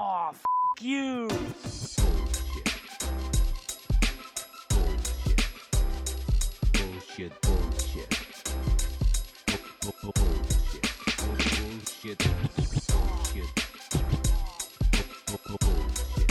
Oh, 0.00 0.30
f 0.32 0.44
you. 0.80 1.28
Bullshit, 6.72 7.32
bullshit. 7.42 8.08
Bu- 9.82 9.92
bu- 10.02 10.12
Bullshit. 10.14 10.86
Bullshit. 11.18 12.18
Bullshit. 12.88 13.50
Bu- 15.26 15.42
bu- 15.48 15.58
Bullshit. 15.66 16.30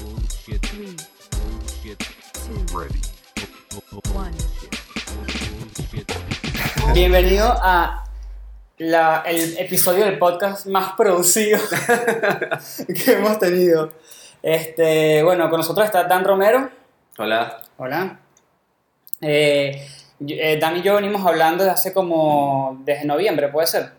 Bullshit. 0.00 0.62
Three, 0.62 0.96
Bullshit. 1.30 1.98
two, 2.32 2.58
Ready. 2.76 3.00
One. 4.14 4.32
Bullshit. 4.32 6.06
Bienvenido 6.94 7.44
a 7.62 8.05
la- 8.78 9.22
el 9.26 9.56
episodio 9.58 10.04
del 10.04 10.18
podcast 10.18 10.66
más 10.66 10.92
producido 10.92 11.58
que 13.04 13.12
hemos 13.12 13.38
tenido. 13.38 13.92
Este, 14.42 15.22
bueno, 15.22 15.48
con 15.50 15.58
nosotros 15.60 15.86
está 15.86 16.04
Dan 16.04 16.24
Romero. 16.24 16.70
Hola. 17.18 17.62
Hola. 17.78 18.20
Eh, 19.20 19.86
eh, 20.28 20.58
Dan 20.60 20.76
y 20.76 20.82
yo 20.82 20.94
venimos 20.96 21.24
hablando 21.26 21.64
desde 21.64 21.74
hace 21.74 21.92
como. 21.92 22.80
desde 22.84 23.04
noviembre, 23.04 23.48
¿puede 23.48 23.66
ser? 23.66 23.90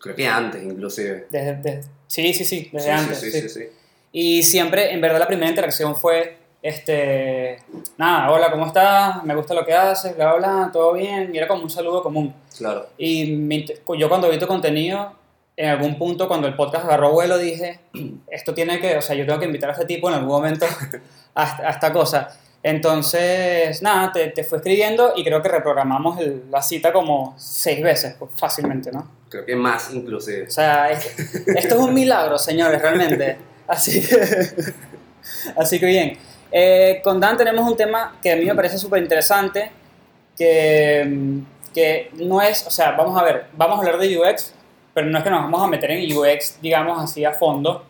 Creo 0.00 0.14
que 0.14 0.26
antes, 0.26 0.62
inclusive. 0.62 1.26
Desde, 1.30 1.54
desde- 1.56 1.88
sí, 2.06 2.32
sí, 2.34 2.44
sí, 2.44 2.70
desde 2.72 2.86
sí, 2.86 2.90
antes. 2.92 3.18
sí, 3.20 3.30
sí. 3.30 3.40
sí, 3.42 3.48
sí, 3.48 3.60
sí. 3.60 3.68
Y 4.12 4.42
siempre, 4.42 4.92
en 4.92 5.00
verdad, 5.00 5.18
la 5.18 5.26
primera 5.26 5.48
interacción 5.50 5.94
fue, 5.96 6.37
este, 6.62 7.58
nada, 7.96 8.30
hola, 8.30 8.50
¿cómo 8.50 8.66
estás? 8.66 9.22
Me 9.24 9.34
gusta 9.34 9.54
lo 9.54 9.64
que 9.64 9.74
haces, 9.74 10.16
bla, 10.16 10.34
bla, 10.34 10.70
todo 10.72 10.92
bien. 10.92 11.30
Y 11.34 11.38
era 11.38 11.46
como 11.48 11.62
un 11.62 11.70
saludo 11.70 12.02
común. 12.02 12.34
Claro. 12.56 12.86
Y 12.98 13.32
mi 13.36 13.64
yo 13.96 14.08
cuando 14.08 14.28
vi 14.30 14.38
tu 14.38 14.46
contenido, 14.46 15.12
en 15.56 15.68
algún 15.70 15.98
punto, 15.98 16.28
cuando 16.28 16.46
el 16.46 16.54
podcast 16.54 16.84
agarró 16.84 17.10
vuelo, 17.12 17.38
dije, 17.38 17.80
esto 18.30 18.54
tiene 18.54 18.80
que, 18.80 18.96
o 18.96 19.02
sea, 19.02 19.16
yo 19.16 19.26
tengo 19.26 19.38
que 19.40 19.46
invitar 19.46 19.70
a 19.70 19.72
este 19.72 19.86
tipo 19.86 20.08
en 20.08 20.14
algún 20.14 20.28
momento 20.30 20.66
a, 21.34 21.42
a 21.66 21.70
esta 21.70 21.92
cosa. 21.92 22.36
Entonces, 22.60 23.82
nada, 23.82 24.12
te, 24.12 24.28
te 24.28 24.42
fue 24.44 24.58
escribiendo 24.58 25.12
y 25.16 25.22
creo 25.24 25.40
que 25.42 25.48
reprogramamos 25.48 26.18
el- 26.20 26.42
la 26.50 26.60
cita 26.60 26.92
como 26.92 27.34
seis 27.38 27.82
veces, 27.82 28.16
pues, 28.18 28.32
fácilmente, 28.36 28.90
¿no? 28.90 29.08
Creo 29.28 29.44
que 29.46 29.54
más, 29.54 29.92
inclusive. 29.92 30.48
O 30.48 30.50
sea, 30.50 30.90
es- 30.90 31.14
esto 31.46 31.74
es 31.76 31.80
un 31.80 31.94
milagro, 31.94 32.36
señores, 32.36 32.80
realmente. 32.82 33.36
Así 33.68 34.00
que, 34.00 34.16
así 35.56 35.78
que 35.78 35.86
bien. 35.86 36.18
Eh, 36.50 37.00
con 37.02 37.20
Dan 37.20 37.36
tenemos 37.36 37.68
un 37.70 37.76
tema 37.76 38.16
que 38.22 38.32
a 38.32 38.36
mí 38.36 38.44
me 38.44 38.54
parece 38.54 38.78
súper 38.78 39.02
interesante, 39.02 39.70
que, 40.36 41.40
que 41.74 42.10
no 42.14 42.40
es, 42.40 42.66
o 42.66 42.70
sea, 42.70 42.92
vamos 42.92 43.20
a 43.20 43.24
ver, 43.24 43.46
vamos 43.52 43.76
a 43.76 43.80
hablar 43.80 43.98
de 43.98 44.18
UX, 44.18 44.54
pero 44.94 45.06
no 45.06 45.18
es 45.18 45.24
que 45.24 45.30
nos 45.30 45.42
vamos 45.42 45.62
a 45.62 45.66
meter 45.66 45.90
en 45.90 46.16
UX, 46.16 46.60
digamos 46.60 47.02
así, 47.02 47.24
a 47.24 47.32
fondo. 47.32 47.84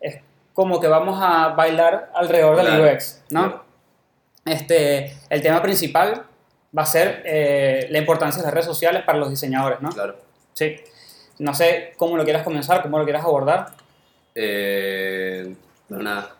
Es 0.00 0.20
como 0.54 0.80
que 0.80 0.88
vamos 0.88 1.18
a 1.20 1.48
bailar 1.48 2.10
alrededor 2.14 2.56
del 2.56 2.66
Claro, 2.66 2.94
UX, 2.94 3.22
¿no? 3.30 3.62
Este, 4.44 5.16
el 5.28 5.42
tema 5.42 5.60
principal 5.60 6.24
va 6.76 6.82
a 6.82 6.86
ser 6.86 7.22
eh, 7.24 7.88
la 7.90 7.98
importancia 7.98 8.40
de 8.40 8.46
las 8.46 8.54
redes 8.54 8.66
sociales 8.66 9.02
para 9.04 9.18
los 9.18 9.30
diseñadores, 9.30 9.80
¿no? 9.80 9.90
Claro. 9.90 10.16
Sí. 10.52 10.76
No 11.38 11.54
sé 11.54 11.94
cómo 11.96 12.16
lo 12.16 12.24
quieras 12.24 12.42
comenzar, 12.42 12.82
cómo 12.82 12.98
lo 12.98 13.04
quieras 13.04 13.24
abordar. 13.24 13.68
Eh, 14.34 15.54
bueno, 15.88 16.04
nada. 16.04 16.36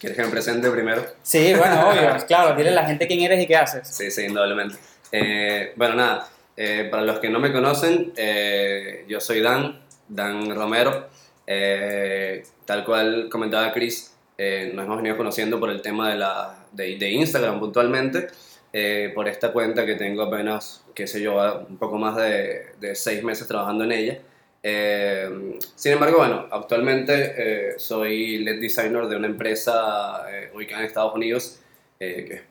¿Quieres 0.00 0.16
que 0.16 0.24
me 0.24 0.30
presente 0.30 0.70
primero? 0.70 1.04
Sí, 1.22 1.52
bueno, 1.54 1.90
obvio, 1.90 2.16
claro, 2.26 2.56
dile 2.56 2.70
a 2.70 2.72
la 2.72 2.86
gente 2.86 3.06
quién 3.06 3.20
eres 3.20 3.42
y 3.44 3.46
qué 3.46 3.56
haces. 3.56 3.86
Sí, 3.86 4.10
sí, 4.10 4.22
indudablemente. 4.24 4.76
Eh, 5.12 5.72
bueno, 5.76 5.94
nada. 5.96 6.28
eh, 6.56 6.88
para 6.90 7.02
los 7.02 7.18
que 7.20 7.28
no 7.28 7.38
me 7.38 7.52
conocen, 7.52 8.12
eh, 8.16 9.04
yo 9.08 9.20
soy 9.20 9.40
Dan, 9.40 9.78
Dan 10.08 10.54
Romero. 10.54 11.08
Eh, 11.46 12.42
tal 12.64 12.84
cual 12.84 13.28
comentaba 13.30 13.72
Chris, 13.72 14.14
eh, 14.38 14.70
nos 14.72 14.86
hemos 14.86 14.96
venido 14.98 15.16
conociendo 15.16 15.60
por 15.60 15.68
el 15.70 15.82
tema 15.82 16.08
de, 16.10 16.16
la, 16.16 16.64
de, 16.72 16.96
de 16.96 17.10
Instagram 17.10 17.58
puntualmente, 17.60 18.28
eh, 18.72 19.12
por 19.14 19.28
esta 19.28 19.52
cuenta 19.52 19.84
que 19.84 19.96
tengo 19.96 20.22
apenas, 20.22 20.82
qué 20.94 21.06
sé 21.06 21.20
yo, 21.20 21.66
un 21.68 21.76
poco 21.76 21.98
más 21.98 22.16
de, 22.16 22.66
de 22.80 22.94
seis 22.94 23.22
meses 23.22 23.46
trabajando 23.46 23.84
en 23.84 23.92
ella. 23.92 24.18
Eh, 24.62 25.58
sin 25.74 25.92
embargo, 25.92 26.18
bueno, 26.18 26.46
actualmente 26.50 27.34
eh, 27.36 27.74
soy 27.78 28.38
lead 28.38 28.60
designer 28.60 29.06
de 29.06 29.16
una 29.16 29.26
empresa 29.26 30.26
eh, 30.30 30.50
ubicada 30.54 30.80
en 30.80 30.86
Estados 30.86 31.14
Unidos, 31.14 31.60
eh, 31.98 32.24
que 32.26 32.34
es, 32.34 32.42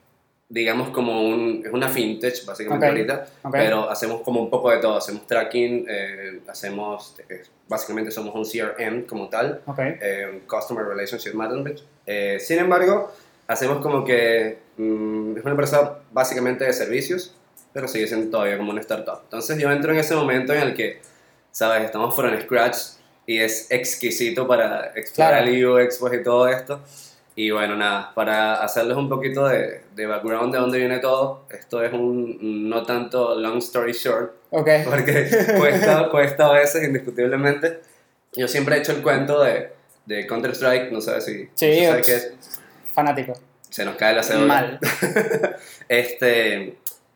digamos 0.51 0.89
como 0.89 1.21
un, 1.21 1.61
es 1.63 1.71
una 1.71 1.87
fintech 1.89 2.43
básicamente 2.45 2.87
ahorita, 2.87 3.27
pero 3.51 3.89
hacemos 3.89 4.21
como 4.21 4.41
un 4.41 4.49
poco 4.49 4.71
de 4.71 4.77
todo, 4.77 4.97
hacemos 4.97 5.27
tracking, 5.27 5.85
eh, 5.87 6.39
hacemos, 6.47 7.15
básicamente 7.67 8.09
somos 8.09 8.33
un 8.33 8.43
CRM 8.43 9.03
como 9.03 9.29
tal, 9.29 9.61
Ok, 9.67 9.77
eh, 9.79 10.41
Customer 10.47 10.85
Relationship 10.85 11.33
Management. 11.33 11.79
Sin 12.39 12.57
embargo, 12.57 13.13
hacemos 13.47 13.81
como 13.81 14.03
que 14.03 14.57
mm, 14.77 15.37
es 15.37 15.43
una 15.43 15.51
empresa 15.51 15.99
básicamente 16.11 16.65
de 16.65 16.73
servicios, 16.73 17.35
pero 17.71 17.87
sigue 17.87 18.07
siendo 18.07 18.31
todavía 18.31 18.57
como 18.57 18.71
una 18.71 18.81
startup. 18.81 19.19
Entonces 19.23 19.59
yo 19.59 19.71
entro 19.71 19.91
en 19.91 19.99
ese 19.99 20.15
momento 20.15 20.53
en 20.53 20.61
el 20.61 20.73
que, 20.73 20.99
sabes, 21.51 21.83
estamos 21.85 22.15
from 22.15 22.39
scratch 22.41 22.77
y 23.25 23.39
es 23.39 23.69
exquisito 23.71 24.47
para 24.47 24.91
explorar 24.95 25.43
Claro. 25.43 25.47
el 25.51 25.65
UX 25.87 25.97
pues, 25.99 26.13
y 26.19 26.23
todo 26.23 26.47
esto. 26.47 26.81
Y 27.35 27.51
bueno, 27.51 27.75
nada, 27.75 28.11
para 28.15 28.55
hacerles 28.55 28.97
un 28.97 29.07
poquito 29.07 29.47
de, 29.47 29.81
de 29.95 30.05
background 30.07 30.53
de 30.53 30.59
dónde 30.59 30.77
viene 30.77 30.99
todo, 30.99 31.43
esto 31.49 31.81
es 31.83 31.93
un 31.93 32.67
no 32.69 32.83
tanto 32.83 33.35
long 33.39 33.59
story 33.59 33.93
short, 33.93 34.33
ok. 34.49 34.67
porque 34.85 35.29
cuesta, 35.57 36.09
cuesta 36.09 36.47
a 36.47 36.53
veces, 36.53 36.83
indiscutiblemente. 36.83 37.79
Yo 38.33 38.47
siempre 38.47 38.75
he 38.75 38.79
hecho 38.79 38.91
el 38.91 39.01
cuento 39.01 39.41
de, 39.41 39.69
de 40.05 40.27
Counter-Strike, 40.27 40.91
no 40.91 40.99
sé 40.99 41.21
si 41.21 41.49
Sí, 41.55 41.85
sabes 41.85 42.05
qué 42.05 42.15
es. 42.15 42.33
Fanático. 42.93 43.33
Se 43.69 43.85
nos 43.85 43.95
cae 43.95 44.13
la 44.15 44.23
cédula. 44.23 44.45
Mal. 44.47 44.79
Este, 45.87 46.75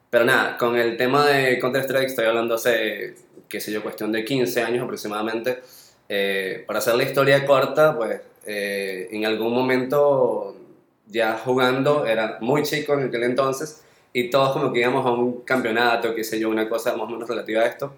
pero 0.10 0.26
nada, 0.26 0.58
con 0.58 0.78
el 0.78 0.96
tema 0.98 1.26
de 1.26 1.60
Counter-Strike 1.60 2.08
estoy 2.08 2.26
hablando 2.26 2.56
hace, 2.56 3.16
qué 3.54 3.60
sé 3.60 3.72
yo, 3.72 3.84
cuestión 3.84 4.12
de 4.12 4.26
15 4.26 4.64
años 4.64 4.84
aproximadamente. 4.84 5.62
Eh, 6.10 6.64
para 6.66 6.80
hacer 6.80 6.96
la 6.96 7.04
historia 7.04 7.46
corta, 7.46 7.96
pues 7.96 8.20
eh, 8.48 9.10
en 9.12 9.26
algún 9.26 9.54
momento 9.54 10.58
ya 11.06 11.38
jugando, 11.38 12.08
era 12.08 12.40
muy 12.42 12.64
chico 12.64 12.94
en 12.94 13.08
aquel 13.08 13.24
entonces, 13.24 13.84
y 14.12 14.32
todos 14.32 14.54
como 14.54 14.74
que 14.74 14.80
íbamos 14.80 15.06
a 15.06 15.12
un 15.12 15.42
campeonato, 15.42 16.16
qué 16.16 16.24
sé 16.24 16.40
yo, 16.40 16.50
una 16.50 16.68
cosa 16.68 16.98
más 16.98 17.08
o 17.08 17.12
menos 17.12 17.30
relativa 17.30 17.62
a 17.62 17.68
esto, 17.68 17.94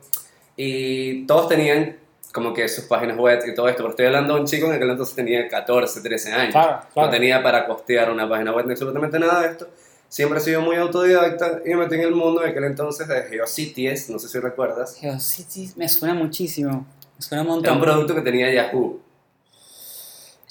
y 0.58 1.26
todos 1.26 1.48
tenían 1.48 1.96
como 2.34 2.54
que 2.54 2.68
sus 2.68 2.84
páginas 2.84 3.18
web 3.18 3.42
y 3.48 3.56
todo 3.56 3.70
esto, 3.70 3.78
pero 3.78 3.92
estoy 3.92 4.08
hablando 4.08 4.34
de 4.34 4.42
un 4.42 4.46
chico 4.46 4.68
en 4.68 4.74
aquel 4.74 4.90
entonces 4.90 5.16
tenía 5.16 5.48
14, 5.48 6.02
13 6.02 6.34
años. 6.34 6.52
Claro, 6.52 6.82
claro. 6.94 7.08
No 7.08 7.10
tenía 7.10 7.42
para 7.42 7.66
costear 7.66 8.12
una 8.12 8.28
página 8.28 8.52
web 8.52 8.66
ni 8.66 8.74
absolutamente 8.74 9.18
nada 9.20 9.42
de 9.44 9.48
esto. 9.48 9.70
Siempre 10.10 10.40
he 10.40 10.42
sido 10.42 10.62
muy 10.62 10.76
autodidacta 10.78 11.62
y 11.66 11.70
me 11.70 11.78
metí 11.78 11.96
en 11.96 12.02
el 12.02 12.12
mundo 12.12 12.42
de 12.42 12.50
aquel 12.50 12.64
entonces 12.66 13.08
de 13.08 13.24
GeoCities, 13.24 14.10
no 14.10 14.20
sé 14.20 14.30
si 14.30 14.40
recuerdas. 14.40 14.96
GeoCities 15.00 15.76
me 15.78 15.90
suena 15.90 16.14
muchísimo. 16.14 16.86
Me 17.18 17.22
suena 17.22 17.42
un 17.44 17.48
Era 17.48 17.56
montón. 17.56 17.74
un 17.78 17.82
producto 17.82 18.16
que 18.16 18.22
tenía 18.22 18.52
Yahoo. 18.54 19.02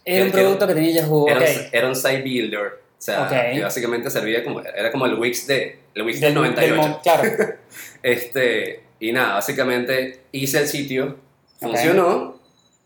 Era 0.04 0.24
un 0.26 0.30
que- 0.32 0.38
producto 0.38 0.66
que 0.66 0.74
tenía 0.74 0.90
Yahoo, 1.02 1.28
Era, 1.28 1.40
un, 1.40 1.46
era 1.72 1.88
un 1.88 1.96
site 1.96 2.22
builder. 2.22 2.66
O 2.98 3.02
sea, 3.04 3.24
Ok. 3.26 3.56
y 3.56 3.60
básicamente 3.60 4.10
servía 4.10 4.42
como, 4.44 4.60
era 4.60 4.90
como 4.90 5.06
el 5.06 5.14
Wix 5.14 5.46
de, 5.46 5.78
el 5.94 6.02
Wix 6.02 6.20
del, 6.20 6.30
Del- 6.34 6.34
98. 6.34 6.66
del 6.74 6.76
mon- 6.90 7.00
claro. 7.02 7.22
Este, 8.02 8.82
y 9.00 9.12
nada, 9.12 9.34
básicamente 9.34 10.24
hice 10.32 10.58
el 10.58 10.68
sitio, 10.68 11.16
funcionó, 11.58 12.38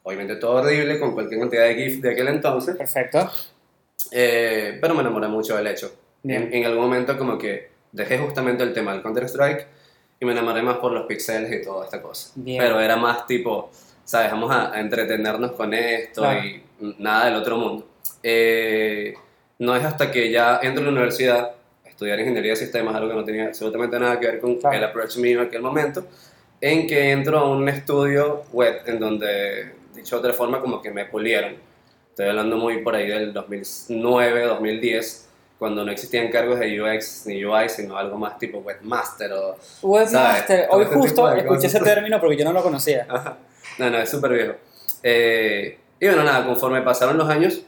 obviamente 0.04 0.36
todo 0.36 0.52
horrible 0.62 0.98
con 1.00 1.12
cualquier 1.12 1.40
cantidad 1.40 1.64
de 1.64 1.74
GIF 1.74 2.00
de 2.00 2.12
aquel 2.12 2.28
entonces, 2.28 2.76
Perfecto. 2.76 3.28
eh, 4.12 4.78
pero 4.80 4.94
me 4.94 5.00
enamoré 5.00 5.26
mucho 5.26 5.56
del 5.56 5.66
hecho. 5.66 5.92
En, 6.24 6.52
en 6.52 6.64
algún 6.66 6.84
momento 6.84 7.16
como 7.16 7.38
que 7.38 7.70
dejé 7.92 8.18
justamente 8.18 8.62
el 8.62 8.72
tema 8.72 8.92
del 8.92 9.02
Counter-Strike 9.02 9.66
y 10.20 10.24
me 10.26 10.32
enamoré 10.32 10.62
más 10.62 10.78
por 10.78 10.92
los 10.92 11.06
pixeles 11.06 11.52
y 11.52 11.64
toda 11.64 11.84
esta 11.84 12.02
cosa. 12.02 12.32
Bien. 12.34 12.58
Pero 12.62 12.80
era 12.80 12.96
más 12.96 13.26
tipo, 13.26 13.70
¿sabes? 14.04 14.30
Vamos 14.32 14.50
a, 14.50 14.74
a 14.74 14.80
entretenernos 14.80 15.52
con 15.52 15.72
esto 15.74 16.22
Claro. 16.22 16.41
y 16.44 16.62
nada 16.98 17.26
del 17.26 17.34
otro 17.36 17.56
mundo. 17.56 17.86
Eh, 18.22 19.15
no 19.60 19.74
es 19.76 19.84
hasta 19.84 20.10
que 20.10 20.30
ya 20.30 20.60
entro 20.62 20.82
a 20.82 20.86
la 20.86 20.92
universidad 20.92 21.53
estudiar 21.84 22.18
ingeniería 22.21 22.50
de 22.53 22.56
sistemas, 22.56 22.94
algo 22.94 23.09
que 23.10 23.14
no 23.16 23.24
tenía 23.24 23.47
absolutamente 23.47 23.98
nada 23.98 24.18
que 24.21 24.26
ver 24.26 24.41
con 24.41 24.56
Claro. 24.56 24.76
el 24.76 24.84
approach 24.84 25.16
mío 25.18 25.41
en 25.41 25.47
aquel 25.47 25.62
momento, 25.62 26.06
en 26.60 26.86
que 26.86 27.10
entro 27.12 27.38
a 27.38 27.48
un 27.50 27.68
estudio 27.68 28.42
web 28.53 28.82
en 28.86 28.98
donde, 29.00 29.72
dicho 29.94 30.16
de 30.16 30.21
otra 30.21 30.32
forma, 30.32 30.60
como 30.60 30.82
que 30.82 30.91
me 30.91 31.04
pulieron. 31.06 31.54
Estoy 32.10 32.26
hablando 32.28 32.56
muy 32.56 32.78
por 32.82 32.94
ahí 32.97 33.06
del 33.09 33.32
2009, 33.32 34.47
2010, 34.47 35.28
cuando 35.59 35.84
no 35.84 35.91
existían 35.91 36.31
cargos 36.31 36.60
de 36.60 36.81
UX 36.81 37.27
ni 37.27 37.45
UI, 37.45 37.69
sino 37.69 37.97
algo 37.97 38.16
más 38.16 38.39
tipo 38.39 38.59
webmaster 38.59 39.33
o... 39.33 39.57
Webmaster. 39.83 40.69
Hoy 40.71 40.84
este 40.84 40.95
justo 40.95 41.33
escuché 41.33 41.66
ese 41.66 41.81
término 41.81 42.21
porque 42.21 42.37
yo 42.37 42.45
no 42.45 42.53
lo 42.53 42.63
conocía. 42.63 43.07
Ajá. 43.09 43.39
No, 43.78 43.91
no, 43.91 43.99
es 43.99 44.09
súper 44.09 44.33
viejo. 44.33 44.55
Eh, 45.03 45.78
y 46.01 46.07
bueno, 46.07 46.22
nada, 46.22 46.47
conforme 46.47 46.83
pasaron 46.83 47.19
los 47.19 47.28
años, 47.28 47.63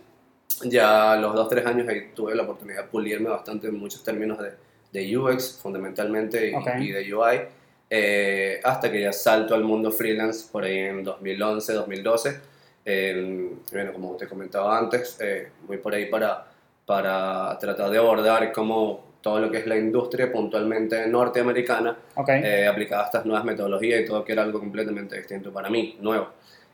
ya 0.64 1.16
los 1.16 1.34
dos, 1.34 1.48
tres 1.48 1.66
años 1.66 1.88
ahí 1.88 2.10
tuve 2.14 2.34
la 2.34 2.44
oportunidad 2.44 2.82
de 2.82 2.88
pulirme 2.88 3.28
bastante 3.28 3.68
en 3.68 3.78
muchos 3.78 4.04
términos 4.04 4.38
de, 4.38 4.52
de 4.92 5.16
UX, 5.16 5.58
fundamentalmente, 5.60 6.50
y, 6.50 6.54
Ok. 6.54 6.68
y 6.78 6.92
de 6.92 7.14
UI, 7.14 7.40
eh, 7.88 8.60
hasta 8.62 8.90
que 8.90 9.00
ya 9.00 9.12
salto 9.12 9.54
al 9.54 9.64
mundo 9.64 9.90
freelance 9.90 10.46
por 10.50 10.64
ahí 10.64 10.78
en 10.78 11.02
2011, 11.02 11.72
2012, 11.72 12.40
eh, 12.84 13.50
bueno, 13.72 13.92
como 13.92 14.16
te 14.16 14.28
comentaba 14.28 14.78
antes, 14.78 15.16
eh, 15.20 15.48
voy 15.66 15.78
por 15.78 15.94
ahí 15.94 16.06
para, 16.06 16.49
para 16.90 17.56
tratar 17.60 17.88
de 17.88 17.98
abordar 17.98 18.50
cómo 18.50 19.04
todo 19.20 19.38
lo 19.38 19.48
que 19.48 19.58
es 19.58 19.66
la 19.68 19.76
industria 19.76 20.32
puntualmente 20.32 21.06
norteamericana 21.06 21.96
Ok. 22.16 22.28
eh, 22.30 22.66
aplicada 22.66 23.02
a 23.02 23.04
estas 23.06 23.24
nuevas 23.24 23.44
metodologías 23.44 24.00
y 24.00 24.04
todo 24.04 24.24
que 24.24 24.32
era 24.32 24.42
algo 24.42 24.58
completamente 24.58 25.16
distinto 25.16 25.52
para 25.52 25.70
mí, 25.70 25.96
nuevo. 26.00 26.30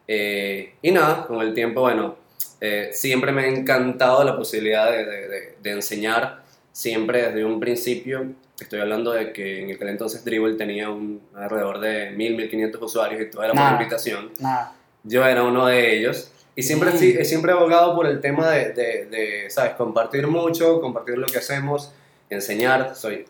Eh, 0.08 0.72
y 0.80 0.90
nada, 0.90 1.26
con 1.26 1.42
el 1.42 1.52
tiempo, 1.52 1.82
bueno, 1.82 2.16
eh, 2.62 2.88
siempre 2.94 3.30
me 3.30 3.42
ha 3.42 3.46
encantado 3.48 4.24
la 4.24 4.34
posibilidad 4.34 4.90
de, 4.90 5.04
de- 5.04 5.28
de- 5.28 5.54
de 5.62 5.70
enseñar, 5.70 6.40
siempre 6.72 7.20
desde 7.26 7.44
un 7.44 7.60
principio. 7.60 8.24
Estoy 8.58 8.80
hablando 8.80 9.12
de 9.12 9.34
que 9.34 9.64
en 9.64 9.74
aquel 9.74 9.90
entonces 9.90 10.24
Dribble 10.24 10.54
tenía 10.54 10.88
un, 10.88 11.20
alrededor 11.34 11.78
de 11.78 12.12
1000, 12.12 12.36
1500 12.36 12.80
usuarios 12.80 13.20
y 13.20 13.26
todo 13.30 13.42
era 13.44 13.52
por 13.52 13.60
Nada. 13.60 13.72
invitación. 13.76 14.30
Nada. 14.40 14.72
Yo 15.02 15.26
era 15.26 15.42
uno 15.42 15.66
de 15.66 15.94
ellos. 15.98 16.32
Y 16.56 16.62
siempre, 16.62 16.90
Mm. 16.90 16.96
sí- 16.96 17.16
he 17.18 17.24
siempre 17.24 17.52
abogado 17.52 17.94
por 17.94 18.06
el 18.06 18.20
tema 18.20 18.50
de, 18.50 18.70
de, 18.72 19.04
de, 19.06 19.50
¿sabes? 19.50 19.74
Compartir 19.74 20.26
mucho, 20.26 20.80
compartir 20.80 21.18
lo 21.18 21.26
que 21.26 21.38
hacemos, 21.38 21.92
enseñar. 22.30 22.96
Soy 22.96 23.26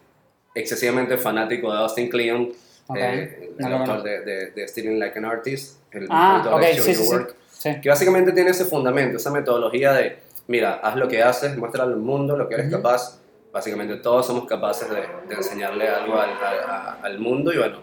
excesivamente 0.54 1.18
fanático 1.18 1.72
de 1.72 1.78
Austin 1.78 2.08
Kleon, 2.08 2.52
Ok. 2.86 2.96
eh, 2.98 3.50
el 3.58 3.58
No 3.58 3.66
autor 3.78 3.86
conozco. 3.86 4.02
de, 4.08 4.50
de, 4.52 4.68
Stealing 4.68 4.98
Like 5.00 5.18
an 5.18 5.24
Artist, 5.24 5.80
el 5.92 6.06
Ah, 6.08 6.36
autor 6.38 6.54
ok, 6.54 6.60
de 6.60 6.74
Show 6.74 6.84
sí, 6.84 6.92
Your 6.94 7.02
sí. 7.04 7.12
Work, 7.12 7.34
Sí. 7.50 7.80
que 7.82 7.88
básicamente 7.88 8.32
tiene 8.32 8.50
ese 8.50 8.64
fundamento, 8.64 9.16
esa 9.16 9.30
metodología 9.32 9.92
de, 9.92 10.18
mira, 10.46 10.74
haz 10.74 10.94
lo 10.96 11.08
que 11.08 11.22
haces, 11.22 11.56
muestra 11.56 11.82
al 11.82 11.96
mundo 11.96 12.36
lo 12.36 12.48
que 12.48 12.54
eres 12.54 12.66
Ujú. 12.72 12.76
capaz. 12.76 13.20
Básicamente 13.52 13.96
todos 13.96 14.26
somos 14.26 14.44
capaces 14.46 14.86
de, 14.90 15.02
enseñarle 15.34 15.88
algo 15.88 16.18
al, 16.20 16.30
al- 16.30 16.98
al 17.02 17.18
mundo 17.18 17.52
y 17.52 17.56
bueno, 17.58 17.78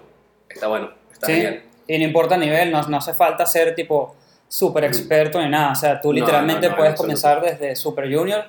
está 0.48 0.68
bueno, 0.68 0.92
está 1.12 1.28
genial. 1.28 1.64
Y 1.88 1.98
no 1.98 2.04
importa 2.06 2.36
el 2.36 2.42
nivel, 2.42 2.72
no, 2.72 2.82
no 2.84 2.98
hace 2.98 3.14
falta 3.14 3.46
ser 3.46 3.74
tipo 3.76 4.16
súper 4.54 4.84
experto 4.84 5.42
ni 5.42 5.50
nada. 5.50 5.72
O 5.72 5.76
sea, 5.76 6.00
tú 6.00 6.14
literalmente 6.14 6.62
no, 6.62 6.68
no, 6.68 6.74
en 6.74 6.78
puedes 6.78 6.96
comenzar 6.96 7.42
desde 7.42 7.76
super 7.76 8.06
junior. 8.06 8.46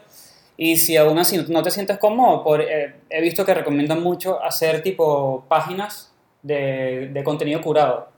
Y 0.55 0.77
si 0.77 0.99
aún 0.99 1.19
así 1.19 1.43
no 1.49 1.63
te 1.63 1.71
sientes 1.71 1.97
cómodo, 1.97 2.45
por, 2.45 2.61
eh, 2.61 2.95
he 3.09 3.23
visto 3.23 3.45
que 3.47 3.55
recomiendan 3.55 4.03
mucho 4.03 4.43
hacer 4.43 4.83
tipo 4.83 5.47
páginas 5.49 6.13
de, 6.43 7.09
de 7.11 7.25
contenido 7.25 7.63
curado. 7.63 8.09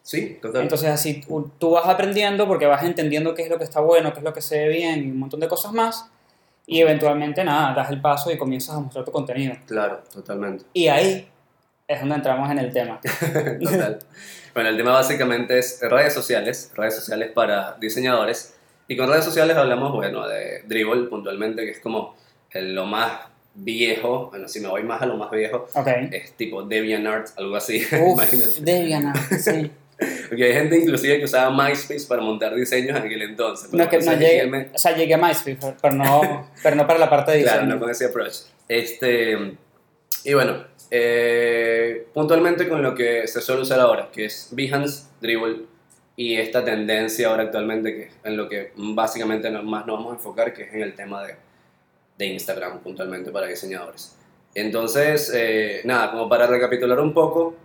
Sí, 0.00 0.38
total. 0.40 0.62
Entonces 0.62 0.88
así 0.88 1.20
tú, 1.20 1.50
tú 1.58 1.72
vas 1.72 1.86
aprendiendo 1.86 2.48
porque 2.48 2.64
vas 2.64 2.82
entendiendo 2.82 3.34
qué 3.34 3.42
es 3.42 3.50
lo 3.50 3.58
que 3.58 3.64
está 3.64 3.80
bueno, 3.80 4.12
qué 4.14 4.20
es 4.20 4.24
lo 4.24 4.32
que 4.32 4.40
se 4.40 4.60
ve 4.60 4.68
bien 4.68 5.04
y 5.04 5.10
un 5.10 5.18
montón 5.18 5.40
de 5.40 5.48
cosas 5.48 5.72
más. 5.72 6.10
Y 6.66 6.80
eventualmente 6.80 7.44
nada, 7.44 7.74
das 7.74 7.90
el 7.90 8.00
paso 8.00 8.32
y 8.32 8.38
comienzas 8.38 8.74
a 8.74 8.80
mostrar 8.80 9.04
tu 9.04 9.12
contenido. 9.12 9.54
Claro, 9.66 10.02
totalmente. 10.10 10.64
Y 10.72 10.88
ahí 10.88 11.28
es 11.86 12.00
donde 12.00 12.14
entramos 12.14 12.50
en 12.50 12.58
el 12.58 12.72
tema. 12.72 12.98
Total. 13.62 13.98
Bueno, 14.54 14.68
el 14.70 14.76
tema 14.76 14.92
básicamente 14.92 15.58
es 15.58 15.80
redes 15.82 16.14
sociales, 16.14 16.70
redes 16.74 16.94
sociales 16.94 17.30
para 17.32 17.76
diseñadores. 17.80 18.54
Y 18.86 18.96
con 18.96 19.08
redes 19.10 19.24
sociales 19.24 19.56
hablamos, 19.56 19.92
bueno, 19.92 20.28
de 20.28 20.62
Dribble 20.66 21.08
puntualmente, 21.08 21.64
que 21.64 21.70
es 21.72 21.80
como 21.80 22.16
lo 22.52 22.86
más 22.86 23.20
viejo, 23.54 24.28
bueno, 24.30 24.46
si 24.48 24.60
me 24.60 24.68
voy 24.68 24.82
más 24.82 25.00
a 25.02 25.06
lo 25.06 25.16
más 25.16 25.30
viejo, 25.30 25.66
Ok. 25.74 25.88
es 26.12 26.32
tipo 26.32 26.62
DeviantArt, 26.64 27.28
algo 27.38 27.56
así, 27.56 27.78
Uf, 27.92 28.14
imagínate. 28.14 28.60
Debian, 28.60 29.12
sí. 29.38 29.70
Porque 30.28 30.44
hay 30.44 30.52
gente 30.54 30.76
inclusive 30.76 31.18
que 31.18 31.24
usaba 31.24 31.50
MySpace 31.50 32.06
para 32.08 32.20
montar 32.20 32.52
diseños 32.54 32.96
en 32.98 33.04
aquel 33.04 33.22
entonces. 33.22 33.72
No, 33.72 33.88
que 33.88 33.98
no 33.98 34.12
llegué, 34.12 34.70
o 34.74 34.78
sea, 34.78 34.94
llegué 34.96 35.14
a 35.14 35.18
MySpace, 35.18 35.58
pero 35.80 35.94
no, 35.94 36.50
pero 36.62 36.74
no 36.76 36.86
para 36.86 36.98
la 36.98 37.08
parte 37.08 37.30
de 37.30 37.38
diseño. 37.38 37.58
Claro, 37.58 37.66
no 37.74 37.80
con 37.80 37.90
ese 37.90 38.06
approach. 38.06 38.34
Este, 38.68 39.56
y 40.24 40.34
bueno, 40.34 40.64
eh, 40.96 42.06
puntualmente 42.14 42.68
con 42.68 42.80
lo 42.80 42.94
que 42.94 43.26
se 43.26 43.40
suele 43.40 43.62
usar 43.62 43.80
ahora, 43.80 44.10
que 44.12 44.26
es 44.26 44.50
Behance, 44.52 45.08
Dribble, 45.20 45.62
y 46.14 46.36
esta 46.36 46.64
tendencia 46.64 47.30
ahora 47.30 47.42
actualmente, 47.42 47.92
que 47.92 48.10
en 48.22 48.36
lo 48.36 48.48
que 48.48 48.70
básicamente 48.76 49.50
más 49.50 49.84
nos 49.86 49.96
vamos 49.96 50.12
a 50.12 50.14
enfocar, 50.14 50.54
que 50.54 50.62
es 50.62 50.72
en 50.72 50.82
el 50.82 50.94
tema 50.94 51.24
de, 51.26 51.34
de 52.16 52.26
Instagram, 52.26 52.78
puntualmente 52.78 53.32
para 53.32 53.48
diseñadores. 53.48 54.16
Entonces, 54.54 55.32
eh, 55.34 55.80
nada, 55.82 56.12
como 56.12 56.28
para 56.28 56.46
recapitular 56.46 57.00
un 57.00 57.12
poco, 57.12 57.56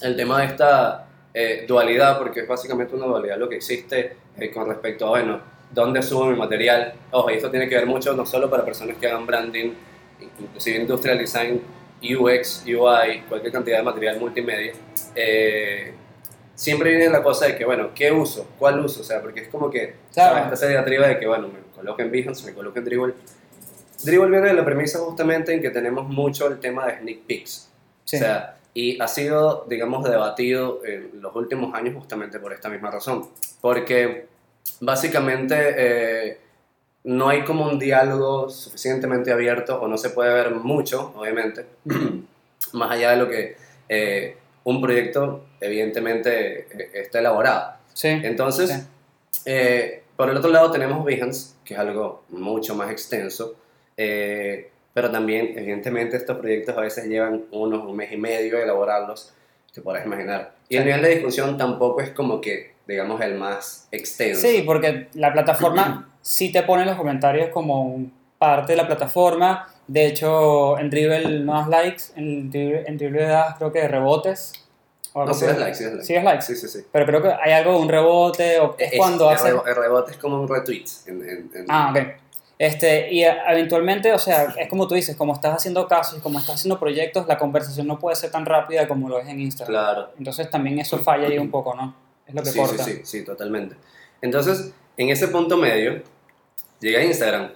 el 0.00 0.16
tema 0.16 0.40
de 0.40 0.46
esta 0.46 1.06
eh, 1.34 1.66
dualidad, 1.68 2.16
porque 2.16 2.40
es 2.40 2.48
básicamente 2.48 2.94
una 2.96 3.04
dualidad 3.04 3.36
lo 3.36 3.46
que 3.46 3.56
existe 3.56 4.16
eh, 4.38 4.50
con 4.50 4.66
respecto 4.66 5.04
a, 5.04 5.10
bueno, 5.10 5.38
dónde 5.70 6.02
subo 6.02 6.24
mi 6.24 6.36
material. 6.38 6.94
Ojo, 7.10 7.30
y 7.30 7.34
esto 7.34 7.50
tiene 7.50 7.68
que 7.68 7.74
ver 7.74 7.86
mucho 7.86 8.14
no 8.14 8.24
solo 8.24 8.48
para 8.48 8.64
personas 8.64 8.96
que 8.96 9.06
hagan 9.06 9.26
branding, 9.26 9.74
inclusive 10.40 10.78
industrial 10.78 11.18
design, 11.18 11.60
UX, 12.02 12.64
UI, 12.66 13.22
cualquier 13.28 13.52
cantidad 13.52 13.78
de 13.78 13.82
material 13.82 14.18
multimedia. 14.18 14.72
Eh, 15.14 15.92
siempre 16.54 16.90
viene 16.90 17.08
la 17.08 17.22
cosa 17.22 17.46
de 17.46 17.56
que, 17.56 17.64
bueno, 17.64 17.90
¿qué 17.94 18.10
uso? 18.12 18.48
¿Cuál 18.58 18.80
uso? 18.80 19.00
O 19.00 19.04
sea, 19.04 19.20
porque 19.20 19.40
es 19.40 19.48
como 19.48 19.70
que. 19.70 19.94
¿sabes? 20.10 20.52
Esta 20.52 20.68
diatriba 20.68 21.08
de 21.08 21.18
que, 21.18 21.26
bueno, 21.26 21.48
me 21.48 21.60
coloco 21.74 22.02
en 22.02 22.10
Behance, 22.10 22.44
me 22.46 22.54
coloco 22.54 22.78
en 22.78 22.84
Dribble. 22.84 23.14
Dribble 24.02 24.30
viene 24.30 24.48
de 24.48 24.54
la 24.54 24.64
premisa 24.64 24.98
justamente 24.98 25.52
en 25.52 25.60
que 25.60 25.70
tenemos 25.70 26.08
mucho 26.08 26.46
el 26.48 26.58
tema 26.58 26.86
de 26.86 26.98
sneak 26.98 27.18
peeks. 27.26 27.70
Sí. 28.04 28.16
O 28.16 28.18
sea, 28.18 28.56
y 28.72 29.00
ha 29.00 29.08
sido, 29.08 29.66
digamos, 29.68 30.08
debatido 30.08 30.80
en 30.84 31.20
los 31.20 31.34
últimos 31.34 31.74
años 31.74 31.94
justamente 31.94 32.38
por 32.38 32.52
esta 32.52 32.68
misma 32.68 32.90
razón. 32.90 33.28
Porque 33.60 34.26
básicamente 34.80 35.54
eh, 35.76 36.38
no 37.04 37.28
hay 37.28 37.44
como 37.44 37.64
un 37.66 37.78
diálogo 37.78 38.50
suficientemente 38.50 39.32
abierto 39.32 39.80
o 39.80 39.88
no 39.88 39.96
se 39.96 40.10
puede 40.10 40.32
ver 40.34 40.50
mucho, 40.54 41.12
obviamente, 41.16 41.66
más 42.72 42.90
allá 42.90 43.12
de 43.12 43.16
lo 43.16 43.28
que 43.28 43.56
eh, 43.88 44.36
un 44.64 44.80
proyecto 44.82 45.44
evidentemente 45.60 46.60
eh, 46.60 46.90
está 46.94 47.18
elaborado. 47.20 47.74
sí. 47.94 48.08
Entonces, 48.08 48.70
Sí. 48.70 49.42
eh, 49.46 50.02
por 50.16 50.28
el 50.28 50.36
otro 50.36 50.50
lado 50.50 50.70
tenemos 50.70 51.04
Behance, 51.04 51.54
que 51.64 51.74
es 51.74 51.80
algo 51.80 52.24
mucho 52.28 52.74
más 52.74 52.90
extenso, 52.90 53.54
eh, 53.96 54.70
pero 54.92 55.10
también, 55.10 55.54
evidentemente, 55.56 56.16
estos 56.16 56.36
proyectos 56.38 56.76
a 56.76 56.80
veces 56.82 57.06
llevan 57.06 57.44
unos, 57.52 57.84
un 57.86 57.96
mes 57.96 58.12
y 58.12 58.16
medio 58.16 58.56
de 58.58 58.64
elaborarlos, 58.64 59.32
te 59.72 59.80
podrás 59.80 60.04
imaginar. 60.04 60.52
Y 60.68 60.76
el 60.76 60.82
Sí. 60.82 60.86
nivel 60.88 61.02
de 61.02 61.08
discusión 61.10 61.56
tampoco 61.56 62.00
es 62.02 62.10
como 62.10 62.40
que, 62.40 62.74
digamos, 62.86 63.20
el 63.22 63.36
más 63.36 63.88
extenso. 63.92 64.40
Sí, 64.46 64.62
porque 64.66 65.08
la 65.14 65.32
plataforma 65.32 66.08
sí 66.22 66.52
te 66.52 66.62
pone 66.62 66.84
los 66.84 66.96
comentarios 66.96 67.50
como 67.50 67.82
un 67.82 68.12
parte 68.38 68.72
de 68.72 68.76
la 68.76 68.86
plataforma. 68.86 69.68
De 69.86 70.06
hecho, 70.06 70.78
en 70.78 70.88
Dribble 70.90 71.40
no 71.40 71.54
das 71.54 71.68
likes, 71.68 72.02
en 72.16 72.50
Dribble, 72.50 72.84
en 72.86 72.96
Dribble 72.96 73.22
das 73.24 73.56
creo 73.58 73.72
que 73.72 73.86
rebotes. 73.88 74.52
o 75.12 75.24
No, 75.24 75.34
sí 75.34 75.44
das 75.46 75.58
like, 75.58 75.74
sí 75.74 75.84
das 75.84 75.92
like. 75.94 76.06
Sí 76.06 76.14
das 76.14 76.24
likes. 76.24 76.42
Sí, 76.46 76.56
sí, 76.56 76.68
sí. 76.68 76.86
Pero 76.92 77.04
creo 77.06 77.22
que 77.22 77.28
hay 77.32 77.52
algo 77.52 77.72
de 77.72 77.78
un 77.80 77.88
rebote 77.88 78.60
o 78.60 78.76
es, 78.78 78.92
Es- 78.92 78.98
cuando 78.98 79.30
el, 79.30 79.38
rebo- 79.38 79.66
el 79.66 79.74
rebote 79.76 80.12
es 80.12 80.16
como 80.18 80.40
un 80.40 80.48
retweet. 80.48 80.84
En, 81.06 81.16
en- 81.22 81.50
en- 81.54 81.66
Ah, 81.68 81.92
ok. 81.94 82.06
Este, 82.58 83.10
y 83.12 83.24
eventualmente, 83.24 84.12
o 84.12 84.18
sea, 84.18 84.54
es 84.58 84.68
como 84.68 84.86
tú 84.86 84.94
dices, 84.94 85.16
como 85.16 85.32
estás 85.32 85.56
haciendo 85.56 85.88
casos 85.88 86.18
y 86.18 86.20
como 86.20 86.38
estás 86.38 86.56
haciendo 86.56 86.78
proyectos, 86.78 87.26
la 87.26 87.38
conversación 87.38 87.86
no 87.86 87.98
puede 87.98 88.16
ser 88.16 88.30
tan 88.30 88.44
rápida 88.44 88.86
como 88.86 89.08
lo 89.08 89.18
es 89.18 89.26
en 89.28 89.40
Instagram. 89.40 89.72
Claro. 89.72 90.10
Entonces 90.18 90.50
también 90.50 90.78
eso 90.78 90.98
falla 90.98 91.26
ahí 91.26 91.38
un 91.38 91.50
poco, 91.50 91.74
¿no? 91.74 91.94
Es 92.26 92.34
lo 92.34 92.42
que 92.42 92.50
sí, 92.50 92.58
corta. 92.58 92.84
Sí, 92.84 92.92
sí, 92.96 93.00
sí, 93.04 93.24
totalmente. 93.24 93.76
Entonces, 94.20 94.72
en 95.02 95.08
ese 95.08 95.28
punto 95.28 95.56
medio, 95.56 96.02
llega 96.78 97.02
Instagram, 97.02 97.50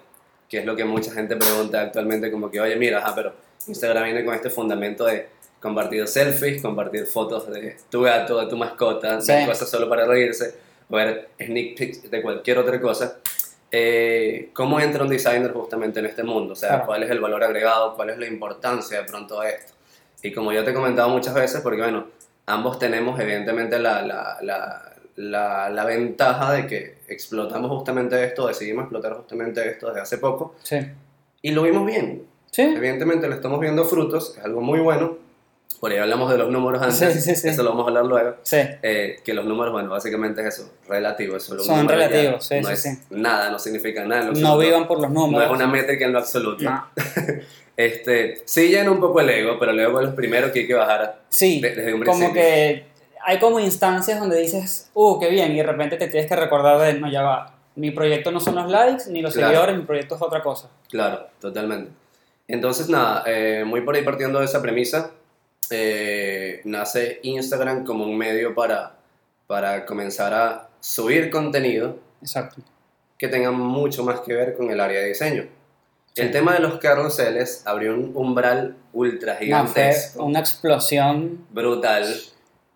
que 0.49 0.59
es 0.61 0.65
lo 0.65 0.75
que 0.75 0.85
mucha 0.85 1.13
gente 1.13 1.37
pregunta 1.37 1.81
actualmente, 1.83 2.31
como 2.31 2.51
que, 2.51 2.59
oye, 2.59 2.77
mira, 2.77 2.99
ajá, 2.99 3.15
pero 3.15 3.35
Instagram 3.67 4.05
viene 4.05 4.25
con 4.25 4.35
este 4.35 4.49
fundamento 4.49 5.05
de 5.05 5.29
compartir 5.61 6.07
selfies, 6.09 6.63
compartir 6.63 7.05
fotos 7.07 7.51
de 7.51 7.77
tu 7.91 8.01
gato, 8.03 8.41
de 8.41 8.47
tu 8.47 8.57
mascota, 8.57 9.17
de 9.17 9.23
Sí. 9.23 9.47
cosas 9.47 9.69
solo 9.71 9.89
para 9.91 10.07
reírse, 10.07 10.55
o 10.89 10.97
ver 10.97 11.29
sneak 11.39 11.77
peeks 11.77 12.11
de 12.11 12.23
cualquier 12.23 12.59
otra 12.59 12.81
cosa. 12.81 13.19
Eh, 13.71 14.51
¿Cómo 14.55 14.81
entra 14.81 15.03
un 15.03 15.11
designer 15.11 15.53
justamente 15.53 16.01
en 16.01 16.07
este 16.07 16.23
mundo? 16.23 16.53
O 16.53 16.57
sea, 16.57 16.69
Claro. 16.71 16.87
¿cuál 16.87 17.03
es 17.03 17.11
el 17.11 17.21
valor 17.21 17.43
agregado? 17.45 17.95
¿Cuál 17.95 18.11
es 18.11 18.19
la 18.19 18.27
importancia 18.27 19.01
de 19.01 19.05
pronto 19.05 19.41
de 19.41 19.51
esto? 19.51 19.73
Y 20.23 20.33
como 20.33 20.51
yo 20.53 20.65
te 20.65 20.71
he 20.71 20.75
comentado 20.75 21.09
muchas 21.11 21.35
veces, 21.35 21.61
porque 21.61 21.83
bueno, 21.83 22.07
ambos 22.47 22.79
tenemos 22.79 23.19
evidentemente 23.21 23.79
la, 23.79 24.01
la, 24.03 24.39
la, 24.43 24.94
la, 25.17 25.69
la 25.71 25.85
ventaja 25.85 26.53
de 26.53 26.67
que 26.67 26.95
explotamos 27.09 27.71
justamente 27.71 28.23
esto, 28.25 28.47
decidimos 28.49 28.85
explotar 28.85 29.15
justamente 29.15 29.69
esto 29.69 29.89
desde 29.89 30.01
hace 30.01 30.19
poco, 30.19 30.55
Sí. 30.63 30.79
y 31.43 31.51
lo 31.53 31.63
vimos 31.63 31.87
bien. 31.87 32.25
Sí. 32.51 32.63
Evidentemente 32.63 33.29
le 33.29 33.35
estamos 33.35 33.59
viendo 33.61 33.85
frutos, 33.85 34.37
es 34.39 34.45
algo 34.45 34.61
muy 34.61 34.81
bueno. 34.81 35.19
Por 35.81 35.91
ahí 35.91 35.99
hablamos 35.99 36.31
de 36.31 36.39
los 36.39 36.51
números 36.51 36.81
antes, 36.83 37.23
Sí, 37.25 37.35
sí, 37.35 37.49
eso 37.49 37.63
lo 37.63 37.71
vamos 37.71 37.85
a 37.87 37.89
hablar 37.89 38.05
luego. 38.07 38.37
Sí. 38.43 38.57
Eh, 38.83 39.17
que 39.25 39.35
los 39.35 39.45
números, 39.45 39.73
bueno, 39.73 39.91
básicamente 39.91 40.41
es 40.47 40.55
eso, 40.59 40.73
relativo. 40.89 41.35
Los 41.35 41.45
Son 41.67 41.87
relativos, 41.89 42.47
sí, 42.47 42.61
no 42.61 42.69
sí, 42.69 42.73
es 42.75 42.83
sí. 42.83 42.89
Nada, 43.11 43.51
no 43.51 43.59
significa 43.59 44.05
nada. 44.05 44.31
No 44.33 44.57
vivan 44.57 44.87
por 44.87 45.01
los 45.01 45.11
No 45.11 45.27
números. 45.27 45.47
es 45.47 45.53
una 45.57 45.67
métrica 45.67 46.05
en 46.07 46.13
lo 46.13 46.19
absoluto. 46.21 46.65
No. 46.65 46.87
Este, 47.77 48.41
sí 48.45 48.69
llena 48.69 48.91
un 48.93 49.01
poco 49.01 49.21
el 49.21 49.29
ego, 49.31 49.59
pero 49.59 49.73
el 49.73 49.81
ego 49.81 50.01
es 50.01 50.07
lo 50.07 50.15
primero 50.15 50.53
que 50.53 50.61
hay 50.61 50.67
que 50.69 50.75
bajar 50.75 51.23
Sí, 51.29 51.61
de- 51.61 51.75
desde 51.75 51.93
un 51.93 52.05
como 52.05 52.19
principio. 52.19 52.35
que 52.41 52.85
hay 53.25 53.39
como 53.39 53.59
instancias 53.61 54.21
donde 54.21 54.39
dices, 54.39 54.91
uh, 54.95 55.19
qué 55.19 55.29
bien, 55.31 55.53
y 55.53 55.57
de 55.57 55.63
repente 55.63 55.97
te 55.97 56.09
tienes 56.09 56.29
que 56.29 56.37
recordar 56.37 56.79
de, 56.81 57.01
no, 57.01 57.11
ya 57.11 57.23
va, 57.23 57.55
mi 57.77 57.91
proyecto 57.91 58.31
no 58.31 58.39
son 58.41 58.55
los 58.55 58.71
likes 58.71 59.05
ni 59.09 59.21
los 59.23 59.33
Claro. 59.35 59.49
seguidores, 59.49 59.77
mi 59.77 59.85
proyecto 59.85 60.15
es 60.17 60.23
otra 60.23 60.43
cosa. 60.43 60.69
Claro, 60.89 61.27
totalmente. 61.41 61.91
Entonces, 62.47 62.89
nada, 62.89 63.25
eh, 63.27 63.65
muy 63.67 63.81
por 63.81 63.95
ahí 63.97 64.03
partiendo 64.03 64.39
de 64.39 64.45
esa 64.45 64.61
premisa, 64.63 65.11
eh, 65.71 66.61
nace 66.65 67.21
Instagram 67.23 67.85
como 67.85 68.05
un 68.05 68.17
medio 68.17 68.55
para, 68.55 68.95
para 69.47 69.87
comenzar 69.87 70.35
a 70.35 70.69
subir 70.81 71.31
contenido 71.31 71.99
Exacto. 72.21 72.61
que 73.19 73.29
tenga 73.29 73.51
mucho 73.51 74.05
más 74.05 74.21
que 74.21 74.35
ver 74.35 74.57
con 74.57 74.71
el 74.71 74.79
área 74.81 75.01
de 75.01 75.07
diseño. 75.09 75.45
Sí. 76.15 76.21
El 76.23 76.31
tema 76.31 76.53
de 76.53 76.61
los 76.61 76.79
carruseles 76.79 77.63
abrió 77.67 77.95
un 77.95 78.13
umbral 78.15 78.77
ultra 78.93 79.33
No, 79.33 79.39
fue 79.39 79.47
gigantesco, 79.47 80.25
una 80.25 80.39
explosión. 80.41 81.45
brutal, 81.51 82.05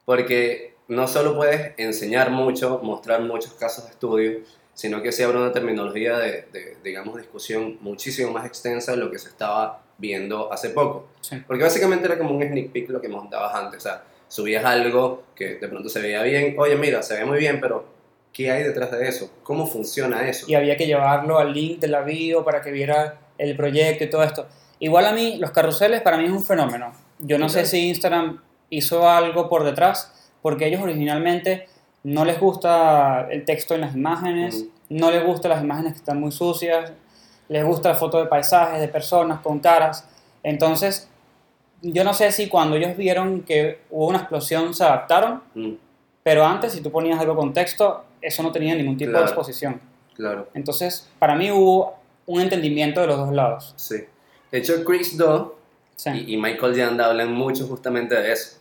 porque 0.08 0.72
no 0.88 1.06
solo 1.06 1.36
puedes 1.36 1.72
enseñar 1.76 2.30
mucho, 2.30 2.80
mostrar 2.82 3.20
muchos 3.20 3.52
casos 3.52 3.84
de 3.84 3.90
estudio, 3.90 4.38
sino 4.72 5.02
que 5.02 5.12
se 5.12 5.22
abre 5.22 5.36
una 5.36 5.52
terminología 5.52 6.16
de, 6.16 6.46
de, 6.50 6.78
digamos, 6.82 7.18
discusión 7.18 7.76
muchísimo 7.82 8.32
más 8.32 8.46
extensa 8.46 8.92
de 8.92 8.96
lo 8.96 9.10
que 9.10 9.18
se 9.18 9.28
estaba 9.28 9.82
viendo 9.98 10.50
hace 10.50 10.70
poco. 10.70 11.08
Sí. 11.20 11.36
Porque 11.46 11.62
básicamente 11.62 12.06
era 12.06 12.16
como 12.16 12.30
un 12.34 12.42
sneak 12.42 12.70
peek 12.70 12.88
lo 12.88 13.02
que 13.02 13.08
montabas 13.10 13.54
antes, 13.54 13.80
o 13.80 13.82
sea, 13.82 14.02
subías 14.28 14.64
algo 14.64 15.24
que 15.36 15.56
de 15.56 15.68
pronto 15.68 15.90
se 15.90 16.00
veía 16.00 16.22
bien, 16.22 16.54
oye 16.56 16.76
mira, 16.76 17.02
se 17.02 17.12
ve 17.12 17.26
muy 17.26 17.36
bien, 17.38 17.60
pero 17.60 17.84
¿qué 18.32 18.50
hay 18.50 18.62
detrás 18.62 18.90
de 18.90 19.06
eso? 19.06 19.30
¿Cómo 19.42 19.66
funciona 19.66 20.26
eso? 20.26 20.46
Y 20.48 20.54
había 20.54 20.78
que 20.78 20.86
llevarlo 20.86 21.38
al 21.38 21.52
link 21.52 21.80
de 21.80 21.88
la 21.88 22.00
bio 22.00 22.46
para 22.46 22.62
que 22.62 22.70
viera 22.70 23.20
el 23.36 23.54
proyecto 23.58 24.04
y 24.04 24.08
todo 24.08 24.22
esto. 24.22 24.46
Igual 24.78 25.04
a 25.04 25.12
mí, 25.12 25.36
los 25.36 25.50
carruseles 25.50 26.00
para 26.00 26.16
mí 26.16 26.24
es 26.24 26.30
un 26.30 26.42
fenómeno. 26.42 26.94
Yo 27.18 27.38
no 27.38 27.50
sé 27.50 27.60
Ok. 27.60 27.66
si 27.66 27.88
Instagram 27.88 28.40
hizo 28.70 29.08
algo 29.08 29.48
por 29.48 29.64
detrás, 29.64 30.12
porque 30.42 30.66
ellos 30.66 30.82
originalmente 30.82 31.68
no 32.04 32.24
les 32.24 32.38
gusta 32.40 33.26
el 33.30 33.44
texto 33.44 33.74
en 33.74 33.80
las 33.82 33.94
imágenes, 33.94 34.64
no 34.88 35.10
les 35.10 35.24
gustan 35.24 35.50
las 35.50 35.62
imágenes 35.62 35.92
que 35.94 35.98
están 35.98 36.20
muy 36.20 36.32
sucias, 36.32 36.92
les 37.48 37.64
gusta 37.64 37.90
la 37.90 37.94
foto 37.94 38.18
de 38.20 38.26
paisajes, 38.26 38.80
de 38.80 38.88
personas 38.88 39.40
con 39.40 39.58
caras. 39.58 40.06
Entonces, 40.42 41.08
yo 41.82 42.04
no 42.04 42.12
sé 42.14 42.30
si 42.32 42.48
cuando 42.48 42.76
ellos 42.76 42.96
vieron 42.96 43.42
que 43.42 43.80
hubo 43.90 44.06
una 44.08 44.18
explosión 44.18 44.74
se 44.74 44.84
adaptaron, 44.84 45.42
Mm, 45.54 45.72
pero 46.22 46.44
antes 46.44 46.72
si 46.72 46.80
tú 46.82 46.90
ponías 46.90 47.18
algo 47.20 47.34
con 47.36 47.52
texto, 47.52 48.04
eso 48.20 48.42
no 48.42 48.52
tenía 48.52 48.74
ningún 48.74 48.96
tipo 48.96 49.10
Claro. 49.12 49.24
de 49.26 49.30
exposición. 49.30 49.80
claro. 50.14 50.48
Entonces, 50.54 51.08
para 51.18 51.34
mí 51.36 51.50
hubo 51.50 51.94
un 52.26 52.40
entendimiento 52.40 53.00
de 53.00 53.06
los 53.06 53.16
dos 53.16 53.32
lados. 53.32 53.72
Sí. 53.76 53.96
De 54.50 54.58
hecho, 54.58 54.84
Chris 54.84 55.16
Do 55.16 55.56
Sí. 55.96 56.10
y, 56.26 56.34
y 56.34 56.36
Michael 56.36 56.74
Yanda 56.74 57.06
hablan 57.06 57.32
mucho 57.32 57.66
justamente 57.66 58.14
de 58.14 58.32
eso. 58.32 58.57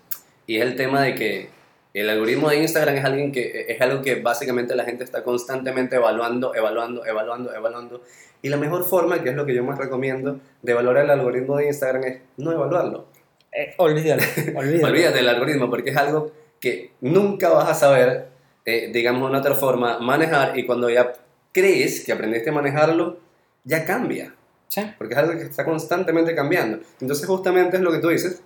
Y 0.47 0.57
es 0.57 0.63
el 0.63 0.75
tema 0.75 1.03
de 1.03 1.13
que 1.13 1.49
el 1.93 2.09
algoritmo 2.09 2.49
de 2.49 2.57
Instagram 2.57 2.95
es, 2.95 3.05
alguien 3.05 3.31
que, 3.31 3.65
es 3.67 3.79
algo 3.81 4.01
que 4.01 4.15
básicamente 4.15 4.75
la 4.75 4.85
gente 4.85 5.03
está 5.03 5.23
constantemente 5.23 5.97
evaluando, 5.97 6.55
evaluando, 6.55 7.05
evaluando, 7.05 7.53
evaluando. 7.53 8.01
Y 8.41 8.49
la 8.49 8.57
mejor 8.57 8.83
forma, 8.83 9.21
que 9.21 9.29
es 9.29 9.35
lo 9.35 9.45
que 9.45 9.53
yo 9.53 9.63
más 9.63 9.77
recomiendo, 9.77 10.39
de 10.61 10.71
evaluar 10.71 10.97
el 10.97 11.09
algoritmo 11.09 11.57
de 11.57 11.67
Instagram 11.67 12.03
es 12.03 12.21
no 12.37 12.51
evaluarlo. 12.51 13.07
Eh, 13.51 13.73
olvídalo, 13.77 14.21
olvídalo. 14.55 14.87
Olvídate 14.87 15.17
del 15.17 15.29
algoritmo 15.29 15.69
porque 15.69 15.91
es 15.91 15.97
algo 15.97 16.31
que 16.59 16.91
nunca 17.01 17.49
vas 17.49 17.69
a 17.69 17.73
saber, 17.73 18.27
eh, 18.65 18.89
digamos 18.91 19.21
de 19.21 19.27
una 19.27 19.39
otra 19.39 19.55
forma, 19.55 19.99
manejar 19.99 20.57
y 20.57 20.65
cuando 20.65 20.89
ya 20.89 21.13
crees 21.51 22.03
que 22.03 22.11
aprendiste 22.11 22.49
a 22.49 22.53
manejarlo, 22.53 23.19
ya 23.63 23.85
cambia 23.85 24.33
Sí, 24.69 24.81
porque 24.97 25.13
es 25.13 25.19
algo 25.19 25.33
que 25.33 25.43
está 25.43 25.63
constantemente 25.63 26.35
cambiando. 26.35 26.79
Entonces 26.99 27.25
justamente 27.25 27.77
es 27.77 27.83
lo 27.83 27.91
que 27.91 27.99
tú 27.99 28.09
dices, 28.09 28.41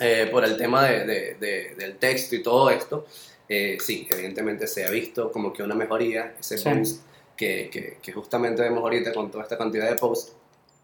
eh, 0.00 0.28
por 0.30 0.44
el 0.44 0.56
tema 0.56 0.84
de, 0.88 1.04
de- 1.06 1.34
de- 1.34 1.74
del 1.76 1.96
texto 1.98 2.34
y 2.34 2.42
todo 2.42 2.70
esto, 2.70 3.06
eh, 3.48 3.76
sí, 3.80 4.08
evidentemente 4.10 4.66
se 4.66 4.84
ha 4.84 4.90
visto 4.90 5.30
como 5.30 5.52
que 5.52 5.62
una 5.62 5.74
mejoría, 5.74 6.34
ese 6.40 6.58
Sí. 6.58 6.68
boost 6.68 7.02
que, 7.36 7.68
que, 7.70 7.98
que 8.02 8.12
justamente 8.12 8.62
vemos 8.62 8.80
ahorita 8.80 9.12
con 9.12 9.30
toda 9.30 9.44
esta 9.44 9.58
cantidad 9.58 9.88
de 9.88 9.96
posts, 9.96 10.32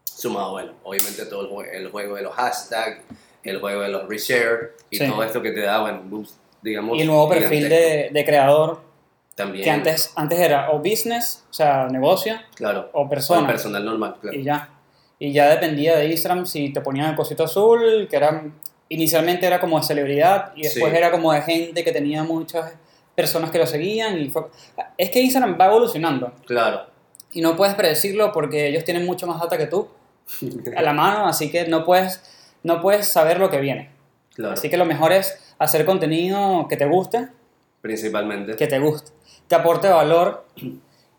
sumado, 0.03 0.51
bueno, 0.51 0.73
obviamente 0.83 1.25
todo 1.25 1.41
el, 1.41 1.49
jue- 1.49 1.69
el 1.73 1.89
juego 1.89 2.15
de 2.15 2.21
los 2.23 2.33
hashtags, 2.33 3.01
el 3.43 3.59
juego 3.59 3.81
de 3.81 3.89
los 3.89 4.07
reshare 4.07 4.73
y 4.89 4.97
Sí. 4.97 5.07
todo 5.07 5.23
esto 5.23 5.41
que 5.41 5.51
te 5.51 5.61
da, 5.61 5.81
bueno, 5.81 6.01
boost, 6.05 6.35
digamos. 6.61 6.97
y 6.97 7.01
el 7.01 7.07
nuevo 7.07 7.27
perfil 7.29 7.67
de, 7.69 8.09
de 8.11 8.25
creador, 8.25 8.81
También, 9.33 9.63
que 9.63 9.71
antes, 9.71 10.11
antes 10.15 10.39
era 10.39 10.71
o 10.71 10.77
business, 10.79 11.43
o 11.49 11.53
sea, 11.53 11.87
negocio, 11.87 12.35
claro, 12.55 12.89
o 12.93 13.09
persona. 13.09 13.47
personal 13.47 13.83
normal, 13.83 14.15
claro. 14.21 14.37
Y 14.37 14.43
ya. 14.43 14.69
Y 15.17 15.31
ya 15.33 15.49
dependía 15.49 15.97
de 15.97 16.05
Instagram 16.07 16.45
si 16.45 16.71
te 16.73 16.81
ponían 16.81 17.09
el 17.11 17.15
cosito 17.15 17.43
azul, 17.45 18.07
que 18.09 18.15
era 18.15 18.43
inicialmente 18.93 19.45
era 19.45 19.59
como 19.59 19.79
de 19.79 19.85
celebridad 19.85 20.51
y 20.55 20.63
después 20.63 20.91
Sí. 20.91 20.97
era 20.97 21.11
como 21.11 21.31
de 21.33 21.41
gente 21.41 21.83
que 21.83 21.91
tenía 21.91 22.23
muchas 22.23 22.73
personas 23.15 23.51
que 23.51 23.57
lo 23.57 23.65
seguían 23.67 24.17
y 24.19 24.29
fue... 24.29 24.43
es 24.97 25.09
que 25.09 25.19
Instagram 25.21 25.57
va 25.59 25.65
evolucionando 25.67 26.33
Claro, 26.45 26.87
y 27.31 27.41
no 27.41 27.55
puedes 27.55 27.75
predecirlo 27.75 28.31
porque 28.31 28.67
ellos 28.67 28.83
tienen 28.83 29.05
mucho 29.05 29.27
más 29.27 29.39
data 29.39 29.57
que 29.57 29.67
tú 29.67 29.87
a 30.75 30.81
la 30.81 30.93
mano, 30.93 31.27
así 31.27 31.49
que 31.51 31.67
no 31.67 31.83
puedes 31.85 32.21
no 32.63 32.79
puedes 32.81 33.07
saber 33.07 33.39
lo 33.39 33.49
que 33.49 33.59
viene. 33.59 33.89
claro, 34.35 34.53
Así 34.53 34.69
que 34.69 34.77
lo 34.77 34.85
mejor 34.85 35.11
es 35.13 35.53
hacer 35.57 35.83
contenido 35.85 36.67
que 36.69 36.77
te 36.77 36.85
guste, 36.85 37.27
principalmente. 37.81 38.55
que 38.55 38.67
te 38.67 38.77
guste, 38.79 39.11
que 39.49 39.55
aporte 39.55 39.87
valor 39.89 40.45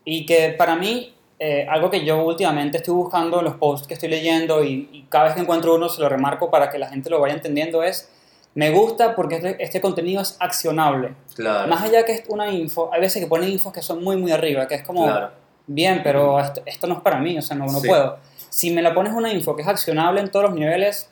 y 0.05 0.25
que 0.25 0.49
para 0.57 0.75
mí, 0.75 1.13
eh, 1.45 1.67
algo 1.69 1.89
que 1.89 2.05
yo 2.05 2.23
últimamente 2.23 2.77
estoy 2.77 2.93
buscando 2.93 3.39
en 3.39 3.45
los 3.45 3.55
posts 3.55 3.85
que 3.87 3.95
estoy 3.95 4.07
leyendo 4.09 4.63
y, 4.63 4.87
y 4.93 5.01
cada 5.09 5.25
vez 5.25 5.33
que 5.35 5.41
encuentro 5.41 5.75
uno 5.75 5.89
se 5.89 5.99
lo 6.01 6.07
remarco 6.07 6.49
para 6.49 6.69
que 6.69 6.77
la 6.79 6.87
gente 6.87 7.09
lo 7.09 7.19
vaya 7.19 7.33
entendiendo 7.33 7.83
es, 7.83 8.09
me 8.55 8.69
gusta 8.71 9.15
porque 9.15 9.35
este, 9.35 9.61
este 9.63 9.81
contenido 9.81 10.21
es 10.21 10.37
accionable. 10.39 11.15
Claro, 11.35 11.67
Más 11.67 11.81
allá 11.83 12.05
que 12.05 12.13
es 12.13 12.23
una 12.29 12.49
info, 12.51 12.89
hay 12.93 13.01
veces 13.01 13.21
que 13.21 13.27
ponen 13.27 13.49
infos 13.49 13.73
que 13.73 13.81
son 13.81 14.03
muy, 14.03 14.15
muy 14.15 14.31
arriba, 14.31 14.67
que 14.67 14.75
es 14.75 14.83
como, 14.83 15.03
claro. 15.05 15.31
bien, 15.67 16.01
pero 16.03 16.39
esto, 16.39 16.61
esto 16.65 16.87
no 16.87 16.93
es 16.95 17.01
para 17.01 17.17
mí, 17.19 17.37
o 17.37 17.41
sea, 17.41 17.57
no, 17.57 17.65
no 17.65 17.79
Sí. 17.79 17.87
puedo. 17.89 18.19
Si 18.49 18.69
me 18.71 18.81
la 18.81 18.93
pones 18.93 19.11
una 19.13 19.33
info 19.33 19.55
que 19.55 19.63
es 19.63 19.67
accionable 19.67 20.21
en 20.21 20.29
todos 20.31 20.45
los 20.49 20.55
niveles, 20.57 21.09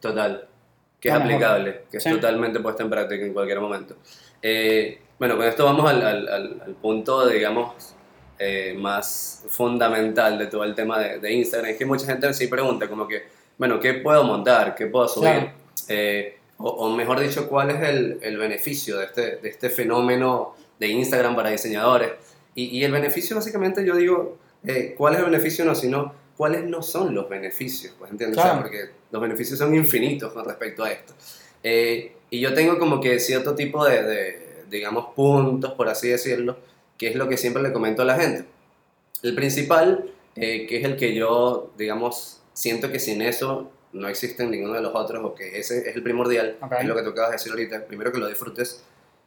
Total. 0.00 0.46
Que 1.00 1.08
es 1.08 1.14
Lo 1.14 1.20
mejor. 1.20 1.34
aplicable, 1.34 1.82
que 1.90 1.96
es 1.98 2.02
Sí. 2.02 2.10
totalmente 2.10 2.60
puesta 2.60 2.82
en 2.82 2.90
práctica 2.90 3.24
en 3.24 3.32
cualquier 3.32 3.60
momento. 3.60 3.96
Eh, 4.42 5.00
bueno, 5.18 5.36
con 5.36 5.46
esto 5.46 5.64
vamos 5.64 5.88
al, 5.90 6.04
al- 6.04 6.28
al- 6.28 6.62
al 6.66 6.72
punto, 6.74 7.26
digamos, 7.28 7.94
eh, 8.38 8.74
más 8.78 9.44
fundamental 9.48 10.38
de 10.38 10.46
todo 10.46 10.64
el 10.64 10.74
tema 10.74 10.98
de, 10.98 11.18
de 11.18 11.32
Instagram. 11.32 11.70
Es 11.70 11.76
que 11.78 11.86
mucha 11.86 12.06
gente 12.06 12.32
sí 12.34 12.46
pregunta 12.46 12.88
como 12.88 13.06
que, 13.08 13.24
bueno, 13.58 13.80
¿qué 13.80 13.94
puedo 13.94 14.24
montar? 14.24 14.74
¿Qué 14.74 14.86
puedo 14.86 15.08
subir? 15.08 15.30
Claro. 15.30 15.52
Eh, 15.88 16.38
o, 16.58 16.68
o 16.68 16.90
mejor 16.96 17.20
dicho, 17.20 17.48
¿cuál 17.48 17.70
es 17.70 17.82
el, 17.88 18.18
el 18.22 18.36
beneficio 18.38 18.98
de 18.98 19.04
este, 19.06 19.36
de 19.36 19.48
este 19.48 19.70
fenómeno 19.70 20.54
de 20.78 20.88
Instagram 20.88 21.36
para 21.36 21.50
diseñadores? 21.50 22.12
Y, 22.54 22.64
y 22.78 22.84
el 22.84 22.92
beneficio, 22.92 23.36
básicamente, 23.36 23.84
yo 23.84 23.94
digo, 23.96 24.38
eh, 24.66 24.94
¿cuál 24.96 25.14
es 25.14 25.20
el 25.20 25.26
beneficio? 25.26 25.64
No, 25.64 25.74
sino 25.74 26.14
cuáles 26.36 26.64
no 26.64 26.82
son 26.82 27.14
los 27.14 27.28
beneficios, 27.28 27.94
pues 27.98 28.10
entiendes? 28.10 28.38
O 28.38 28.42
sea, 28.42 28.50
Claro. 28.52 28.62
porque 28.66 28.90
los 29.10 29.22
beneficios 29.22 29.58
son 29.58 29.74
infinitos 29.74 30.32
con 30.32 30.44
respecto 30.44 30.82
a 30.84 30.90
esto. 30.92 31.14
Eh, 31.62 32.12
y 32.30 32.40
yo 32.40 32.54
tengo 32.54 32.78
como 32.78 33.00
que 33.00 33.18
cierto 33.20 33.54
tipo 33.54 33.84
de, 33.84 34.02
de, 34.02 34.46
digamos, 34.70 35.08
puntos, 35.14 35.72
por 35.72 35.88
así 35.88 36.08
decirlo, 36.08 36.58
que 36.98 37.08
es 37.08 37.16
lo 37.16 37.28
que 37.28 37.36
siempre 37.36 37.62
le 37.62 37.72
comento 37.72 38.02
a 38.02 38.04
la 38.04 38.18
gente. 38.18 38.44
El 39.22 39.34
principal, 39.34 40.10
eh, 40.36 40.66
que 40.66 40.78
es 40.78 40.84
el 40.84 40.96
que 40.96 41.14
yo, 41.14 41.72
digamos, 41.76 42.40
siento 42.52 42.90
que 42.90 42.98
sin 42.98 43.22
eso 43.22 43.70
no 43.92 44.08
existen 44.08 44.50
ninguno 44.50 44.74
de 44.74 44.82
los 44.82 44.94
otros, 44.94 45.24
o 45.24 45.34
que 45.34 45.58
ese 45.58 45.88
es 45.88 45.96
el 45.96 46.02
primordial, 46.02 46.56
es 46.80 46.86
lo 46.86 46.94
que 46.94 47.02
tú 47.02 47.10
acabas 47.10 47.30
de 47.30 47.36
decir 47.36 47.52
ahorita, 47.52 47.86
primero 47.86 48.12
que 48.12 48.18
lo 48.18 48.28
disfrutes, 48.28 48.82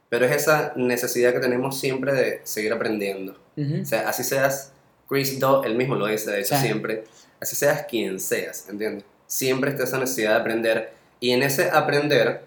pero 0.09 0.25
es 0.25 0.31
esa 0.35 0.73
necesidad 0.75 1.33
que 1.33 1.39
tenemos 1.39 1.79
siempre 1.79 2.13
de 2.13 2.41
seguir 2.43 2.73
aprendiendo. 2.73 3.35
ujú, 3.57 3.81
O 3.81 3.85
sea, 3.85 4.07
así 4.09 4.23
seas 4.23 4.71
Chris 5.07 5.39
Do, 5.39 5.63
él 5.63 5.75
mismo 5.75 5.95
lo 5.95 6.05
dice, 6.07 6.31
de 6.31 6.41
hecho, 6.41 6.55
Sí. 6.55 6.61
siempre. 6.67 7.03
Así 7.39 7.55
seas 7.55 7.85
quien 7.89 8.19
seas, 8.19 8.67
¿entiendes? 8.69 9.03
Siempre 9.25 9.71
está 9.71 9.83
esa 9.83 9.97
necesidad 9.99 10.31
de 10.35 10.39
aprender. 10.41 10.91
Y 11.19 11.31
en 11.31 11.41
ese 11.43 11.69
aprender, 11.71 12.41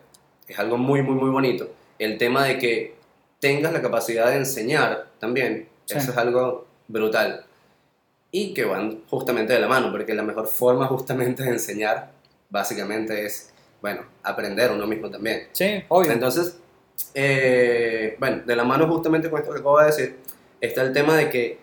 es 0.49 0.59
algo 0.59 0.77
muy, 0.79 1.03
muy, 1.03 1.15
muy 1.15 1.31
bonito, 1.31 1.73
el 1.99 2.19
tema 2.19 2.45
de 2.45 2.59
que 2.59 2.95
tengas 3.43 3.73
la 3.73 3.83
capacidad 3.83 4.29
de 4.31 4.37
enseñar 4.37 5.09
también, 5.19 5.69
Sí. 5.85 5.99
eso 5.99 6.13
es 6.13 6.17
algo 6.17 6.65
brutal. 6.87 7.45
Y 8.31 8.55
que 8.55 8.65
van 8.65 9.03
justamente 9.11 9.53
de 9.53 9.59
la 9.59 9.67
mano, 9.67 9.91
porque 9.91 10.15
la 10.15 10.23
mejor 10.23 10.47
forma 10.47 10.87
justamente 10.87 11.43
de 11.43 11.49
enseñar, 11.51 12.13
básicamente 12.51 13.27
es, 13.27 13.53
bueno, 13.81 14.03
aprender 14.23 14.71
uno 14.71 14.87
mismo 14.87 15.11
también. 15.11 15.49
sí, 15.51 15.83
obvio. 15.89 16.13
Entonces, 16.13 16.57
eh, 17.15 18.15
bueno, 18.21 18.43
de 18.47 18.55
la 18.55 18.63
mano 18.63 18.87
justamente 18.87 19.29
con 19.29 19.41
esto 19.41 19.53
que 19.53 19.59
acabo 19.59 19.81
de 19.81 19.87
decir, 19.87 20.17
está 20.61 20.83
el 20.83 20.93
tema 20.93 21.17
de 21.17 21.29
que 21.29 21.59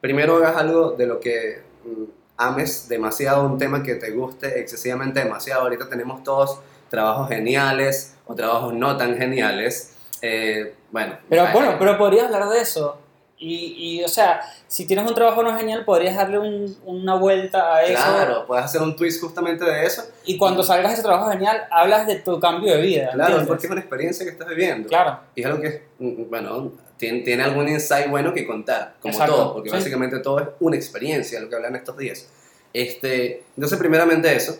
primero 0.00 0.36
hagas 0.38 0.56
algo 0.56 0.90
de 0.90 1.06
lo 1.06 1.20
que 1.20 1.62
mm, 1.84 2.02
ames 2.38 2.88
demasiado, 2.88 3.46
un 3.46 3.58
tema 3.58 3.84
que 3.84 3.94
te 3.94 4.10
guste 4.10 4.58
excesivamente 4.58 5.20
demasiado. 5.20 5.62
Ahorita 5.62 5.88
tenemos 5.88 6.24
todos 6.24 6.58
trabajos 6.90 7.28
geniales 7.28 8.16
o 8.26 8.34
trabajos 8.34 8.74
no 8.74 8.96
tan 8.96 9.16
geniales. 9.16 9.91
Eh, 10.22 10.74
bueno, 10.90 11.18
Pero 11.28 11.46
bueno, 11.52 11.76
pero 11.78 11.98
podrías 11.98 12.26
hablar 12.26 12.48
de 12.48 12.60
eso. 12.60 12.98
Y, 13.38 13.74
y, 13.98 14.04
o 14.04 14.08
sea, 14.08 14.40
si 14.68 14.86
tienes 14.86 15.04
un 15.08 15.16
trabajo 15.16 15.42
no 15.42 15.56
genial, 15.58 15.84
podrías 15.84 16.14
darle 16.14 16.38
un- 16.38 16.76
una 16.84 17.16
vuelta 17.16 17.74
a 17.74 17.82
eso. 17.82 17.94
Claro, 18.00 18.46
puedes 18.46 18.64
hacer 18.64 18.80
un 18.82 18.94
twist 18.94 19.20
justamente 19.20 19.64
de 19.64 19.84
eso. 19.84 20.04
Y 20.24 20.38
cuando 20.38 20.62
salgas 20.62 20.90
de 20.92 20.94
ese 20.94 21.02
trabajo 21.02 21.28
genial, 21.28 21.64
hablas 21.72 22.06
de 22.06 22.16
tu 22.20 22.38
cambio 22.38 22.72
de 22.72 22.80
vida. 22.80 23.06
Claro, 23.12 23.20
¿entiendes? 23.40 23.48
porque 23.48 23.66
es 23.66 23.70
una 23.72 23.80
experiencia 23.80 24.24
que 24.24 24.30
estás 24.30 24.46
viviendo. 24.48 24.88
Claro, 24.88 25.18
Y 25.34 25.40
es 25.40 25.46
algo 25.46 25.60
que, 25.60 25.82
mm, 25.98 26.30
bueno, 26.30 26.70
tiene, 26.96 27.22
tiene 27.22 27.42
algún 27.42 27.68
insight 27.68 28.08
bueno 28.08 28.32
que 28.32 28.46
contar, 28.46 28.94
como 29.00 29.12
Exacto, 29.12 29.34
todo, 29.34 29.52
porque 29.54 29.70
sí. 29.70 29.74
básicamente 29.76 30.20
todo 30.20 30.38
es 30.38 30.46
una 30.60 30.76
experiencia, 30.76 31.40
lo 31.40 31.48
que 31.48 31.56
hablan 31.56 31.74
estos 31.74 31.96
días. 31.98 32.28
Este, 32.72 33.42
entonces, 33.56 33.76
primeramente 33.76 34.32
eso. 34.36 34.56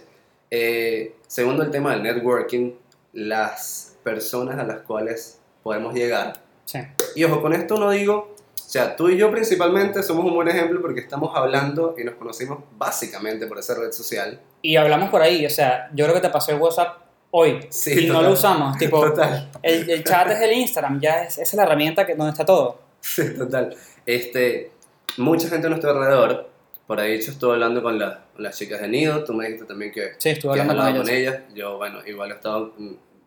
Eh, 0.50 1.14
segundo, 1.28 1.62
el 1.62 1.70
tema 1.70 1.92
del 1.92 2.02
networking, 2.02 2.72
las 3.12 3.96
personas 4.02 4.58
a 4.58 4.64
las 4.64 4.80
cuales 4.80 5.38
podemos 5.62 5.94
llegar 5.94 6.34
Sí. 6.64 6.78
Y 7.16 7.24
ojo, 7.24 7.42
con 7.42 7.52
esto 7.52 7.76
no 7.78 7.90
digo, 7.90 8.34
o 8.38 8.68
sea, 8.72 8.94
tú 8.96 9.08
y 9.10 9.16
yo 9.18 9.30
principalmente 9.30 10.02
somos 10.02 10.24
un 10.24 10.32
buen 10.34 10.48
ejemplo 10.48 10.80
porque 10.80 11.00
estamos 11.00 11.32
hablando 11.36 11.94
y 11.98 12.04
nos 12.04 12.14
conocimos 12.14 12.60
básicamente 12.78 13.46
por 13.46 13.58
esa 13.58 13.74
red 13.74 13.90
social. 13.92 14.40
Y 14.62 14.76
hablamos 14.76 15.10
por 15.10 15.20
ahí, 15.22 15.44
o 15.44 15.50
sea, 15.50 15.90
yo 15.92 16.04
creo 16.06 16.14
que 16.14 16.20
te 16.22 16.30
pasé 16.30 16.52
el 16.52 16.60
WhatsApp 16.60 16.98
hoy 17.32 17.66
Sí, 17.68 18.04
y 18.04 18.06
no 18.06 18.14
total. 18.14 18.26
lo 18.28 18.32
usamos. 18.34 18.78
Tipo, 18.78 19.00
Total. 19.00 19.50
el, 19.62 19.90
el 19.90 20.04
chat 20.04 20.30
es 20.30 20.40
el 20.40 20.52
Instagram, 20.52 21.00
ya 21.00 21.24
es, 21.24 21.34
esa 21.34 21.42
es 21.42 21.54
la 21.54 21.64
herramienta 21.64 22.06
que, 22.06 22.14
donde 22.14 22.30
está 22.30 22.44
todo. 22.46 22.78
Sí, 23.00 23.34
total. 23.36 23.76
Este, 24.06 24.70
mucha 25.18 25.48
gente 25.48 25.66
a 25.66 25.70
nuestro 25.70 25.90
alrededor, 25.90 26.48
por 26.86 27.00
ahí 27.00 27.20
yo 27.20 27.32
estuve 27.32 27.54
hablando 27.54 27.82
con, 27.82 27.98
la- 27.98 28.24
con 28.34 28.42
las 28.44 28.56
chicas 28.56 28.80
de 28.80 28.88
Nido, 28.88 29.24
tú 29.24 29.34
me 29.34 29.44
dijiste 29.46 29.66
también 29.66 29.92
que, 29.92 30.12
Sí, 30.18 30.30
estuve 30.30 30.54
que 30.54 30.60
hablando 30.60 30.82
con 30.82 30.88
ellos. 30.92 31.02
con 31.04 31.14
ellas. 31.14 31.36
Yo, 31.54 31.76
bueno, 31.76 31.98
igual 32.06 32.30
he 32.30 32.34
estado 32.34 32.72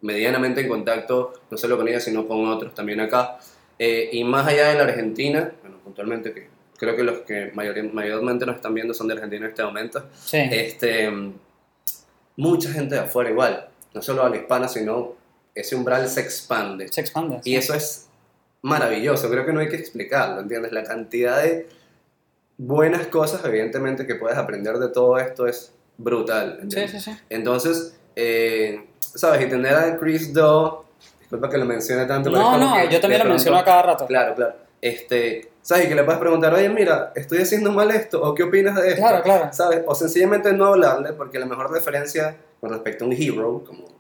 medianamente 0.06 0.62
en 0.62 0.70
contacto, 0.70 1.34
no 1.50 1.58
solo 1.58 1.78
con 1.78 1.88
ellas, 1.88 2.04
sino 2.04 2.28
con 2.28 2.48
otros 2.48 2.74
también 2.76 3.00
acá. 3.00 3.38
Eh, 3.80 4.10
y 4.14 4.24
más 4.24 4.48
allá 4.48 4.70
de 4.70 4.76
la 4.76 4.84
Argentina, 4.84 5.52
bueno, 5.62 5.78
puntualmente, 5.84 6.34
que 6.34 6.48
creo 6.78 6.96
que 6.96 7.04
los 7.04 7.20
que 7.20 7.52
mayor- 7.54 7.92
mayormente 7.94 8.46
nos 8.46 8.56
están 8.58 8.74
viendo 8.74 8.94
son 8.94 9.08
de 9.08 9.16
Argentina 9.16 9.46
en 9.46 9.52
este 9.52 9.64
momento, 9.64 10.06
Sí. 10.24 10.38
este, 10.52 11.10
mucha 12.38 12.70
gente 12.72 12.96
de 12.96 13.02
afuera 13.02 13.30
igual, 13.30 13.68
no 13.94 14.02
solo 14.02 14.24
habla 14.24 14.38
hispana, 14.38 14.68
sino 14.68 15.14
ese 15.54 15.76
umbral 15.76 16.08
se 16.08 16.22
expande. 16.22 16.88
se 16.90 17.02
expande. 17.02 17.40
Y 17.44 17.56
eso 17.56 17.74
es 17.74 18.08
maravilloso, 18.62 19.30
creo 19.30 19.46
que 19.46 19.54
no 19.54 19.60
hay 19.62 19.70
que 19.70 19.78
explicarlo, 19.78 20.42
¿entiendes? 20.42 20.72
La 20.72 20.84
cantidad 20.84 21.42
de 21.42 21.68
buenas 22.58 23.08
cosas, 23.08 23.44
evidentemente, 23.46 24.06
que 24.06 24.16
puedes 24.16 24.38
aprender 24.38 24.78
de 24.78 24.90
todo 24.90 25.18
esto 25.20 25.48
es 25.48 25.74
brutal. 25.98 26.56
Sí, 26.58 26.64
¿entiendes? 26.64 26.92
sí, 27.04 27.12
sí. 27.12 27.18
Entonces, 27.30 27.98
eh, 28.16 28.86
¿sabes? 29.16 29.42
Y 29.46 29.50
tener 29.50 29.74
a 29.76 29.98
Chris 29.98 30.32
Doe, 30.34 30.84
disculpa 31.20 31.50
que 31.50 31.58
lo 31.58 31.66
mencione 31.66 32.06
tanto, 32.06 32.30
pero 32.30 32.42
es 32.44 32.48
No, 32.48 32.52
como 32.60 32.76
no, 32.78 32.90
yo 32.90 33.00
también 33.02 33.24
lo 33.24 33.30
menciono 33.30 33.58
a 33.58 33.64
cada 33.66 33.82
rato. 33.82 34.06
Claro, 34.06 34.36
claro. 34.36 34.54
Este, 34.82 35.50
¿sabes? 35.62 35.86
Y 35.86 35.90
que 35.90 35.96
le 35.96 36.04
puedes 36.04 36.20
preguntar, 36.20 36.54
oye, 36.54 36.70
mira, 36.70 37.12
estoy 37.16 37.40
haciendo 37.40 37.72
mal 37.72 37.90
esto, 37.92 38.22
o 38.22 38.36
qué 38.36 38.44
opinas 38.44 38.76
de 38.76 38.90
esto, 38.90 39.02
Claro, 39.02 39.24
claro. 39.24 39.50
¿sabes? 39.52 39.82
O 39.88 39.96
sencillamente 39.96 40.54
no 40.54 40.66
hablarle, 40.68 41.14
porque 41.14 41.40
la 41.40 41.46
mejor 41.48 41.72
referencia 41.72 42.36
con 42.62 42.70
respecto 42.70 43.04
a 43.04 43.08
un 43.08 43.14
hero, 43.14 43.64
como, 43.66 43.96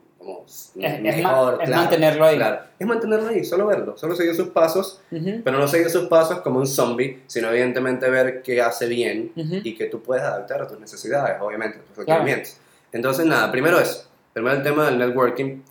Es, 0.47 0.71
es 0.75 1.01
mejor, 1.01 1.53
es 1.61 1.67
claro, 1.67 1.81
mantenerlo 1.83 2.25
ahí. 2.25 2.35
Claro, 2.37 2.59
es 2.77 2.87
mantenerlo 2.87 3.29
ahí, 3.29 3.43
solo 3.45 3.65
verlo, 3.67 3.97
solo 3.97 4.15
seguir 4.15 4.35
sus 4.35 4.49
pasos, 4.49 5.01
Ujú, 5.11 5.41
pero 5.43 5.57
no 5.57 5.67
seguir 5.67 5.89
sus 5.89 6.07
pasos 6.07 6.41
como 6.41 6.59
un 6.59 6.67
zombie, 6.67 7.23
sino 7.27 7.49
evidentemente 7.49 8.09
ver 8.09 8.41
qué 8.43 8.61
hace 8.61 8.85
bien 8.87 9.31
ujú. 9.35 9.55
y 9.63 9.75
que 9.75 9.85
tú 9.85 10.01
puedes 10.03 10.23
adaptar 10.23 10.61
a 10.61 10.67
tus 10.67 10.79
necesidades, 10.79 11.37
obviamente, 11.41 11.77
a 11.79 11.81
tus 11.81 12.05
Claro. 12.05 12.19
requerimientos. 12.21 12.57
Entonces, 12.91 13.25
nada, 13.25 13.51
primero 13.51 13.79
eso, 13.79 14.07
primero 14.35 14.57
el 14.57 14.63
tema 14.63 14.87
del 14.87 14.99
networking, 14.99 15.61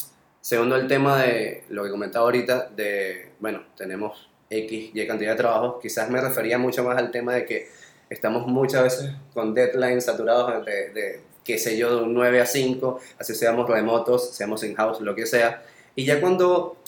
segundo 0.40 0.76
el 0.76 0.88
tema 0.88 1.18
de 1.18 1.64
lo 1.68 1.84
que 1.84 1.90
comentaba 1.90 2.24
ahorita, 2.24 2.70
de, 2.74 3.32
bueno, 3.38 3.62
tenemos 3.76 4.30
X 4.48 4.90
y 4.94 5.06
cantidad 5.06 5.32
de 5.32 5.36
trabajos, 5.36 5.82
quizás 5.82 6.08
me 6.08 6.18
refería 6.18 6.56
mucho 6.56 6.82
más 6.82 6.96
al 6.96 7.10
tema 7.10 7.34
de 7.34 7.44
que 7.44 7.68
estamos 8.08 8.46
muchas 8.46 8.84
veces 8.84 9.10
con 9.34 9.52
deadlines 9.52 10.06
saturados 10.06 10.64
de, 10.64 10.88
de 10.94 11.20
qué 11.44 11.58
sé 11.58 11.76
yo, 11.76 11.94
de 11.94 12.04
un 12.04 12.14
9 12.14 12.40
a 12.40 12.46
5, 12.46 13.00
así 13.18 13.34
seamos 13.34 13.68
remotos, 13.68 14.34
seamos 14.34 14.64
in-house, 14.64 15.02
lo 15.02 15.14
que 15.14 15.26
sea, 15.26 15.62
y 15.94 16.06
ya 16.06 16.22
cuando 16.22 16.78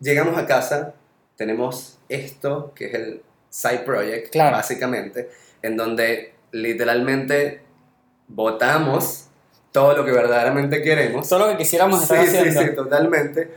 llegamos 0.00 0.38
a 0.38 0.46
casa, 0.46 0.94
tenemos 1.36 1.98
esto, 2.08 2.72
que 2.74 2.86
es 2.86 2.94
el 2.94 3.22
side 3.50 3.80
project, 3.80 4.32
Claro. 4.32 4.56
básicamente, 4.56 5.28
en 5.60 5.76
donde 5.76 6.32
literalmente 6.52 7.60
votamos 8.28 9.25
todo 9.76 9.94
lo 9.94 10.04
que 10.06 10.10
verdaderamente 10.12 10.80
queremos. 10.80 11.28
Todo 11.28 11.40
lo 11.40 11.48
que 11.52 11.58
quisiéramos 11.58 12.02
estar 12.02 12.24
sí, 12.24 12.30
sí, 12.30 12.36
haciendo. 12.38 12.60
sí, 12.62 12.74
totalmente. 12.74 13.52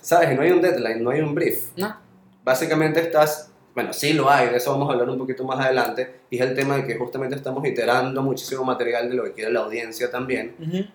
¿Sabes? 0.00 0.32
Y 0.32 0.34
no 0.34 0.40
hay 0.40 0.50
un 0.52 0.62
deadline, 0.62 1.04
no 1.04 1.10
hay 1.10 1.20
un 1.20 1.34
brief. 1.34 1.66
No, 1.76 1.94
Básicamente 2.42 3.00
estás, 3.00 3.50
bueno, 3.74 3.92
sí 3.92 4.14
lo 4.14 4.30
hay, 4.30 4.48
de 4.48 4.56
eso 4.56 4.70
vamos 4.72 4.88
a 4.88 4.92
hablar 4.94 5.10
un 5.10 5.18
poquito 5.18 5.44
más 5.44 5.62
adelante, 5.62 6.20
y 6.30 6.36
es 6.38 6.42
el 6.48 6.54
tema 6.54 6.76
de 6.76 6.86
que 6.86 6.96
justamente 6.96 7.36
estamos 7.36 7.62
iterando 7.66 8.22
muchísimo 8.22 8.64
material 8.64 9.10
de 9.10 9.14
lo 9.16 9.24
que 9.24 9.32
quiere 9.32 9.52
la 9.52 9.60
audiencia 9.60 10.10
también, 10.10 10.54
ujú, 10.58 10.86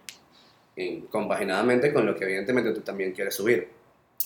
y 0.76 1.02
compaginadamente 1.02 1.94
con 1.94 2.08
lo 2.08 2.16
que 2.16 2.24
evidentemente 2.24 2.72
tú 2.72 2.82
también 2.82 3.12
quieres 3.12 3.36
subir. 3.36 3.70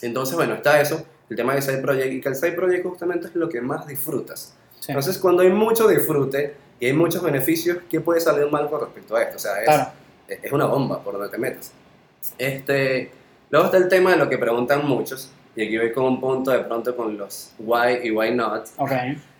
Entonces, 0.01 0.37
bueno, 0.37 0.53
está 0.53 0.79
eso, 0.79 1.05
el 1.29 1.35
tema 1.35 1.53
del 1.55 1.61
side 1.61 1.79
project, 1.79 2.13
y 2.13 2.21
que 2.21 2.29
el 2.29 2.35
side 2.35 2.53
project 2.53 2.85
justamente 2.85 3.27
es 3.27 3.35
lo 3.35 3.49
que 3.49 3.59
más 3.59 3.85
disfrutas. 3.85 4.55
sí. 4.79 4.85
Entonces, 4.93 5.17
cuando 5.17 5.41
hay 5.41 5.49
mucho 5.49 5.89
disfrute 5.89 6.55
y 6.79 6.85
hay 6.85 6.93
muchos 6.93 7.21
beneficios, 7.21 7.79
¿qué 7.89 7.99
puede 7.99 8.21
salir 8.21 8.49
mal 8.49 8.69
con 8.69 8.79
respecto 8.79 9.17
a 9.17 9.23
esto? 9.23 9.35
O 9.35 9.39
sea, 9.39 9.59
es, 9.59 9.65
Claro. 9.65 9.91
Es 10.27 10.51
una 10.51 10.65
bomba 10.65 11.01
por 11.03 11.13
donde 11.13 11.29
te 11.29 11.37
metas. 11.37 11.71
Este, 12.37 13.11
luego 13.49 13.67
está 13.67 13.77
el 13.77 13.87
tema 13.87 14.11
de 14.11 14.17
lo 14.17 14.29
que 14.29 14.37
preguntan 14.37 14.85
muchos, 14.87 15.31
y 15.55 15.63
aquí 15.63 15.77
voy 15.77 15.91
con 15.91 16.05
un 16.05 16.19
punto 16.19 16.51
de 16.51 16.59
pronto 16.59 16.95
con 16.95 17.17
los 17.17 17.51
why 17.59 17.99
y 18.03 18.11
why 18.11 18.31
not. 18.33 18.67
Ok. 18.77 18.91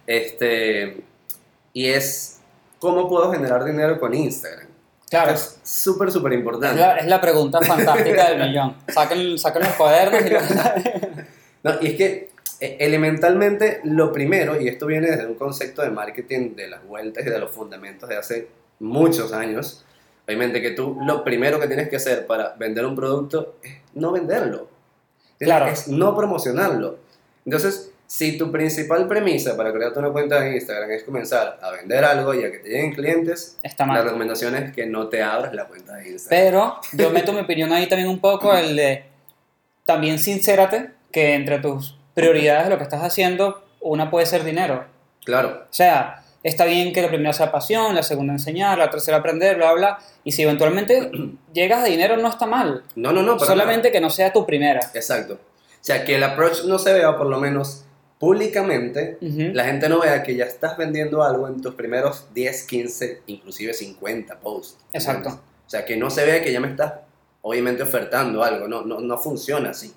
Este, 0.05 1.03
y 1.73 1.87
es 1.87 2.39
cómo 2.79 3.07
puedo 3.07 3.31
generar 3.31 3.63
dinero 3.65 3.99
con 3.99 4.13
Instagram. 4.13 4.67
Claro. 5.09 5.31
Es 5.31 5.59
súper, 5.63 6.11
súper 6.11 6.33
Es 6.33 6.39
importante. 6.39 6.79
la, 6.79 6.97
es 6.97 7.07
la 7.07 7.21
pregunta 7.21 7.61
fantástica 7.61 8.29
del 8.29 8.49
millón. 8.49 8.75
Saquen, 8.87 9.37
saquen 9.37 9.63
los 9.63 9.71
cuadernos 9.73 10.21
y 10.21 10.33
No, 11.63 11.73
y 11.81 11.87
es 11.87 11.95
que 11.95 12.29
eh, 12.59 12.77
elementalmente 12.79 13.81
lo 13.83 14.11
primero, 14.11 14.59
y 14.59 14.67
esto 14.67 14.85
viene 14.85 15.11
desde 15.11 15.27
un 15.27 15.35
concepto 15.35 15.81
de 15.81 15.91
marketing 15.91 16.55
de 16.55 16.67
las 16.69 16.85
vueltas 16.85 17.25
y 17.25 17.29
de 17.29 17.39
los 17.39 17.51
fundamentos 17.51 18.09
de 18.09 18.17
hace 18.17 18.47
muchos 18.79 19.33
años, 19.33 19.85
obviamente 20.27 20.61
que 20.61 20.71
tú 20.71 20.97
lo 21.05 21.23
primero 21.23 21.59
que 21.59 21.67
tienes 21.67 21.89
que 21.89 21.95
hacer 21.95 22.27
para 22.27 22.53
vender 22.59 22.85
un 22.85 22.95
producto 22.95 23.55
es 23.63 23.73
no 23.93 24.11
venderlo, 24.11 24.67
Claro. 25.39 25.67
es 25.67 25.87
no 25.87 26.15
promocionarlo. 26.15 26.97
Entonces, 27.45 27.91
si 28.07 28.37
tu 28.37 28.51
principal 28.51 29.07
premisa 29.07 29.55
para 29.57 29.71
crearte 29.73 29.99
una 29.99 30.09
cuenta 30.11 30.39
de 30.41 30.55
Instagram 30.55 30.91
es 30.91 31.03
comenzar 31.03 31.59
a 31.61 31.71
vender 31.71 32.03
algo 32.05 32.33
y 32.33 32.43
a 32.43 32.51
que 32.51 32.59
te 32.59 32.69
lleguen 32.69 32.93
clientes, 32.93 33.57
Está 33.63 33.85
la 33.85 33.93
mal. 33.93 34.03
recomendación 34.03 34.55
es 34.55 34.73
que 34.73 34.85
no 34.85 35.07
te 35.07 35.21
abras 35.21 35.53
la 35.53 35.65
cuenta 35.65 35.95
de 35.95 36.09
Instagram. 36.11 36.43
Pero 36.45 36.75
yo 36.93 37.09
meto 37.11 37.33
mi 37.33 37.39
opinión 37.41 37.71
ahí 37.73 37.87
también 37.87 38.09
un 38.09 38.19
poco, 38.19 38.53
el 38.55 38.75
de 38.75 39.05
también 39.85 40.19
sincérate 40.19 40.91
que 41.11 41.33
entre 41.35 41.59
tus 41.59 41.97
prioridades 42.13 42.65
de 42.65 42.69
lo 42.71 42.77
que 42.77 42.83
estás 42.83 43.03
haciendo, 43.03 43.63
una 43.81 44.09
puede 44.09 44.25
ser 44.25 44.43
dinero. 44.43 44.85
Claro, 45.23 45.63
O 45.69 45.73
sea, 45.73 46.23
está 46.43 46.65
bien 46.65 46.93
que 46.93 47.01
la 47.01 47.09
primera 47.09 47.33
sea 47.33 47.51
pasión, 47.51 47.95
la 47.95 48.03
segunda 48.03 48.33
enseñar, 48.33 48.77
la 48.77 48.89
tercera 48.89 49.17
aprender, 49.17 49.57
bla, 49.57 49.73
bla. 49.73 49.99
Y 50.23 50.31
si 50.31 50.43
eventualmente 50.43 51.11
llegas 51.53 51.83
a 51.83 51.85
dinero, 51.85 52.17
no 52.17 52.29
está 52.29 52.45
mal. 52.45 52.83
no, 52.95 53.11
no, 53.11 53.21
no, 53.23 53.39
Solamente 53.39 53.91
que 53.91 54.01
no 54.01 54.09
sea 54.09 54.31
tu 54.33 54.45
primera. 54.45 54.79
Exacto. 54.93 55.35
O 55.35 55.83
sea, 55.87 56.03
que 56.03 56.15
el 56.15 56.23
approach 56.23 56.63
no 56.65 56.79
se 56.79 56.93
vea, 56.93 57.15
por 57.17 57.27
lo 57.27 57.39
menos 57.39 57.85
públicamente, 58.19 59.17
la 59.21 59.65
gente 59.65 59.89
no 59.89 60.01
vea 60.01 60.23
que 60.23 60.35
ya 60.35 60.45
estás 60.45 60.75
vendiendo 60.75 61.23
algo 61.23 61.47
en 61.47 61.61
tus 61.61 61.75
primeros 61.75 62.25
10, 62.33 62.63
15, 62.63 63.21
inclusive 63.27 63.73
50 63.73 64.39
posts. 64.39 64.77
Exacto. 64.91 65.29
¿entiendes? 65.29 65.47
O 65.67 65.69
sea, 65.69 65.85
que 65.85 65.97
no 65.97 66.09
se 66.09 66.25
vea 66.25 66.41
que 66.41 66.51
ya 66.51 66.59
me 66.59 66.69
estás, 66.69 66.93
obviamente, 67.41 67.83
ofertando 67.83 68.43
algo. 68.43 68.67
No, 68.67 68.83
no, 68.83 68.99
no 68.99 69.17
funciona 69.17 69.69
así. 69.69 69.93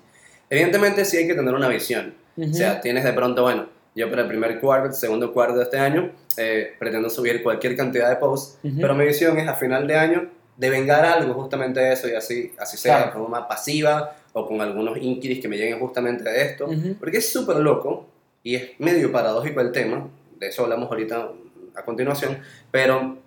Evidentemente 0.49 1.03
sí 1.05 1.17
hay 1.17 1.27
que 1.27 1.33
tener 1.33 1.53
una 1.53 1.67
visión. 1.67 2.13
Ujú. 2.37 2.51
O 2.51 2.53
sea, 2.53 2.81
tienes 2.81 3.03
de 3.03 3.13
pronto, 3.13 3.41
bueno, 3.41 3.67
yo 3.95 4.09
para 4.09 4.21
el 4.23 4.27
primer 4.27 4.59
cuarto, 4.59 4.87
el 4.87 4.93
segundo 4.93 5.33
cuarto 5.33 5.57
de 5.57 5.63
este 5.63 5.77
año, 5.77 6.11
eh, 6.37 6.73
pretendo 6.79 7.09
subir 7.09 7.43
cualquier 7.43 7.75
cantidad 7.75 8.09
de 8.09 8.15
posts, 8.15 8.57
Ujú. 8.63 8.77
pero 8.81 8.95
mi 8.95 9.05
visión 9.05 9.37
es 9.37 9.47
a 9.47 9.55
final 9.55 9.85
de 9.87 9.95
año 9.95 10.29
devengar 10.57 11.03
algo 11.05 11.33
justamente 11.33 11.79
de 11.79 11.93
eso 11.93 12.07
y 12.07 12.13
así, 12.13 12.53
así 12.57 12.77
sea 12.77 12.97
Claro. 12.97 13.11
de 13.11 13.17
forma 13.19 13.47
pasiva 13.47 14.15
o 14.33 14.47
con 14.47 14.61
algunos 14.61 14.97
inquiries 14.97 15.39
que 15.41 15.47
me 15.47 15.57
lleguen 15.57 15.79
justamente 15.79 16.23
de 16.29 16.41
esto, 16.43 16.65
Ujú. 16.65 16.95
porque 16.99 17.17
es 17.17 17.31
súper 17.31 17.57
loco 17.57 18.07
y 18.43 18.55
es 18.55 18.69
medio 18.79 19.11
paradójico 19.11 19.59
el 19.61 19.71
tema, 19.71 20.07
de 20.39 20.47
eso 20.47 20.63
hablamos 20.63 20.89
ahorita 20.89 21.29
a 21.75 21.83
continuación, 21.83 22.39
pero 22.71 23.17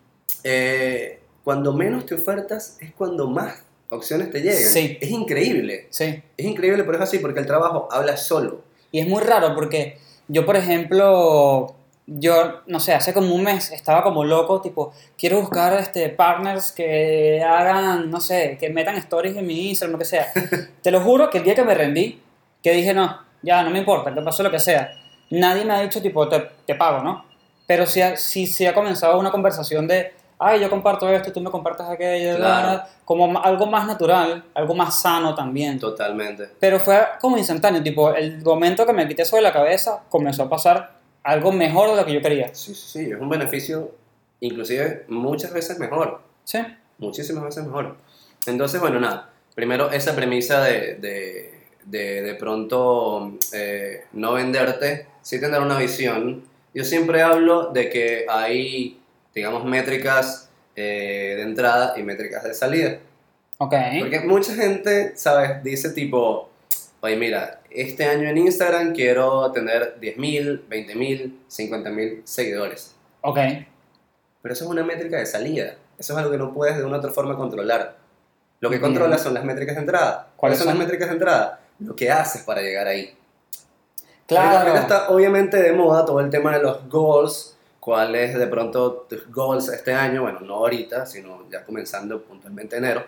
eh, 0.43 1.21
cuando 1.43 1.73
menos 1.73 2.07
te 2.07 2.15
ofertas 2.15 2.79
es 2.81 2.93
cuando 2.95 3.29
más 3.29 3.63
opciones 3.91 4.31
te 4.31 4.41
llegan. 4.41 4.57
Sí. 4.59 4.99
Es 5.01 5.11
increíble, 5.11 5.87
Sí. 5.91 6.23
es 6.37 6.45
increíble, 6.47 6.85
pero 6.85 6.97
es 6.99 7.03
así, 7.03 7.19
porque 7.19 7.41
el 7.41 7.47
trabajo 7.47 7.89
habla 7.91 8.17
solo. 8.17 8.63
Y 8.91 9.01
es 9.01 9.07
muy 9.09 9.23
raro 9.23 9.55
porque 9.55 9.99
yo, 10.29 10.47
por 10.47 10.57
ejemplo, 10.57 11.75
yo, 12.07 12.61
no 12.67 12.81
sé, 12.81 12.93
hace 12.95 13.13
como 13.13 13.35
un 13.35 13.43
mes 13.43 13.71
estaba 13.73 14.03
como 14.03 14.25
loco, 14.25 14.61
tipo, 14.61 14.93
quiero 15.17 15.41
buscar 15.41 15.75
este, 15.75 16.09
partners 16.11 16.73
que 16.73 17.43
hagan, 17.43 18.11
no 18.11 18.21
sé, 18.21 18.57
que 18.59 18.71
metan 18.71 18.97
stories 18.97 19.37
en 19.37 19.47
mi 19.47 19.69
Instagram, 19.71 19.93
lo 19.93 19.99
que 19.99 20.05
sea. 20.05 20.33
Te 20.83 20.91
lo 20.91 21.01
juro 21.01 21.31
que 21.31 21.39
el 21.39 21.45
día 21.45 21.55
que 21.55 21.65
me 21.65 21.75
rendí, 21.75 22.21
que 22.63 22.73
dije, 22.73 22.95
no, 22.95 23.21
ya, 23.43 23.63
no 23.63 23.71
me 23.71 23.79
importa, 23.79 24.13
que 24.13 24.21
pase 24.23 24.43
lo 24.43 24.51
que 24.51 24.59
sea, 24.59 24.91
nadie 25.31 25.65
me 25.65 25.75
ha 25.75 25.81
dicho, 25.81 26.01
tipo, 26.03 26.29
te, 26.29 26.41
te 26.67 26.75
pago, 26.75 27.03
¿no? 27.03 27.25
Pero 27.67 27.87
sí, 27.87 28.01
sí, 28.17 28.47
sí 28.47 28.67
ha 28.67 28.75
comenzado 28.75 29.19
una 29.19 29.31
conversación 29.31 29.87
de, 29.87 30.13
ay, 30.39 30.61
yo 30.61 30.69
comparto 30.71 31.09
esto, 31.09 31.33
tú 31.33 31.41
me 31.41 31.51
compartes 31.51 31.87
aquello, 31.87 32.37
Claro. 32.37 32.83
como 33.05 33.39
algo 33.43 33.67
más 33.67 33.87
natural, 33.87 34.45
algo 34.55 34.75
más 34.75 35.01
sano 35.01 35.35
también. 35.35 35.79
Totalmente. 35.79 36.51
Pero 36.61 36.79
fue 36.81 37.01
como 37.21 37.37
instantáneo, 37.39 37.83
tipo, 37.83 38.15
el 38.15 38.43
momento 38.43 38.85
que 38.87 38.93
me 38.93 39.07
quité 39.09 39.23
eso 39.23 39.37
de 39.37 39.43
la 39.43 39.53
cabeza, 39.53 40.03
comenzó 40.09 40.43
a 40.45 40.49
pasar 40.49 40.95
algo 41.23 41.53
mejor 41.53 41.91
de 41.91 41.97
lo 41.97 42.05
que 42.05 42.13
yo 42.13 42.21
quería. 42.21 42.55
Sí, 42.55 42.75
sí, 42.75 42.89
sí, 43.05 43.11
es 43.13 43.19
un 43.21 43.29
beneficio 43.29 43.93
inclusive 44.41 45.05
muchas 45.09 45.53
veces 45.53 45.79
mejor, 45.79 46.21
Sí, 46.45 46.59
muchísimas 46.99 47.45
veces 47.45 47.65
mejor. 47.65 47.97
Entonces, 48.47 48.79
bueno, 48.81 49.01
nada, 49.01 49.31
primero 49.55 49.91
esa 49.91 50.15
premisa 50.15 50.63
de, 50.63 50.97
de, 50.97 51.61
de, 51.87 52.21
de 52.23 52.35
pronto 52.35 53.33
eh, 53.55 54.05
no 54.13 54.35
venderte, 54.35 55.07
sí 55.23 55.41
tener 55.41 55.63
una 55.63 55.79
visión. 55.79 56.45
Yo 56.75 56.85
siempre 56.85 57.23
hablo 57.23 57.71
de 57.73 57.89
que 57.89 58.27
hay, 58.29 59.01
digamos, 59.35 59.65
métricas 59.65 60.51
eh, 60.77 61.35
de 61.37 61.43
entrada 61.43 61.95
y 61.97 62.03
métricas 62.03 62.45
de 62.45 62.55
salida. 62.55 62.99
Ok. 63.59 63.75
Porque 64.01 64.21
mucha 64.21 64.55
gente, 64.55 65.17
¿sabes? 65.17 65.63
Dice 65.63 65.91
tipo, 65.91 66.51
oye, 67.01 67.17
mira, 67.17 67.61
este 67.71 68.05
año 68.05 68.29
en 68.29 68.39
Instagram 68.39 68.93
quiero 68.95 69.51
tener 69.53 69.99
10.000, 70.01 70.69
20.000, 70.69 71.33
50.000 71.49 72.23
seguidores. 72.25 72.95
Ok. 73.21 73.39
Pero 74.43 74.53
eso 74.53 74.65
es 74.65 74.71
una 74.71 74.85
métrica 74.85 75.19
de 75.19 75.27
salida. 75.27 75.77
Eso 75.99 76.13
es 76.13 76.19
algo 76.19 76.31
que 76.31 76.39
no 76.39 76.53
puedes 76.53 76.77
de 76.77 76.85
una 76.85 76.99
otra 76.99 77.11
forma 77.11 77.37
controlar. 77.37 77.97
Lo 78.61 78.71
que 78.71 78.81
controlas 78.81 79.23
son 79.23 79.35
las 79.35 79.45
métricas 79.45 79.77
de 79.77 79.83
entrada. 79.83 80.29
¿Cuáles 80.37 80.37
¿Cuáles 80.37 80.59
son 80.59 80.67
las 80.67 80.75
son? 80.77 80.85
métricas 80.85 81.09
de 81.09 81.15
entrada? 81.15 81.61
Lo 81.81 81.95
que 81.95 82.11
haces 82.11 82.43
para 82.43 82.63
llegar 82.63 82.87
ahí. 82.87 83.17
Claro. 84.27 84.59
ahorita 84.59 84.81
está 84.81 85.09
obviamente 85.11 85.63
de 85.63 85.73
moda 85.73 86.07
todo 86.07 86.21
el 86.21 86.31
tema 86.31 86.57
de 86.57 86.63
los 86.63 86.89
goals. 86.89 87.54
¿Cuáles 87.85 88.39
de 88.39 88.47
pronto 88.47 89.05
tus 89.11 89.31
goals 89.31 89.69
este 89.69 89.93
año? 89.93 90.23
Bueno, 90.23 90.41
no 90.41 90.55
ahorita, 90.55 91.05
sino 91.05 91.47
ya 91.51 91.63
comenzando 91.67 92.23
puntualmente 92.23 92.79
enero. 92.79 93.05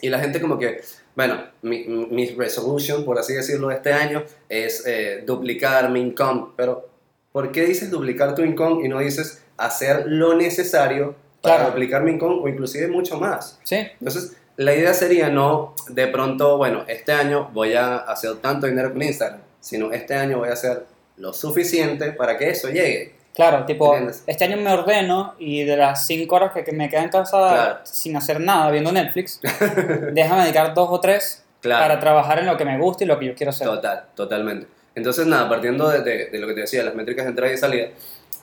Y 0.00 0.08
la 0.08 0.18
gente 0.18 0.40
como 0.40 0.58
que, 0.58 0.80
bueno, 1.14 1.38
mi, 1.60 1.84
mi 1.84 2.26
resolution, 2.30 3.04
por 3.04 3.18
así 3.18 3.34
decirlo, 3.34 3.68
de 3.68 3.74
este 3.74 3.92
año 3.92 4.24
es 4.48 4.86
eh, 4.86 5.22
duplicar 5.26 5.90
mi 5.90 6.00
income. 6.00 6.46
Pero, 6.56 6.88
¿por 7.30 7.52
qué 7.52 7.66
dices 7.66 7.90
duplicar 7.90 8.34
tu 8.34 8.40
income 8.42 8.86
y 8.86 8.88
no 8.88 9.00
dices 9.00 9.42
hacer 9.58 10.04
lo 10.06 10.34
necesario 10.34 11.14
para 11.42 11.56
Claro. 11.56 11.70
duplicar 11.72 12.02
mi 12.02 12.12
income 12.12 12.40
o 12.42 12.48
inclusive 12.48 12.88
mucho 12.88 13.20
más? 13.20 13.60
Sí. 13.64 13.76
Entonces, 14.00 14.34
la 14.56 14.74
idea 14.74 14.94
sería 14.94 15.28
no 15.28 15.74
de 15.90 16.06
pronto, 16.06 16.56
bueno, 16.56 16.84
este 16.88 17.12
año 17.12 17.50
voy 17.52 17.74
a 17.74 17.96
hacer 17.98 18.36
tanto 18.36 18.66
dinero 18.66 18.94
con 18.94 19.02
Instagram, 19.02 19.40
sino 19.60 19.92
este 19.92 20.14
año 20.14 20.38
voy 20.38 20.48
a 20.48 20.54
hacer 20.54 20.86
lo 21.18 21.34
suficiente 21.34 22.12
para 22.12 22.38
que 22.38 22.48
eso 22.48 22.70
llegue. 22.70 23.14
Claro, 23.36 23.64
tipo, 23.66 23.88
¿Entiendes? 23.92 24.24
este 24.26 24.44
año 24.44 24.56
me 24.56 24.72
ordeno 24.72 25.34
y 25.38 25.62
de 25.64 25.76
las 25.76 26.06
5 26.06 26.34
horas 26.34 26.52
que, 26.52 26.64
que 26.64 26.72
me 26.72 26.88
quedan 26.88 27.04
en 27.04 27.10
casa 27.10 27.28
Claro. 27.36 27.78
sin 27.84 28.16
hacer 28.16 28.40
nada 28.40 28.70
viendo 28.70 28.90
Netflix, 28.90 29.40
déjame 30.12 30.42
dedicar 30.42 30.72
dos 30.74 30.88
o 30.90 30.98
tres 31.00 31.44
Claro. 31.60 31.82
para 31.84 32.00
trabajar 32.00 32.38
en 32.38 32.46
lo 32.46 32.56
que 32.56 32.64
me 32.64 32.78
gusta 32.78 33.04
y 33.04 33.06
lo 33.06 33.18
que 33.18 33.26
yo 33.26 33.34
quiero 33.34 33.50
hacer. 33.50 33.66
Total, 33.66 34.04
totalmente. 34.14 34.66
Entonces, 34.94 35.26
nada, 35.26 35.48
partiendo 35.48 35.88
de, 35.88 36.00
de- 36.02 36.26
de 36.30 36.38
lo 36.38 36.46
que 36.46 36.54
te 36.54 36.60
decía, 36.62 36.82
las 36.82 36.94
métricas 36.94 37.24
de 37.26 37.30
entrada 37.30 37.52
y 37.52 37.56
salida, 37.58 37.86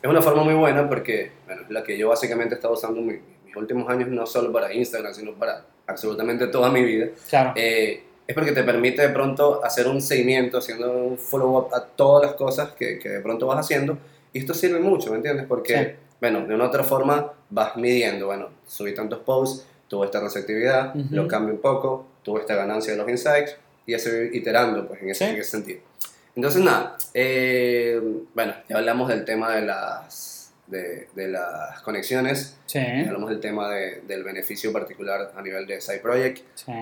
es 0.02 0.10
una 0.10 0.22
forma 0.22 0.44
muy 0.44 0.54
buena 0.54 0.88
porque, 0.88 1.32
bueno, 1.48 1.62
es 1.64 1.70
la 1.70 1.84
que 1.84 1.98
yo 1.98 2.10
básicamente 2.10 2.54
he 2.56 2.58
estado 2.58 2.74
usando 2.76 3.02
mi- 3.02 3.20
mis 3.46 3.56
últimos 3.56 3.90
años, 3.90 4.10
no 4.10 4.26
solo 4.28 4.52
para 4.52 4.74
Instagram, 4.74 5.14
sino 5.14 5.34
para 5.34 5.64
absolutamente 5.88 6.48
toda 6.48 6.70
mi 6.70 6.84
vida. 6.84 7.08
Claro. 7.30 7.54
Eh, 7.56 8.04
es 8.28 8.36
porque 8.36 8.52
te 8.52 8.64
permite 8.64 9.02
de 9.02 9.10
pronto 9.10 9.64
hacer 9.64 9.88
un 9.88 10.02
seguimiento, 10.02 10.58
haciendo 10.60 10.92
un 10.92 11.18
follow-up 11.18 11.74
a 11.74 11.82
todas 11.82 12.26
las 12.26 12.36
cosas 12.36 12.72
que, 12.74 13.00
que 13.00 13.10
de 13.10 13.20
pronto 13.22 13.48
vas 13.48 13.60
haciendo. 13.60 13.98
Y 14.34 14.40
esto 14.40 14.54
sirve 14.54 14.80
mucho, 14.80 15.12
¿me 15.12 15.18
entiendes? 15.18 15.46
Porque, 15.48 15.78
Sí. 15.78 15.92
bueno, 16.20 16.46
de 16.46 16.56
una 16.56 16.66
otra 16.66 16.84
forma 16.84 17.32
vas 17.50 17.78
midiendo, 17.78 18.26
bueno, 18.26 18.50
subí 18.68 18.94
tantos 18.94 19.20
posts, 19.20 19.66
tuvo 19.88 20.06
esta 20.06 20.20
receptividad, 20.20 20.96
Ujú. 20.96 21.16
lo 21.16 21.28
cambio 21.28 21.54
un 21.54 21.62
poco, 21.62 22.08
tuvo 22.24 22.40
esta 22.40 22.56
ganancia 22.56 22.94
de 22.94 22.98
los 22.98 23.08
insights, 23.10 23.56
y 23.86 23.94
así 23.94 24.10
iterando, 24.34 24.88
pues, 24.88 25.02
en 25.04 25.10
ese, 25.12 25.26
Sí. 25.26 25.32
en 25.34 25.40
ese 25.40 25.52
sentido. 25.52 25.80
Entonces, 26.36 26.64
nada, 26.64 26.98
eh, 27.14 28.02
bueno, 28.34 28.54
ya 28.68 28.78
hablamos 28.78 29.08
del 29.10 29.24
tema 29.24 29.54
de 29.56 29.62
las, 29.62 30.52
de, 30.66 31.08
de 31.14 31.28
las 31.28 31.80
conexiones, 31.82 32.58
Sí. 32.66 32.80
ya 32.80 33.06
hablamos 33.08 33.30
del 33.30 33.40
tema 33.40 33.70
de- 33.70 34.02
del 34.08 34.24
beneficio 34.24 34.74
particular 34.74 35.32
a 35.36 35.42
nivel 35.44 35.68
de 35.68 35.80
Side 35.80 36.00
Project, 36.00 36.40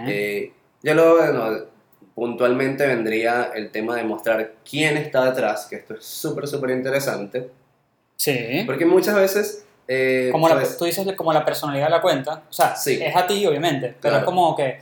eh, 0.07 0.53
ya 0.83 0.93
luego, 0.93 1.17
bueno, 1.17 1.65
puntualmente 2.15 2.85
vendría 2.85 3.51
el 3.55 3.71
tema 3.71 3.95
de 3.95 4.03
mostrar 4.03 4.53
quién 4.69 4.97
está 4.97 5.25
detrás, 5.25 5.65
que 5.67 5.77
esto 5.77 5.93
es 5.95 6.05
súper, 6.05 6.47
súper 6.47 6.71
interesante, 6.71 7.49
Sí. 8.15 8.63
porque 8.65 8.85
muchas 8.85 9.15
veces... 9.15 9.65
eh, 9.87 10.29
Como 10.31 10.47
la, 10.47 10.61
tú 10.77 10.85
dices 10.85 11.05
como 11.15 11.33
la 11.33 11.43
personalidad 11.43 11.85
de 11.85 11.91
la 11.91 12.01
cuenta. 12.01 12.43
O 12.49 12.53
sea, 12.53 12.75
Sí. 12.75 12.99
es 13.01 13.15
a 13.15 13.25
ti, 13.25 13.45
obviamente. 13.47 13.87
Pero 13.87 13.99
Claro. 14.01 14.17
es 14.19 14.23
como 14.25 14.55
que 14.55 14.79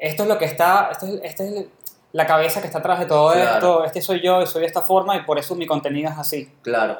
esto 0.00 0.22
es 0.24 0.28
lo 0.28 0.36
que 0.38 0.46
está. 0.46 0.88
Esto 0.92 1.06
es, 1.06 1.20
esta 1.22 1.44
es 1.44 1.64
la 2.12 2.26
cabeza 2.26 2.60
que 2.60 2.66
está 2.66 2.80
atrás 2.80 2.98
de 2.98 3.06
todo 3.06 3.32
Claro. 3.32 3.54
esto. 3.54 3.84
Este 3.84 4.02
soy 4.02 4.20
yo 4.20 4.42
y 4.42 4.46
soy 4.46 4.62
de 4.62 4.66
esta 4.66 4.82
forma 4.82 5.16
y 5.16 5.22
por 5.22 5.38
eso 5.38 5.54
mi 5.54 5.66
contenido 5.66 6.10
es 6.10 6.18
así. 6.18 6.50
Claro. 6.62 6.98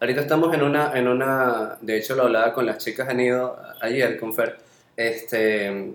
Ahorita 0.00 0.20
estamos 0.20 0.54
en 0.54 0.62
una, 0.62 0.92
en 0.96 1.08
una, 1.08 1.78
de 1.80 1.96
hecho 1.96 2.14
lo 2.14 2.22
hablaba 2.24 2.52
con 2.52 2.64
las 2.66 2.78
chicas 2.78 3.08
han 3.08 3.20
ido 3.20 3.56
ayer 3.80 4.18
con 4.20 4.32
Fer, 4.34 4.58
este, 4.96 5.92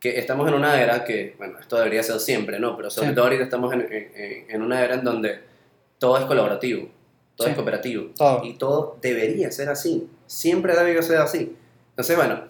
que 0.00 0.18
estamos 0.18 0.48
en 0.48 0.54
una 0.54 0.80
era 0.80 1.04
que, 1.04 1.34
bueno, 1.38 1.58
esto 1.60 1.76
debería 1.76 2.02
ser 2.02 2.18
siempre, 2.20 2.58
¿no? 2.58 2.74
Pero 2.76 2.90
sobre 2.90 3.08
Sí. 3.10 3.14
todo 3.14 3.24
ahorita 3.26 3.44
estamos 3.44 3.72
en, 3.74 3.82
en- 3.82 4.46
en 4.48 4.62
una 4.62 4.82
era 4.82 4.94
en 4.94 5.04
donde 5.04 5.40
todo 5.98 6.16
es 6.18 6.24
colaborativo, 6.24 6.88
todo 7.36 7.46
Sí. 7.46 7.50
es 7.50 7.56
cooperativo. 7.56 8.06
Todo. 8.16 8.42
Y 8.44 8.54
todo 8.54 8.96
debería 9.02 9.52
ser 9.52 9.68
así, 9.68 10.08
siempre 10.26 10.72
ha 10.72 10.76
debido 10.82 11.02
ser 11.02 11.18
así. 11.18 11.54
Entonces, 11.90 12.16
bueno, 12.16 12.44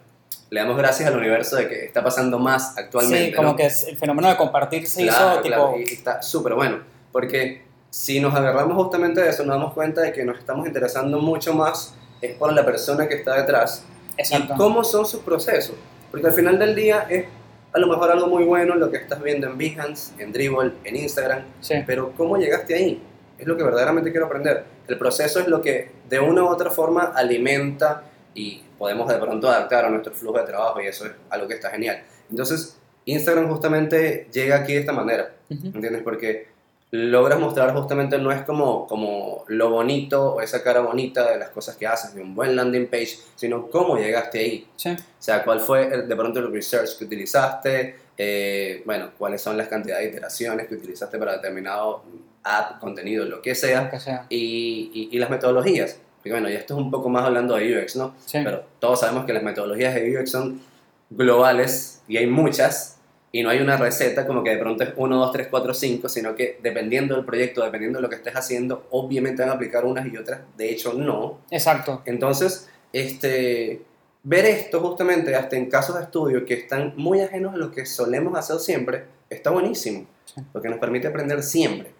le 0.50 0.60
damos 0.60 0.76
gracias 0.76 1.08
al 1.08 1.16
universo 1.16 1.56
de 1.56 1.68
que 1.68 1.84
está 1.84 2.04
pasando 2.04 2.38
más 2.38 2.76
actualmente. 2.78 3.30
sí, 3.30 3.34
como 3.34 3.48
¿no? 3.50 3.56
que 3.56 3.66
es- 3.66 3.82
el 3.84 3.98
fenómeno 3.98 4.28
de 4.28 4.36
compartir 4.36 4.86
se 4.86 5.02
Claro, 5.02 5.32
hizo 5.34 5.42
claro, 5.42 5.72
tipo. 5.74 5.90
y 5.90 5.92
está 5.94 6.22
súper 6.22 6.54
bueno, 6.54 6.78
porque 7.10 7.62
si 7.90 8.20
nos 8.20 8.32
agarramos 8.32 8.76
justamente 8.76 9.20
de 9.20 9.28
eso, 9.30 9.44
nos 9.44 9.56
damos 9.56 9.74
cuenta 9.74 10.02
de 10.02 10.12
que 10.12 10.24
nos 10.24 10.38
estamos 10.38 10.66
interesando 10.68 11.18
mucho 11.18 11.52
más 11.52 11.94
es 12.20 12.36
por 12.36 12.52
la 12.52 12.64
persona 12.64 13.08
que 13.08 13.14
está 13.16 13.34
detrás 13.34 13.84
Exacto. 14.16 14.54
y 14.54 14.56
cómo 14.56 14.84
son 14.84 15.04
sus 15.04 15.20
procesos, 15.20 15.74
porque 16.12 16.28
al 16.28 16.32
final 16.32 16.56
del 16.58 16.76
día 16.76 17.06
es 17.10 17.24
a 17.72 17.78
lo 17.78 17.86
mejor 17.86 18.10
algo 18.10 18.26
muy 18.26 18.44
bueno 18.44 18.74
lo 18.74 18.90
que 18.90 18.96
estás 18.98 19.22
viendo 19.22 19.46
en 19.46 19.56
Behance, 19.58 20.12
en 20.22 20.32
Dribble, 20.32 20.72
en 20.84 20.96
Instagram, 20.96 21.42
Sí. 21.60 21.74
pero 21.86 22.12
cómo 22.16 22.36
llegaste 22.36 22.74
ahí, 22.74 23.02
es 23.38 23.46
lo 23.46 23.56
que 23.56 23.62
verdaderamente 23.62 24.10
quiero 24.10 24.26
aprender. 24.26 24.64
El 24.88 24.98
proceso 24.98 25.40
es 25.40 25.46
lo 25.48 25.62
que 25.62 25.90
de 26.08 26.18
una 26.20 26.42
u 26.42 26.48
otra 26.48 26.70
forma 26.70 27.12
alimenta 27.14 28.02
y 28.34 28.62
podemos 28.78 29.08
de 29.08 29.18
pronto 29.18 29.48
adaptar 29.48 29.84
a 29.84 29.90
nuestro 29.90 30.12
flujo 30.12 30.38
de 30.38 30.44
trabajo 30.44 30.80
y 30.80 30.86
eso 30.86 31.06
es 31.06 31.12
algo 31.30 31.46
que 31.48 31.54
está 31.54 31.70
genial. 31.70 32.02
Entonces, 32.30 32.76
Instagram 33.04 33.48
justamente 33.48 34.28
llega 34.32 34.56
aquí 34.56 34.74
de 34.74 34.80
esta 34.80 34.92
manera. 34.92 35.32
Ujú. 35.50 35.66
¿entiendes? 35.68 36.02
Porque 36.02 36.48
logras 36.92 37.38
mostrar 37.38 37.72
justamente 37.72 38.18
no 38.18 38.32
es 38.32 38.42
como, 38.42 38.86
como 38.86 39.44
lo 39.48 39.70
bonito 39.70 40.34
o 40.34 40.40
esa 40.40 40.62
cara 40.62 40.80
bonita 40.80 41.30
de 41.30 41.38
las 41.38 41.50
cosas 41.50 41.76
que 41.76 41.86
haces, 41.86 42.14
de 42.14 42.22
un 42.22 42.34
buen 42.34 42.56
landing 42.56 42.88
page, 42.88 43.18
sino 43.36 43.68
cómo 43.68 43.96
llegaste 43.96 44.40
ahí. 44.40 44.66
Sí. 44.76 44.90
O 44.90 44.96
sea, 45.22 45.44
cuál 45.44 45.60
fue 45.60 45.86
el- 45.94 46.08
de 46.08 46.16
pronto 46.16 46.40
el 46.40 46.52
research 46.52 46.98
que 46.98 47.04
utilizaste, 47.04 47.96
eh, 48.18 48.82
bueno, 48.84 49.10
cuáles 49.16 49.40
son 49.40 49.56
las 49.56 49.68
cantidades 49.68 50.04
de 50.04 50.10
iteraciones 50.10 50.66
que 50.66 50.74
utilizaste 50.74 51.16
para 51.18 51.34
determinado 51.34 52.02
app, 52.42 52.80
contenido, 52.80 53.24
lo 53.24 53.40
que 53.40 53.54
sea, 53.54 53.84
Lo 53.84 53.90
que 53.90 54.00
sea. 54.00 54.26
y, 54.28 54.90
y- 54.92 55.08
y 55.16 55.18
las 55.18 55.30
metodologías. 55.30 55.98
Porque 56.16 56.32
bueno, 56.32 56.48
ya 56.50 56.58
esto 56.58 56.74
es 56.74 56.80
un 56.80 56.90
poco 56.90 57.08
más 57.08 57.24
hablando 57.24 57.54
de 57.56 57.78
UX, 57.78 57.96
¿no? 57.96 58.14
Sí. 58.26 58.40
Pero 58.44 58.64
todos 58.78 59.00
sabemos 59.00 59.24
que 59.26 59.32
las 59.32 59.42
metodologías 59.42 59.94
de 59.94 60.18
UX 60.18 60.30
son 60.30 60.60
globales 61.08 62.02
y 62.08 62.16
hay 62.16 62.26
muchas 62.26 62.98
y 63.32 63.42
no 63.42 63.50
hay 63.50 63.60
una 63.60 63.76
receta 63.76 64.26
como 64.26 64.42
que 64.42 64.50
de 64.50 64.58
pronto 64.58 64.82
es 64.82 64.90
1, 64.96 65.16
2, 65.16 65.32
3, 65.32 65.48
4, 65.50 65.74
5, 65.74 66.08
sino 66.08 66.34
que 66.34 66.58
dependiendo 66.62 67.14
del 67.14 67.24
proyecto, 67.24 67.62
dependiendo 67.64 67.98
de 67.98 68.02
lo 68.02 68.08
que 68.08 68.16
estés 68.16 68.34
haciendo, 68.34 68.86
obviamente 68.90 69.42
van 69.42 69.50
a 69.50 69.54
aplicar 69.54 69.84
unas 69.84 70.06
y 70.12 70.16
otras, 70.16 70.40
de 70.56 70.70
hecho 70.70 70.94
no. 70.94 71.38
Exacto. 71.50 72.02
Entonces, 72.06 72.68
este, 72.92 73.82
ver 74.24 74.44
esto 74.46 74.80
justamente 74.80 75.34
hasta 75.34 75.56
en 75.56 75.70
casos 75.70 75.96
de 75.96 76.02
estudio 76.02 76.44
que 76.44 76.54
están 76.54 76.94
muy 76.96 77.20
ajenos 77.20 77.54
a 77.54 77.56
lo 77.56 77.70
que 77.70 77.86
solemos 77.86 78.36
hacer 78.36 78.58
siempre, 78.58 79.04
está 79.28 79.50
buenísimo, 79.50 80.06
Sí. 80.24 80.40
porque 80.52 80.68
nos 80.68 80.78
permite 80.78 81.06
aprender 81.08 81.42
siempre. 81.42 81.92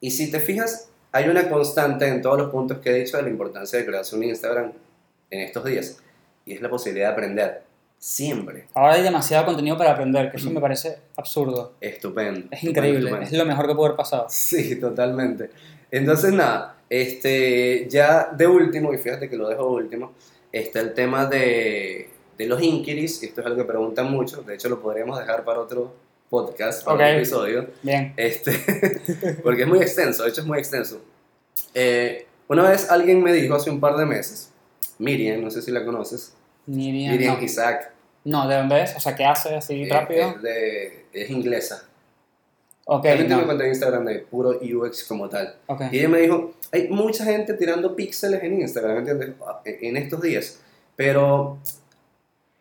Y 0.00 0.10
si 0.12 0.30
te 0.30 0.40
fijas, 0.40 0.88
hay 1.12 1.28
una 1.28 1.48
constante 1.48 2.06
en 2.06 2.22
todos 2.22 2.38
los 2.38 2.50
puntos 2.50 2.78
que 2.78 2.90
he 2.90 2.94
dicho 2.94 3.16
de 3.16 3.24
la 3.24 3.28
importancia 3.30 3.78
de 3.78 3.86
crearse 3.86 4.14
un 4.14 4.22
Instagram 4.24 4.72
en 5.30 5.40
estos 5.40 5.64
días, 5.64 5.98
y 6.44 6.54
es 6.54 6.60
la 6.60 6.68
posibilidad 6.70 7.08
de 7.08 7.12
aprender 7.12 7.65
siempre. 8.06 8.68
Ahora 8.72 8.94
hay 8.94 9.02
demasiado 9.02 9.46
contenido 9.46 9.76
para 9.76 9.90
aprender, 9.90 10.30
que 10.30 10.36
eso 10.36 10.48
me 10.50 10.60
parece 10.66 10.98
absurdo. 11.16 11.72
Estupendo. 11.80 12.46
Es 12.52 12.62
increíble. 12.62 13.00
estupendo. 13.00 13.26
Es 13.26 13.32
lo 13.32 13.44
mejor 13.44 13.66
que 13.66 13.74
puede 13.74 13.88
haber 13.88 13.96
pasado. 13.96 14.26
Sí, 14.28 14.76
totalmente. 14.76 15.50
Entonces, 15.90 16.32
nada, 16.32 16.76
este, 16.88 17.88
ya 17.90 18.30
de 18.32 18.46
último, 18.46 18.94
y 18.94 18.98
fíjate 18.98 19.28
que 19.28 19.36
lo 19.36 19.48
dejo 19.48 19.64
de 19.64 19.84
último, 19.84 20.12
está 20.52 20.80
el 20.80 20.94
tema 20.94 21.26
de, 21.26 22.08
de 22.38 22.46
los 22.46 22.62
inquiries, 22.62 23.24
esto 23.24 23.40
es 23.40 23.46
algo 23.46 23.58
que 23.58 23.64
preguntan 23.64 24.08
mucho, 24.08 24.42
de 24.42 24.54
hecho 24.54 24.68
lo 24.68 24.80
podríamos 24.80 25.18
dejar 25.18 25.44
para 25.44 25.58
otro 25.58 25.92
podcast, 26.30 26.84
para 26.84 26.94
otro 26.94 27.06
episodio, 27.08 27.66
Bien. 27.82 28.14
este, 28.16 29.36
porque 29.42 29.62
es 29.62 29.68
muy 29.68 29.80
extenso, 29.80 30.22
de 30.22 30.28
hecho 30.28 30.42
es 30.42 30.46
muy 30.46 30.58
extenso. 30.58 31.00
Eh, 31.74 32.26
una 32.46 32.68
vez 32.68 32.88
alguien 32.88 33.20
me 33.20 33.32
dijo 33.32 33.56
hace 33.56 33.68
un 33.68 33.80
par 33.80 33.96
de 33.96 34.06
meses, 34.06 34.52
Miriam, 34.98 35.42
no 35.42 35.50
sé 35.50 35.60
si 35.60 35.72
la 35.72 35.84
conoces, 35.84 36.34
Miriam. 36.66 37.12
Miriam 37.12 37.36
no. 37.38 37.44
Isaac, 37.44 37.95
No, 38.26 38.46
¿de 38.48 38.56
dónde 38.56 38.82
es? 38.82 38.96
O 38.96 39.00
sea, 39.00 39.14
¿qué 39.14 39.24
hace 39.24 39.54
así 39.56 39.84
eh, 39.84 39.88
rápido? 39.90 40.30
es, 40.36 40.42
de- 40.42 41.06
es 41.12 41.30
inglesa, 41.30 41.84
ok, 42.84 43.02
también 43.04 43.28
no. 43.28 43.36
una 43.38 43.44
cuenta 43.46 43.62
de 43.64 43.70
Instagram 43.70 44.04
de 44.04 44.18
puro 44.18 44.58
UX 44.60 45.04
como 45.04 45.28
tal. 45.28 45.54
ok. 45.66 45.82
Y 45.92 45.98
ella 46.00 46.08
me 46.08 46.20
dijo, 46.20 46.52
hay 46.72 46.88
mucha 46.88 47.24
gente 47.24 47.54
tirando 47.54 47.94
píxeles 47.96 48.42
en 48.42 48.60
Instagram, 48.60 48.98
¿entiendes? 48.98 49.30
En 49.64 49.96
estos 49.96 50.20
días. 50.20 50.60
Pero 50.96 51.58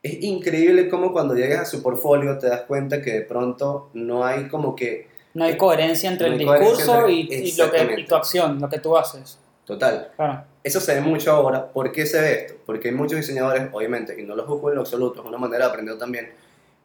es 0.04 0.22
increíble 0.24 0.88
cómo 0.90 1.12
cuando 1.12 1.34
llegas 1.34 1.62
a 1.62 1.66
su 1.66 1.82
portfolio 1.82 2.38
te 2.38 2.48
das 2.48 2.62
cuenta 2.62 3.02
que 3.02 3.12
de 3.14 3.22
pronto 3.22 3.90
no 3.94 4.24
hay 4.26 4.48
como 4.48 4.76
que 4.76 5.08
No 5.34 5.46
hay 5.46 5.58
coherencia 5.58 6.12
entre 6.12 6.28
No 6.30 6.34
el 6.34 6.40
discurso 6.40 7.00
entre- 7.00 7.14
y, 7.14 7.20
y 7.32 7.56
lo 7.56 7.72
que, 7.72 7.96
y 8.02 8.06
tu 8.06 8.16
acción, 8.16 8.60
lo 8.62 8.70
que 8.70 8.80
tú 8.80 8.96
haces. 8.98 9.40
Total. 9.66 10.12
Claro. 10.16 10.44
Eso 10.66 10.80
se 10.80 10.96
ve 10.96 11.02
mucho 11.02 11.32
ahora. 11.32 11.72
¿Por 11.72 11.92
qué 11.92 12.08
se 12.08 12.20
ve 12.20 12.32
esto? 12.34 12.56
Porque 12.66 12.90
hay 12.90 12.96
muchos 12.96 13.18
diseñadores, 13.18 13.68
obviamente, 13.72 14.20
y 14.20 14.24
no 14.24 14.36
los 14.36 14.48
juzgo 14.48 14.70
en 14.70 14.76
lo 14.76 14.82
absoluto, 14.82 15.22
es 15.22 15.28
una 15.28 15.38
manera 15.38 15.66
de 15.66 15.70
aprender 15.72 15.98
también, 16.00 16.32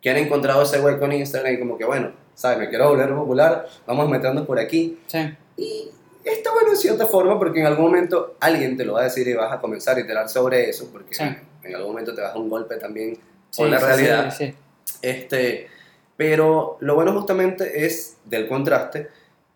que 0.02 0.10
han 0.10 0.18
encontrado 0.18 0.62
ese 0.62 0.80
hueco 0.80 1.04
en 1.06 1.12
Instagram 1.12 1.54
y 1.54 1.58
como 1.58 1.78
que, 1.78 1.86
bueno, 1.86 2.12
¿sabes? 2.34 2.58
Me 2.58 2.68
quiero 2.68 2.90
volver 2.90 3.08
popular, 3.14 3.66
vamos 3.86 4.10
meternos 4.10 4.46
por 4.46 4.58
aquí. 4.58 4.98
Sí. 5.06 5.34
Y 5.56 5.90
está 6.24 6.52
bueno 6.52 6.70
en 6.72 6.76
cierta 6.76 7.06
forma 7.06 7.38
porque 7.38 7.60
en 7.60 7.66
algún 7.66 7.86
momento 7.86 8.36
alguien 8.40 8.76
te 8.76 8.84
lo 8.84 8.92
va 8.94 9.00
a 9.00 9.04
decir 9.04 9.26
y 9.26 9.32
vas 9.32 9.50
a 9.50 9.60
comenzar 9.60 9.96
a 9.96 10.00
iterar 10.00 10.28
sobre 10.28 10.68
eso, 10.68 10.90
porque 10.92 11.14
Sí. 11.14 11.24
en 11.62 11.74
algún 11.74 11.92
momento 11.92 12.14
te 12.14 12.20
vas 12.20 12.34
a 12.34 12.38
un 12.38 12.50
golpe 12.50 12.76
también 12.76 13.14
Sí, 13.50 13.62
con 13.62 13.70
la 13.70 13.80
sí, 13.80 13.86
realidad. 13.86 14.30
sí, 14.36 14.46
sí. 14.48 14.54
Este, 15.02 15.68
pero 16.18 16.76
lo 16.80 16.94
bueno 16.94 17.12
justamente 17.14 17.86
es 17.86 18.18
del 18.26 18.46
contraste, 18.46 19.08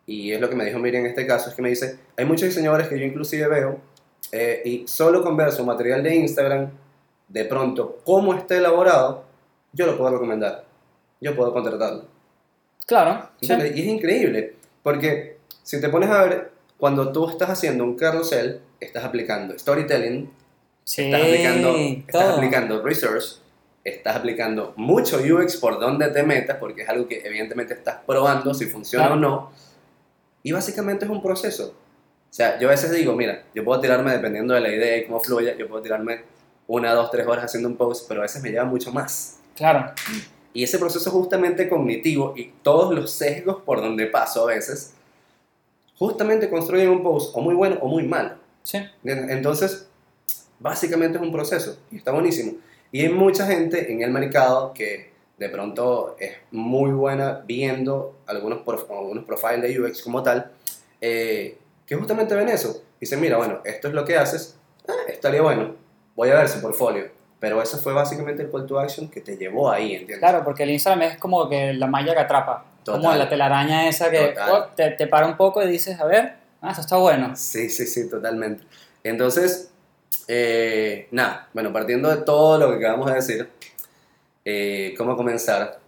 y 0.07 0.33
es 0.33 0.41
lo 0.41 0.49
que 0.51 0.57
me 0.57 0.65
dijo 0.65 0.79
Miriam 0.79 1.05
en 1.05 1.11
este 1.11 1.27
caso, 1.27 1.51
es 1.51 1.55
que 1.57 1.63
me 1.63 1.69
dice, 1.69 1.99
hay 2.17 2.25
muchos 2.25 2.49
diseñadores 2.49 2.89
que 2.89 2.99
yo 2.99 3.05
inclusive 3.05 3.47
veo, 3.49 3.79
eh, 4.33 4.63
y 4.65 4.89
solo 4.89 5.23
con 5.23 5.37
ver 5.37 5.53
su 5.53 5.65
material 5.65 6.03
de 6.03 6.15
Instagram, 6.15 6.71
de 7.29 7.45
pronto, 7.45 7.99
cómo 8.05 8.35
está 8.35 8.57
elaborado, 8.57 9.25
yo 9.73 9.87
lo 9.87 9.97
puedo 9.97 10.13
recomendar, 10.13 10.65
yo 11.21 11.35
puedo 11.35 11.53
contratarlo. 11.53 12.05
Claro. 12.87 13.31
sí. 13.41 13.51
¿Entiendes? 13.53 13.77
Y 13.77 13.81
es 13.83 13.87
increíble, 13.87 14.55
porque 14.83 15.39
si 15.63 15.81
te 15.81 15.89
pones 15.89 16.11
a 16.11 16.23
ver, 16.25 16.53
cuando 16.79 17.13
tú 17.13 17.29
estás 17.29 17.51
haciendo 17.51 17.85
un 17.85 17.97
carrusel, 17.97 18.61
estás 18.81 19.05
aplicando 19.05 19.59
storytelling, 19.59 20.31
Sí, 20.87 21.05
estás 21.05 21.23
aplicando, 21.23 21.77
estás 21.77 22.29
aplicando 22.37 22.83
research, 22.83 23.39
estás 23.85 24.17
aplicando 24.17 24.75
mucho 24.77 25.17
UX 25.19 25.57
por 25.57 25.81
donde 25.81 26.09
te 26.09 26.23
metas, 26.23 26.59
porque 26.59 26.83
es 26.83 26.89
algo 26.91 27.09
que 27.09 27.23
evidentemente 27.25 27.73
estás 27.73 28.01
probando 28.07 28.53
si 28.53 28.67
funciona 28.67 29.07
Claro. 29.07 29.19
o 29.19 29.23
no. 29.23 29.51
Y 30.43 30.53
básicamente 30.53 31.07
es 31.07 31.11
un 31.11 31.23
proceso. 31.23 31.75
O 32.35 32.37
sea, 32.37 32.59
yo 32.59 32.66
a 32.66 32.73
veces 32.73 32.90
digo, 32.90 33.14
mira, 33.14 33.44
yo 33.55 33.62
puedo 33.62 33.81
tirarme, 33.81 34.11
dependiendo 34.11 34.55
de 34.55 34.61
la 34.61 34.68
idea 34.68 34.97
y 34.97 35.05
cómo 35.07 35.20
fluya, 35.20 35.55
yo 35.57 35.68
puedo 35.68 35.81
tirarme 35.81 36.23
una, 36.66 36.92
dos, 36.92 37.09
tres 37.12 37.29
horas 37.29 37.44
haciendo 37.44 37.68
un 37.68 37.77
post, 37.77 38.09
pero 38.09 38.23
a 38.23 38.23
veces 38.23 38.42
me 38.42 38.51
lleva 38.51 38.64
mucho 38.64 38.90
más. 38.90 39.38
Claro. 39.55 39.92
Y 40.53 40.64
ese 40.64 40.81
proceso 40.81 41.12
justamente 41.12 41.68
cognitivo 41.68 42.35
y 42.37 42.53
todos 42.64 42.92
los 42.92 43.12
sesgos 43.12 43.62
por 43.62 43.81
donde 43.81 44.07
paso 44.07 44.42
a 44.42 44.47
veces, 44.53 44.94
justamente 45.97 46.51
construyen 46.51 46.88
un 46.90 47.05
post 47.05 47.37
o 47.37 47.40
muy 47.40 47.55
bueno 47.55 47.79
o 47.81 47.87
muy 47.87 48.03
malo. 48.03 48.35
Sí. 48.64 48.79
Entonces, 49.05 49.87
básicamente 50.59 51.18
es 51.18 51.23
un 51.23 51.31
proceso 51.31 51.79
y 51.92 51.99
está 51.99 52.11
buenísimo. 52.11 52.55
Y 52.90 53.03
hay 53.03 53.11
mucha 53.11 53.47
gente 53.47 53.92
en 53.92 54.03
el 54.03 54.11
mercado 54.11 54.75
que 54.75 55.12
de 55.38 55.49
pronto 55.51 56.16
es 56.18 56.33
muy 56.51 56.90
buena 56.90 57.44
viendo 57.47 58.16
algunos, 58.27 58.62
prof- 58.62 58.90
algunos 58.90 59.25
profiles 59.25 59.62
de 59.62 59.81
UX 59.81 60.03
como 60.03 60.20
tal, 60.20 60.51
eh, 61.01 61.59
que 61.87 61.94
justamente 61.97 62.35
ven 62.35 62.49
eso. 62.49 62.83
Dicen, 63.01 63.20
mira, 63.20 63.37
bueno, 63.37 63.61
esto 63.64 63.88
es 63.88 63.94
lo 63.94 64.05
que 64.05 64.16
haces, 64.16 64.57
ah, 64.88 64.92
estaría 65.09 65.42
bueno, 65.42 65.75
voy 66.14 66.31
a 66.31 66.35
ver 66.35 66.49
su 66.49 66.61
portfolio. 66.61 67.11
Pero 67.40 67.61
ese 67.61 67.77
fue 67.77 67.92
básicamente 67.92 68.42
el 68.42 68.51
call 68.51 68.66
to 68.66 68.79
action 68.79 69.11
que 69.11 69.20
te 69.20 69.37
llevó 69.37 69.70
ahí, 69.70 69.92
¿entiendes? 69.92 70.18
Claro, 70.18 70.42
porque 70.44 70.62
el 70.62 70.70
Instagram 70.70 71.03
es 71.03 71.18
como 71.18 71.49
que 71.49 71.75
la 71.75 71.87
malla 71.87 72.14
que 72.14 72.20
atrapa. 72.20 72.64
Como 72.87 73.03
Total. 73.03 73.18
la 73.18 73.29
telaraña 73.29 73.88
esa 73.88 74.11
que 74.11 74.35
oh, 74.51 74.64
te, 74.75 74.90
te 74.92 75.07
para 75.07 75.27
un 75.27 75.37
poco 75.37 75.62
y 75.62 75.68
dices, 75.68 76.01
a 76.01 76.05
ver, 76.07 76.35
ah, 76.61 76.70
esto 76.70 76.81
está 76.83 76.97
bueno. 76.97 77.35
Sí, 77.37 77.68
sí, 77.68 77.87
sí, 77.87 78.09
totalmente. 78.09 78.64
Entonces, 79.03 79.70
eh, 80.29 81.09
nada, 81.11 81.49
bueno, 81.53 81.73
partiendo 81.73 82.09
de 82.09 82.23
todo 82.23 82.59
lo 82.59 82.70
que 82.70 82.77
acabamos 82.77 83.09
de 83.09 83.14
decir, 83.14 83.51
eh, 84.44 84.94
¿cómo 84.97 85.16
comenzar? 85.16 85.81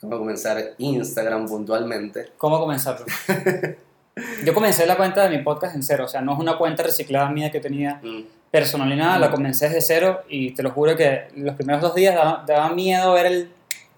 ¿Cómo 0.00 0.18
comenzar 0.18 0.74
Instagram 0.78 1.46
puntualmente? 1.46 2.32
¿Cómo 2.36 2.58
comenzarlo? 2.60 3.06
Yo 4.44 4.54
comencé 4.54 4.86
la 4.86 4.96
cuenta 4.96 5.28
de 5.28 5.36
mi 5.36 5.42
podcast 5.42 5.74
en 5.74 5.82
cero, 5.82 6.04
o 6.04 6.08
sea, 6.08 6.20
no 6.20 6.32
es 6.34 6.38
una 6.38 6.56
cuenta 6.58 6.82
reciclada 6.82 7.30
mía 7.30 7.50
que 7.50 7.60
tenía 7.60 8.00
Mm, 8.02 8.22
personal 8.50 8.88
ni 8.88 8.96
nada, 8.96 9.18
la 9.18 9.30
comencé 9.30 9.66
desde 9.68 9.80
cero 9.82 10.20
y 10.28 10.52
te 10.52 10.62
lo 10.62 10.70
juro 10.70 10.96
que 10.96 11.28
los 11.36 11.54
primeros 11.54 11.82
dos 11.82 11.94
días 11.94 12.14
daba, 12.14 12.44
daba 12.46 12.70
miedo 12.70 13.12
ver 13.12 13.26
el, 13.26 13.50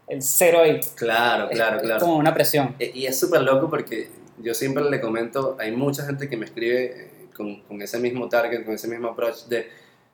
el 0.09 0.23
cero 0.23 0.61
ahí. 0.63 0.81
Claro, 0.97 1.49
claro, 1.51 1.77
es, 1.77 1.83
claro. 1.83 2.01
como 2.01 2.17
una 2.17 2.35
presión. 2.35 2.75
E- 2.79 2.91
Y 2.95 3.07
es 3.07 3.19
súper 3.19 3.43
loco 3.43 3.71
porque 3.71 4.09
yo 4.39 4.53
siempre 4.55 4.83
le 4.91 5.01
comento, 5.01 5.57
hay 5.61 5.71
mucha 5.73 6.05
gente 6.05 6.29
que 6.29 6.37
me 6.37 6.47
escribe 6.47 6.85
eh, 6.85 7.11
con, 7.37 7.61
con 7.63 7.81
ese 7.83 7.99
mismo 7.99 8.29
target, 8.29 8.65
con 8.65 8.75
ese 8.75 8.89
mismo 8.89 9.09
approach 9.09 9.45
de, 9.49 9.69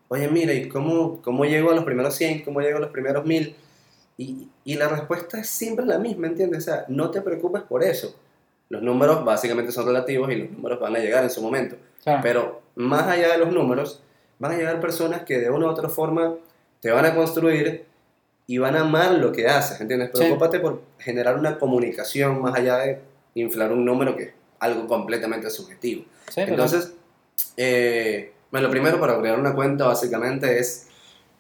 oye, 0.09 0.29
mira, 0.29 0.53
¿y 0.53 0.69
cómo, 0.69 1.23
cómo 1.23 1.45
llego 1.45 1.71
a 1.71 1.75
los 1.75 1.85
primeros 1.85 2.14
100? 2.16 2.42
¿Cómo 2.42 2.61
llego 2.61 2.77
a 2.79 2.81
los 2.81 2.90
primeros 2.90 3.25
1000? 3.25 3.57
Y, 4.19 4.49
y 4.64 4.75
la 4.75 4.88
respuesta 4.88 5.38
es 5.40 5.49
siempre 5.49 5.85
la 5.87 5.99
misma, 5.99 6.27
¿entiendes? 6.27 6.66
O 6.69 6.71
sea, 6.71 6.85
no 6.88 7.11
te 7.11 7.21
preocupes 7.23 7.62
por 7.62 7.83
eso. 7.85 8.14
Los 8.68 8.83
números 8.83 9.24
básicamente 9.24 9.72
son 9.72 9.87
relativos 9.87 10.31
y 10.31 10.37
los 10.37 10.50
números 10.50 10.81
van 10.81 10.96
a 10.96 10.98
llegar 10.98 11.22
en 11.22 11.31
su 11.31 11.40
momento. 11.40 11.76
Claro. 12.02 12.20
Pero 12.22 12.62
más 12.74 13.07
allá 13.07 13.33
de 13.33 13.38
los 13.38 13.52
números, 13.52 14.02
van 14.38 14.52
a 14.52 14.57
llegar 14.57 14.81
personas 14.81 15.22
que 15.22 15.38
de 15.38 15.50
una 15.50 15.66
u 15.66 15.70
otra 15.70 15.88
forma 15.88 16.35
te 16.81 16.90
van 16.90 17.05
a 17.05 17.14
construir 17.14 17.87
y 18.46 18.59
van 18.59 18.76
a 18.76 18.81
amar 18.81 19.12
lo 19.14 19.33
que 19.33 19.46
haces, 19.46 19.81
¿entiendes? 19.81 20.11
Sí. 20.12 20.18
Preocúpate 20.18 20.61
por 20.61 20.83
generar 20.98 21.38
una 21.38 21.59
comunicación 21.59 22.40
más 22.40 22.55
allá 22.55 22.79
de 22.79 23.00
inflar 23.35 23.72
un 23.72 23.85
número 23.85 24.16
que 24.16 24.22
es 24.22 24.33
algo 24.61 24.87
completamente 24.87 25.50
subjetivo. 25.50 26.05
Sí, 26.33 26.42
Entonces, 26.42 26.92
eh, 27.57 28.33
bueno, 28.50 28.68
lo 28.68 28.70
primero 28.70 29.00
para 29.00 29.18
crear 29.18 29.38
una 29.38 29.55
cuenta 29.55 29.87
básicamente 29.87 30.59
es, 30.59 30.88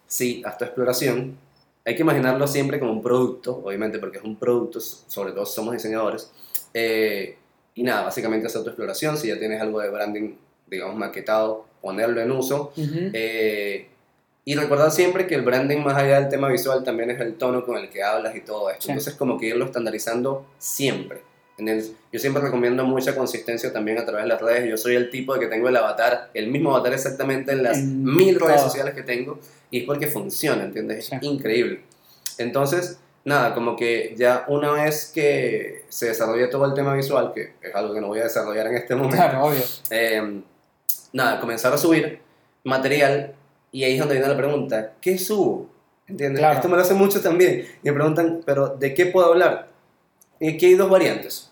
sí, 0.06 0.42
haz 0.44 0.58
tu 0.58 0.64
exploración. 0.64 1.38
Hay 1.84 1.94
que 1.94 2.02
imaginarlo 2.02 2.46
siempre 2.48 2.80
como 2.80 2.92
un 2.92 3.02
producto, 3.02 3.62
obviamente, 3.64 3.98
porque 3.98 4.18
es 4.18 4.24
un 4.24 4.36
producto, 4.36 4.80
sobre 4.80 5.32
todo 5.32 5.46
somos 5.46 5.72
diseñadores. 5.72 6.32
Eh, 6.78 7.36
y 7.74 7.82
nada, 7.82 8.02
básicamente 8.02 8.46
hacer 8.46 8.62
tu 8.62 8.68
exploración. 8.68 9.16
Si 9.16 9.28
ya 9.28 9.38
tienes 9.38 9.60
algo 9.62 9.80
de 9.80 9.88
branding, 9.88 10.34
digamos, 10.66 10.94
maquetado, 10.96 11.64
ponerlo 11.80 12.20
en 12.20 12.30
uso. 12.32 12.72
Ujú. 12.76 13.10
Eh, 13.14 13.86
y 14.44 14.54
recordar 14.54 14.90
siempre 14.92 15.26
que 15.26 15.34
el 15.34 15.42
branding, 15.42 15.78
más 15.78 15.96
allá 15.96 16.20
del 16.20 16.28
tema 16.28 16.48
visual, 16.48 16.84
también 16.84 17.10
es 17.10 17.20
el 17.20 17.34
tono 17.34 17.64
con 17.64 17.78
el 17.78 17.88
que 17.88 18.02
hablas 18.02 18.36
y 18.36 18.40
todo 18.42 18.70
esto. 18.70 18.84
Sí. 18.84 18.90
Entonces, 18.90 19.14
como 19.14 19.38
que 19.38 19.46
irlo 19.46 19.64
estandarizando 19.64 20.46
siempre. 20.58 21.22
Yo 22.12 22.18
siempre 22.20 22.42
recomiendo 22.42 22.84
mucha 22.84 23.16
consistencia 23.16 23.72
también 23.72 23.98
a 23.98 24.04
través 24.04 24.24
de 24.24 24.28
las 24.28 24.42
redes. 24.42 24.68
Yo 24.68 24.76
soy 24.76 24.94
el 24.94 25.08
tipo 25.08 25.32
de 25.32 25.40
que 25.40 25.46
tengo 25.46 25.68
el 25.70 25.76
avatar, 25.76 26.30
el 26.34 26.48
mismo 26.48 26.70
avatar 26.74 26.92
exactamente 26.92 27.52
en 27.52 27.62
las 27.62 27.78
En 27.78 28.04
mil 28.04 28.38
redes 28.38 28.56
todo. 28.56 28.66
sociales 28.66 28.94
que 28.94 29.02
tengo. 29.02 29.38
Y 29.70 29.80
es 29.80 29.84
porque 29.84 30.06
funciona, 30.06 30.64
¿entiendes? 30.64 31.06
Sí. 31.06 31.16
Es 31.16 31.22
increíble. 31.22 31.80
Entonces, 32.36 32.98
nada, 33.26 33.54
como 33.54 33.76
que 33.76 34.14
ya 34.16 34.44
una 34.48 34.72
vez 34.72 35.10
que 35.14 35.84
se 35.90 36.06
desarrolla 36.06 36.48
todo 36.48 36.64
el 36.64 36.72
tema 36.74 36.94
visual, 36.94 37.32
que 37.34 37.52
es 37.60 37.74
algo 37.74 37.92
que 37.92 38.00
no 38.00 38.06
voy 38.08 38.20
a 38.20 38.24
desarrollar 38.24 38.66
en 38.68 38.76
este 38.76 38.94
momento, 38.94 39.16
Claro, 39.16 39.44
obvio. 39.44 39.60
eh, 39.90 40.40
nada, 41.12 41.38
comenzar 41.40 41.72
a 41.74 41.76
subir 41.78 42.20
material 42.64 43.34
y 43.72 43.84
ahí 43.84 43.92
es 43.94 43.98
donde 43.98 44.14
viene 44.14 44.28
la 44.28 44.36
pregunta, 44.36 44.92
¿qué 45.00 45.18
subo? 45.18 45.68
¿Entiendes? 46.08 46.38
Claro. 46.40 46.54
Esto 46.56 46.68
me 46.68 46.76
lo 46.76 46.82
hacen 46.82 46.96
mucho 46.96 47.20
también. 47.20 47.66
Y 47.82 47.88
me 47.88 47.92
preguntan, 47.92 48.40
¿pero 48.46 48.68
de 48.68 48.94
qué 48.94 49.06
puedo 49.06 49.26
hablar? 49.26 49.68
Y 50.38 50.54
aquí 50.54 50.66
hay 50.66 50.74
dos 50.74 50.88
variantes. 50.88 51.50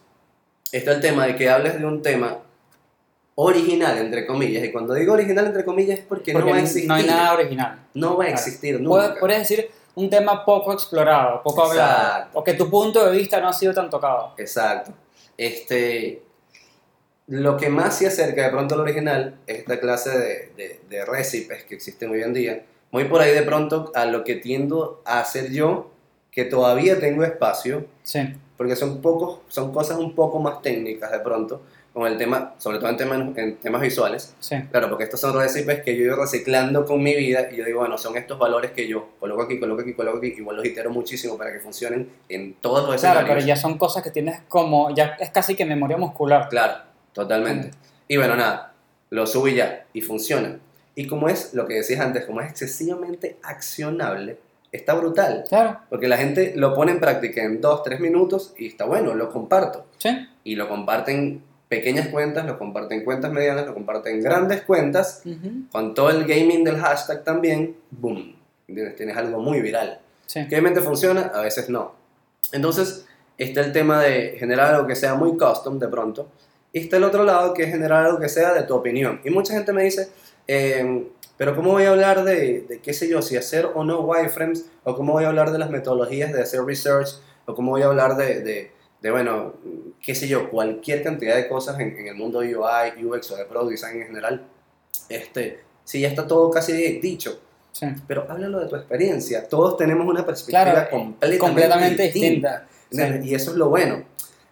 Está 0.71 0.93
el 0.93 1.01
tema 1.01 1.27
de 1.27 1.35
que 1.37 1.51
hables 1.51 1.79
de 1.79 1.85
un 1.85 2.03
tema 2.03 2.39
original, 3.35 3.99
entre 3.99 4.27
comillas. 4.27 4.65
Y 4.65 4.71
cuando 4.71 4.95
digo 4.95 5.13
original, 5.13 5.47
entre 5.47 5.65
comillas, 5.65 5.99
es 5.99 6.05
porque, 6.05 6.33
Porque 6.33 6.45
no 6.51 6.51
va 6.53 6.57
a 6.59 6.61
no 6.61 6.67
existir. 6.67 6.93
hay 6.93 7.05
nada 7.07 7.35
original. 7.35 7.79
No 7.95 8.17
va 8.17 8.25
a 8.27 8.29
existir 8.29 8.81
nunca. 8.81 9.17
puedes 9.19 9.39
decir 9.41 9.71
un 9.97 10.11
tema 10.11 10.45
poco 10.45 10.73
explorado, 10.73 11.43
poco 11.43 11.65
hablado, 11.65 12.17
Exacto. 12.19 12.39
o 12.39 12.45
que 12.45 12.55
tu 12.55 12.69
punto 12.69 13.05
de 13.05 13.17
vista 13.17 13.41
no 13.41 13.49
ha 13.49 13.53
sido 13.53 13.73
tan 13.73 13.89
tocado. 13.91 14.35
Exacto. 14.37 14.93
Este, 15.37 16.23
lo 17.29 17.57
que 17.57 17.69
más 17.69 17.99
se 17.99 18.07
acerca 18.07 18.45
de 18.45 18.51
pronto 18.51 18.75
al 18.75 18.81
original 18.81 19.39
es 19.47 19.59
esta 19.59 19.81
clase 19.81 20.11
de, 20.11 20.53
de, 20.57 20.81
de 20.89 21.05
recipes 21.05 21.65
que 21.65 21.75
existen 21.75 22.11
hoy 22.11 22.23
en 22.23 22.35
día. 22.35 22.65
Muy 22.91 23.05
por 23.05 23.21
ahí 23.21 23.33
de 23.33 23.43
pronto 23.43 23.91
a 23.95 24.05
lo 24.05 24.25
que 24.25 24.37
tiendo 24.37 25.03
a 25.05 25.21
hacer 25.21 25.51
yo, 25.51 25.91
que 26.31 26.45
todavía 26.45 26.99
tengo 27.01 27.25
espacio, 27.25 27.87
Sí, 28.03 28.21
porque 28.57 28.77
son, 28.77 29.01
pocos, 29.01 29.41
son 29.49 29.73
cosas 29.73 29.99
un 29.99 30.15
poco 30.15 30.39
más 30.39 30.63
técnicas 30.63 31.11
de 31.11 31.21
pronto, 31.21 31.63
con 31.95 32.07
el 32.09 32.19
tema, 32.19 32.55
sobre 32.59 32.79
todo 32.79 32.91
en 32.91 32.97
temas, 32.97 33.39
en 33.39 33.57
temas 33.57 33.81
visuales. 33.81 34.35
sí. 34.41 34.57
Claro, 34.71 34.89
porque 34.91 35.05
estos 35.05 35.21
son 35.21 35.33
recipes 35.39 35.81
que 35.83 35.97
yo 35.97 36.03
he 36.03 36.07
ido 36.09 36.17
reciclando 36.17 36.85
con 36.85 37.01
mi 37.03 37.15
vida 37.15 37.49
y 37.53 37.57
yo 37.57 37.65
digo, 37.65 37.79
bueno, 37.81 37.97
son 37.97 38.17
estos 38.17 38.37
valores 38.39 38.73
que 38.73 38.87
yo 38.89 39.11
coloco 39.21 39.43
aquí, 39.43 39.59
coloco 39.61 39.83
aquí, 39.83 39.95
coloco 39.95 40.19
aquí, 40.19 40.35
igual 40.37 40.57
los 40.57 40.67
itero 40.67 40.91
muchísimo 40.91 41.39
para 41.39 41.53
que 41.53 41.61
funcionen 41.61 42.11
en 42.29 42.55
todos 42.55 42.89
los 42.89 43.01
Claro, 43.01 43.21
escenarios. 43.21 43.29
pero 43.37 43.47
ya 43.47 43.57
son 43.57 43.79
cosas 43.79 44.03
que 44.03 44.11
tienes 44.11 44.41
como, 44.49 44.93
ya 44.95 45.17
es 45.21 45.31
casi 45.31 45.55
que 45.55 45.65
memoria 45.65 45.97
muscular. 45.97 46.49
Claro, 46.51 46.75
totalmente. 47.13 47.71
Y 48.09 48.17
bueno, 48.17 48.35
nada, 48.37 48.75
lo 49.11 49.27
subo 49.27 49.47
y 49.49 49.55
ya, 49.55 49.87
y 49.93 50.01
funciona. 50.03 50.59
Y 50.97 51.07
como 51.07 51.29
es 51.29 51.55
lo 51.55 51.67
que 51.67 51.75
decías 51.75 52.01
antes, 52.01 52.25
como 52.27 52.41
es 52.41 52.51
excesivamente 52.51 53.37
accionable, 53.43 54.39
está 54.73 54.95
brutal. 54.95 55.45
Claro, 55.49 55.79
Porque 55.89 56.09
la 56.09 56.17
gente 56.17 56.53
lo 56.57 56.75
pone 56.75 56.91
en 56.93 56.99
práctica 57.01 57.43
en 57.45 57.61
dos, 57.61 57.83
tres 57.85 58.01
minutos 58.01 58.53
y 58.59 58.67
está 58.67 58.85
bueno, 58.85 59.15
lo 59.15 59.31
comparto. 59.31 59.87
sí, 59.99 60.11
Y 60.43 60.57
lo 60.57 60.69
comparten 60.69 61.43
pequeñas 61.69 62.09
cuentas, 62.09 62.47
lo 62.47 62.59
comparten 62.59 63.05
cuentas 63.05 63.33
medianas, 63.33 63.67
lo 63.67 63.75
comparten 63.75 64.23
grandes 64.23 64.63
cuentas, 64.63 65.23
ujú, 65.25 65.69
con 65.71 65.95
todo 65.95 66.11
el 66.11 66.25
gaming 66.25 66.65
del 66.65 66.77
hashtag 66.77 67.25
también, 67.25 67.77
boom. 67.91 68.37
¿Entiendes? 68.69 68.97
Tienes 68.97 69.17
algo 69.17 69.41
muy 69.41 69.61
viral. 69.61 70.01
sí. 70.27 70.47
Que 70.49 70.55
obviamente 70.55 70.81
funciona, 70.81 71.33
a 71.35 71.43
veces 71.43 71.69
no. 71.69 71.95
Entonces, 72.53 73.07
está 73.37 73.61
el 73.61 73.73
tema 73.73 74.03
de 74.03 74.37
generar 74.39 74.75
algo 74.75 74.87
que 74.87 74.97
sea 74.97 75.15
muy 75.15 75.37
custom 75.37 75.79
de 75.79 75.89
pronto, 75.89 76.29
y 76.73 76.81
está 76.81 76.97
el 76.97 77.05
otro 77.05 77.25
lado 77.25 77.55
que 77.55 77.65
es 77.65 77.71
generar 77.71 78.07
algo 78.07 78.19
que 78.19 78.29
sea 78.29 78.53
de 78.53 78.63
tu 78.63 78.75
opinión. 78.75 79.21
Y 79.25 79.31
mucha 79.31 79.55
gente 79.55 79.73
me 79.73 79.85
dice, 79.85 80.09
eh, 80.47 81.07
pero 81.37 81.55
¿cómo 81.57 81.73
voy 81.73 81.85
a 81.85 81.91
hablar 81.91 82.25
de, 82.25 82.61
de, 82.63 82.81
qué 82.81 82.93
sé 82.93 83.09
yo, 83.09 83.23
si 83.23 83.37
hacer 83.37 83.69
o 83.75 83.85
no 83.85 84.01
wireframes, 84.01 84.67
o 84.85 84.95
cómo 84.97 85.13
voy 85.13 85.25
a 85.25 85.29
hablar 85.29 85.51
de 85.51 85.59
las 85.59 85.71
metodologías 85.71 86.33
de 86.33 86.43
hacer 86.43 86.65
research, 86.65 87.09
o 87.47 87.55
cómo 87.55 87.73
voy 87.73 87.83
a 87.83 87.87
hablar 87.87 88.17
de, 88.17 88.41
de, 88.41 88.73
de 89.05 89.11
bueno, 89.11 89.53
qué 90.01 90.15
sé 90.15 90.27
yo, 90.27 90.49
cualquier 90.49 91.03
cantidad 91.03 91.37
de 91.37 91.47
cosas 91.47 91.79
en, 91.79 91.95
en 91.99 92.07
el 92.09 92.15
mundo 92.15 92.41
de 92.41 92.57
UI, 92.57 93.05
UX 93.05 93.31
o 93.33 93.37
de 93.37 93.45
product 93.45 93.71
design 93.73 94.01
en 94.01 94.07
general? 94.07 94.47
Este, 95.11 95.61
si 95.85 96.01
ya 96.01 96.09
está 96.09 96.27
todo 96.27 96.51
casi 96.51 96.73
dicho, 97.01 97.39
Sí. 97.73 97.87
pero 98.07 98.25
háblalo 98.31 98.61
de 98.61 98.69
tu 98.69 98.77
experiencia. 98.77 99.47
Todos 99.49 99.77
tenemos 99.77 100.07
una 100.07 100.25
perspectiva 100.25 100.63
Claro, 100.63 100.91
completamente, 100.91 101.39
completamente 101.39 102.03
distinta. 102.05 102.67
distinta. 102.89 103.23
Sí. 103.23 103.29
Y 103.29 103.35
eso 103.35 103.51
es 103.51 103.57
lo 103.59 103.69
bueno. 103.69 104.05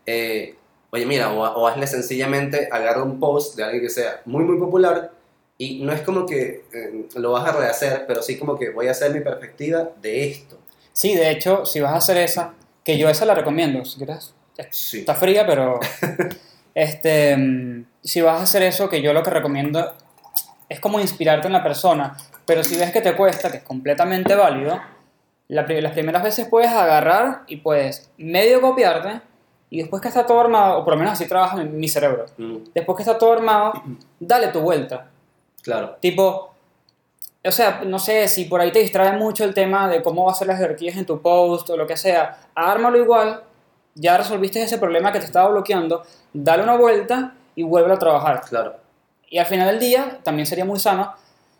Eh, 0.05 0.55
oye, 0.91 1.07
mira, 1.07 1.33
o, 1.33 1.41
o 1.41 1.67
hazle 1.69 1.87
sencillamente, 1.87 2.69
agarra 2.71 3.03
un 3.05 3.19
post 3.21 3.57
de 3.57 3.63
alguien 3.63 3.81
que 3.83 3.89
sea 3.91 4.21
muy, 4.27 4.45
muy 4.45 4.59
popular 4.59 5.13
y 5.57 5.83
no 5.85 5.93
es 5.93 6.01
como 6.03 6.27
que 6.27 6.65
eh, 6.75 7.07
lo 7.15 7.31
vas 7.33 7.49
a 7.49 7.53
rehacer, 7.53 8.05
pero 8.07 8.21
sí 8.23 8.37
como 8.39 8.59
que 8.59 8.69
voy 8.71 8.89
a 8.89 8.91
hacer 8.91 9.15
mi 9.15 9.21
perspectiva 9.21 9.89
de 10.03 10.29
esto. 10.29 10.59
Sí, 10.93 11.15
de 11.15 11.31
hecho, 11.31 11.65
si 11.65 11.81
vas 11.81 11.93
a 11.93 11.97
hacer 11.99 12.17
esa, 12.19 12.55
que 12.85 12.99
yo 12.99 13.09
esa 13.09 13.25
la 13.25 13.35
recomiendo, 13.37 13.85
si 13.85 13.97
quieres. 13.99 14.35
Sí. 14.71 15.01
Está 15.01 15.15
fría, 15.15 15.47
pero. 15.47 15.81
este, 16.75 17.37
mm, 17.37 17.85
si 18.03 18.21
vas 18.21 18.41
a 18.41 18.43
hacer 18.45 18.63
eso, 18.63 18.89
que 18.89 19.03
yo 19.03 19.13
lo 19.13 19.23
que 19.23 19.31
recomiendo 19.31 19.93
es 20.69 20.81
como 20.81 21.01
inspirarte 21.01 21.47
en 21.47 21.53
la 21.53 21.63
persona. 21.63 22.17
Pero 22.47 22.65
si 22.65 22.77
ves 22.77 22.93
que 22.93 23.01
te 23.01 23.15
cuesta, 23.15 23.51
que 23.51 23.59
es 23.59 23.63
completamente 23.63 24.35
válido, 24.35 24.81
la 25.49 25.63
las 25.63 25.93
primeras 25.93 26.23
veces 26.23 26.49
puedes 26.49 26.71
agarrar 26.71 27.43
y 27.47 27.57
puedes 27.57 28.11
medio 28.17 28.61
copiarte. 28.61 29.21
Y 29.71 29.79
después 29.79 30.03
que 30.03 30.09
está 30.09 30.27
todo 30.27 30.41
armado, 30.41 30.79
o 30.79 30.85
por 30.85 30.95
lo 30.95 30.99
menos 30.99 31.15
así 31.15 31.27
trabaja 31.27 31.57
mi, 31.57 31.65
mi 31.65 31.89
cerebro. 31.89 32.27
Mm, 32.37 32.57
Después 32.75 32.97
que 32.97 33.03
está 33.03 33.17
todo 33.17 33.33
armado, 33.33 33.73
dale 34.21 34.49
tu 34.49 34.61
vuelta. 34.61 35.11
claro, 35.63 35.97
Tipo, 36.01 36.53
o 37.45 37.51
sea, 37.51 37.83
no 37.85 37.99
sé 37.99 38.29
si 38.29 38.45
por 38.45 38.61
ahí 38.61 38.71
te 38.71 38.79
distrae 38.79 39.17
mucho 39.17 39.45
el 39.45 39.55
tema 39.55 39.89
de 39.89 40.03
cómo 40.03 40.25
va 40.27 40.33
a 40.33 40.35
ser 40.35 40.47
las 40.47 40.59
jerarquías 40.59 40.97
en 40.97 41.07
tu 41.07 41.21
post 41.21 41.71
o 41.71 41.77
lo 41.77 41.87
que 41.87 41.97
sea, 41.97 42.39
ármalo 42.55 42.99
igual, 42.99 43.43
ya 43.95 44.17
resolviste 44.17 44.63
ese 44.63 44.79
problema 44.79 45.13
que 45.13 45.19
te 45.19 45.27
estaba 45.27 45.49
bloqueando, 45.51 46.03
dale 46.33 46.63
una 46.63 46.77
vuelta 46.77 47.35
y 47.55 47.63
vuelve 47.63 47.93
a 47.93 47.99
trabajar. 47.99 48.43
claro. 48.49 48.77
Y 49.29 49.39
al 49.39 49.47
final 49.47 49.67
del 49.67 49.81
día, 49.81 50.19
también 50.23 50.45
sería 50.45 50.67
muy 50.67 50.79
sano, 50.79 51.15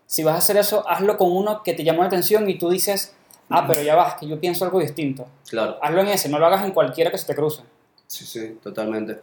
si 0.07 0.23
vas 0.23 0.35
a 0.35 0.39
hacer 0.39 0.59
eso, 0.59 0.87
hazlo 0.87 1.17
con 1.17 1.35
uno 1.35 1.63
que 1.63 1.73
te 1.73 1.85
llamó 1.85 2.03
la 2.03 2.09
atención 2.09 2.49
y 2.51 2.59
tú 2.59 2.69
dices, 2.69 3.15
ah, 3.49 3.65
pero 3.67 3.81
ya 3.81 3.95
vas, 3.95 4.17
que 4.17 4.27
yo 4.29 4.39
pienso 4.39 4.67
algo 4.67 4.79
distinto. 4.79 5.27
Claro, 5.49 5.79
Hazlo 5.81 6.03
en 6.03 6.09
ese, 6.09 6.29
no 6.29 6.39
lo 6.39 6.45
hagas 6.45 6.67
en 6.67 6.73
cualquiera 6.73 7.11
que 7.11 7.17
se 7.17 7.27
te 7.27 7.35
cruce. 7.35 7.63
sí, 8.07 8.27
sí, 8.27 8.59
totalmente. 8.63 9.21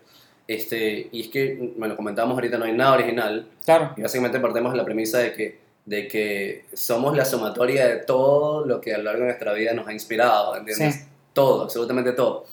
Este, 0.47 1.09
y 1.11 1.21
es 1.21 1.27
que, 1.27 1.73
bueno, 1.77 1.95
comentábamos 1.95 2.33
ahorita, 2.33 2.57
no 2.57 2.65
hay 2.65 2.73
nada 2.73 2.93
original, 2.93 3.47
Claro, 3.63 3.93
Y 3.95 4.01
básicamente 4.01 4.39
partimos 4.39 4.71
de 4.71 4.77
la 4.79 4.83
premisa 4.83 5.19
de 5.19 5.31
que, 5.33 5.59
de 5.85 6.07
que 6.07 6.65
somos 6.73 7.15
la 7.15 7.25
sumatoria 7.25 7.87
de 7.87 7.97
todo 7.97 8.65
lo 8.65 8.81
que 8.81 8.95
a 8.95 8.97
lo 8.97 9.03
largo 9.03 9.19
de 9.19 9.25
nuestra 9.27 9.53
vida 9.53 9.73
nos 9.73 9.87
ha 9.87 9.93
inspirado, 9.93 10.55
¿entiendes? 10.55 10.95
Sí. 10.95 11.01
Todo, 11.33 11.65
absolutamente 11.65 12.13
todo. 12.13 12.47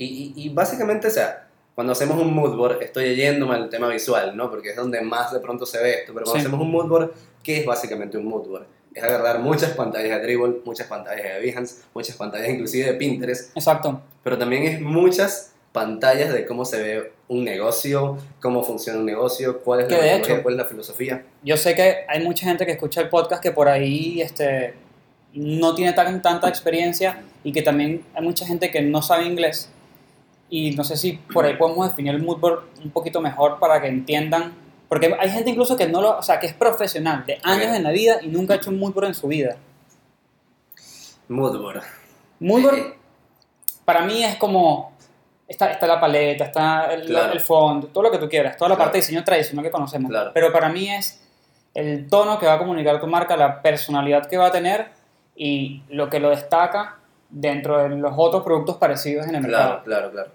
Y, 0.00 0.32
y, 0.36 0.46
y 0.46 0.48
básicamente, 0.48 1.08
o 1.08 1.10
sea, 1.10 1.46
cuando 1.74 1.92
hacemos 1.92 2.18
un 2.20 2.34
mood 2.34 2.56
board, 2.56 2.82
estoy 2.82 3.14
yéndome 3.14 3.54
al 3.54 3.68
tema 3.68 3.88
visual, 3.88 4.36
¿no? 4.36 4.50
Porque 4.50 4.70
es 4.70 4.76
donde 4.76 5.00
más 5.02 5.32
de 5.32 5.40
pronto 5.40 5.66
se 5.66 5.78
ve 5.82 5.94
esto, 6.00 6.12
pero 6.14 6.24
cuando 6.24 6.40
Sí. 6.40 6.46
hacemos 6.46 6.60
un 6.60 6.70
mood 6.70 6.86
board, 6.88 7.12
¿qué 7.42 7.58
es 7.60 7.66
básicamente 7.66 8.16
un 8.18 8.24
mood 8.26 8.46
board? 8.48 8.66
Es 8.94 9.02
agarrar 9.04 9.38
muchas 9.40 9.70
pantallas 9.72 10.16
de 10.18 10.22
Dribble, 10.22 10.56
muchas 10.64 10.86
pantallas 10.88 11.22
de 11.22 11.40
Behance, 11.40 11.82
muchas 11.94 12.16
pantallas 12.16 12.48
inclusive 12.48 12.86
de 12.86 12.94
Pinterest, 12.94 13.56
exacto. 13.56 14.00
pero 14.24 14.36
también 14.36 14.64
es 14.64 14.80
muchas 14.80 15.52
pantallas 15.72 16.32
de 16.32 16.44
cómo 16.46 16.64
se 16.64 16.82
ve 16.82 17.12
un 17.28 17.44
negocio, 17.44 18.18
cómo 18.40 18.64
funciona 18.64 18.98
un 18.98 19.06
negocio, 19.06 19.60
cuál 19.62 19.82
es 19.82 19.90
la 19.90 20.00
Que 20.00 20.16
hecho- 20.16 20.42
cuál 20.42 20.54
es 20.54 20.58
la 20.58 20.64
filosofía. 20.64 21.24
Yo 21.44 21.56
sé 21.56 21.74
que 21.76 21.98
hay 22.08 22.24
mucha 22.24 22.46
gente 22.46 22.66
que 22.66 22.72
escucha 22.72 23.00
el 23.02 23.08
podcast 23.08 23.40
que 23.42 23.52
por 23.52 23.68
ahí 23.68 24.20
este, 24.20 24.74
no 25.34 25.74
tiene 25.76 25.92
tan, 25.92 26.20
tanta 26.20 26.48
experiencia 26.48 27.22
y 27.44 27.52
que 27.52 27.62
también 27.62 28.04
hay 28.14 28.22
mucha 28.24 28.44
gente 28.44 28.70
que 28.72 28.82
no 28.82 29.00
sabe 29.02 29.24
inglés. 29.26 29.70
Y 30.50 30.72
no 30.72 30.82
sé 30.84 30.96
si 30.96 31.12
por 31.12 31.44
ahí 31.44 31.56
podemos 31.56 31.88
definir 31.88 32.14
el 32.14 32.22
mood 32.22 32.38
board 32.38 32.64
un 32.84 32.90
poquito 32.90 33.20
mejor 33.20 33.58
para 33.60 33.80
que 33.80 33.86
entiendan. 33.88 34.52
Porque 34.88 35.14
hay 35.18 35.30
gente 35.30 35.50
incluso 35.50 35.76
que 35.76 35.86
no 35.86 36.02
lo, 36.02 36.18
o 36.18 36.22
sea, 36.22 36.40
que 36.40 36.48
es 36.48 36.52
profesional 36.54 37.24
de 37.24 37.38
años 37.44 37.74
en 37.76 37.84
la 37.84 37.90
vida 37.92 38.16
y 38.22 38.26
nunca 38.28 38.54
ha 38.54 38.56
hecho 38.56 38.70
un 38.70 38.78
mood 38.80 38.92
board 38.92 39.06
en 39.06 39.14
su 39.14 39.28
vida. 39.28 39.56
Mood 41.28 41.58
board. 41.60 41.82
Mood 42.40 42.62
board 42.62 42.78
Eh, 42.78 42.94
para 43.84 44.02
mí 44.02 44.24
es 44.24 44.36
como 44.36 44.92
está, 45.46 45.70
está 45.72 45.86
la 45.86 46.00
paleta, 46.00 46.44
está 46.44 46.92
el, 46.92 47.06
Claro. 47.06 47.32
el 47.32 47.40
fondo, 47.40 47.86
todo 47.88 48.04
lo 48.04 48.10
que 48.10 48.18
tú 48.18 48.28
quieras, 48.28 48.56
toda 48.56 48.70
la 48.70 48.74
Claro. 48.76 48.86
parte 48.86 48.98
de 48.98 49.02
diseño 49.02 49.24
tradicional 49.24 49.64
que 49.64 49.70
conocemos. 49.70 50.10
Claro. 50.10 50.30
Pero 50.34 50.52
para 50.52 50.68
mí 50.68 50.90
es 50.90 51.22
el 51.74 52.08
tono 52.08 52.38
que 52.38 52.46
va 52.46 52.54
a 52.54 52.58
comunicar 52.58 53.00
tu 53.00 53.06
marca, 53.06 53.36
la 53.36 53.62
personalidad 53.62 54.26
que 54.26 54.36
va 54.36 54.46
a 54.46 54.52
tener 54.52 54.88
y 55.36 55.82
lo 55.88 56.08
que 56.10 56.18
lo 56.20 56.30
destaca 56.30 56.96
dentro 57.30 57.78
de 57.82 57.90
los 57.90 58.12
otros 58.16 58.42
productos 58.42 58.76
parecidos 58.76 59.26
en 59.26 59.36
el 59.36 59.44
Claro, 59.46 59.64
mercado. 59.64 59.84
claro, 59.84 60.10
claro. 60.12 60.30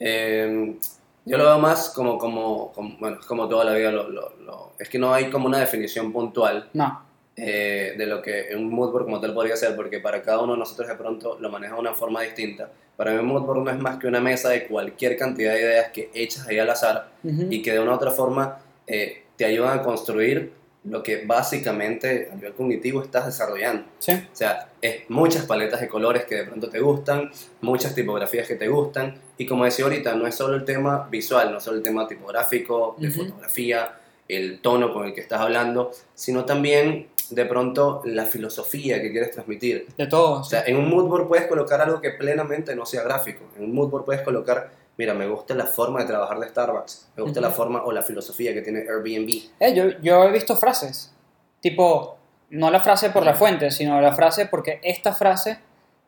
Eh, 0.00 0.76
yo 1.24 1.36
lo 1.36 1.44
veo 1.44 1.58
más 1.58 1.90
como, 1.90 2.18
como, 2.18 2.72
como- 2.72 2.96
bueno, 2.98 3.18
como 3.26 3.48
toda 3.48 3.64
la 3.64 3.74
vida, 3.74 3.90
lo, 3.90 4.08
lo- 4.08 4.32
lo- 4.44 4.72
es 4.78 4.88
que 4.88 4.98
no 4.98 5.12
hay 5.12 5.30
como 5.30 5.46
una 5.46 5.58
definición 5.58 6.12
puntual 6.12 6.68
No, 6.72 7.02
eh, 7.36 7.94
de 7.98 8.06
lo 8.06 8.22
que 8.22 8.48
un 8.56 8.70
mood 8.70 8.90
board 8.92 9.04
como 9.04 9.20
tal 9.20 9.34
podría 9.34 9.56
ser, 9.56 9.76
porque 9.76 10.00
para 10.00 10.22
cada 10.22 10.40
uno 10.40 10.52
de 10.54 10.58
nosotros 10.60 10.88
de 10.88 10.94
pronto 10.94 11.36
lo 11.40 11.50
maneja 11.50 11.74
de 11.74 11.80
una 11.80 11.94
forma 11.94 12.22
distinta. 12.22 12.70
Para 12.96 13.12
mí 13.12 13.18
un 13.18 13.26
mood 13.26 13.42
board 13.42 13.62
no 13.64 13.70
es 13.70 13.78
más 13.78 13.98
que 13.98 14.06
una 14.06 14.20
mesa 14.20 14.48
de 14.50 14.66
cualquier 14.66 15.16
cantidad 15.16 15.52
de 15.52 15.60
ideas 15.60 15.90
que 15.90 16.10
echas 16.14 16.46
ahí 16.48 16.58
al 16.58 16.70
azar 16.70 17.08
Ujú. 17.22 17.46
y 17.50 17.62
que 17.62 17.72
de 17.72 17.80
una 17.80 17.92
u 17.92 17.94
otra 17.94 18.10
forma 18.10 18.58
eh, 18.86 19.24
te 19.36 19.44
ayudan 19.44 19.78
a 19.78 19.82
construir 19.82 20.52
lo 20.84 21.02
que 21.02 21.24
básicamente 21.26 22.28
a 22.32 22.34
nivel 22.34 22.54
cognitivo 22.54 23.02
estás 23.02 23.26
desarrollando. 23.26 23.84
sí, 23.98 24.12
O 24.12 24.36
sea, 24.36 24.70
es 24.80 25.08
muchas 25.08 25.44
paletas 25.44 25.80
de 25.80 25.88
colores 25.88 26.24
que 26.24 26.36
de 26.36 26.44
pronto 26.44 26.68
te 26.70 26.80
gustan, 26.80 27.30
muchas 27.60 27.94
tipografías 27.94 28.46
que 28.46 28.54
te 28.54 28.68
gustan, 28.68 29.20
y 29.36 29.46
como 29.46 29.64
decía 29.64 29.84
ahorita, 29.84 30.14
no 30.14 30.26
es 30.26 30.34
solo 30.34 30.56
el 30.56 30.64
tema 30.64 31.08
visual, 31.10 31.50
no 31.50 31.58
es 31.58 31.64
solo 31.64 31.78
el 31.78 31.82
tema 31.82 32.06
tipográfico, 32.06 32.96
de 32.98 33.10
fotografía, 33.10 33.98
el 34.28 34.60
tono 34.60 34.92
con 34.92 35.06
el 35.06 35.14
que 35.14 35.20
estás 35.20 35.40
hablando, 35.40 35.90
sino 36.14 36.44
también 36.44 37.08
de 37.30 37.44
pronto 37.44 38.02
la 38.04 38.24
filosofía 38.24 39.00
que 39.02 39.10
quieres 39.10 39.30
transmitir. 39.30 39.86
de 39.96 40.06
todo. 40.06 40.40
O 40.40 40.44
sea, 40.44 40.64
en 40.66 40.76
un 40.76 40.88
mood 40.88 41.08
board 41.08 41.28
puedes 41.28 41.46
colocar 41.46 41.80
algo 41.80 42.00
que 42.00 42.10
plenamente 42.10 42.74
no 42.74 42.86
sea 42.86 43.02
gráfico. 43.02 43.44
En 43.56 43.64
un 43.64 43.74
mood 43.74 43.90
board 43.90 44.04
puedes 44.04 44.22
colocar, 44.22 44.70
mira, 44.98 45.14
me 45.14 45.26
gusta 45.28 45.54
la 45.54 45.64
forma 45.64 46.00
de 46.00 46.06
trabajar 46.06 46.38
de 46.40 46.48
Starbucks, 46.48 47.08
me 47.16 47.22
gusta 47.22 47.40
Ujú. 47.40 47.48
la 47.48 47.54
forma 47.54 47.82
o 47.84 47.92
la 47.92 48.02
filosofía 48.02 48.52
que 48.52 48.60
tiene 48.62 48.80
Airbnb. 48.80 49.30
Eh, 49.60 49.74
yo, 49.74 49.84
yo 50.02 50.24
he 50.24 50.32
visto 50.32 50.56
frases, 50.56 51.12
tipo, 51.60 52.18
no 52.50 52.70
la 52.70 52.80
frase 52.80 53.10
por 53.10 53.24
la 53.24 53.34
fuente, 53.34 53.70
sino 53.70 54.00
la 54.00 54.12
frase 54.12 54.46
porque 54.46 54.80
esta 54.82 55.14
frase, 55.14 55.58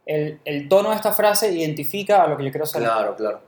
el, 0.06 0.40
el 0.44 0.68
tono 0.68 0.90
de 0.90 0.96
esta 0.96 1.12
frase 1.12 1.52
identifica 1.52 2.22
a 2.24 2.26
lo 2.26 2.36
que 2.36 2.44
yo 2.44 2.50
quiero 2.50 2.64
hacer. 2.64 2.82
Claro, 2.82 3.14
claro. 3.16 3.40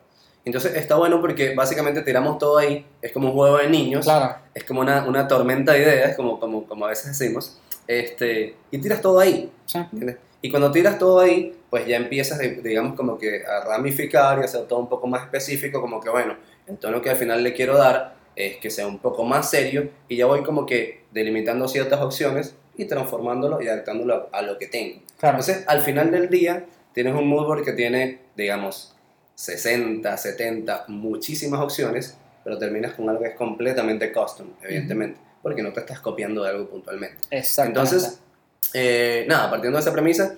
Entonces 0.44 0.74
está 0.74 0.96
bueno 0.96 1.20
porque 1.20 1.55
básicamente 1.55 2.02
tiramos 2.02 2.38
todo 2.38 2.59
ahí, 2.59 2.85
es 3.00 3.12
como 3.12 3.28
un 3.28 3.35
juego 3.35 3.59
de 3.59 3.68
niños, 3.68 4.05
Claro, 4.05 4.37
es 4.55 4.64
como 4.64 4.81
una, 4.81 5.05
una 5.05 5.26
tormenta 5.28 5.72
de 5.72 5.78
ideas, 5.83 6.16
como, 6.16 6.38
como, 6.40 6.66
como 6.66 6.85
a 6.85 6.88
veces 6.88 7.16
decimos, 7.18 7.61
este, 7.87 8.57
y 8.70 8.78
tiras 8.78 9.00
todo 9.00 9.18
ahí, 9.20 9.52
sí. 9.66 9.78
¿entiendes? 9.78 10.16
Y 10.42 10.50
cuando 10.50 10.72
tiras 10.72 10.98
todo 10.98 11.20
ahí, 11.20 11.55
pues 11.70 11.87
ya 11.87 11.96
empiezas, 11.96 12.40
digamos, 12.62 12.96
como 12.96 13.16
que 13.16 13.44
a 13.46 13.64
ramificar 13.64 14.40
y 14.40 14.42
hacer 14.42 14.66
todo 14.66 14.81
un 14.81 14.88
poco 14.88 15.07
más 15.07 15.22
específico, 15.22 15.81
como 15.81 16.00
que 16.00 16.11
bueno, 16.11 16.37
el 16.66 16.76
tono 16.78 17.00
que 17.00 17.11
al 17.11 17.16
final 17.16 17.42
le 17.42 17.55
quiero 17.55 17.78
dar 17.78 18.16
es 18.35 18.57
que 18.57 18.68
sea 18.68 18.87
un 18.87 18.98
poco 18.98 19.24
más 19.24 19.48
serio 19.48 19.90
y 20.09 20.16
ya 20.16 20.26
voy 20.26 20.42
como 20.42 20.66
que 20.66 21.05
delimitando 21.12 21.68
ciertas 21.68 22.00
opciones 22.00 22.57
y 22.76 22.87
transformándolo 22.87 23.62
y 23.62 23.68
adaptándolo 23.68 24.28
a, 24.33 24.42
lo 24.42 24.59
que 24.59 24.66
tengo. 24.66 25.00
Claro. 25.18 25.38
Entonces, 25.38 25.64
al 25.68 25.81
final 25.81 26.11
del 26.11 26.28
día, 26.28 26.64
tienes 26.92 27.14
un 27.14 27.28
mood 27.28 27.46
board 27.46 27.64
que 27.64 27.72
tiene, 27.72 28.20
digamos, 28.37 28.96
60, 29.35 30.16
70, 30.16 30.87
muchísimas 30.88 31.60
opciones, 31.60 32.16
pero 32.42 32.58
terminas 32.58 32.94
con 32.94 33.08
algo 33.08 33.23
que 33.23 33.29
es 33.29 33.35
completamente 33.37 34.12
custom, 34.12 34.48
evidentemente, 34.62 35.21
porque 35.42 35.62
no 35.62 35.73
te 35.73 35.81
estás 35.81 36.00
copiando 36.00 36.42
de 36.42 36.50
algo 36.50 36.69
puntualmente. 36.69 37.19
Entonces, 37.31 38.21
eh, 38.75 39.25
nada, 39.29 39.50
partiendo 39.50 39.77
de 39.79 39.83
esa 39.83 39.92
premisa, 39.92 40.37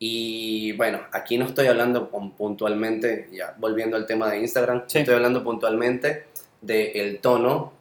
y 0.00 0.72
bueno, 0.72 1.00
aquí 1.12 1.38
no 1.38 1.46
estoy 1.46 1.66
hablando 1.66 2.10
pun- 2.10 2.32
puntualmente, 2.34 3.28
ya 3.32 3.54
volviendo 3.58 3.96
al 3.96 4.06
tema 4.06 4.30
de 4.30 4.38
Instagram, 4.38 4.84
Sí. 4.86 4.98
estoy 5.00 5.14
hablando 5.14 5.42
puntualmente 5.42 6.24
del 6.60 7.18
tono, 7.20 7.72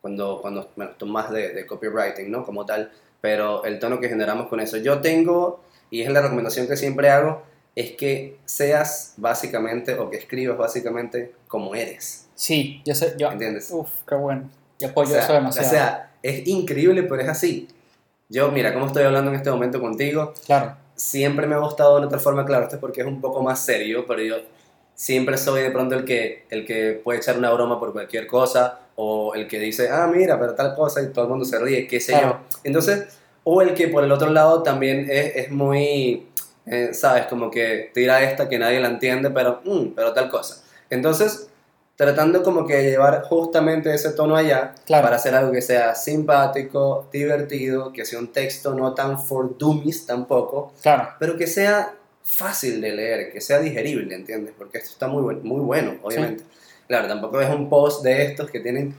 cuando, 0.00 0.40
cuando 0.40 0.70
bueno, 0.76 0.92
esto 0.92 1.06
más 1.06 1.30
de, 1.30 1.50
de 1.50 1.66
copywriting, 1.66 2.30
¿no? 2.30 2.44
Como 2.44 2.64
tal, 2.66 2.90
pero 3.20 3.64
el 3.64 3.78
tono 3.78 4.00
que 4.00 4.08
generamos 4.08 4.48
con 4.48 4.60
eso. 4.60 4.78
Yo 4.78 5.00
tengo, 5.00 5.62
y 5.90 6.02
es 6.02 6.10
la 6.10 6.22
recomendación 6.22 6.66
que 6.66 6.76
siempre 6.76 7.10
hago, 7.10 7.42
es 7.76 7.92
que 7.92 8.38
seas 8.46 9.14
básicamente, 9.18 9.94
o 9.94 10.10
que 10.10 10.16
escribas 10.16 10.56
básicamente 10.58 11.32
como 11.46 11.74
eres, 11.74 12.26
Sí, 12.34 12.80
yo 12.86 12.94
sé, 12.94 13.14
yo. 13.18 13.30
¿entiendes? 13.30 13.68
Uf, 13.70 13.88
qué 14.08 14.14
bueno. 14.14 14.48
Yo 14.80 14.88
apoyo 14.88 15.10
o 15.10 15.12
sea, 15.12 15.24
eso 15.24 15.32
demasiado. 15.34 15.68
O 15.68 15.70
sea, 15.70 16.12
es 16.22 16.46
increíble, 16.48 17.02
pero 17.02 17.20
es 17.20 17.28
así. 17.28 17.68
Yo, 18.30 18.50
mira, 18.52 18.72
cómo 18.72 18.86
estoy 18.86 19.02
hablando 19.02 19.30
en 19.32 19.36
este 19.36 19.50
momento 19.50 19.80
contigo, 19.80 20.32
claro. 20.46 20.76
siempre 20.94 21.48
me 21.48 21.56
ha 21.56 21.58
gustado 21.58 21.98
de 21.98 22.06
otra 22.06 22.20
forma, 22.20 22.46
claro, 22.46 22.62
esto 22.62 22.76
es 22.76 22.80
porque 22.80 23.00
es 23.00 23.06
un 23.08 23.20
poco 23.20 23.42
más 23.42 23.58
serio, 23.64 24.04
pero 24.06 24.22
yo 24.22 24.36
siempre 24.94 25.36
soy 25.36 25.62
de 25.62 25.70
pronto 25.72 25.96
el 25.96 26.04
que, 26.04 26.46
el 26.48 26.64
que 26.64 27.00
puede 27.02 27.18
echar 27.18 27.36
una 27.36 27.50
broma 27.50 27.80
por 27.80 27.92
cualquier 27.92 28.28
cosa, 28.28 28.78
o 28.94 29.34
el 29.34 29.48
que 29.48 29.58
dice, 29.58 29.88
ah, 29.90 30.08
mira, 30.14 30.38
pero 30.38 30.54
tal 30.54 30.76
cosa, 30.76 31.02
y 31.02 31.08
todo 31.08 31.24
el 31.24 31.30
mundo 31.30 31.44
se 31.44 31.58
ríe, 31.58 31.88
qué 31.88 31.98
sé 31.98 32.12
Claro. 32.12 32.40
yo. 32.50 32.58
Entonces, 32.62 33.18
o 33.42 33.62
el 33.62 33.74
que 33.74 33.88
por 33.88 34.04
el 34.04 34.12
otro 34.12 34.30
lado 34.30 34.62
también 34.62 35.08
es, 35.10 35.34
es 35.34 35.50
muy, 35.50 36.28
eh, 36.66 36.90
¿sabes? 36.92 37.26
Como 37.26 37.50
que 37.50 37.90
tira 37.92 38.22
esta 38.22 38.48
que 38.48 38.60
nadie 38.60 38.78
la 38.78 38.88
entiende, 38.88 39.30
pero, 39.30 39.60
mm, 39.64 39.86
pero 39.96 40.12
tal 40.12 40.30
cosa. 40.30 40.62
Entonces, 40.88 41.49
tratando 42.00 42.42
como 42.42 42.66
que 42.66 42.82
llevar 42.82 43.22
justamente 43.24 43.92
ese 43.94 44.12
tono 44.12 44.34
allá 44.34 44.74
Claro. 44.86 45.04
para 45.04 45.16
hacer 45.16 45.34
algo 45.34 45.52
que 45.52 45.60
sea 45.60 45.94
simpático, 45.94 47.06
divertido, 47.12 47.92
que 47.92 48.06
sea 48.06 48.18
un 48.18 48.28
texto 48.32 48.72
no 48.74 48.94
tan 48.94 49.20
for 49.22 49.58
dummies 49.58 50.06
tampoco, 50.06 50.72
Claro. 50.80 51.10
pero 51.18 51.36
que 51.36 51.46
sea 51.46 51.92
fácil 52.24 52.80
de 52.80 52.92
leer, 52.92 53.30
que 53.32 53.42
sea 53.42 53.58
digerible, 53.58 54.14
¿entiendes? 54.14 54.54
Porque 54.56 54.78
esto 54.78 54.92
está 54.92 55.08
muy, 55.08 55.22
buen- 55.22 55.42
muy 55.46 55.60
bueno, 55.60 55.96
obviamente. 56.02 56.42
Claro, 56.88 57.06
tampoco 57.06 57.38
es 57.40 57.50
un 57.50 57.68
post 57.68 58.02
de 58.02 58.22
estos 58.22 58.50
que 58.50 58.60
tienen 58.60 58.94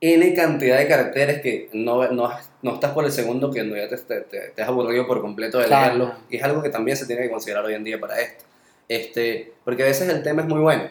N 0.00 0.34
cantidad 0.34 0.76
de 0.78 0.88
caracteres 0.88 1.40
que 1.40 1.70
no, 1.72 2.06
no, 2.10 2.28
no 2.62 2.74
estás 2.74 2.90
por 2.92 3.04
el 3.04 3.12
segundo 3.12 3.50
que 3.52 3.62
no 3.62 3.76
ya 3.76 3.88
te, 3.88 3.96
te, 3.98 4.20
te- 4.22 4.48
te 4.50 4.62
has 4.62 4.68
aburrido 4.68 5.06
por 5.06 5.20
completo 5.20 5.58
de 5.58 5.66
Claro. 5.66 5.86
leerlo. 5.94 6.14
Y 6.28 6.36
es 6.38 6.42
algo 6.42 6.60
que 6.60 6.68
también 6.70 6.96
se 6.96 7.06
tiene 7.06 7.22
que 7.22 7.30
considerar 7.30 7.64
hoy 7.64 7.74
en 7.74 7.84
día 7.84 8.00
para 8.00 8.20
esto. 8.20 8.44
Este, 8.88 9.52
porque 9.64 9.82
a 9.84 9.86
veces 9.86 10.08
el 10.08 10.22
tema 10.24 10.42
es 10.42 10.48
muy 10.48 10.60
bueno, 10.60 10.88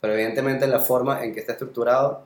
pero 0.00 0.14
evidentemente 0.14 0.66
la 0.66 0.80
forma 0.80 1.24
en 1.24 1.34
que 1.34 1.40
está 1.40 1.52
estructurado 1.52 2.22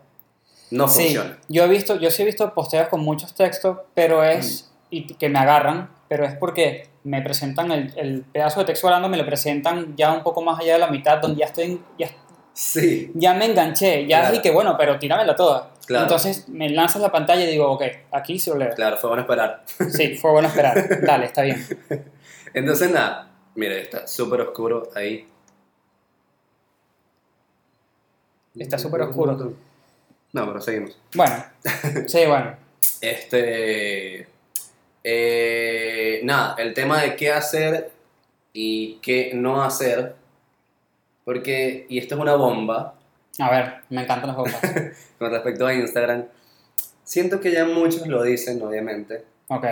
no 0.71 0.89
Sí, 0.89 1.03
funciona. 1.05 1.39
yo 1.49 1.65
he 1.65 1.69
visto, 1.69 1.97
yo 1.97 2.11
sí 2.11 2.23
he 2.23 2.27
visto 2.27 2.53
posteos 2.55 2.89
con 2.89 3.01
muchos 3.01 3.35
textos, 3.35 3.79
pero 3.95 4.25
es, 4.25 4.69
Mm. 4.71 4.95
y 4.95 5.07
que 5.15 5.29
me 5.29 5.39
agarran, 5.39 5.91
pero 6.09 6.25
es 6.25 6.35
porque 6.37 6.89
me 7.05 7.21
presentan 7.23 7.71
el, 7.73 7.93
el 7.97 8.23
pedazo 8.23 8.61
de 8.61 8.67
texto 8.67 8.87
hablando, 8.87 9.09
me 9.09 9.17
lo 9.17 9.27
presentan 9.27 9.97
ya 9.97 10.13
un 10.13 10.23
poco 10.23 10.41
más 10.43 10.61
allá 10.61 10.75
de 10.75 10.79
la 10.79 10.89
mitad, 10.89 11.19
donde 11.19 11.41
ya 11.41 11.47
estoy, 11.47 11.65
en- 11.65 11.85
ya, 11.99 12.09
Sí, 12.55 13.11
ya 13.15 13.33
me 13.33 13.47
enganché, 13.47 14.07
ya 14.07 14.19
Claro. 14.21 14.33
dije 14.33 14.43
que 14.43 14.51
bueno, 14.51 14.77
pero 14.77 14.99
tíramela 14.99 15.35
toda. 15.35 15.71
Claro. 15.87 16.05
Entonces 16.05 16.47
me 16.51 16.69
lanzas 16.69 17.01
la 17.01 17.11
pantalla 17.11 17.43
y 17.45 17.47
digo, 17.47 17.67
ok, 17.73 17.83
aquí 18.11 18.39
sí 18.39 18.51
lo 18.51 18.57
leo. 18.57 18.75
claro, 18.75 18.99
fue 18.99 19.09
bueno 19.09 19.23
esperar. 19.23 19.65
Sí, 19.89 20.17
fue 20.17 20.31
bueno 20.33 20.49
esperar. 20.49 21.01
Dale, 21.07 21.25
está 21.27 21.41
bien. 21.43 21.67
Entonces, 22.53 22.91
nada, 22.91 23.31
mire, 23.55 23.81
está 23.81 24.07
súper 24.07 24.43
oscuro 24.43 24.91
ahí. 24.95 25.27
Está 28.57 28.79
súper 28.79 29.03
oscuro. 29.03 29.55
No, 30.33 30.47
pero 30.47 30.61
seguimos. 30.61 30.99
Bueno, 31.15 31.45
sí, 32.07 32.25
bueno. 32.27 32.57
Este. 33.01 34.27
eh, 35.05 36.21
nada, 36.25 36.55
el 36.59 36.75
tema 36.75 37.03
de 37.03 37.17
qué 37.17 37.31
hacer 37.33 37.91
y 38.53 38.97
qué 39.03 39.33
no 39.35 39.63
hacer. 39.63 40.15
Porque, 41.25 41.87
y 41.89 41.99
esto 41.99 42.17
es 42.17 42.21
una 42.21 42.35
bomba 42.35 42.99
A 43.39 43.51
ver, 43.51 43.75
me 43.91 44.03
encantan 44.03 44.29
las 44.29 44.37
bombas. 44.37 44.61
con 45.19 45.31
respecto 45.31 45.67
a 45.67 45.75
Instagram. 45.75 46.27
Siento 47.05 47.41
que 47.41 47.53
ya 47.53 47.65
muchos 47.65 48.07
lo 48.07 48.23
dicen, 48.23 48.61
obviamente, 48.63 49.25
Ok. 49.49 49.65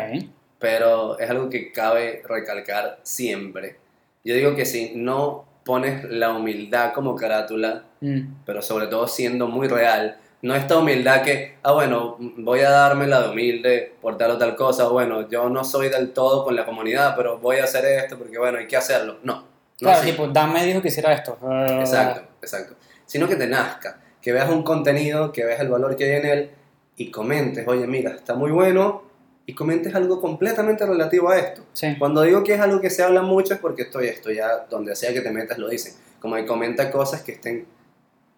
pero 0.58 1.18
es 1.18 1.28
algo 1.30 1.48
que 1.48 1.72
cabe 1.72 2.22
recalcar 2.28 3.00
siempre. 3.02 3.76
Yo 4.24 4.34
digo 4.34 4.54
que 4.54 4.66
si 4.66 4.92
no 4.94 5.44
pones 5.64 6.04
la 6.04 6.30
humildad 6.32 6.92
como 6.92 7.14
carátula, 7.16 7.84
Mm, 8.02 8.44
pero 8.46 8.62
sobre 8.62 8.86
todo 8.86 9.06
siendo 9.06 9.46
muy 9.46 9.68
real. 9.68 10.16
No 10.40 10.54
esta 10.54 10.78
humildad 10.78 11.20
que, 11.22 11.58
ah, 11.62 11.72
bueno, 11.72 12.16
voy 12.18 12.60
a 12.60 12.70
darme 12.70 13.06
la 13.06 13.20
de 13.20 13.28
humilde 13.28 13.92
por 14.00 14.16
tal 14.16 14.30
o 14.30 14.38
tal 14.38 14.56
cosa, 14.56 14.88
bueno, 14.88 15.28
yo 15.28 15.50
no 15.50 15.62
soy 15.64 15.90
del 15.90 16.12
todo 16.14 16.42
con 16.44 16.56
la 16.56 16.64
comunidad, 16.64 17.14
pero 17.14 17.36
voy 17.38 17.58
a 17.58 17.64
hacer 17.64 17.84
esto 17.84 18.16
porque, 18.16 18.38
bueno, 18.38 18.56
hay 18.56 18.66
que 18.66 18.78
hacerlo. 18.78 19.18
No, 19.22 19.34
no 19.34 19.44
Claro, 19.78 19.98
así. 19.98 20.12
tipo, 20.12 20.28
Dan 20.28 20.50
me 20.54 20.64
dijo 20.64 20.80
que 20.80 20.88
hiciera 20.88 21.12
esto. 21.12 21.36
Exacto, 21.78 22.22
exacto. 22.40 22.74
Sino 23.04 23.28
que 23.28 23.36
te 23.36 23.46
nazca, 23.46 23.98
que 24.22 24.32
veas 24.32 24.48
un 24.48 24.62
contenido, 24.62 25.30
que 25.30 25.44
veas 25.44 25.60
el 25.60 25.68
valor 25.68 25.94
que 25.94 26.04
hay 26.04 26.20
en 26.20 26.24
él 26.26 26.50
y 26.96 27.10
comentes, 27.10 27.68
oye, 27.68 27.86
mira, 27.86 28.12
está 28.12 28.32
muy 28.32 28.50
bueno, 28.50 29.02
y 29.50 29.54
comentes 29.54 29.94
algo 29.94 30.20
completamente 30.20 30.86
relativo 30.86 31.28
a 31.30 31.38
esto. 31.38 31.62
Sí. 31.72 31.96
Cuando 31.98 32.22
digo 32.22 32.42
que 32.44 32.54
es 32.54 32.60
algo 32.60 32.80
que 32.80 32.90
se 32.90 33.02
habla 33.02 33.22
mucho 33.22 33.54
es 33.54 33.60
porque 33.60 33.82
estoy 33.82 34.06
esto 34.06 34.30
ya 34.30 34.66
donde 34.70 34.94
sea 34.94 35.12
que 35.12 35.20
te 35.20 35.30
metas 35.30 35.58
lo 35.58 35.68
dicen. 35.68 35.94
Como 36.20 36.36
que 36.36 36.46
comenta 36.46 36.90
cosas 36.90 37.22
que 37.22 37.32
estén 37.32 37.66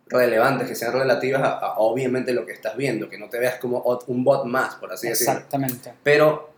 relevantes, 0.07 0.69
que 0.69 0.75
sean 0.75 0.93
relativas 0.93 1.43
a, 1.43 1.51
a 1.59 1.79
obviamente 1.79 2.33
lo 2.33 2.45
que 2.47 2.53
estás 2.53 2.77
viendo, 2.77 3.09
que 3.09 3.19
no 3.19 3.29
te 3.29 3.39
veas 3.39 3.57
como 3.57 3.83
un 4.07 4.25
bot 4.25 4.45
más, 4.47 4.75
por 4.77 4.93
así 4.93 5.09
decirlo. 5.09 5.33
Exactamente. 5.35 5.93
Pero 6.03 6.51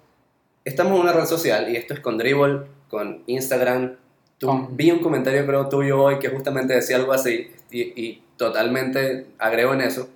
estamos 0.64 0.94
en 0.96 1.00
una 1.02 1.12
red 1.12 1.26
social 1.26 1.68
y 1.70 1.76
esto 1.76 1.94
es 1.94 2.00
con 2.00 2.18
Dribble, 2.18 2.62
con 2.88 3.22
Instagram. 3.26 3.96
Tú- 4.38 4.46
Con- 4.48 4.76
Vi 4.76 4.90
un 4.90 4.98
comentario 5.00 5.46
creo 5.46 5.68
tuyo 5.68 6.02
hoy 6.02 6.18
que 6.18 6.28
justamente 6.28 6.74
decía 6.74 6.96
algo 6.96 7.12
así 7.12 7.50
y, 7.70 7.80
y 7.80 8.22
totalmente 8.36 9.26
agrego 9.38 9.72
en 9.74 9.82
eso. 9.82 10.09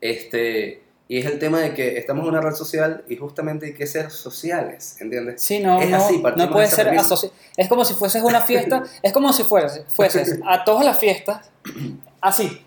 Este, 0.00 0.82
y 1.08 1.18
es 1.18 1.26
el 1.26 1.38
tema 1.38 1.60
de 1.60 1.72
que 1.72 1.98
estamos 1.98 2.24
en 2.24 2.30
una 2.30 2.40
red 2.40 2.54
social 2.54 3.04
y 3.08 3.16
justamente 3.16 3.66
hay 3.66 3.74
que 3.74 3.86
ser 3.86 4.10
sociales, 4.10 4.96
¿entiendes? 5.00 5.40
Sí, 5.42 5.60
no, 5.60 5.80
Es 5.80 5.90
no, 5.90 5.96
así, 5.96 6.22
no 6.36 6.50
puede 6.50 6.66
ser 6.66 6.92
Es 7.56 7.68
como 7.68 7.84
si 7.84 7.94
fueses 7.94 8.22
una 8.22 8.40
fiesta, 8.40 8.82
es 9.02 9.12
como 9.12 9.32
si 9.32 9.44
fueses, 9.44 9.84
fueses 9.88 10.40
a 10.46 10.64
todas 10.64 10.84
las 10.84 10.98
fiestas, 10.98 11.50
así. 12.20 12.62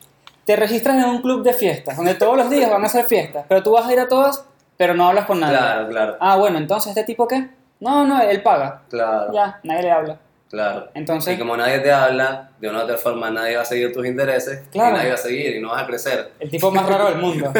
Te 0.45 0.55
registras 0.55 0.97
en 0.97 1.05
un 1.09 1.21
club 1.21 1.43
de 1.43 1.53
fiestas, 1.53 1.95
donde 1.95 2.15
todos 2.15 2.35
los 2.35 2.49
días 2.49 2.71
van 2.71 2.83
a 2.83 2.89
ser 2.89 3.05
fiestas, 3.05 3.45
pero 3.47 3.61
tú 3.61 3.71
vas 3.71 3.85
a 3.87 3.93
ir 3.93 3.99
a 3.99 4.07
todas, 4.07 4.43
pero 4.77 4.95
no 4.95 5.07
hablas 5.07 5.25
con 5.25 5.39
nadie. 5.39 5.57
Claro, 5.57 5.89
claro, 5.89 6.17
Ah, 6.19 6.37
bueno, 6.37 6.57
entonces, 6.57 6.89
¿este 6.89 7.03
tipo 7.03 7.27
qué? 7.27 7.49
No, 7.79 8.05
no, 8.05 8.21
él 8.21 8.41
paga. 8.41 8.81
claro, 8.89 9.31
Ya, 9.33 9.59
nadie 9.63 9.83
le 9.83 9.91
habla. 9.91 10.19
Claro. 10.49 10.89
Entonces, 10.93 11.35
Y 11.35 11.39
como 11.39 11.55
nadie 11.57 11.79
te 11.79 11.91
habla, 11.91 12.51
de 12.59 12.69
una 12.69 12.79
u 12.79 12.81
otra 12.83 12.97
forma 12.97 13.29
nadie 13.29 13.55
va 13.55 13.61
a 13.61 13.65
seguir 13.65 13.93
tus 13.93 14.05
intereses, 14.05 14.61
Claro. 14.71 14.91
y 14.95 14.97
nadie 14.97 15.09
va 15.09 15.15
a 15.15 15.17
seguir 15.17 15.55
y 15.55 15.61
no 15.61 15.69
vas 15.69 15.83
a 15.83 15.87
crecer. 15.87 16.31
el 16.39 16.49
tipo 16.49 16.71
más 16.71 16.87
raro 16.87 17.05
del 17.09 17.17
mundo. 17.19 17.51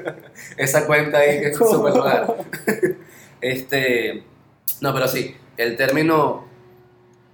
Esa 0.56 0.86
cuenta 0.86 1.18
ahí 1.18 1.40
que 1.40 1.48
es 1.48 1.56
súper 1.56 1.92
rara. 1.94 2.26
Este, 3.40 4.24
no, 4.80 4.94
pero 4.94 5.06
sí, 5.06 5.36
el 5.58 5.76
término 5.76 6.46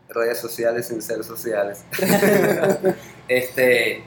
redes 0.09 0.39
sociales 0.41 0.89
sin 0.89 1.01
ser 1.01 1.23
sociales. 1.25 1.85
este, 3.29 4.03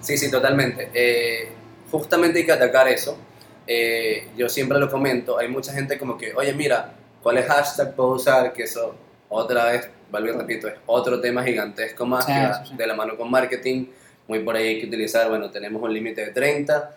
sí, 0.00 0.16
sí, 0.18 0.30
totalmente. 0.30 0.90
Eh, 0.94 1.48
justamente 1.90 2.40
hay 2.40 2.46
que 2.46 2.52
atacar 2.52 2.86
eso. 2.88 3.18
Eh, 3.66 4.28
yo 4.36 4.48
siempre 4.48 4.78
lo 4.78 4.90
comento, 4.90 5.38
hay 5.38 5.48
mucha 5.48 5.72
gente 5.72 5.98
como 5.98 6.16
que, 6.16 6.32
oye, 6.34 6.52
mira, 6.52 6.94
¿cuál 7.22 7.38
es 7.38 7.46
hashtag 7.46 7.94
puedo 7.94 8.10
usar? 8.10 8.52
Que 8.52 8.62
eso, 8.64 8.94
otra 9.28 9.70
vez, 9.72 9.90
y 10.12 10.16
repito, 10.30 10.68
es 10.68 10.74
otro 10.86 11.20
tema 11.20 11.42
gigantesco 11.44 12.06
más 12.06 12.24
Sí, 12.24 12.32
que 12.32 12.40
va 12.40 12.64
sí, 12.64 12.74
de 12.76 12.86
la 12.86 12.94
mano 12.94 13.16
con 13.16 13.30
marketing. 13.30 13.86
Muy 14.26 14.40
por 14.40 14.56
ahí 14.56 14.66
hay 14.68 14.80
que 14.80 14.86
utilizar, 14.86 15.28
bueno, 15.28 15.50
tenemos 15.50 15.82
un 15.82 15.92
límite 15.92 16.24
de 16.26 16.32
30. 16.32 16.94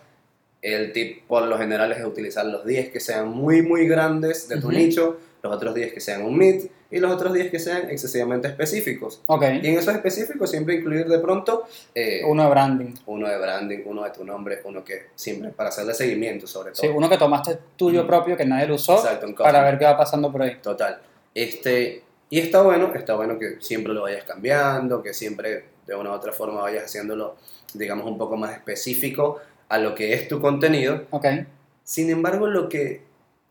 El 0.62 0.92
tip 0.92 1.26
por 1.26 1.42
lo 1.44 1.58
general 1.58 1.90
es 1.92 2.04
utilizar 2.04 2.46
los 2.46 2.64
10 2.64 2.90
que 2.90 3.00
sean 3.00 3.28
muy, 3.28 3.62
muy 3.62 3.86
grandes 3.88 4.48
de 4.48 4.60
tu 4.60 4.68
Ujú. 4.68 4.76
nicho, 4.76 5.18
los 5.42 5.52
otros 5.52 5.74
10 5.74 5.92
que 5.92 6.00
sean 6.00 6.22
un 6.22 6.38
mid 6.38 6.66
y 6.90 7.00
los 7.00 7.10
otros 7.10 7.32
10 7.32 7.50
que 7.50 7.58
sean 7.58 7.90
excesivamente 7.90 8.46
específicos. 8.48 9.22
Ok, 9.26 9.42
Y 9.62 9.66
en 9.66 9.78
esos 9.78 9.92
específicos 9.94 10.50
siempre 10.50 10.74
incluir 10.76 11.06
de 11.08 11.18
pronto 11.18 11.64
eh, 11.94 12.22
uno 12.26 12.44
de 12.44 12.50
branding. 12.50 12.94
uno 13.06 13.28
de 13.28 13.38
branding, 13.38 13.78
uno 13.86 14.04
de 14.04 14.10
tu 14.10 14.24
nombre, 14.24 14.60
uno 14.64 14.84
que 14.84 15.06
siempre 15.16 15.50
para 15.50 15.70
hacerle 15.70 15.94
seguimiento 15.94 16.46
sobre 16.46 16.70
todo. 16.72 16.82
Sí, 16.82 16.88
uno 16.94 17.08
que 17.08 17.16
tomaste 17.18 17.58
tuyo 17.76 18.04
Mm. 18.04 18.06
propio, 18.06 18.36
que 18.36 18.44
nadie 18.44 18.66
lo 18.68 18.76
usó, 18.76 18.94
Exacto, 18.98 19.34
para 19.36 19.62
ver 19.64 19.78
qué 19.78 19.84
va 19.86 19.96
pasando 19.96 20.30
por 20.30 20.42
ahí. 20.42 20.58
Total. 20.62 21.00
Este, 21.34 22.02
y 22.32 22.38
está 22.38 22.62
bueno, 22.62 22.94
está 22.94 23.14
bueno 23.14 23.38
que 23.38 23.58
siempre 23.60 23.92
lo 23.92 24.00
vayas 24.00 24.24
cambiando, 24.24 25.02
que 25.02 25.12
siempre 25.12 25.66
de 25.86 25.94
una 25.94 26.12
u 26.12 26.12
otra 26.14 26.32
forma 26.32 26.62
vayas 26.62 26.84
haciéndolo, 26.84 27.36
digamos, 27.74 28.06
un 28.06 28.16
poco 28.16 28.38
más 28.38 28.52
específico 28.52 29.38
a 29.68 29.76
lo 29.76 29.94
que 29.94 30.14
es 30.14 30.28
tu 30.28 30.40
contenido. 30.40 31.04
Ok, 31.10 31.26
Sin 31.84 32.08
embargo, 32.08 32.46
lo 32.46 32.70
que 32.70 33.02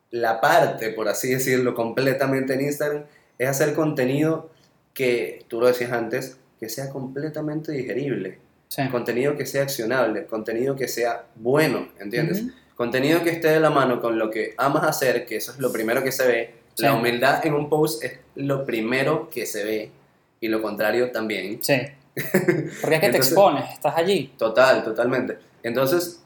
la 0.09 0.41
parte, 0.41 0.89
por 0.89 1.09
así 1.09 1.31
decirlo, 1.31 1.75
completamente 1.75 2.55
en 2.55 2.61
Instagram 2.61 3.03
es 3.37 3.47
hacer 3.47 3.75
contenido 3.75 4.49
que, 4.95 5.45
tú 5.47 5.59
lo 5.59 5.67
decías 5.67 5.91
antes, 5.91 6.39
que 6.59 6.67
sea 6.67 6.89
completamente 6.89 7.73
digerible, 7.73 8.39
sí. 8.67 8.89
contenido 8.89 9.37
que 9.37 9.45
sea 9.45 9.61
accionable, 9.61 10.25
contenido 10.25 10.75
que 10.75 10.87
sea 10.87 11.25
bueno, 11.35 11.89
¿entiendes? 11.99 12.45
Contenido 12.75 13.21
que 13.21 13.29
esté 13.29 13.49
de 13.49 13.59
la 13.59 13.69
mano 13.69 14.01
con 14.01 14.17
lo 14.17 14.31
que 14.31 14.55
amas 14.57 14.85
hacer, 14.85 15.27
que 15.27 15.35
eso 15.35 15.51
es 15.51 15.59
lo 15.59 15.71
primero 15.71 16.03
que 16.03 16.11
se 16.11 16.25
ve. 16.25 16.60
Sí. 16.81 16.85
La 16.85 16.93
humildad 16.93 17.45
en 17.45 17.53
un 17.53 17.69
post 17.69 18.03
es 18.03 18.19
lo 18.35 18.65
primero 18.65 19.29
que 19.29 19.45
se 19.45 19.63
ve 19.63 19.91
y 20.39 20.47
lo 20.47 20.61
contrario 20.61 21.11
también. 21.11 21.59
Sí. 21.63 21.75
Porque 22.13 22.35
es 22.35 22.79
que 22.81 22.89
te 22.99 23.05
Entonces- 23.05 23.27
expones, 23.31 23.71
estás 23.73 23.93
allí. 23.95 24.33
Total, 24.37 24.83
totalmente. 24.83 25.37
Entonces, 25.63 26.21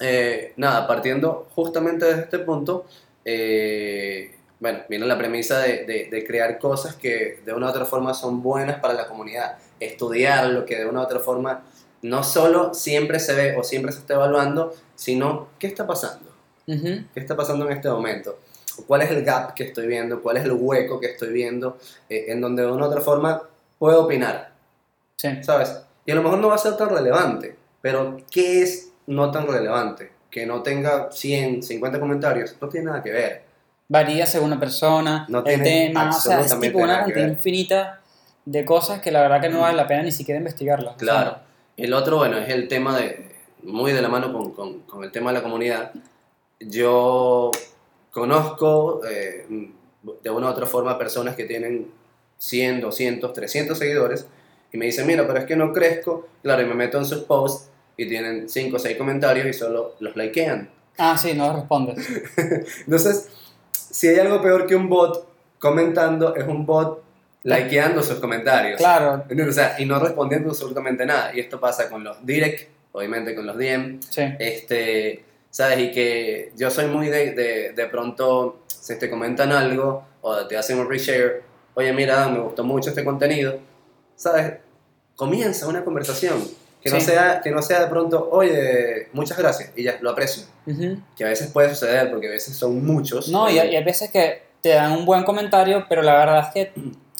eh, 0.00 0.52
nada, 0.56 0.86
partiendo 0.86 1.48
justamente 1.54 2.04
de 2.06 2.22
este 2.22 2.38
punto, 2.40 2.86
eh, 3.24 4.34
bueno, 4.60 4.80
viene 4.88 5.06
la 5.06 5.16
premisa 5.16 5.60
de, 5.60 5.84
de- 5.84 6.08
de 6.10 6.24
crear 6.26 6.58
cosas 6.58 6.94
que 6.96 7.40
de 7.44 7.52
una 7.52 7.66
u 7.66 7.70
otra 7.70 7.84
forma 7.84 8.12
son 8.14 8.42
buenas 8.42 8.80
para 8.80 8.94
la 8.94 9.06
comunidad, 9.06 9.56
estudiar 9.78 10.46
lo 10.48 10.64
que 10.66 10.76
de 10.76 10.86
una 10.86 11.00
u 11.00 11.04
otra 11.04 11.20
forma 11.20 11.62
no 12.02 12.22
solo 12.24 12.74
siempre 12.74 13.20
se 13.20 13.34
ve 13.34 13.56
o 13.56 13.62
siempre 13.62 13.92
se 13.92 13.98
está 14.00 14.14
evaluando, 14.14 14.74
sino 14.96 15.48
qué 15.58 15.66
está 15.68 15.86
pasando, 15.86 16.30
Ujú. 16.66 17.04
qué 17.14 17.20
está 17.20 17.36
pasando 17.36 17.66
en 17.66 17.76
este 17.76 17.88
momento, 17.88 18.38
cuál 18.86 19.02
es 19.02 19.10
el 19.10 19.24
gap 19.24 19.54
que 19.54 19.64
estoy 19.64 19.86
viendo, 19.86 20.22
cuál 20.22 20.36
es 20.38 20.44
el 20.44 20.52
hueco 20.52 21.00
que 21.00 21.06
estoy 21.08 21.32
viendo, 21.32 21.78
eh, 22.08 22.26
en 22.28 22.40
donde 22.40 22.62
de 22.62 22.70
una 22.70 22.84
u 22.84 22.88
otra 22.88 23.00
forma 23.00 23.42
puedo 23.78 24.04
opinar. 24.04 24.50
Sí. 25.16 25.42
¿sabes? 25.42 25.76
Y 26.06 26.12
a 26.12 26.14
lo 26.14 26.22
mejor 26.22 26.38
no 26.38 26.48
va 26.48 26.54
a 26.54 26.58
ser 26.58 26.76
tan 26.76 26.88
relevante, 26.90 27.56
pero 27.80 28.16
¿qué 28.30 28.62
es 28.62 28.90
no 29.06 29.30
tan 29.30 29.46
relevante? 29.46 30.12
Que 30.30 30.46
no 30.46 30.62
tenga 30.62 31.10
100, 31.10 31.62
50 31.62 31.98
comentarios, 32.00 32.56
no 32.60 32.68
tiene 32.68 32.86
nada 32.86 33.02
que 33.02 33.10
ver. 33.10 33.42
Varía 33.88 34.26
según 34.26 34.50
la 34.50 34.60
persona, 34.60 35.24
No 35.28 35.44
el 35.44 35.62
tema, 35.62 36.10
o 36.10 36.12
sea, 36.12 36.40
es 36.40 36.60
tipo 36.60 36.78
una 36.78 37.00
cantidad 37.00 37.26
infinita 37.28 38.00
de 38.44 38.64
cosas 38.64 39.00
que 39.00 39.10
la 39.10 39.20
verdad 39.22 39.40
que 39.40 39.48
no 39.48 39.60
vale 39.60 39.76
la 39.76 39.86
pena 39.86 40.02
ni 40.02 40.12
siquiera 40.12 40.38
investigarlas. 40.38 40.94
o 40.96 40.98
sea, 40.98 41.06
Claro. 41.06 41.36
El 41.76 41.92
otro, 41.94 42.16
bueno, 42.18 42.36
es 42.38 42.48
el 42.50 42.68
tema 42.68 42.98
de, 42.98 43.34
muy 43.62 43.92
de 43.92 44.02
la 44.02 44.08
mano 44.08 44.32
con, 44.32 44.52
con- 44.52 44.80
con 44.80 45.04
el 45.04 45.10
tema 45.12 45.30
de 45.30 45.38
la 45.38 45.42
comunidad. 45.42 45.92
Yo 46.60 47.50
conozco 48.18 49.00
eh, 49.06 49.46
de 50.22 50.30
una 50.30 50.46
u 50.46 50.50
otra 50.50 50.66
forma 50.66 50.98
personas 50.98 51.36
que 51.36 51.44
tienen 51.44 51.90
100, 52.38 52.80
200, 52.80 53.32
300 53.32 53.78
seguidores 53.78 54.26
y 54.72 54.76
me 54.78 54.86
dicen, 54.86 55.06
mira, 55.06 55.26
pero 55.26 55.38
es 55.40 55.46
que 55.46 55.56
no 55.56 55.72
crezco. 55.72 56.28
Claro, 56.42 56.62
y 56.62 56.66
me 56.66 56.74
meto 56.74 56.98
en 56.98 57.04
sus 57.04 57.20
posts 57.20 57.70
y 57.96 58.06
tienen 58.06 58.48
5 58.48 58.76
o 58.76 58.78
6 58.78 58.96
comentarios 58.96 59.46
y 59.46 59.52
solo 59.52 59.94
los 60.00 60.14
likean. 60.16 60.68
Ah, 60.98 61.16
sí, 61.16 61.34
no 61.34 61.52
respondes. 61.54 62.06
Entonces, 62.80 63.28
si 63.72 64.08
hay 64.08 64.18
algo 64.18 64.42
peor 64.42 64.66
que 64.66 64.76
un 64.76 64.88
bot 64.88 65.26
comentando, 65.58 66.34
es 66.36 66.46
un 66.46 66.66
bot 66.66 67.02
likeando 67.44 68.02
sus 68.02 68.18
comentarios. 68.18 68.78
Claro. 68.78 69.24
O 69.48 69.52
sea, 69.52 69.76
y 69.78 69.86
no 69.86 69.98
respondiendo 69.98 70.50
absolutamente 70.50 71.06
nada. 71.06 71.34
Y 71.34 71.40
esto 71.40 71.58
pasa 71.58 71.88
con 71.88 72.04
los 72.04 72.24
direct, 72.24 72.68
obviamente 72.92 73.34
con 73.34 73.46
los 73.46 73.56
DM. 73.56 74.00
sí. 74.02 74.22
Este, 74.38 75.24
¿Sabes? 75.58 75.80
Y 75.80 75.90
que 75.90 76.52
yo 76.54 76.70
soy 76.70 76.86
muy 76.86 77.08
de, 77.08 77.32
de, 77.32 77.72
de 77.72 77.86
pronto, 77.86 78.60
si 78.68 78.96
te 78.96 79.10
comentan 79.10 79.50
algo 79.50 80.04
o 80.20 80.46
te 80.46 80.56
hacen 80.56 80.78
un 80.78 80.88
reshare, 80.88 81.42
oye, 81.74 81.92
mira, 81.92 82.28
me 82.28 82.38
gustó 82.38 82.62
mucho 82.62 82.90
este 82.90 83.04
contenido, 83.04 83.58
¿sabes? 84.14 84.52
Comienza 85.16 85.66
una 85.66 85.82
conversación. 85.84 86.46
Que 86.80 86.90
no, 86.90 87.00
Sí. 87.00 87.06
sea, 87.06 87.40
que 87.42 87.50
no 87.50 87.60
sea 87.60 87.80
de 87.80 87.86
pronto, 87.88 88.28
oye, 88.30 89.08
muchas 89.12 89.36
gracias, 89.36 89.72
y 89.74 89.82
ya, 89.82 89.98
lo 90.00 90.10
aprecio. 90.10 90.44
Ujú. 90.64 90.96
Que 91.16 91.24
a 91.24 91.28
veces 91.28 91.48
puede 91.50 91.70
suceder, 91.70 92.08
porque 92.08 92.28
a 92.28 92.30
veces 92.30 92.56
son 92.56 92.86
muchos. 92.86 93.26
No, 93.28 93.50
y, 93.50 93.58
hay- 93.58 93.70
y 93.72 93.76
hay 93.76 93.82
veces 93.82 94.12
que 94.12 94.40
te 94.62 94.68
dan 94.68 94.92
un 94.92 95.04
buen 95.04 95.24
comentario, 95.24 95.86
pero 95.88 96.02
la 96.02 96.14
verdad 96.18 96.44
es 96.46 96.54
que, 96.54 96.72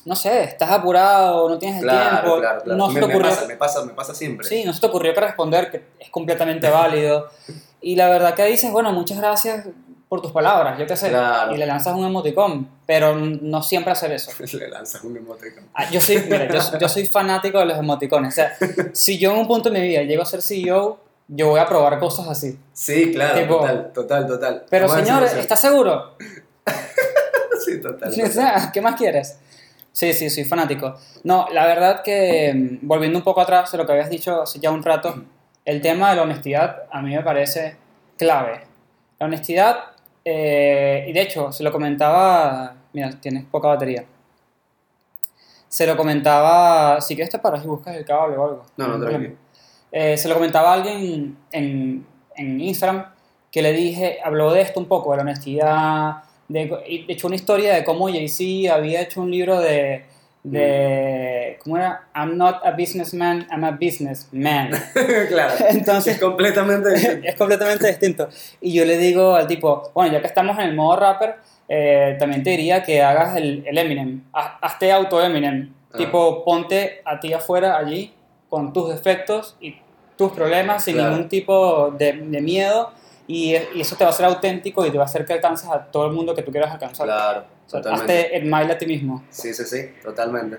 no 0.04 0.14
sé, 0.14 0.44
estás 0.44 0.70
apurado, 0.70 1.48
no 1.48 1.58
tienes 1.58 1.78
el 1.78 1.88
Claro, 1.88 2.20
tiempo, 2.20 2.38
claro, 2.38 2.62
claro. 2.62 2.78
no 2.78 2.86
se 2.86 2.92
me, 2.94 3.00
te 3.00 3.06
me 3.08 3.12
ocurrió... 3.14 3.30
pasa, 3.32 3.46
me 3.48 3.56
pasa, 3.56 3.84
me 3.84 3.92
pasa 3.94 4.14
siempre. 4.14 4.46
Sí, 4.46 4.62
no 4.64 4.72
se 4.72 4.80
te 4.80 4.86
ocurrió 4.86 5.12
que 5.12 5.22
responder, 5.22 5.72
que 5.72 5.82
es 5.98 6.08
completamente 6.10 6.70
válido. 6.70 7.28
Y 7.80 7.96
la 7.96 8.08
verdad 8.08 8.34
que 8.34 8.44
dices, 8.44 8.70
bueno, 8.72 8.92
muchas 8.92 9.18
gracias 9.18 9.66
por 10.08 10.22
tus 10.22 10.32
palabras, 10.32 10.78
yo 10.78 10.86
qué 10.86 10.96
sé. 10.96 11.10
Claro. 11.10 11.54
Y 11.54 11.58
le 11.58 11.66
lanzas 11.66 11.94
un 11.94 12.04
emoticón, 12.04 12.68
pero 12.86 13.14
no 13.16 13.62
siempre 13.62 13.92
hacer 13.92 14.10
eso. 14.12 14.30
Le 14.58 14.68
lanzas 14.68 15.04
un 15.04 15.16
emoticon. 15.16 15.64
Ah, 15.74 15.88
Yo 15.90 16.00
soy, 16.00 16.18
mira, 16.22 16.48
yo, 16.48 16.78
yo 16.78 16.88
soy 16.88 17.04
fanático 17.06 17.58
de 17.58 17.66
los 17.66 17.78
emoticones. 17.78 18.32
O 18.32 18.36
sea, 18.36 18.56
si 18.94 19.18
yo 19.18 19.32
en 19.32 19.38
un 19.40 19.46
punto 19.46 19.68
de 19.70 19.78
mi 19.80 19.86
vida 19.86 20.02
llego 20.02 20.22
a 20.22 20.26
ser 20.26 20.40
CEO, 20.40 20.98
yo 21.28 21.48
voy 21.50 21.60
a 21.60 21.66
probar 21.66 21.98
cosas 21.98 22.26
así. 22.28 22.58
Sí, 22.72 23.12
claro, 23.12 23.38
Tipo- 23.38 23.58
total, 23.60 23.92
total, 23.92 24.26
total. 24.26 24.64
Pero 24.70 24.86
Vamos 24.88 25.02
a 25.02 25.04
señor, 25.04 25.20
decir 25.22 25.36
eso. 25.38 25.42
¿estás 25.42 25.60
seguro? 25.60 26.14
Sí, 27.64 27.80
total. 27.82 28.08
O 28.08 28.26
sea, 28.28 28.70
¿Qué 28.72 28.80
más 28.80 28.94
quieres? 28.94 29.38
Sí, 29.92 30.12
sí, 30.12 30.30
soy 30.30 30.44
fanático. 30.44 30.94
No, 31.24 31.48
la 31.52 31.66
verdad 31.66 32.02
que, 32.02 32.54
mm, 32.54 32.86
volviendo 32.86 33.18
un 33.18 33.24
poco 33.24 33.40
atrás 33.40 33.72
de 33.72 33.78
lo 33.78 33.84
que 33.84 33.92
habías 33.92 34.08
dicho 34.10 34.42
hace 34.42 34.60
ya 34.60 34.70
un 34.70 34.82
rato, 34.82 35.24
el 35.68 35.82
tema 35.82 36.08
de 36.08 36.16
la 36.16 36.22
honestidad 36.22 36.84
a 36.90 37.02
mí 37.02 37.14
me 37.14 37.22
parece 37.22 37.76
clave. 38.16 38.62
La 39.18 39.26
honestidad, 39.26 39.76
eh, 40.24 41.04
y 41.06 41.12
de 41.12 41.20
hecho, 41.20 41.52
se 41.52 41.62
lo 41.62 41.70
comentaba, 41.70 42.74
mira, 42.94 43.10
tienes 43.20 43.44
poca 43.44 43.68
batería. 43.68 44.06
Se 45.68 45.86
lo 45.86 45.94
comentaba, 45.94 47.02
si 47.02 47.14
quieres 47.14 47.30
te 47.30 47.38
paras 47.38 47.62
y 47.62 47.66
buscas 47.66 47.94
el 47.96 48.06
cable 48.06 48.38
o 48.38 48.44
algo. 48.44 48.62
No, 48.78 48.86
no, 48.88 48.94
hay 48.94 49.00
tranqui. 49.00 49.14
problema. 49.14 49.34
Eh, 49.92 50.16
se 50.16 50.28
lo 50.28 50.34
comentaba 50.36 50.70
a 50.70 50.72
alguien 50.72 51.36
en, 51.52 52.06
en 52.34 52.60
Instagram 52.62 53.04
que 53.52 53.60
le 53.60 53.74
dije, 53.74 54.20
habló 54.24 54.54
de 54.54 54.62
esto 54.62 54.80
un 54.80 54.86
poco, 54.86 55.10
de 55.10 55.18
la 55.18 55.22
honestidad, 55.24 56.22
de, 56.48 56.64
de 56.66 57.12
hecho 57.12 57.26
una 57.26 57.36
historia 57.36 57.74
de 57.74 57.84
cómo 57.84 58.08
Jay-Z 58.08 58.74
había 58.74 59.02
hecho 59.02 59.20
un 59.20 59.30
libro 59.30 59.60
de, 59.60 60.06
de, 60.44 61.58
¿cómo 61.62 61.76
era? 61.76 62.06
I'm 62.14 62.36
not 62.36 62.64
a 62.64 62.70
businessman, 62.72 63.46
I'm 63.50 63.64
a 63.64 63.72
businessman. 63.72 64.70
claro. 65.28 65.54
Entonces, 65.68 66.14
es 66.14 66.20
completamente. 66.20 67.20
es 67.28 67.34
completamente 67.36 67.86
distinto. 67.88 68.28
Y 68.60 68.72
yo 68.72 68.84
le 68.84 68.96
digo 68.98 69.34
al 69.34 69.46
tipo, 69.46 69.90
bueno, 69.94 70.12
ya 70.12 70.20
que 70.20 70.26
estamos 70.26 70.58
en 70.58 70.64
el 70.68 70.74
modo 70.74 70.96
rapper, 70.96 71.36
eh, 71.68 72.16
también 72.18 72.42
te 72.42 72.50
diría 72.50 72.82
que 72.82 73.02
hagas 73.02 73.36
el, 73.36 73.62
el 73.66 73.76
Eminem, 73.78 74.22
Haz- 74.32 74.52
hazte 74.60 74.90
auto 74.92 75.22
Eminem. 75.22 75.72
Ah. 75.92 75.96
Tipo, 75.98 76.44
ponte 76.44 77.02
a 77.04 77.18
ti 77.20 77.32
afuera 77.32 77.76
allí 77.76 78.12
con 78.48 78.72
tus 78.72 78.88
defectos 78.88 79.56
y 79.60 79.76
tus 80.16 80.32
problemas 80.32 80.82
sin 80.84 80.94
Claro. 80.94 81.10
ningún 81.12 81.28
tipo 81.28 81.90
de, 81.92 82.12
de 82.14 82.40
miedo 82.40 82.90
y, 83.26 83.54
y 83.74 83.80
eso 83.80 83.94
te 83.96 84.04
va 84.04 84.10
a 84.10 84.12
hacer 84.12 84.24
auténtico 84.26 84.84
y 84.86 84.90
te 84.90 84.96
va 84.96 85.04
a 85.04 85.06
hacer 85.06 85.24
que 85.26 85.34
alcances 85.34 85.68
a 85.70 85.84
todo 85.84 86.06
el 86.06 86.12
mundo 86.12 86.34
que 86.34 86.42
tú 86.42 86.50
quieras 86.50 86.72
alcanzar. 86.72 87.06
claro, 87.06 87.44
totalmente. 87.70 88.12
hazte 88.20 88.36
el 88.36 88.44
mile 88.44 88.72
a 88.72 88.78
ti 88.78 88.86
mismo. 88.86 89.24
Sí, 89.30 89.52
sí, 89.54 89.64
sí, 89.64 89.90
totalmente. 90.02 90.58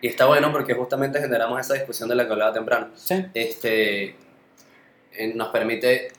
Y 0.00 0.08
está 0.08 0.26
bueno 0.26 0.50
porque 0.52 0.74
justamente 0.74 1.20
generamos 1.20 1.60
esa 1.60 1.74
discusión 1.74 2.08
de 2.08 2.14
la 2.16 2.26
que 2.26 2.32
hablaba 2.32 2.52
temprano. 2.52 2.88
Sí, 2.94 3.24
Este, 3.34 4.16
eh, 5.12 5.32
nos 5.34 5.48
permite 5.48 6.12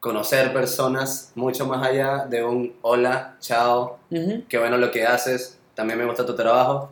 conocer 0.00 0.52
personas 0.52 1.32
mucho 1.34 1.66
más 1.66 1.84
allá 1.86 2.26
de 2.28 2.44
un 2.44 2.76
hola, 2.82 3.36
chao, 3.40 3.98
Ujú. 4.10 4.44
qué 4.48 4.58
bueno 4.58 4.76
lo 4.76 4.90
que 4.92 5.04
haces, 5.04 5.58
también 5.74 5.98
me 5.98 6.04
gusta 6.06 6.24
tu 6.24 6.36
trabajo, 6.36 6.90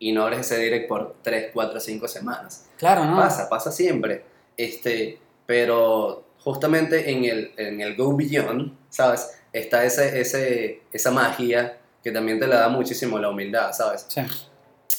y 0.00 0.12
no 0.12 0.22
abres 0.24 0.40
ese 0.40 0.58
direct 0.58 0.88
por 0.88 1.14
3, 1.22 1.50
4, 1.52 1.78
5 1.80 2.08
semanas. 2.08 2.66
claro, 2.76 3.04
¿no? 3.04 3.16
Pasa, 3.16 3.48
pasa 3.48 3.70
siempre. 3.72 4.24
Este, 4.56 5.18
pero 5.46 6.24
justamente 6.40 7.10
en 7.10 7.24
el, 7.24 7.52
en 7.56 7.80
el 7.80 7.96
Go 7.96 8.14
Beyond, 8.16 8.76
¿sabes? 8.90 9.38
Está 9.52 9.84
ese, 9.84 10.20
ese, 10.20 10.82
esa 10.92 11.10
magia 11.10 11.78
que 12.08 12.12
también 12.14 12.38
te 12.38 12.46
la 12.46 12.60
da 12.60 12.68
muchísimo 12.68 13.18
la 13.18 13.28
humildad, 13.28 13.72
¿sabes? 13.72 14.06
Sí. 14.08 14.22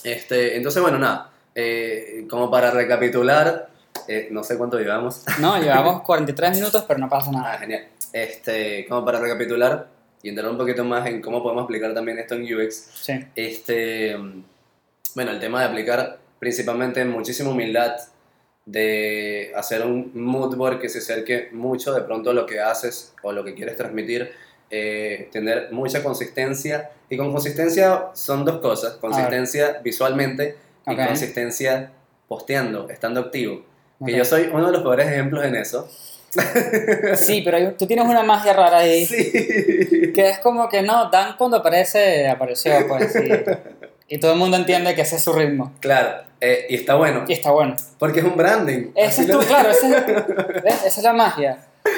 Este, 0.03 0.55
entonces, 0.57 0.81
bueno, 0.81 0.99
nada. 0.99 1.31
eh, 1.55 2.25
como 2.29 2.49
para 2.51 2.69
recapitular, 2.71 3.69
eh, 4.07 4.27
no 4.31 4.43
sé 4.43 4.57
cuánto 4.57 4.77
llevamos. 4.79 5.23
No, 5.39 5.57
llevamos 5.61 6.01
43 6.03 6.51
minutos, 6.57 6.85
pero 6.87 6.99
no 6.99 7.09
pasa 7.09 7.29
Ah, 7.29 7.33
nada. 7.33 7.57
genial. 7.57 7.87
Este, 8.13 8.85
como 8.87 9.03
para 9.03 9.19
recapitular 9.19 9.87
y 10.21 10.29
entrar 10.29 10.49
un 10.49 10.57
poquito 10.57 10.83
más 10.83 11.07
en 11.07 11.21
cómo 11.21 11.41
podemos 11.41 11.63
aplicar 11.63 11.93
también 11.93 12.19
esto 12.19 12.35
en 12.35 12.43
UX. 12.43 12.75
Sí, 12.75 13.13
Este, 13.35 14.15
bueno, 15.15 15.31
el 15.31 15.39
tema 15.39 15.61
de 15.61 15.65
aplicar 15.67 16.19
principalmente 16.39 17.03
muchísima 17.05 17.49
humildad, 17.49 17.95
de 18.65 19.51
hacer 19.55 19.83
un 19.85 20.11
mood 20.13 20.55
board 20.55 20.79
que 20.79 20.89
se 20.89 20.99
acerque 20.99 21.49
mucho 21.51 21.93
de 21.93 22.01
pronto 22.01 22.29
a 22.29 22.33
lo 22.33 22.45
que 22.45 22.59
haces 22.59 23.13
o 23.23 23.31
lo 23.31 23.43
que 23.43 23.53
quieres 23.55 23.75
transmitir, 23.75 24.31
eh, 24.71 25.29
tener 25.31 25.71
mucha 25.71 26.03
consistencia. 26.03 26.91
Y 27.09 27.17
con 27.17 27.31
consistencia 27.31 28.05
son 28.13 28.45
dos 28.45 28.59
cosas, 28.59 28.93
consistencia 28.95 29.79
visualmente 29.83 30.55
y 30.87 30.93
Ok. 30.93 31.05
consistencia 31.07 31.91
posteando, 32.27 32.89
estando 32.89 33.19
activo. 33.21 33.63
Que 34.05 34.11
Ok. 34.13 34.17
yo 34.17 34.25
soy 34.25 34.49
uno 34.53 34.67
de 34.67 34.71
los 34.73 34.81
peores 34.83 35.07
ejemplos 35.07 35.43
en 35.45 35.55
eso. 35.55 35.87
Sí, 37.15 37.41
pero 37.43 37.57
hay- 37.57 37.73
tú 37.77 37.87
tienes 37.87 38.05
una 38.05 38.21
magia 38.23 38.53
rara 38.53 38.77
ahí. 38.79 39.05
Sí. 39.05 39.31
Que 40.13 40.29
es 40.29 40.39
como 40.39 40.69
que 40.69 40.81
no, 40.83 41.09
Dan 41.09 41.35
cuando 41.37 41.57
aparece, 41.57 42.27
apareció, 42.29 42.71
pues. 42.87 43.15
Y, 43.15 44.15
y 44.15 44.19
todo 44.19 44.33
el 44.33 44.37
mundo 44.39 44.57
entiende 44.57 44.93
que 44.93 45.01
ese 45.01 45.15
es 45.15 45.23
su 45.23 45.33
ritmo. 45.33 45.73
Claro, 45.79 46.23
eh, 46.39 46.67
y 46.69 46.75
está 46.75 46.95
bueno, 46.95 47.25
Y 47.27 47.33
está 47.33 47.49
bueno. 47.51 47.75
porque 47.97 48.19
es 48.19 48.25
un 48.25 48.37
branding. 48.37 48.91
Ese 48.95 49.21
es 49.23 49.27
tu, 49.31 49.39
claro, 49.39 49.69
ese 49.71 49.87
esa 50.65 50.87
es 50.87 51.03
la 51.03 51.13
magia. 51.13 51.57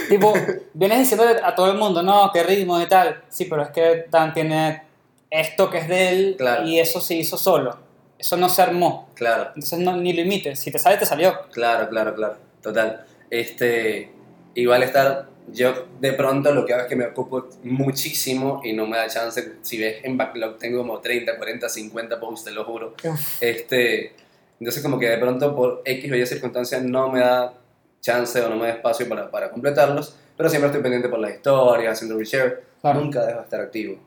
Tipo, 0.09 0.33
vienes 0.73 0.99
diciéndole 0.99 1.39
a 1.43 1.55
todo 1.55 1.71
el 1.71 1.77
mundo, 1.77 2.03
no, 2.03 2.29
qué 2.33 2.43
ritmo 2.43 2.79
y 2.81 2.87
tal. 2.87 3.23
Sí, 3.29 3.45
pero 3.45 3.63
es 3.63 3.69
que 3.69 4.05
Dan 4.09 4.33
tiene 4.33 4.83
esto 5.29 5.69
que 5.69 5.77
es 5.79 5.87
de 5.87 6.09
él 6.09 6.35
Claro. 6.37 6.65
y 6.67 6.79
eso 6.79 6.99
se 7.01 7.15
hizo 7.15 7.37
solo. 7.37 7.77
Eso 8.19 8.37
no 8.37 8.49
se 8.49 8.61
armó. 8.61 9.09
Claro, 9.15 9.47
Entonces 9.55 9.79
no, 9.79 9.95
ni 9.97 10.13
lo 10.13 10.21
imites. 10.21 10.59
Si 10.59 10.69
te 10.71 10.77
sale, 10.79 10.97
te 10.97 11.05
salió. 11.05 11.33
claro, 11.51 11.89
claro, 11.89 12.13
claro, 12.13 12.35
total. 12.61 13.05
Este, 13.29 14.11
igual 14.53 14.83
estar, 14.83 15.27
yo 15.51 15.87
de 15.99 16.13
pronto 16.13 16.53
lo 16.53 16.65
que 16.65 16.73
hago 16.73 16.83
es 16.83 16.89
que 16.89 16.95
me 16.95 17.05
ocupo 17.07 17.47
muchísimo 17.63 18.61
y 18.63 18.73
no 18.73 18.85
me 18.85 18.97
da 18.97 19.07
chance, 19.07 19.53
si 19.61 19.77
ves 19.79 20.03
en 20.03 20.17
backlog 20.17 20.57
tengo 20.57 20.79
como 20.79 20.99
30, 20.99 21.37
40, 21.37 21.67
50 21.69 22.19
posts, 22.19 22.45
te 22.45 22.51
lo 22.51 22.63
juro. 22.65 22.93
Este, 23.39 24.13
entonces 24.59 24.83
como 24.83 24.99
que 24.99 25.07
de 25.09 25.17
pronto 25.17 25.55
por 25.55 25.81
X 25.85 26.11
o 26.11 26.15
Y 26.15 26.25
circunstancias 26.27 26.83
no 26.83 27.09
me 27.09 27.21
da 27.21 27.53
chance 28.01 28.39
o 28.41 28.49
no 28.49 28.55
me 28.57 28.67
da 28.67 28.73
espacio 28.73 29.07
para, 29.07 29.29
para 29.31 29.49
completarlos, 29.51 30.15
pero 30.35 30.49
siempre 30.49 30.67
estoy 30.67 30.81
pendiente 30.81 31.07
por 31.09 31.19
las 31.19 31.31
historias, 31.35 31.93
haciendo 31.93 32.17
reshare, 32.17 32.63
Claro. 32.81 32.99
nunca 33.01 33.23
dejo 33.25 33.37
de 33.39 33.43
estar 33.43 33.61
activo. 33.61 33.97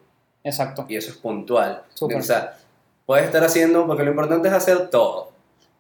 Exacto. 0.43 0.85
y 0.89 0.97
eso 0.97 1.11
es 1.11 1.17
puntual. 1.17 1.83
Súper. 1.95 2.19
O 2.19 2.23
sea, 2.23 2.57
puedes 3.07 3.25
estar 3.25 3.43
haciendo, 3.45 3.87
porque 3.87 4.03
lo 4.03 4.11
importante 4.11 4.49
es 4.49 4.55
hacer 4.55 4.89
todo. 4.91 5.31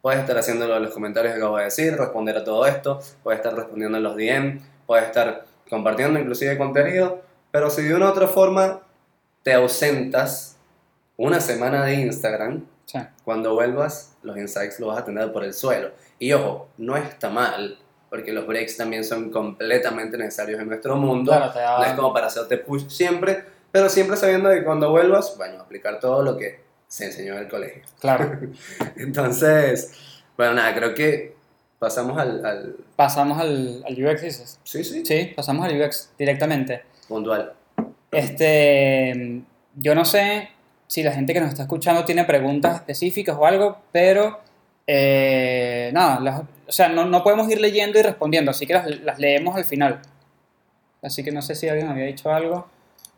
Puedes 0.01 0.21
estar 0.21 0.39
haciendo 0.39 0.67
los 0.79 0.93
comentarios 0.93 1.35
que 1.35 1.39
acabo 1.41 1.57
de 1.59 1.65
decir, 1.65 1.97
responder 1.97 2.37
a 2.39 2.45
todo 2.45 2.65
esto, 2.67 3.01
puedes 3.23 3.41
estar 3.41 3.55
respondiendo 3.55 3.99
en 3.99 4.05
los 4.05 4.17
DM, 4.17 4.61
puedes 4.87 5.07
estar 5.07 5.45
compartiendo 5.69 6.19
inclusive 6.21 6.57
contenido, 6.57 7.21
pero 7.51 7.69
si 7.71 7.83
de 7.83 7.95
una 7.95 8.07
u 8.07 8.11
otra 8.11 8.29
forma 8.29 8.81
te 9.43 9.53
ausentas 9.55 10.57
una 11.17 11.41
semana 11.41 11.85
de 11.85 11.95
Instagram, 11.95 12.65
Sí. 12.87 12.99
Cuando 13.25 13.55
vuelvas, 13.55 14.13
los 14.23 14.37
insights 14.37 14.79
los 14.79 14.91
vas 14.91 14.99
a 14.99 15.05
tener 15.07 15.33
por 15.33 15.43
el 15.43 15.55
suelo. 15.55 15.91
Y 16.19 16.33
ojo, 16.35 16.69
no 16.77 16.97
está 16.99 17.31
mal, 17.31 17.79
porque 18.15 18.33
los 18.33 18.47
breaks 18.47 18.77
también 18.77 19.03
son 19.03 19.29
completamente 19.33 20.17
necesarios 20.17 20.61
en 20.61 20.69
nuestro 20.69 20.95
mundo. 20.95 21.33
Claro, 21.33 21.53
te 21.53 21.59
No 21.59 21.85
es 21.85 21.93
como 21.95 22.13
para 22.13 22.29
hacerte 22.29 22.59
push 22.59 22.87
siempre, 22.89 23.43
pero 23.73 23.89
siempre 23.89 24.17
sabiendo 24.17 24.51
que 24.51 24.63
cuando 24.63 24.89
vuelvas, 24.91 25.35
bueno, 25.37 25.61
aplicar 25.61 25.99
todo 25.99 26.23
lo 26.23 26.37
que 26.37 26.61
se 26.87 27.07
enseñó 27.07 27.33
en 27.33 27.41
el 27.41 27.49
colegio. 27.49 27.83
Claro. 27.99 28.39
Entonces, 28.97 29.93
bueno, 30.37 30.55
nada, 30.55 30.73
creo 30.77 30.95
que 30.95 31.35
pasamos 31.81 32.17
al, 32.17 32.47
al- 32.47 32.77
Pasamos 32.95 33.41
al, 33.41 33.83
al 33.85 34.05
UX, 34.07 34.23
dices. 34.23 34.61
Sí, 34.63 34.85
sí, 34.85 35.05
Sí, 35.05 35.33
pasamos 35.35 35.67
al 35.67 35.83
UX 35.83 36.11
directamente. 36.17 36.85
puntual. 37.09 37.53
Este, 38.13 39.43
yo 39.75 39.95
no 39.97 40.05
sé 40.05 40.51
si 40.87 41.03
la 41.03 41.11
gente 41.11 41.33
que 41.35 41.41
nos 41.41 41.49
está 41.49 41.63
escuchando 41.63 42.05
tiene 42.05 42.23
preguntas 42.25 42.77
específicas 42.77 43.37
o 43.37 43.45
algo, 43.45 43.79
pero 43.91 44.39
eh, 44.87 45.91
nada, 45.93 46.21
las- 46.21 46.43
o 46.67 46.73
sea, 46.73 46.89
no, 46.89 47.05
no 47.05 47.23
podemos 47.23 47.49
ir 47.51 47.61
leyendo 47.61 47.99
y 47.99 48.03
respondiendo, 48.03 48.51
así 48.51 48.67
que 48.67 48.75
las, 48.75 48.87
las 49.01 49.19
leemos 49.19 49.57
al 49.57 49.65
final. 49.65 50.01
Así 51.03 51.23
que 51.23 51.31
no 51.33 51.43
sé 51.43 51.55
si 51.55 51.69
alguien 51.69 51.89
había 51.89 52.05
dicho 52.07 52.33
algo. 52.33 52.67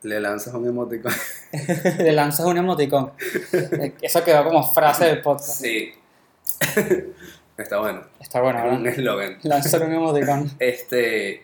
Le 0.03 0.21
lanzas 0.21 0.53
un 0.55 0.67
emoticón. 0.67 1.13
Le 1.99 2.13
lanzas 2.13 2.45
un 2.47 2.59
emoticón. 2.59 3.13
Eso 4.03 4.25
quedó 4.25 4.45
como 4.45 4.63
frase 4.63 5.07
del 5.07 5.23
podcast. 5.23 5.61
Sí. 5.61 5.93
Está 7.57 7.79
bueno. 7.81 8.03
Está 8.21 8.41
bueno, 8.43 8.65
un 8.69 8.83
¿verdad? 8.83 8.99
eslogan. 8.99 9.39
Lanzar 9.43 9.83
un 9.83 9.93
emoticón. 9.95 10.51
Este, 10.59 11.43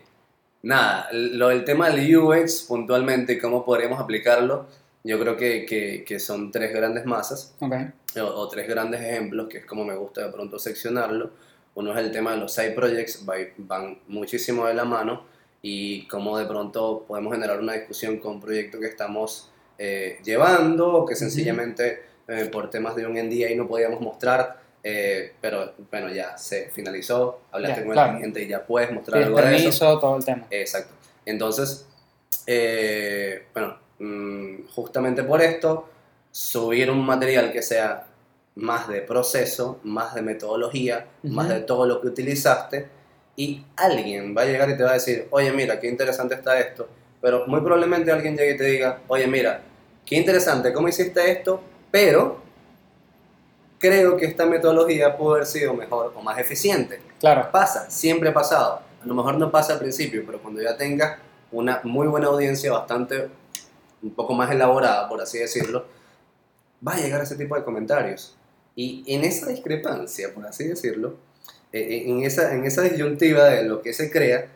nada, 0.62 1.08
lo 1.12 1.48
del 1.48 1.64
tema 1.64 1.88
del 1.90 2.16
UX 2.16 2.62
puntualmente, 2.68 3.38
cómo 3.38 3.64
podríamos 3.64 3.98
aplicarlo, 4.00 4.66
yo 5.04 5.18
creo 5.18 5.36
que, 5.36 5.64
que, 5.64 6.04
que 6.06 6.20
son 6.20 6.50
tres 6.52 6.72
grandes 6.74 7.06
masas 7.06 7.54
Ok. 7.60 7.74
O, 8.20 8.24
o 8.26 8.48
tres 8.48 8.68
grandes 8.68 9.00
ejemplos, 9.00 9.48
que 9.48 9.58
es 9.58 9.66
como 9.66 9.84
me 9.84 9.94
gusta 9.94 10.26
de 10.26 10.32
pronto 10.32 10.58
seccionarlo. 10.58 11.30
Uno 11.74 11.92
es 11.92 11.98
el 12.04 12.12
tema 12.12 12.32
de 12.32 12.38
los 12.38 12.52
side 12.52 12.72
projects, 12.72 13.24
va- 13.28 13.36
van 13.56 13.98
muchísimo 14.08 14.66
de 14.66 14.74
la 14.74 14.84
mano 14.84 15.24
y 15.62 16.06
cómo 16.08 16.36
de 16.38 16.44
pronto 16.46 17.04
podemos 17.06 17.32
generar 17.32 17.60
una 17.60 17.72
discusión 17.74 18.18
con 18.18 18.32
un 18.32 18.40
proyecto 18.40 18.78
que 18.80 18.86
estamos 18.86 19.50
eh, 19.78 20.18
llevando 20.24 20.92
o 20.92 21.06
que 21.06 21.14
sencillamente 21.16 22.02
eh, 22.28 22.48
por 22.52 22.68
temas 22.68 22.94
de 22.96 23.06
un 23.06 23.14
NDA 23.14 23.54
no 23.56 23.66
podíamos 23.66 24.00
mostrar, 24.00 24.60
eh, 24.84 25.32
pero 25.40 25.72
bueno, 25.90 26.08
ya 26.12 26.36
se 26.36 26.68
finalizó, 26.70 27.40
hablaste 27.52 27.80
Ya, 27.80 27.84
con 27.86 27.92
claro. 27.94 28.10
el 28.12 28.16
cliente 28.18 28.42
y 28.42 28.48
ya 28.48 28.66
puedes 28.66 28.92
mostrar 28.92 29.14
Pides 29.22 29.26
algo 29.38 29.48
de 29.50 29.68
eso. 29.68 29.98
todo 29.98 30.16
el 30.18 30.24
tema. 30.24 30.46
Exacto. 30.50 30.92
Entonces, 31.24 31.86
eh, 32.46 33.46
bueno, 33.54 33.76
mm, 33.98 34.66
justamente 34.74 35.22
por 35.22 35.40
esto, 35.40 35.88
subir 36.32 36.90
un 36.90 37.04
material 37.04 37.52
que 37.52 37.62
sea 37.62 38.06
más 38.56 38.88
de 38.88 39.02
proceso, 39.02 39.78
más 39.84 40.14
de 40.14 40.22
metodología, 40.22 41.06
Ujú. 41.22 41.32
más 41.32 41.48
de 41.48 41.60
todo 41.60 41.86
lo 41.86 42.00
que 42.00 42.08
utilizaste, 42.08 42.88
y 43.36 43.64
alguien 43.76 44.34
va 44.36 44.42
a 44.42 44.44
llegar 44.46 44.68
y 44.70 44.76
te 44.76 44.82
va 44.82 44.90
a 44.90 44.94
decir, 44.94 45.28
oye, 45.30 45.52
mira, 45.52 45.78
qué 45.78 45.88
interesante 45.88 46.34
está 46.34 46.58
esto, 46.58 46.88
pero 47.20 47.46
muy 47.46 47.60
probablemente 47.60 48.10
alguien 48.10 48.36
llegue 48.36 48.54
y 48.54 48.56
te 48.56 48.64
diga, 48.64 49.00
oye, 49.08 49.26
mira, 49.26 49.62
qué 50.04 50.16
interesante 50.16 50.72
cómo 50.72 50.88
hiciste 50.88 51.30
esto, 51.30 51.62
pero 51.90 52.40
creo 53.78 54.16
que 54.16 54.26
esta 54.26 54.46
metodología 54.46 55.16
pudo 55.16 55.34
haber 55.34 55.46
sido 55.46 55.74
mejor 55.74 56.12
o 56.16 56.22
más 56.22 56.38
eficiente. 56.38 57.00
Claro, 57.20 57.48
Pasa, 57.50 57.90
siempre 57.90 58.28
ha 58.28 58.34
pasado. 58.34 58.80
A 59.02 59.06
lo 59.06 59.14
mejor 59.14 59.36
no 59.36 59.50
pasa 59.50 59.72
al 59.74 59.78
principio, 59.78 60.22
pero 60.26 60.40
cuando 60.40 60.62
ya 60.62 60.76
tengas 60.76 61.18
una 61.50 61.80
muy 61.84 62.06
buena 62.06 62.28
audiencia, 62.28 62.72
bastante, 62.72 63.28
un 64.02 64.10
poco 64.14 64.34
más 64.34 64.50
elaborada, 64.50 65.08
por 65.08 65.20
así 65.20 65.38
decirlo, 65.38 65.86
va 66.86 66.94
a 66.94 67.00
llegar 67.00 67.20
ese 67.22 67.36
tipo 67.36 67.56
de 67.56 67.64
comentarios. 67.64 68.36
Y 68.74 69.04
en 69.06 69.24
esa 69.24 69.48
discrepancia, 69.48 70.32
por 70.34 70.46
así 70.46 70.64
decirlo, 70.64 71.16
eh, 71.72 72.04
en, 72.06 72.22
esa, 72.22 72.54
en 72.54 72.64
esa 72.64 72.82
disyuntiva 72.82 73.44
de 73.50 73.64
lo 73.64 73.82
que 73.82 73.92
se 73.92 74.10
crea, 74.10 74.46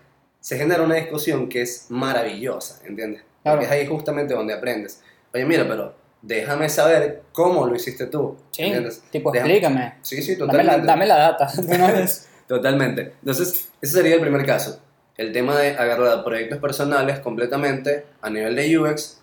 se 0.41 0.57
genera 0.59 0.83
una 0.83 0.95
discusión 0.95 1.49
que 1.49 1.63
es 1.63 1.87
maravillosa, 1.91 2.81
¿entiendes? 2.87 3.23
Claro. 3.43 3.59
Porque 3.59 3.67
es 3.67 3.73
ahí 3.81 3.87
justamente 3.87 4.35
donde 4.35 4.55
aprendes. 4.55 5.03
Oye, 5.35 5.45
mira, 5.45 5.67
pero 5.69 5.95
déjame 6.23 6.69
saber 6.69 7.23
cómo 7.33 7.67
lo 7.67 7.75
hiciste 7.77 8.07
tú, 8.07 8.37
sí. 8.51 8.63
¿entiendes? 8.63 9.03
Tipo, 9.11 9.31
Deja- 9.31 9.45
explícame. 9.47 9.95
Sí, 10.03 10.23
sí, 10.23 10.35
Dame 10.37 10.47
totalmente. 10.53 10.79
la, 10.79 10.85
dame 10.87 11.07
la 11.07 11.17
data. 11.17 11.49
Totalmente. 12.49 13.13
Entonces, 13.21 13.69
ese 13.81 13.93
sería 13.93 14.15
el 14.15 14.21
primer 14.21 14.47
caso. 14.47 14.81
El 15.17 15.33
tema 15.33 15.59
de 15.59 15.71
agarrar 15.71 16.23
proyectos 16.25 16.59
personales 16.59 17.19
completamente 17.21 18.07
a 18.21 18.31
nivel 18.31 18.55
de 18.55 18.79
UX 18.79 19.21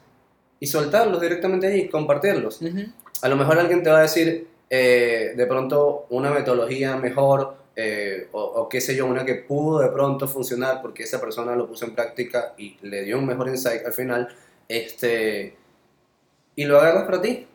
y 0.64 0.68
soltarlos 0.68 1.20
directamente 1.20 1.68
allí, 1.68 1.90
compartirlos. 1.90 2.62
Ujú. 2.62 2.84
A 3.22 3.28
lo 3.28 3.36
mejor 3.36 3.60
alguien 3.60 3.84
te 3.84 3.90
va 3.90 3.98
a 4.00 4.02
decir 4.04 4.48
eh, 4.70 5.34
de 5.36 5.46
pronto 5.46 6.06
una 6.10 6.32
metodología 6.32 6.96
mejor 6.96 7.56
eh, 7.76 8.30
o, 8.32 8.42
o 8.42 8.70
qué 8.70 8.80
sé 8.80 8.96
yo, 8.96 9.06
una 9.08 9.26
que 9.26 9.36
pudo 9.36 9.80
de 9.80 9.90
pronto 9.90 10.26
funcionar 10.26 10.82
porque 10.82 11.04
esa 11.04 11.20
persona 11.20 11.54
lo 11.54 11.68
puso 11.68 11.84
en 11.84 11.94
práctica 11.94 12.54
y 12.58 12.78
le 12.82 13.04
dio 13.04 13.20
un 13.20 13.26
mejor 13.26 13.50
insight 13.50 13.86
al 13.86 13.92
final. 13.92 14.30
Este, 14.70 15.54
y 16.56 16.64
lo 16.64 16.80
agarras 16.80 17.04
para 17.04 17.22
ti, 17.22 17.46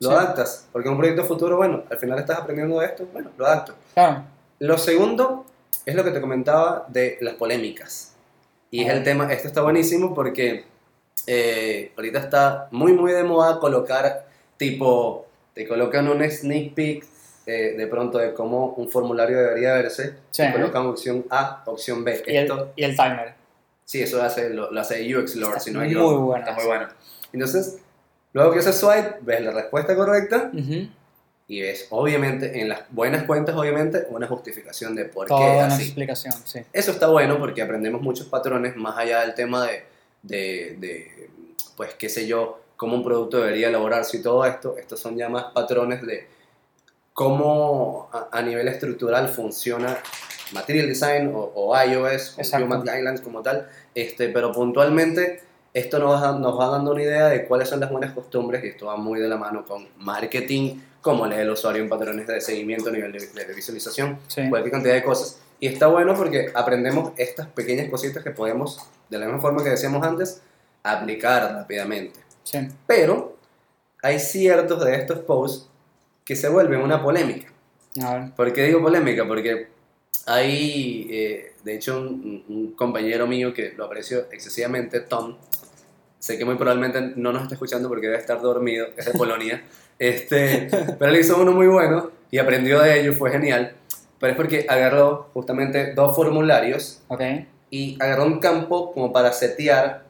lo 0.00 0.08
Sí. 0.08 0.14
adaptas. 0.16 0.66
Porque 0.72 0.88
un 0.88 0.96
proyecto 0.96 1.24
futuro, 1.24 1.58
bueno, 1.58 1.82
al 1.90 1.98
final 1.98 2.18
estás 2.18 2.38
aprendiendo 2.38 2.80
de 2.80 2.86
esto, 2.86 3.06
bueno, 3.12 3.30
lo 3.36 3.44
adapto. 3.46 3.74
Lo 4.60 4.78
segundo 4.78 5.44
es 5.84 5.94
lo 5.94 6.02
que 6.02 6.12
te 6.12 6.20
comentaba 6.22 6.86
de 6.88 7.18
las 7.20 7.34
polémicas. 7.34 8.14
Y 8.70 8.84
es 8.84 8.88
el 8.90 9.02
tema, 9.04 9.30
esto 9.30 9.48
está 9.48 9.60
buenísimo 9.60 10.14
porque 10.14 10.64
eh, 11.26 11.92
ahorita 11.96 12.18
está 12.18 12.68
muy 12.70 12.92
muy 12.92 13.12
de 13.12 13.22
moda 13.24 13.58
colocar 13.58 14.26
tipo, 14.56 15.26
te 15.54 15.66
colocan 15.66 16.08
un 16.08 16.28
sneak 16.30 16.74
peek 16.74 17.06
eh, 17.46 17.74
de 17.76 17.86
pronto 17.86 18.18
de 18.18 18.32
cómo 18.32 18.68
un 18.76 18.88
formulario 18.90 19.38
debería 19.38 19.74
verse, 19.74 20.14
Sí. 20.30 20.44
colocan 20.52 20.86
opción 20.86 21.24
A, 21.30 21.62
opción 21.66 22.02
B. 22.04 22.22
Y 22.26 22.36
el, 22.36 22.44
Esto, 22.44 22.72
y 22.76 22.84
el 22.84 22.96
timer. 22.96 23.34
sí, 23.84 24.00
eso 24.02 24.16
lo 24.18 24.22
hace, 24.24 24.50
lo, 24.50 24.70
lo 24.70 24.80
hace 24.80 25.14
UX 25.14 25.36
Lord, 25.36 25.60
si 25.60 25.70
no 25.70 25.80
me 25.80 25.86
muy 25.88 25.94
bueno 26.16 26.36
Está 26.46 26.54
muy 26.54 26.64
bueno. 26.66 26.88
Entonces, 27.32 27.78
luego 28.32 28.52
que 28.52 28.60
haces 28.60 28.76
swipe, 28.76 29.16
ves 29.20 29.42
la 29.42 29.50
respuesta 29.50 29.94
correcta 29.94 30.50
Ujú. 30.54 30.88
y 31.48 31.60
ves, 31.60 31.86
obviamente, 31.90 32.60
en 32.60 32.68
las 32.70 32.80
buenas 32.90 33.24
cuentas, 33.24 33.54
obviamente, 33.56 34.06
una 34.08 34.26
justificación 34.26 34.94
de 34.94 35.04
por 35.04 35.26
qué 35.26 35.34
Toda 35.34 35.50
es 35.52 35.64
una 35.64 35.74
así. 35.74 35.82
explicación, 35.82 36.32
sí. 36.44 36.60
Eso 36.72 36.92
está 36.92 37.08
bueno 37.08 37.38
porque 37.38 37.60
aprendemos 37.60 38.00
muchos 38.00 38.26
patrones 38.28 38.74
más 38.76 38.96
allá 38.96 39.20
del 39.20 39.34
tema 39.34 39.66
de, 39.66 39.84
de, 40.24 40.76
de, 40.80 41.30
pues, 41.76 41.94
qué 41.94 42.08
sé 42.08 42.26
yo, 42.26 42.58
cómo 42.76 42.96
un 42.96 43.04
producto 43.04 43.38
debería 43.40 43.68
elaborarse 43.68 44.16
y 44.16 44.22
todo 44.22 44.44
esto. 44.44 44.76
Estos 44.76 44.98
son 45.00 45.16
ya 45.16 45.28
más 45.28 45.44
patrones 45.54 46.02
de 46.04 46.26
cómo 47.12 48.08
a, 48.12 48.28
a 48.38 48.42
nivel 48.42 48.66
estructural 48.68 49.28
funciona 49.28 49.98
Material 50.52 50.86
Design 50.88 51.32
o, 51.34 51.52
o 51.54 51.76
iOS. 51.82 52.36
Human 52.54 52.82
Guidelines 52.82 53.20
como 53.20 53.42
tal. 53.42 53.68
Este, 53.94 54.28
pero 54.28 54.52
puntualmente 54.52 55.40
esto 55.72 55.98
nos 55.98 56.22
va, 56.22 56.38
nos 56.38 56.58
va 56.58 56.68
dando 56.68 56.92
una 56.92 57.02
idea 57.02 57.28
de 57.28 57.46
cuáles 57.46 57.68
son 57.68 57.80
las 57.80 57.90
buenas 57.90 58.12
costumbres 58.12 58.62
y 58.64 58.68
esto 58.68 58.86
va 58.86 58.96
muy 58.96 59.20
de 59.20 59.28
la 59.28 59.36
mano 59.36 59.64
con 59.64 59.88
marketing, 59.98 60.76
cómo 61.00 61.26
lee 61.26 61.36
el 61.36 61.50
usuario 61.50 61.82
en 61.82 61.88
patrones 61.88 62.26
de 62.26 62.40
seguimiento 62.40 62.90
a 62.90 62.92
nivel 62.92 63.12
de, 63.12 63.26
de 63.26 63.54
visualización 63.54 64.18
Sí. 64.28 64.48
cualquier 64.48 64.72
cantidad 64.72 64.94
de 64.94 65.02
cosas. 65.02 65.40
Y 65.64 65.66
está 65.66 65.86
bueno 65.86 66.14
porque 66.14 66.52
aprendemos 66.54 67.12
estas 67.16 67.46
pequeñas 67.46 67.88
cositas 67.88 68.22
que 68.22 68.32
podemos, 68.32 68.86
de 69.08 69.18
la 69.18 69.24
misma 69.24 69.40
forma 69.40 69.64
que 69.64 69.70
decíamos 69.70 70.06
antes, 70.06 70.42
aplicar 70.82 71.54
rápidamente. 71.54 72.20
sí. 72.42 72.68
Pero 72.86 73.38
hay 74.02 74.20
ciertos 74.20 74.84
de 74.84 74.94
estos 74.94 75.20
posts 75.20 75.70
que 76.22 76.36
se 76.36 76.50
vuelven 76.50 76.82
una 76.82 77.02
polémica. 77.02 77.50
A 78.02 78.18
ver. 78.18 78.34
¿Por 78.34 78.52
qué 78.52 78.64
digo 78.64 78.82
polémica? 78.82 79.26
Porque 79.26 79.68
hay, 80.26 81.08
eh, 81.10 81.54
de 81.64 81.74
hecho, 81.74 81.98
un, 81.98 82.44
un 82.46 82.72
compañero 82.72 83.26
mío 83.26 83.54
que 83.54 83.72
lo 83.74 83.86
aprecio 83.86 84.26
excesivamente, 84.32 85.00
Tom, 85.00 85.38
sé 86.18 86.36
que 86.36 86.44
muy 86.44 86.56
probablemente 86.56 87.00
no 87.16 87.32
nos 87.32 87.44
está 87.44 87.54
escuchando 87.54 87.88
porque 87.88 88.08
debe 88.08 88.18
estar 88.18 88.38
dormido, 88.42 88.88
es 88.98 89.06
de 89.06 89.12
Polonia, 89.12 89.64
este, 89.98 90.68
pero 90.98 91.10
él 91.10 91.20
hizo 91.20 91.40
uno 91.40 91.52
muy 91.52 91.68
bueno 91.68 92.10
y 92.30 92.36
aprendió 92.36 92.80
de 92.80 93.00
ello, 93.00 93.14
fue 93.14 93.30
genial, 93.30 93.74
pero 94.24 94.32
es 94.32 94.36
porque 94.38 94.64
agarró 94.70 95.28
justamente 95.34 95.92
dos 95.92 96.16
formularios 96.16 97.02
Ok. 97.08 97.20
y 97.68 97.98
agarró 98.02 98.24
un 98.24 98.40
campo 98.40 98.90
como 98.94 99.12
para 99.12 99.30
setear 99.34 100.04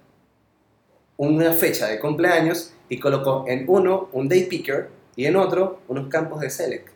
una 1.16 1.52
fecha 1.52 1.88
de 1.88 1.98
cumpleaños 1.98 2.72
y 2.88 3.00
colocó 3.00 3.44
en 3.48 3.64
uno 3.66 4.08
un 4.12 4.28
day 4.28 4.44
picker 4.44 4.88
y 5.16 5.26
en 5.26 5.34
otro 5.34 5.80
unos 5.88 6.06
campos 6.08 6.38
de 6.40 6.48
select. 6.50 6.90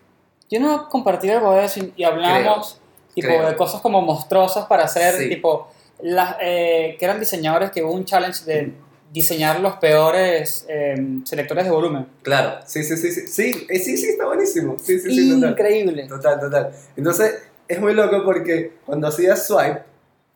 Yo 0.49 0.61
no 0.61 0.89
compartí 0.89 1.29
algo 1.29 1.53
de 1.55 1.64
eso 1.64 1.81
y- 1.97 2.05
hablamos 2.05 2.81
tipo 3.14 3.27
creo. 3.27 3.49
de 3.49 3.57
cosas 3.57 3.81
como 3.81 4.01
monstruosas 4.01 4.66
para 4.66 4.85
hacer, 4.85 5.14
Sí. 5.14 5.29
tipo, 5.29 5.66
las, 6.01 6.37
eh, 6.41 6.95
que 7.01 7.05
eran 7.05 7.19
diseñadores 7.19 7.73
que 7.73 7.83
hubo 7.83 7.93
un 7.93 8.05
challenge 8.05 8.45
de 8.45 8.75
diseñar 9.13 9.61
los 9.61 9.77
peores 9.77 10.67
eh, 10.69 10.97
selectores 11.25 11.65
de 11.65 11.71
volumen. 11.71 12.07
Claro, 12.23 12.61
sí, 12.67 12.83
sí, 12.85 12.97
sí, 12.97 13.11
sí, 13.11 13.27
sí, 13.27 13.67
eh, 13.69 13.79
sí, 13.79 13.97
sí, 13.97 14.09
está 14.11 14.27
buenísimo. 14.27 14.77
Sí, 14.79 14.99
sí, 14.99 15.11
sí, 15.11 15.31
total. 15.35 15.51
Increíble. 15.53 16.07
Total, 16.09 16.41
total. 16.41 16.71
Entonces, 16.97 17.43
es 17.67 17.81
muy 17.81 17.95
loco 17.95 18.23
porque 18.25 18.73
cuando 18.85 19.09
hacías 19.09 19.47
swipe, 19.47 19.83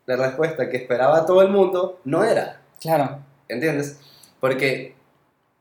la 0.07 0.17
respuesta 0.17 0.69
que 0.69 0.77
esperaba 0.79 1.25
todo 1.27 1.43
el 1.43 1.49
mundo 1.49 2.01
no 2.05 2.25
era, 2.25 2.61
Claro. 2.81 3.21
¿entiendes? 3.49 3.99
Porque 4.41 4.95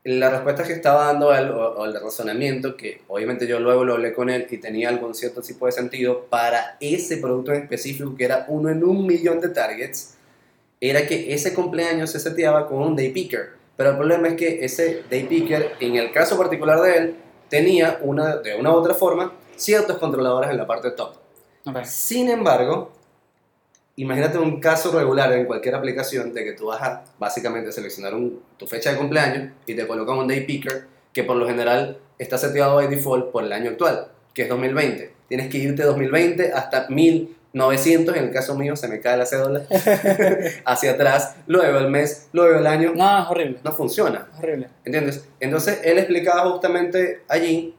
la 0.04 0.30
respuesta 0.30 0.64
que 0.64 0.72
estaba 0.72 1.06
dando 1.06 1.32
él, 1.32 1.50
o, 1.50 1.74
o 1.74 1.84
el 1.84 1.94
razonamiento, 1.94 2.76
que 2.76 3.02
obviamente 3.06 3.46
yo 3.46 3.60
luego 3.60 3.84
lo 3.84 3.92
hablé 3.94 4.12
con 4.12 4.30
él 4.30 4.48
y 4.50 4.58
tenía 4.58 4.88
algún 4.88 5.14
cierto 5.14 5.40
tipo 5.42 5.66
de 5.66 5.72
sentido 5.72 6.24
para 6.28 6.76
ese 6.80 7.18
producto 7.18 7.52
en 7.52 7.62
específico, 7.62 8.16
que 8.16 8.24
era 8.24 8.46
uno 8.48 8.68
en 8.70 8.82
un 8.82 9.06
millón 9.06 9.40
de 9.40 9.50
targets, 9.50 10.14
era 10.90 11.06
que 11.06 11.32
ese 11.32 11.54
cumpleaños 11.54 12.10
se 12.10 12.18
seteaba 12.18 12.66
con 12.66 12.78
un 12.82 12.96
day 12.96 13.10
picker. 13.12 13.50
Pero 13.76 13.90
el 13.90 13.96
problema 13.96 14.28
es 14.28 14.34
que 14.34 14.64
ese 14.64 15.04
day 15.08 15.24
picker, 15.24 15.72
en 15.80 15.94
el 15.96 16.10
caso 16.10 16.36
particular 16.36 16.80
de 16.80 16.96
él, 16.96 17.16
tenía 17.48 17.98
una, 18.02 18.36
de 18.38 18.56
una 18.56 18.70
u 18.72 18.74
otra 18.74 18.92
forma 18.94 19.32
ciertos 19.56 19.98
controladores 19.98 20.50
en 20.50 20.56
la 20.56 20.66
parte 20.66 20.90
top. 20.90 21.14
Sin 21.84 22.28
embargo, 22.28 22.90
imagínate 23.96 24.38
un 24.38 24.58
caso 24.60 24.90
regular 24.98 25.32
en 25.32 25.46
cualquier 25.46 25.74
aplicación 25.76 26.34
de 26.34 26.44
que 26.44 26.52
tú 26.52 26.66
vas 26.66 26.82
a 26.82 27.04
básicamente 27.18 27.70
seleccionar 27.70 28.14
un- 28.14 28.42
tu 28.56 28.66
fecha 28.66 28.90
de 28.90 28.98
cumpleaños 28.98 29.52
y 29.66 29.74
te 29.74 29.86
colocan 29.86 30.18
un 30.18 30.26
day 30.28 30.44
picker 30.44 30.86
que 31.12 31.22
por 31.24 31.36
lo 31.36 31.46
general 31.46 31.98
está 32.18 32.38
seteado 32.38 32.76
by 32.76 32.88
default 32.88 33.30
por 33.30 33.44
el 33.44 33.52
año 33.52 33.70
actual, 33.70 34.08
que 34.34 34.42
es 34.42 34.48
2020. 34.48 35.12
Tienes 35.28 35.48
que 35.48 35.58
irte 35.58 35.82
2020 35.84 36.52
hasta 36.52 36.88
1900, 37.52 38.16
en 38.16 38.24
el 38.24 38.32
caso 38.32 38.54
mío 38.54 38.76
se 38.76 38.88
me 38.88 39.00
cae 39.00 39.16
la 39.16 39.26
cédula, 39.26 39.62
hacia 40.64 40.92
atrás, 40.92 41.36
luego 41.46 41.78
el 41.78 41.88
mes, 41.88 42.28
luego 42.32 42.58
el 42.58 42.66
año. 42.66 42.92
No, 42.94 43.22
es 43.22 43.28
horrible. 43.28 43.58
No 43.62 43.72
funciona. 43.72 44.28
Es 44.32 44.38
horrible. 44.38 44.68
¿Entiendes? 44.84 45.28
Entonces 45.38 45.80
él 45.84 45.98
explicaba 45.98 46.50
justamente 46.50 47.22
allí, 47.28 47.74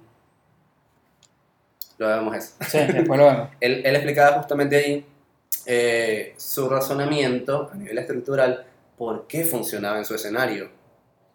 lo 1.98 2.08
vemos 2.08 2.36
eso, 2.36 2.54
Sí, 2.68 2.80
después 2.80 3.20
lo 3.20 3.26
vemos. 3.26 3.50
él, 3.60 3.82
él 3.84 3.96
explicaba 3.96 4.38
justamente 4.38 4.76
allí 4.78 5.06
eh, 5.66 6.34
su 6.38 6.70
razonamiento 6.70 7.70
a 7.72 7.76
nivel 7.76 7.98
estructural, 7.98 8.66
por 8.98 9.28
qué 9.28 9.46
funcionaba 9.46 9.98
en 9.98 10.06
su 10.06 10.14
escenario. 10.14 10.70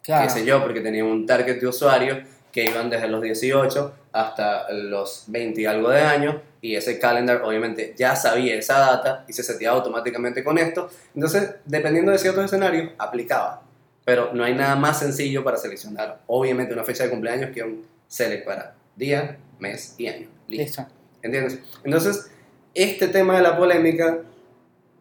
Claro. 0.02 0.24
Qué 0.24 0.30
sé 0.30 0.44
yo, 0.44 0.62
porque 0.62 0.80
tenía 0.80 1.04
un 1.04 1.26
target 1.26 1.60
de 1.60 1.66
usuarios 1.66 2.18
que 2.52 2.64
iban 2.64 2.90
desde 2.90 3.08
los 3.08 3.22
18 3.22 3.94
hasta 4.12 4.72
los 4.72 5.24
20 5.28 5.60
y 5.60 5.66
algo 5.66 5.90
de 5.90 6.00
años, 6.00 6.36
y 6.60 6.74
ese 6.74 6.98
calendar 6.98 7.42
obviamente 7.42 7.94
ya 7.96 8.16
sabía 8.16 8.56
esa 8.56 8.78
data 8.78 9.24
y 9.28 9.32
se 9.32 9.42
seteaba 9.42 9.76
automáticamente 9.76 10.42
con 10.42 10.58
esto. 10.58 10.90
Entonces, 11.14 11.54
dependiendo 11.64 12.10
de 12.10 12.18
ciertos 12.18 12.44
escenarios, 12.44 12.92
aplicaba. 12.98 13.62
Pero 14.04 14.30
no 14.32 14.42
hay 14.42 14.54
nada 14.54 14.74
más 14.74 14.98
sencillo 14.98 15.44
para 15.44 15.58
seleccionar, 15.58 16.20
obviamente, 16.26 16.72
una 16.72 16.84
fecha 16.84 17.04
de 17.04 17.10
cumpleaños 17.10 17.50
que 17.50 17.62
un 17.62 17.86
select 18.06 18.44
para 18.44 18.74
día, 18.96 19.38
mes 19.58 19.94
y 19.98 20.08
año. 20.08 20.28
Listo. 20.48 20.82
Listo. 20.82 20.86
¿Entiendes? 21.22 21.58
Entonces, 21.84 22.30
este 22.74 23.08
tema 23.08 23.36
de 23.36 23.42
la 23.42 23.56
polémica 23.56 24.22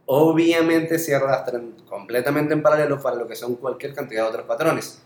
obviamente 0.07 0.97
se 0.99 1.13
arrastran 1.13 1.73
completamente 1.87 2.53
en 2.53 2.61
paralelo 2.61 2.99
para 3.01 3.15
lo 3.15 3.27
que 3.27 3.35
son 3.35 3.55
cualquier 3.55 3.93
cantidad 3.93 4.23
de 4.23 4.29
otros 4.29 4.45
patrones. 4.45 5.01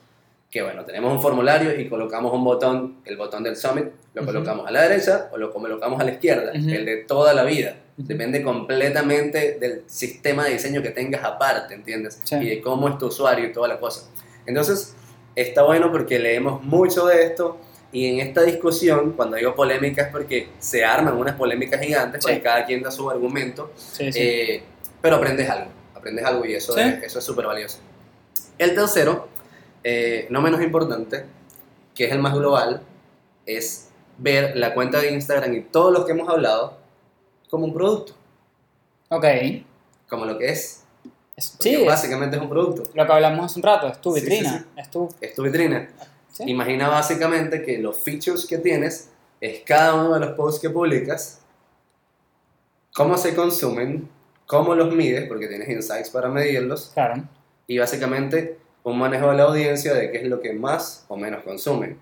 Que 0.52 0.62
bueno, 0.62 0.84
tenemos 0.84 1.14
un 1.14 1.22
formulario 1.22 1.80
y 1.80 1.88
colocamos 1.88 2.34
un 2.34 2.44
botón, 2.44 2.98
el 3.06 3.16
botón 3.16 3.42
del 3.42 3.56
summit, 3.56 3.86
lo 4.14 4.26
colocamos 4.26 4.68
a 4.68 4.72
la 4.72 4.82
derecha 4.82 5.30
o 5.32 5.38
lo 5.38 5.52
colocamos 5.52 6.00
a 6.02 6.04
la 6.04 6.12
izquierda, 6.12 6.52
el 6.52 6.86
de 6.86 6.98
toda 6.98 7.34
la 7.34 7.44
vida. 7.44 7.78
Depende 7.96 8.44
completamente 8.44 9.58
del 9.60 9.84
sistema 9.88 10.46
de 10.46 10.54
diseño 10.54 10.82
que 10.82 10.90
tengas 10.90 11.24
aparte, 11.24 11.74
¿entiendes? 11.74 12.20
Sí. 12.24 12.36
Y 12.36 12.50
de 12.50 12.62
cómo 12.62 12.90
es 12.90 12.98
tu 12.98 13.08
usuario 13.08 13.46
y 13.46 13.54
toda 13.54 13.70
la 13.70 13.80
cosa. 13.80 14.10
Entonces, 14.46 14.96
está 15.36 15.64
bueno 15.64 15.92
porque 15.92 16.20
leemos 16.20 16.62
mucho 16.64 17.06
de 17.06 17.24
esto 17.24 17.58
y 17.92 18.08
en 18.08 18.20
esta 18.26 18.44
discusión, 18.44 19.14
cuando 19.14 19.36
digo 19.36 19.54
polémica 19.54 20.04
es 20.04 20.08
porque 20.10 20.50
se 20.60 20.86
arman 20.86 21.16
unas 21.16 21.36
polémicas 21.36 21.82
gigantes, 21.82 22.22
porque 22.22 22.42
cada 22.42 22.66
quien 22.66 22.82
da 22.82 22.92
su 22.92 23.10
argumento, 23.10 23.72
Sí, 23.76 24.10
eh, 24.16 24.64
pero 25.02 25.18
aprendes 25.18 25.50
algo, 25.50 25.72
aprendes 25.94 26.26
algo 26.26 26.46
y 26.46 26.54
eso 26.54 26.78
es 26.78 27.04
eso 27.04 27.20
es 27.20 27.26
súper 27.26 27.46
valioso. 27.46 27.80
El 28.58 28.76
tercero, 28.76 29.28
eh, 29.84 30.28
no 30.30 30.42
menos 30.42 30.62
importante, 30.62 31.26
que 31.96 32.06
es 32.06 32.12
el 32.12 32.20
más 32.20 32.34
global, 32.34 32.82
es 33.46 33.90
ver 34.18 34.56
la 34.56 34.74
cuenta 34.74 35.00
de 35.00 35.12
Instagram 35.12 35.54
y 35.56 35.62
todos 35.62 35.92
los 35.92 36.06
que 36.06 36.12
hemos 36.12 36.30
hablado 36.30 36.78
como 37.50 37.66
un 37.66 37.74
producto, 37.74 38.14
ok. 39.10 39.26
como 40.08 40.26
lo 40.26 40.38
que 40.38 40.50
es. 40.50 40.84
Sí, 41.38 41.76
es 41.76 41.86
básicamente 41.86 42.36
es 42.36 42.42
un 42.42 42.50
producto. 42.50 42.84
lo 42.94 43.06
que 43.06 43.12
hablamos 43.12 43.46
hace 43.46 43.60
un 43.60 43.64
rato, 43.64 43.88
es 43.88 44.00
tu 44.00 44.14
Sí, 44.14 44.20
sí, 44.22 44.26
vitrina. 44.30 44.60
sí. 44.60 44.66
Es 44.78 44.92
tu. 44.92 45.10
Es 45.20 45.34
tu 45.34 45.44
vitrina. 45.44 45.90
Imagina 46.46 46.88
básicamente 46.88 47.64
que 47.64 47.78
los 47.80 47.98
features 47.98 48.46
que 48.46 48.58
tienes 48.58 49.10
es 49.42 49.64
cada 49.66 49.96
uno 49.96 50.14
de 50.14 50.20
los 50.20 50.30
posts 50.36 50.62
que 50.62 50.70
publicas, 50.70 51.40
cómo 52.94 53.18
se 53.18 53.36
consumen, 53.36 54.08
cómo 54.46 54.76
los 54.76 54.94
mides, 54.94 55.28
porque 55.28 55.48
tienes 55.48 55.68
insights 55.70 56.10
para 56.10 56.30
medirlos, 56.30 56.92
Claro. 56.94 57.24
y 57.68 57.78
básicamente 57.80 58.58
un 58.84 58.98
manejo 58.98 59.30
de 59.32 59.38
la 59.38 59.44
audiencia 59.44 59.94
de 59.94 60.12
qué 60.12 60.18
es 60.20 60.24
lo 60.28 60.40
que 60.40 60.54
más 60.54 61.06
o 61.08 61.16
menos 61.16 61.44
consumen. 61.44 61.98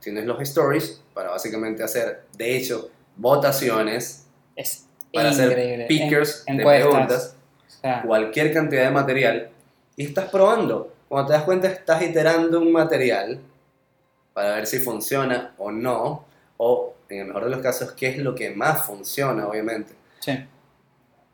Tienes 0.00 0.24
los 0.26 0.40
stories 0.42 1.00
para 1.14 1.30
básicamente 1.30 1.82
hacer, 1.82 2.24
de 2.36 2.56
hecho, 2.56 2.90
votaciones, 3.16 4.26
Es 4.56 4.84
para 5.12 5.30
hacer 5.30 5.48
increíble. 5.50 5.86
pickers 5.86 6.42
En- 6.46 6.58
de 6.58 6.64
preguntas, 6.64 7.34
O 7.66 7.80
sea, 7.80 8.02
cualquier 8.02 8.52
cantidad 8.52 8.84
de 8.84 8.90
material, 8.90 9.50
y 9.96 10.04
estás 10.06 10.28
probando. 10.30 10.92
Cuando 11.08 11.28
te 11.28 11.32
das 11.34 11.44
cuenta, 11.44 11.68
estás 11.68 12.02
iterando 12.02 12.60
un 12.60 12.72
material 12.72 13.40
para 14.34 14.54
ver 14.56 14.66
si 14.66 14.78
funciona 14.78 15.54
o 15.58 15.70
no, 15.70 16.24
o 16.58 16.94
en 17.08 17.20
el 17.20 17.26
mejor 17.28 17.44
de 17.44 17.50
los 17.50 17.60
casos, 17.60 17.92
qué 17.92 18.08
es 18.08 18.18
lo 18.18 18.34
que 18.34 18.50
más 18.50 18.84
funciona, 18.84 19.46
obviamente. 19.48 19.92
sí. 20.20 20.32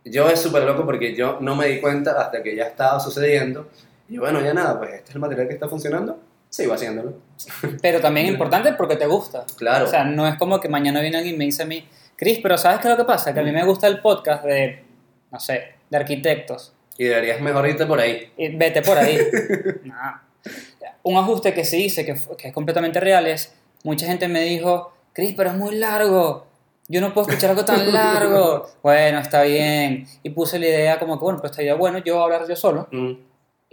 Yo 0.06 0.28
es 0.28 0.38
súper 0.38 0.64
loco 0.64 0.84
porque 0.84 1.14
yo 1.16 1.38
no 1.40 1.56
me 1.56 1.66
di 1.66 1.80
cuenta 1.80 2.20
hasta 2.20 2.42
que 2.42 2.54
ya 2.54 2.64
estaba 2.64 3.00
sucediendo. 3.00 3.70
Y 4.08 4.18
bueno, 4.18 4.40
ya 4.40 4.52
nada, 4.54 4.78
pues 4.78 4.94
este 4.94 5.10
es 5.10 5.14
el 5.14 5.20
material 5.20 5.48
que 5.48 5.54
está 5.54 5.68
funcionando, 5.68 6.18
sigo 6.50 6.74
haciéndolo. 6.74 7.14
Pero 7.82 8.00
también 8.00 8.26
importante 8.26 8.72
porque 8.74 8.96
te 8.96 9.06
gusta. 9.06 9.44
Claro. 9.56 9.86
O 9.86 9.88
sea, 9.88 10.04
no 10.04 10.26
es 10.26 10.36
como 10.36 10.60
que 10.60 10.68
mañana 10.68 11.00
viene 11.00 11.16
alguien 11.18 11.34
y 11.34 11.38
me 11.38 11.44
dice 11.44 11.62
a 11.62 11.66
mí, 11.66 11.88
Chris, 12.16 12.38
pero 12.42 12.56
¿sabes 12.56 12.78
qué 12.80 12.86
es 12.88 12.92
lo 12.92 12.96
que 12.96 13.04
pasa? 13.06 13.34
Que 13.34 13.40
a 13.40 13.42
mí 13.42 13.50
me 13.50 13.64
gusta 13.64 13.88
el 13.88 14.00
podcast 14.00 14.44
de, 14.44 14.84
no 15.32 15.40
sé, 15.40 15.74
de 15.90 15.96
arquitectos. 15.96 16.72
y 16.96 17.04
deberías 17.04 17.40
mejor 17.40 17.66
irte 17.68 17.86
por 17.86 17.98
ahí. 17.98 18.30
Y 18.36 18.54
vete 18.56 18.82
por 18.82 18.96
ahí. 18.98 19.18
Nah. 19.84 20.18
Un 21.02 21.16
ajuste 21.16 21.52
que 21.52 21.64
se 21.64 21.76
dice 21.76 22.04
que, 22.04 22.14
que 22.38 22.48
es 22.48 22.54
completamente 22.54 23.00
real 23.00 23.26
es, 23.26 23.52
mucha 23.82 24.06
gente 24.06 24.28
me 24.28 24.42
dijo, 24.42 24.92
Chris, 25.12 25.34
pero 25.36 25.50
es 25.50 25.56
muy 25.56 25.74
largo. 25.74 26.46
Yo 26.86 27.00
no 27.00 27.12
puedo 27.12 27.28
escuchar 27.28 27.50
algo 27.50 27.64
tan 27.64 27.92
largo. 27.92 28.68
bueno, 28.82 29.18
está 29.18 29.42
bien. 29.42 30.06
Y 30.22 30.30
puse 30.30 30.58
la 30.58 30.66
idea 30.66 30.98
como 31.00 31.18
que, 31.18 31.24
bueno, 31.24 31.40
pues 31.40 31.50
estaría 31.50 31.74
bueno 31.74 31.98
yo 31.98 32.22
hablar 32.22 32.46
yo 32.46 32.54
solo 32.56 32.86
Mm, 32.92 33.12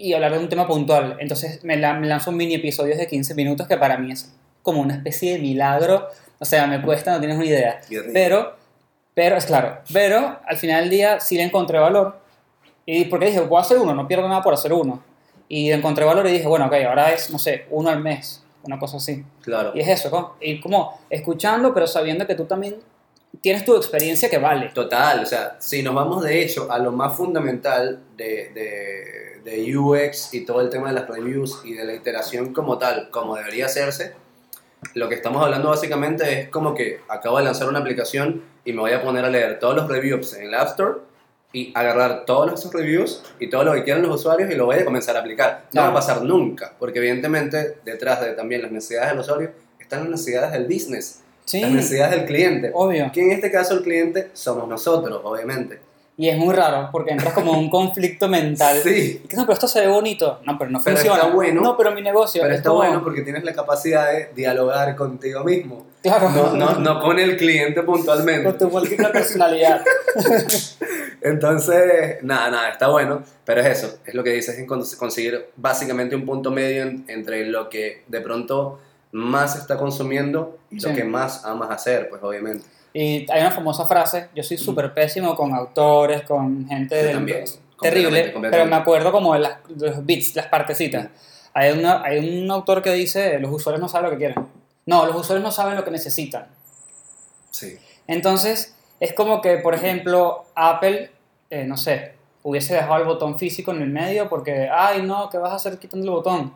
y 0.01 0.13
hablar 0.13 0.33
de 0.33 0.39
un 0.39 0.49
tema 0.49 0.67
puntual. 0.67 1.17
Entonces 1.19 1.63
me, 1.63 1.77
la- 1.77 1.93
me 1.93 2.07
lanzo 2.07 2.31
un 2.31 2.37
mini 2.37 2.55
episodio 2.55 2.95
de 2.97 3.07
15 3.07 3.35
minutos 3.35 3.67
que 3.67 3.77
para 3.77 3.97
mí 3.97 4.11
es 4.11 4.33
como 4.63 4.81
una 4.81 4.95
especie 4.95 5.33
de 5.33 5.39
milagro. 5.39 6.07
O 6.39 6.45
sea, 6.45 6.65
me 6.67 6.81
cuesta, 6.81 7.11
no 7.11 7.19
tienes 7.19 7.37
una 7.37 7.45
idea. 7.45 7.81
Pero, 8.13 8.55
pero, 9.13 9.35
es 9.37 9.45
claro, 9.45 9.79
pero 9.93 10.39
al 10.45 10.57
final 10.57 10.81
del 10.81 10.89
día 10.89 11.19
sí 11.19 11.35
le 11.37 11.43
encontré 11.43 11.77
valor. 11.79 12.19
Y 12.85 13.05
porque 13.05 13.27
dije, 13.27 13.41
puedo 13.41 13.61
hacer 13.61 13.77
uno, 13.77 13.93
no 13.93 14.07
pierdo 14.07 14.27
nada 14.27 14.41
por 14.41 14.53
hacer 14.53 14.73
uno. 14.73 15.03
Y 15.47 15.69
le 15.69 15.75
encontré 15.75 16.03
valor 16.05 16.25
y 16.27 16.31
dije, 16.31 16.47
bueno, 16.47 16.65
ok, 16.67 16.73
ahora 16.87 17.11
es, 17.11 17.29
no 17.29 17.37
sé, 17.37 17.65
uno 17.69 17.89
al 17.89 17.99
mes, 18.01 18.43
una 18.63 18.79
cosa 18.79 18.97
así. 18.97 19.23
claro. 19.41 19.71
Y 19.75 19.81
es 19.81 19.87
eso, 19.87 20.09
¿no? 20.09 20.35
Y 20.41 20.59
como 20.61 20.99
escuchando, 21.09 21.73
pero 21.73 21.85
sabiendo 21.87 22.25
que 22.25 22.35
tú 22.35 22.45
también 22.45 22.77
tienes 23.41 23.63
tu 23.65 23.75
experiencia 23.75 24.29
que 24.29 24.37
vale. 24.37 24.69
Total, 24.69 25.19
o 25.21 25.25
sea, 25.25 25.57
si 25.59 25.83
nos 25.83 25.93
vamos 25.93 26.23
de 26.23 26.41
hecho 26.41 26.71
a 26.71 26.79
lo 26.79 26.91
más 26.91 27.15
fundamental 27.15 27.99
de, 28.17 28.49
de, 28.53 29.30
de 29.43 29.77
UX 29.77 30.33
y 30.33 30.45
todo 30.45 30.61
el 30.61 30.69
tema 30.69 30.89
de 30.89 30.93
las 30.95 31.07
reviews 31.07 31.61
y 31.63 31.73
de 31.73 31.83
la 31.85 31.93
iteración 31.93 32.53
como 32.53 32.77
tal, 32.77 33.09
como 33.09 33.35
debería 33.35 33.65
hacerse, 33.65 34.13
lo 34.93 35.09
que 35.09 35.15
estamos 35.15 35.43
hablando 35.43 35.69
básicamente 35.69 36.41
es 36.41 36.49
como 36.49 36.73
que 36.73 37.01
acabo 37.07 37.37
de 37.37 37.43
lanzar 37.43 37.69
una 37.69 37.79
aplicación 37.79 38.43
y 38.65 38.73
me 38.73 38.81
voy 38.81 38.91
a 38.91 39.01
poner 39.01 39.25
a 39.25 39.29
leer 39.29 39.59
todos 39.59 39.75
los 39.75 39.87
reviews 39.87 40.33
en 40.33 40.43
el 40.47 40.53
App 40.55 40.69
Store 40.69 40.99
y 41.53 41.71
agarrar 41.75 42.25
todos 42.25 42.53
esos 42.59 42.73
reviews 42.73 43.21
y 43.39 43.49
todo 43.49 43.63
lo 43.63 43.73
que 43.73 43.83
quieran 43.83 44.01
los 44.01 44.15
usuarios 44.15 44.49
y 44.49 44.55
lo 44.55 44.65
voy 44.65 44.77
a 44.77 44.85
comenzar 44.85 45.17
a 45.17 45.19
aplicar. 45.19 45.65
No 45.73 45.81
va 45.81 45.89
a 45.89 45.93
pasar 45.93 46.23
nunca, 46.23 46.73
porque 46.79 46.99
evidentemente 46.99 47.77
detrás 47.83 48.21
de 48.21 48.31
también 48.33 48.61
las 48.61 48.71
necesidades 48.71 49.11
del 49.11 49.19
usuario 49.19 49.51
están 49.79 50.01
las 50.01 50.09
necesidades 50.09 50.51
del 50.53 50.65
business, 50.65 51.21
Sí, 51.43 51.59
las 51.59 51.71
necesidades 51.71 52.15
del 52.15 52.25
cliente. 52.25 52.71
obvio. 52.73 53.11
Que 53.11 53.21
en 53.21 53.31
este 53.31 53.51
caso 53.51 53.73
el 53.73 53.81
cliente 53.83 54.29
somos 54.33 54.67
nosotros, 54.67 55.21
obviamente. 55.23 55.79
Y 56.21 56.29
es 56.29 56.37
muy 56.37 56.53
raro 56.53 56.89
porque 56.91 57.11
entras 57.13 57.33
como 57.33 57.53
en 57.53 57.59
un 57.61 57.69
conflicto 57.71 58.27
mental. 58.27 58.77
Sí, 58.83 59.21
Y 59.23 59.27
que, 59.27 59.35
no, 59.35 59.41
pero 59.43 59.53
esto 59.53 59.67
se 59.67 59.81
ve 59.81 59.87
bonito. 59.87 60.39
No, 60.45 60.55
pero 60.59 60.69
no 60.69 60.79
Pero 60.83 60.95
funciona. 60.97 61.19
está 61.23 61.33
bueno. 61.33 61.61
No, 61.61 61.75
pero 61.75 61.91
mi 61.93 62.03
negocio. 62.03 62.41
pero 62.43 62.53
es 62.53 62.59
está 62.59 62.69
como- 62.69 62.81
bueno 62.83 63.03
porque 63.03 63.21
tienes 63.23 63.43
la 63.43 63.53
capacidad 63.53 64.11
de 64.11 64.29
dialogar 64.35 64.95
contigo 64.95 65.43
mismo. 65.43 65.87
Claro. 66.03 66.29
No, 66.29 66.53
no, 66.55 66.75
no 66.79 67.01
con 67.01 67.17
el 67.17 67.37
cliente 67.37 67.83
Con 67.83 67.95
puntualmente. 67.95 68.53
tu 68.53 68.69
múltiple 68.69 69.07
personalidad. 69.09 69.81
Entonces, 71.21 72.17
nada, 72.23 72.49
nada, 72.51 72.69
está 72.69 72.87
bueno. 72.89 73.23
Pero 73.45 73.61
es 73.61 73.77
eso, 73.83 73.97
es 74.05 74.13
lo 74.13 74.23
que 74.23 74.31
dices, 74.31 74.57
es 74.57 74.67
cons- 74.67 74.95
conseguir 74.97 75.47
básicamente 75.55 76.15
un 76.15 76.25
punto 76.25 76.51
medio 76.51 76.83
en- 76.83 77.05
entre 77.07 77.45
lo 77.47 77.69
que 77.69 78.03
de 78.07 78.21
pronto 78.21 78.79
más 79.11 79.55
está 79.55 79.77
consumiendo 79.77 80.57
y 80.69 80.79
lo 80.79 80.93
que 80.93 81.03
más 81.03 81.45
amas 81.45 81.69
hacer, 81.71 82.09
pues 82.09 82.21
obviamente. 82.23 82.65
Y 82.93 83.29
hay 83.31 83.41
una 83.41 83.51
famosa 83.51 83.87
frase, 83.87 84.29
yo 84.35 84.43
soy 84.43 84.57
súper 84.57 84.93
pésimo 84.93 85.35
con 85.35 85.53
autores, 85.53 86.23
con 86.23 86.67
gente 86.67 86.95
Yo 86.99 87.07
de... 87.07 87.13
también, 87.13 87.45
terrible, 87.45 87.53
completamente, 87.79 88.33
completamente. 88.33 88.49
pero 88.51 88.65
me 88.65 88.75
acuerdo 88.75 89.11
como 89.11 89.33
de, 89.33 89.39
las- 89.39 89.57
de 89.69 89.87
los 89.89 90.05
bits, 90.05 90.35
las 90.35 90.47
partecitas. 90.47 91.07
Hay, 91.53 91.71
una- 91.71 92.03
hay 92.03 92.41
un 92.43 92.51
autor 92.51 92.81
que 92.81 92.91
dice, 92.91 93.39
los 93.39 93.51
usuarios 93.51 93.81
no 93.81 93.87
saben 93.87 94.05
lo 94.05 94.11
que 94.11 94.17
quieren. 94.25 94.45
No, 94.85 95.05
los 95.05 95.15
usuarios 95.15 95.43
no 95.43 95.51
saben 95.51 95.75
lo 95.75 95.83
que 95.85 95.91
necesitan. 95.91 96.47
Sí. 97.49 97.77
Entonces, 98.07 98.75
es 98.99 99.13
como 99.13 99.41
que, 99.41 99.57
por 99.57 99.73
ejemplo, 99.75 100.45
Apple, 100.55 101.11
eh, 101.49 101.63
no 101.65 101.77
sé, 101.77 102.13
hubiese 102.43 102.73
dejado 102.73 102.97
el 102.97 103.05
botón 103.05 103.37
físico 103.37 103.71
en 103.71 103.81
el 103.83 103.89
medio 103.89 104.27
porque, 104.27 104.69
ay, 104.71 105.01
no, 105.03 105.29
¿qué 105.29 105.37
vas 105.37 105.51
a 105.53 105.55
hacer 105.55 105.77
quitando 105.77 106.05
el 106.05 106.11
botón? 106.11 106.53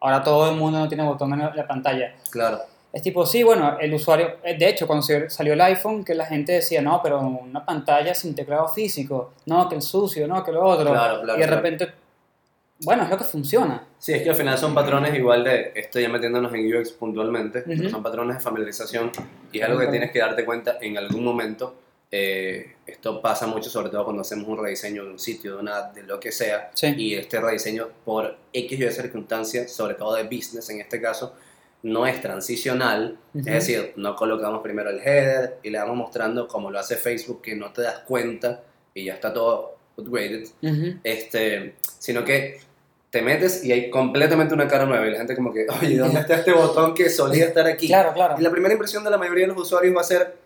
Ahora 0.00 0.22
todo 0.22 0.50
el 0.50 0.56
mundo 0.56 0.78
no 0.78 0.88
tiene 0.88 1.04
botón 1.04 1.32
en 1.32 1.54
la 1.54 1.66
pantalla. 1.66 2.14
Claro. 2.30 2.60
Es 2.96 3.02
tipo, 3.02 3.26
sí, 3.26 3.42
bueno, 3.42 3.76
el 3.78 3.92
usuario, 3.92 4.36
eh, 4.42 4.56
de 4.56 4.70
hecho, 4.70 4.86
cuando 4.86 5.04
salió 5.28 5.52
el 5.52 5.60
iPhone, 5.60 6.02
que 6.02 6.14
la 6.14 6.24
gente 6.24 6.52
decía, 6.52 6.80
no, 6.80 6.98
pero 7.02 7.20
una 7.20 7.62
pantalla 7.62 8.14
sin 8.14 8.34
teclado 8.34 8.68
físico, 8.68 9.34
no, 9.44 9.68
que 9.68 9.74
el 9.74 9.82
sucio, 9.82 10.26
no, 10.26 10.42
que 10.42 10.50
lo 10.50 10.62
otro. 10.64 10.92
Claro, 10.92 11.20
claro, 11.20 11.36
y 11.38 11.40
de 11.42 11.46
claro. 11.46 11.56
repente, 11.62 11.88
bueno, 12.80 13.02
es 13.02 13.10
lo 13.10 13.18
que 13.18 13.24
funciona. 13.24 13.84
Sí, 13.98 14.14
es 14.14 14.22
que 14.22 14.30
al 14.30 14.34
final 14.34 14.56
son 14.56 14.74
patrones 14.74 15.14
igual 15.14 15.44
de, 15.44 15.72
esto 15.74 16.00
ya 16.00 16.08
metiéndonos 16.08 16.54
en 16.54 16.74
UX 16.74 16.92
puntualmente, 16.92 17.64
Ujú. 17.66 17.90
son 17.90 18.02
patrones 18.02 18.36
de 18.38 18.42
familiarización 18.42 19.12
y 19.52 19.58
es 19.58 19.64
algo 19.66 19.78
que 19.78 19.88
tienes 19.88 20.10
que 20.10 20.18
darte 20.20 20.46
cuenta 20.46 20.78
en 20.80 20.96
algún 20.96 21.22
momento. 21.22 21.74
eh, 22.10 22.76
esto 22.86 23.20
pasa 23.20 23.46
mucho, 23.48 23.68
sobre 23.68 23.90
todo 23.90 24.04
cuando 24.04 24.22
hacemos 24.22 24.46
un 24.48 24.56
rediseño 24.62 25.04
de 25.04 25.10
un 25.10 25.18
sitio, 25.18 25.56
de 25.56 25.60
una 25.60 25.82
de 25.90 26.02
lo 26.04 26.18
que 26.20 26.30
sea, 26.32 26.70
Sí. 26.72 26.94
y 26.96 27.14
este 27.14 27.40
rediseño 27.40 27.88
por 28.06 28.36
X 28.54 28.78
y 28.80 28.84
Y 28.84 28.90
circunstancias, 28.90 29.70
sobre 29.72 29.94
todo 29.94 30.14
de 30.14 30.22
business 30.22 30.70
en 30.70 30.80
este 30.80 30.98
caso, 31.02 31.34
no 31.82 32.06
es 32.06 32.20
transicional, 32.20 33.18
es 33.34 33.44
decir, 33.44 33.92
no 33.96 34.16
colocamos 34.16 34.62
primero 34.62 34.90
el 34.90 34.98
header 34.98 35.58
y 35.62 35.70
le 35.70 35.78
vamos 35.78 35.96
mostrando 35.96 36.48
como 36.48 36.70
lo 36.70 36.78
hace 36.78 36.96
Facebook, 36.96 37.42
que 37.42 37.54
no 37.54 37.72
te 37.72 37.82
das 37.82 38.00
cuenta 38.00 38.62
y 38.94 39.04
ya 39.04 39.14
está 39.14 39.32
todo 39.32 39.76
upgraded, 39.96 40.48
este, 41.04 41.76
sino 41.98 42.24
que 42.24 42.58
te 43.10 43.22
metes 43.22 43.64
y 43.64 43.72
hay 43.72 43.88
completamente 43.88 44.52
una 44.52 44.66
cara 44.66 44.84
nueva 44.84 45.06
y 45.06 45.10
la 45.10 45.18
gente 45.18 45.36
como 45.36 45.52
que, 45.52 45.66
oye, 45.80 45.96
¿dónde 45.96 46.20
está 46.20 46.34
este 46.34 46.52
botón 46.52 46.94
que 46.94 47.08
solía 47.08 47.46
estar 47.46 47.66
aquí? 47.66 47.86
Claro, 47.86 48.12
claro. 48.12 48.34
Y 48.38 48.42
la 48.42 48.50
primera 48.50 48.74
impresión 48.74 49.04
de 49.04 49.10
la 49.10 49.18
mayoría 49.18 49.46
de 49.46 49.54
los 49.54 49.62
usuarios 49.62 49.96
va 49.96 50.00
a 50.00 50.04
ser, 50.04 50.36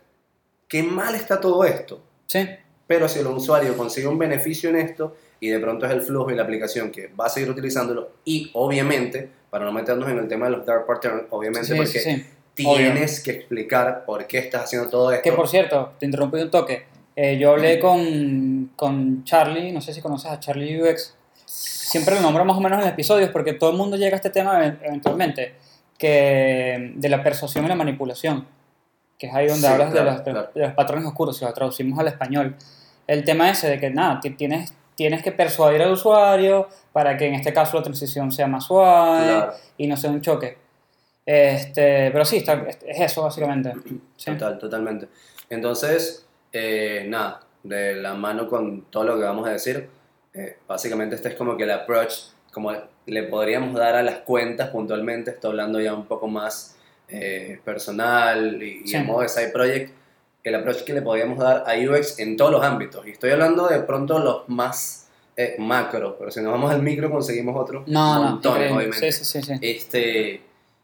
qué 0.68 0.82
mal 0.82 1.14
está 1.14 1.40
todo 1.40 1.64
esto. 1.64 2.02
Sí, 2.26 2.48
Pero 2.86 3.08
si 3.08 3.18
el 3.18 3.26
usuario 3.26 3.76
consigue 3.76 4.06
un 4.06 4.18
beneficio 4.18 4.70
en 4.70 4.76
esto 4.76 5.16
y 5.40 5.48
de 5.48 5.58
pronto 5.58 5.86
es 5.86 5.92
el 5.92 6.02
flujo 6.02 6.30
y 6.30 6.36
la 6.36 6.42
aplicación 6.44 6.92
que 6.92 7.08
va 7.08 7.26
a 7.26 7.28
seguir 7.28 7.50
utilizándolo 7.50 8.12
y 8.24 8.50
obviamente, 8.54 9.30
para 9.50 9.64
no 9.64 9.72
meternos 9.72 10.08
en 10.08 10.18
el 10.18 10.28
tema 10.28 10.46
de 10.46 10.52
los 10.56 10.64
dark 10.66 10.86
patterns, 10.86 11.24
obviamente 11.30 11.66
sí, 11.68 11.74
porque 11.74 11.98
sí, 11.98 12.00
sí. 12.00 12.26
tienes 12.54 13.20
que 13.22 13.32
explicar 13.32 14.04
por 14.04 14.26
qué 14.26 14.38
estás 14.38 14.64
haciendo 14.64 14.88
todo 14.88 15.10
esto. 15.12 15.22
Que 15.22 15.32
por 15.32 15.48
cierto, 15.48 15.92
te 15.98 16.06
interrumpí 16.06 16.38
un 16.38 16.50
toque. 16.50 16.84
Eh, 17.16 17.36
yo 17.38 17.50
hablé 17.50 17.78
con, 17.80 18.70
con 18.76 19.24
Charlie, 19.24 19.72
no 19.72 19.80
sé 19.80 19.92
si 19.92 20.00
conoces 20.00 20.30
a 20.30 20.38
Charlie 20.40 20.80
UX. 20.82 21.14
Siempre 21.44 22.14
lo 22.14 22.20
nombro 22.20 22.44
más 22.44 22.56
o 22.56 22.60
menos 22.60 22.78
en 22.78 22.84
los 22.84 22.92
episodios 22.92 23.30
porque 23.30 23.52
todo 23.54 23.70
el 23.70 23.76
mundo 23.76 23.96
llega 23.96 24.14
a 24.14 24.16
este 24.16 24.30
tema 24.30 24.58
event- 24.64 24.78
eventualmente, 24.84 25.54
que 25.98 26.92
de 26.94 27.08
la 27.08 27.22
persuasión 27.22 27.64
y 27.64 27.68
la 27.68 27.74
manipulación, 27.74 28.46
que 29.18 29.26
es 29.26 29.34
ahí 29.34 29.48
donde 29.48 29.66
hablas 29.66 29.90
claro, 29.90 30.06
de, 30.06 30.12
los, 30.16 30.22
claro. 30.22 30.50
de 30.54 30.60
los 30.62 30.72
patrones 30.74 31.06
oscuros, 31.06 31.36
si 31.36 31.44
lo 31.44 31.52
traducimos 31.52 31.98
al 31.98 32.06
español. 32.08 32.56
El 33.06 33.24
tema 33.24 33.50
ese 33.50 33.68
de 33.68 33.78
que 33.80 33.90
nada, 33.90 34.20
ti- 34.20 34.30
tienes, 34.30 34.72
tienes 35.00 35.22
que 35.22 35.32
persuadir 35.32 35.80
al 35.80 35.92
usuario 35.92 36.68
para 36.92 37.16
que 37.16 37.24
en 37.26 37.34
este 37.34 37.54
caso 37.54 37.78
la 37.78 37.82
transición 37.82 38.30
sea 38.30 38.46
más 38.46 38.64
suave 38.66 39.24
Claro. 39.24 39.52
y 39.78 39.86
no 39.86 39.96
sea 39.96 40.10
un 40.10 40.20
choque. 40.20 40.58
Este, 41.24 42.10
pero 42.10 42.22
sí, 42.26 42.36
está- 42.36 42.66
es 42.68 42.78
es 42.86 43.00
eso 43.00 43.22
básicamente. 43.22 43.72
Sí. 44.18 44.30
Total, 44.32 44.58
totalmente. 44.58 45.08
Entonces, 45.48 46.26
eh, 46.52 47.06
nada, 47.08 47.40
de 47.62 47.94
la 47.96 48.12
mano 48.12 48.46
con 48.46 48.82
todo 48.90 49.04
lo 49.04 49.16
que 49.16 49.22
vamos 49.24 49.48
a 49.48 49.52
decir, 49.52 49.88
eh, 50.34 50.58
básicamente 50.68 51.14
este 51.16 51.30
es 51.30 51.34
como 51.34 51.56
que 51.56 51.62
el 51.64 51.70
approach, 51.70 52.12
como 52.52 52.70
le 53.06 53.22
podríamos 53.22 53.72
dar 53.74 53.94
a 53.96 54.02
las 54.02 54.18
cuentas 54.18 54.68
puntualmente, 54.68 55.30
estoy 55.30 55.50
hablando 55.52 55.80
ya 55.80 55.94
un 55.94 56.04
poco 56.04 56.28
más 56.28 56.76
eh, 57.08 57.58
personal 57.64 58.62
y, 58.62 58.82
y 58.84 58.86
Sí. 58.88 58.96
en 58.96 59.06
modo 59.06 59.22
de 59.22 59.28
side 59.30 59.48
project, 59.50 59.92
el 60.42 60.54
approach 60.54 60.84
que 60.84 60.92
le 60.94 61.02
podríamos 61.02 61.38
dar 61.38 61.64
a 61.66 61.74
UX 61.78 62.18
en 62.18 62.36
todos 62.36 62.50
los 62.52 62.62
ámbitos. 62.64 63.06
Y 63.06 63.10
estoy 63.10 63.30
hablando 63.30 63.66
de 63.68 63.80
pronto 63.80 64.18
los 64.18 64.48
más 64.48 65.08
eh, 65.36 65.56
macro, 65.58 66.16
pero 66.18 66.30
si 66.30 66.40
nos 66.40 66.52
vamos 66.52 66.70
al 66.70 66.82
micro 66.82 67.10
conseguimos 67.10 67.56
otros 67.56 67.86
No, 67.86 68.14
no, 68.16 68.22
montones, 68.30 68.70
increíble. 68.70 68.76
obviamente. 68.90 69.12
Sí, 69.12 69.24
sí, 69.24 69.42
sí. 69.42 69.52
Este, 69.60 70.40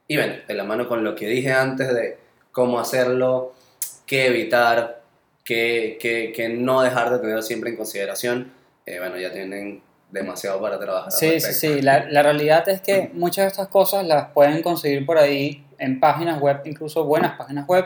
y 0.08 0.16
bueno, 0.16 0.34
de 0.46 0.54
la 0.54 0.64
mano 0.64 0.88
con 0.88 1.02
lo 1.04 1.14
que 1.14 1.26
dije 1.26 1.52
antes 1.52 1.92
de 1.94 2.18
cómo 2.52 2.78
hacerlo, 2.78 3.54
qué 4.06 4.26
evitar, 4.26 5.02
qué, 5.44 5.98
qué- 6.00 6.32
qué 6.34 6.48
no 6.48 6.80
dejar 6.82 7.10
de 7.10 7.18
tener 7.18 7.42
siempre 7.42 7.70
en 7.70 7.76
consideración, 7.76 8.52
eh, 8.86 8.98
bueno, 8.98 9.16
ya 9.18 9.32
tienen 9.32 9.82
demasiado 10.10 10.60
para 10.60 10.78
trabajar. 10.78 11.10
Sí, 11.12 11.40
sí, 11.40 11.52
sí. 11.52 11.82
La, 11.82 12.04
la 12.08 12.22
realidad 12.22 12.68
es 12.68 12.80
que 12.80 13.10
muchas 13.12 13.44
de 13.44 13.48
estas 13.48 13.68
cosas 13.68 14.06
las 14.06 14.30
pueden 14.30 14.62
conseguir 14.62 15.04
por 15.04 15.18
ahí 15.18 15.64
en 15.78 15.98
páginas 15.98 16.40
web, 16.40 16.60
incluso 16.64 17.04
buenas 17.04 17.36
páginas 17.36 17.66
web, 17.66 17.84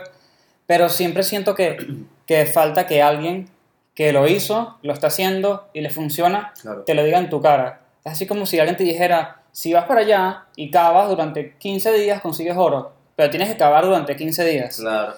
pero 0.67 0.89
siempre 0.89 1.23
siento 1.23 1.55
que, 1.55 1.77
que 2.25 2.45
falta 2.45 2.87
que 2.87 3.01
alguien 3.01 3.49
que 3.95 4.13
lo 4.13 4.27
hizo, 4.27 4.77
lo 4.83 4.93
está 4.93 5.07
haciendo 5.07 5.67
y 5.73 5.81
le 5.81 5.89
funciona, 5.89 6.53
Claro. 6.61 6.83
te 6.83 6.93
lo 6.93 7.03
diga 7.03 7.19
en 7.19 7.29
tu 7.29 7.41
cara. 7.41 7.81
Es 8.05 8.13
así 8.13 8.25
como 8.25 8.45
si 8.45 8.57
alguien 8.59 8.77
te 8.77 8.83
dijera, 8.83 9.41
si 9.51 9.73
vas 9.73 9.85
para 9.85 10.01
allá 10.01 10.45
y 10.55 10.71
cavas 10.71 11.09
durante 11.09 11.55
15 11.57 11.91
días, 11.93 12.21
consigues 12.21 12.55
oro, 12.57 12.93
pero 13.15 13.29
tienes 13.29 13.49
que 13.49 13.57
cavar 13.57 13.85
durante 13.85 14.15
15 14.15 14.45
días. 14.45 14.77
Claro. 14.77 15.13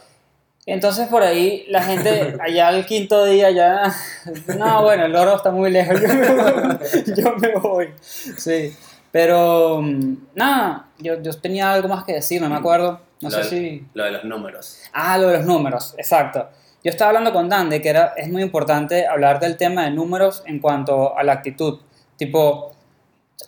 Entonces 0.65 1.07
por 1.09 1.21
ahí 1.23 1.65
la 1.67 1.83
gente 1.83 2.35
allá 2.41 2.69
al 2.69 2.85
quinto 2.85 3.25
día 3.25 3.51
ya, 3.51 3.93
no, 4.57 4.81
bueno, 4.81 5.05
el 5.05 5.15
oro 5.15 5.35
está 5.35 5.51
muy 5.51 5.69
lejos, 5.69 6.01
yo 6.01 6.07
me 6.07 6.29
voy. 6.33 6.77
Yo 7.17 7.35
me 7.37 7.55
voy. 7.59 7.89
Sí, 8.01 8.75
pero 9.11 9.81
mm, 9.81 10.15
nada, 10.35 10.87
yo, 10.97 11.21
yo 11.21 11.33
tenía 11.39 11.71
algo 11.71 11.87
más 11.89 12.03
que 12.05 12.13
decir, 12.13 12.41
no 12.41 12.49
me 12.49 12.55
acuerdo, 12.55 12.99
no 13.23 13.29
Lo 13.29 13.43
sé 13.43 13.43
de- 13.43 13.49
si... 13.49 13.85
Lo 13.93 14.03
de 14.03 14.11
los 14.11 14.23
números. 14.23 14.79
Ah, 14.93 15.17
lo 15.17 15.27
de 15.29 15.37
los 15.37 15.45
números, 15.45 15.95
exacto. 15.97 16.49
Yo 16.83 16.89
estaba 16.91 17.09
hablando 17.09 17.31
con 17.33 17.47
Dan 17.49 17.69
de 17.69 17.81
que 17.81 17.89
era, 17.89 18.13
es 18.17 18.29
muy 18.29 18.41
importante 18.43 19.07
hablar 19.07 19.39
del 19.39 19.55
tema 19.57 19.85
de 19.85 19.91
números 19.91 20.43
en 20.45 20.59
cuanto 20.59 21.17
a 21.17 21.23
la 21.23 21.33
actitud. 21.33 21.79
Tipo, 22.17 22.73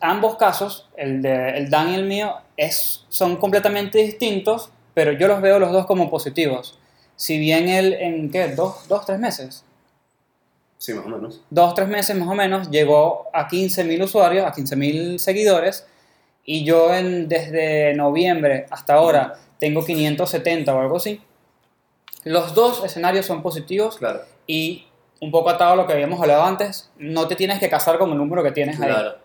ambos 0.01 0.37
casos, 0.37 0.89
el 0.95 1.21
de 1.21 1.57
el 1.57 1.69
Dan 1.69 1.89
y 1.91 1.95
el 1.95 2.05
mío, 2.05 2.33
es, 2.57 3.05
son 3.09 3.35
completamente 3.35 3.97
distintos, 3.99 4.71
pero 4.93 5.11
yo 5.11 5.27
los 5.27 5.41
veo 5.41 5.59
los 5.59 5.71
dos 5.73 5.85
como 5.85 6.09
positivos. 6.09 6.79
Si 7.17 7.37
bien 7.37 7.67
él 7.69 7.93
en, 7.93 8.29
¿qué? 8.31 8.49
¿Dos, 8.55 8.87
dos 8.87 9.05
tres 9.05 9.19
meses? 9.19 9.63
Sí, 10.77 10.93
más 10.93 11.05
o 11.05 11.09
menos. 11.09 11.41
Dos, 11.49 11.73
tres 11.75 11.87
meses 11.87 12.15
más 12.15 12.27
o 12.29 12.35
menos, 12.35 12.69
llegó 12.69 13.27
a 13.33 13.47
15.000 13.47 14.03
usuarios, 14.03 14.45
a 14.45 14.51
15.000 14.53 15.17
seguidores, 15.17 15.87
y 16.45 16.63
yo 16.63 16.93
en, 16.93 17.27
desde 17.27 17.93
noviembre 17.95 18.67
hasta 18.69 18.93
ahora 18.93 19.35
tengo 19.65 19.83
570 19.83 20.75
o 20.75 20.79
algo 20.79 20.97
así. 20.97 21.19
Los 22.23 22.53
dos 22.53 22.83
escenarios 22.83 23.25
son 23.25 23.41
positivos 23.41 23.97
Claro, 23.97 24.21
y 24.45 24.85
un 25.19 25.31
poco 25.31 25.49
atado 25.49 25.71
a 25.73 25.75
lo 25.75 25.87
que 25.87 25.93
habíamos 25.93 26.21
hablado 26.21 26.43
antes, 26.43 26.91
no 26.99 27.27
te 27.27 27.35
tienes 27.35 27.57
que 27.57 27.67
casar 27.67 27.97
con 27.97 28.11
el 28.11 28.17
número 28.17 28.43
que 28.43 28.51
tienes 28.51 28.79
ahí. 28.79 28.89
claro. 28.89 29.17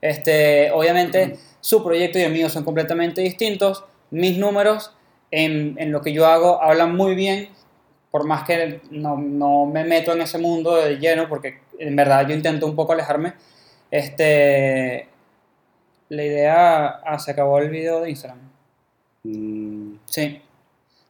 Este, 0.00 0.70
obviamente, 0.70 1.36
su 1.60 1.84
proyecto 1.84 2.18
y 2.18 2.22
el 2.22 2.32
mío 2.32 2.48
son 2.48 2.64
completamente 2.64 3.20
distintos. 3.20 3.84
Mis 4.10 4.38
números 4.38 4.90
en, 5.30 5.76
en 5.78 5.92
lo 5.92 6.00
que 6.00 6.14
yo 6.14 6.26
hago 6.26 6.62
hablan 6.62 6.96
muy 6.96 7.14
bien, 7.14 7.50
por 8.10 8.24
más 8.24 8.44
que 8.44 8.80
no, 8.90 9.18
no 9.18 9.66
me 9.66 9.84
meto 9.84 10.12
en 10.12 10.22
ese 10.22 10.38
mundo 10.38 10.76
de 10.76 10.96
lleno, 10.96 11.28
porque 11.28 11.60
en 11.78 11.94
verdad 11.94 12.26
yo 12.26 12.34
intento 12.34 12.66
un 12.66 12.74
poco 12.74 12.94
alejarme. 12.94 13.34
Este, 13.90 15.08
la 16.08 16.24
idea. 16.24 16.86
Ah, 17.04 17.18
se 17.18 17.32
acabó 17.32 17.58
el 17.58 17.68
video 17.68 18.00
de 18.00 18.10
Instagram. 18.10 18.53
Mm, 19.24 19.96
Sí, 20.06 20.40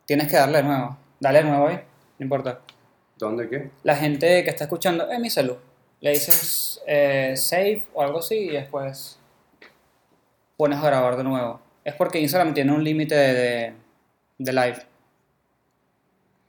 tienes 0.07 0.29
que 0.29 0.37
darle 0.37 0.59
de 0.59 0.65
nuevo. 0.65 0.97
Dale 1.21 1.39
de 1.43 1.45
nuevo 1.45 1.69
ahí, 1.69 1.81
no 2.19 2.25
importa. 2.25 2.61
¿Dónde 3.19 3.49
qué? 3.49 3.71
La 3.83 3.97
gente 3.97 4.43
que 4.45 4.51
está 4.51 4.65
escuchando, 4.65 5.11
es 5.11 5.19
mi 5.21 5.31
salud. 5.31 5.57
Le 6.01 6.11
dices 6.11 6.81
eh, 6.87 7.35
save 7.37 7.83
o 7.95 8.03
algo 8.03 8.19
así 8.19 8.35
y 8.37 8.49
después 8.51 9.19
pones 10.57 10.79
a 10.79 10.87
grabar 10.87 11.17
de 11.17 11.25
nuevo. 11.25 11.61
Es 11.85 11.95
porque 11.95 12.19
Instagram 12.21 12.55
tiene 12.55 12.73
un 12.73 12.83
límite 12.85 13.15
de, 13.15 13.33
de, 13.35 13.75
de 14.39 14.53
live. 14.53 14.83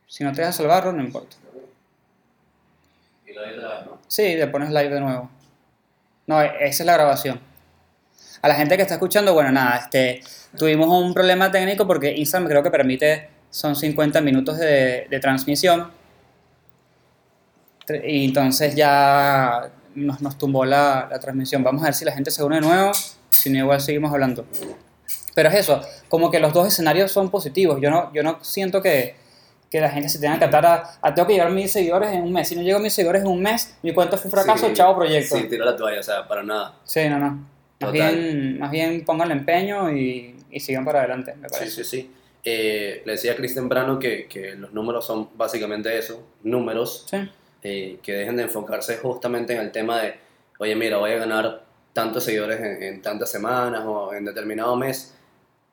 Si 0.07 0.23
no 0.23 0.31
te 0.31 0.41
dejas 0.41 0.55
salvarlo, 0.55 0.91
no 0.91 1.03
importa. 1.03 1.35
Y 3.25 3.33
lo 3.33 3.41
de 3.41 3.57
otra 3.57 3.77
vez, 3.79 3.85
¿no? 3.87 3.99
Sí, 4.07 4.35
le 4.35 4.47
pones 4.47 4.69
live 4.69 4.89
de 4.89 4.99
nuevo. 4.99 5.29
No, 6.27 6.41
esa 6.41 6.83
es 6.83 6.85
la 6.85 6.93
grabación. 6.93 7.39
A 8.45 8.47
la 8.47 8.53
gente 8.53 8.75
que 8.75 8.83
está 8.83 8.93
escuchando, 8.93 9.33
bueno, 9.33 9.51
nada, 9.51 9.77
este, 9.77 10.21
tuvimos 10.55 10.87
un 10.87 11.15
problema 11.15 11.51
técnico 11.51 11.87
porque 11.87 12.15
Instagram 12.15 12.47
creo 12.47 12.61
que 12.61 12.69
permite, 12.69 13.27
son 13.49 13.75
50 13.75 14.21
minutos 14.21 14.59
de, 14.59 15.07
de 15.09 15.19
transmisión. 15.19 15.89
Y 18.03 18.25
entonces 18.25 18.75
ya 18.75 19.71
nos, 19.95 20.21
nos 20.21 20.37
tumbó 20.37 20.63
la, 20.63 21.07
la 21.09 21.19
transmisión. 21.19 21.63
Vamos 21.63 21.81
a 21.81 21.85
ver 21.85 21.95
si 21.95 22.05
la 22.05 22.11
gente 22.11 22.29
se 22.29 22.43
une 22.43 22.57
de 22.57 22.61
nuevo, 22.61 22.91
si 23.29 23.49
no 23.49 23.57
igual 23.57 23.81
seguimos 23.81 24.13
hablando. 24.13 24.45
Pero 25.33 25.49
es 25.49 25.55
eso, 25.55 25.81
como 26.07 26.29
que 26.29 26.39
los 26.39 26.53
dos 26.53 26.67
escenarios 26.67 27.11
son 27.11 27.31
positivos. 27.31 27.81
Yo 27.81 27.89
no, 27.89 28.13
yo 28.13 28.21
no 28.21 28.37
siento 28.43 28.79
que, 28.79 29.15
que 29.71 29.81
la 29.81 29.89
gente 29.89 30.07
se 30.07 30.19
tenga 30.19 30.37
que 30.37 30.45
atar 30.45 30.67
a, 30.67 30.91
a 31.01 31.15
tengo 31.15 31.27
que 31.27 31.33
llegar 31.33 31.47
a 31.47 31.51
mil 31.51 31.67
seguidores 31.67 32.11
en 32.11 32.21
un 32.21 32.31
mes. 32.31 32.47
Si 32.47 32.55
no 32.55 32.61
llego 32.61 32.77
a 32.77 32.81
mil 32.81 32.91
seguidores 32.91 33.23
en 33.23 33.27
un 33.27 33.41
mes, 33.41 33.75
mi 33.81 33.91
cuenta 33.91 34.17
fue 34.17 34.27
un 34.27 34.33
fracaso, 34.33 34.67
Sí, 34.67 34.73
chao 34.75 34.95
proyecto. 34.95 35.35
Sí, 35.35 35.45
tira 35.49 35.65
la 35.65 35.75
toalla, 35.75 35.99
o 35.99 36.03
sea, 36.03 36.27
para 36.27 36.43
nada. 36.43 36.75
Sí, 36.83 37.09
no, 37.09 37.17
no. 37.17 37.54
Más 37.85 37.93
Total. 37.93 38.15
bien, 38.15 38.59
más 38.59 38.71
bien 38.71 39.05
pongan 39.05 39.31
el 39.31 39.37
empeño 39.39 39.91
y, 39.91 40.35
y 40.51 40.59
sigan 40.59 40.85
para 40.85 40.99
adelante, 40.99 41.33
me 41.35 41.47
Sí, 41.49 41.53
parece. 41.55 41.83
sí, 41.83 41.89
sí. 42.01 42.11
Eh, 42.43 43.01
le 43.05 43.13
decía 43.13 43.31
a 43.31 43.35
Chris 43.35 43.55
temprano 43.55 43.97
que, 43.97 44.27
que 44.27 44.55
los 44.55 44.71
números 44.71 45.05
son 45.05 45.29
básicamente 45.35 45.97
eso, 45.97 46.23
números, 46.43 47.05
Sí, 47.09 47.17
eh, 47.63 47.97
que 48.03 48.13
dejen 48.13 48.35
de 48.35 48.43
enfocarse 48.43 48.97
justamente 48.97 49.53
en 49.53 49.61
el 49.61 49.71
tema 49.71 50.01
de, 50.01 50.13
oye, 50.59 50.75
mira, 50.75 50.97
voy 50.97 51.11
a 51.11 51.17
ganar 51.17 51.63
tantos 51.93 52.23
seguidores 52.25 52.59
en, 52.59 52.83
en 52.83 53.01
tantas 53.01 53.31
semanas 53.31 53.81
o 53.85 54.13
en 54.13 54.25
determinado 54.25 54.75
mes. 54.75 55.15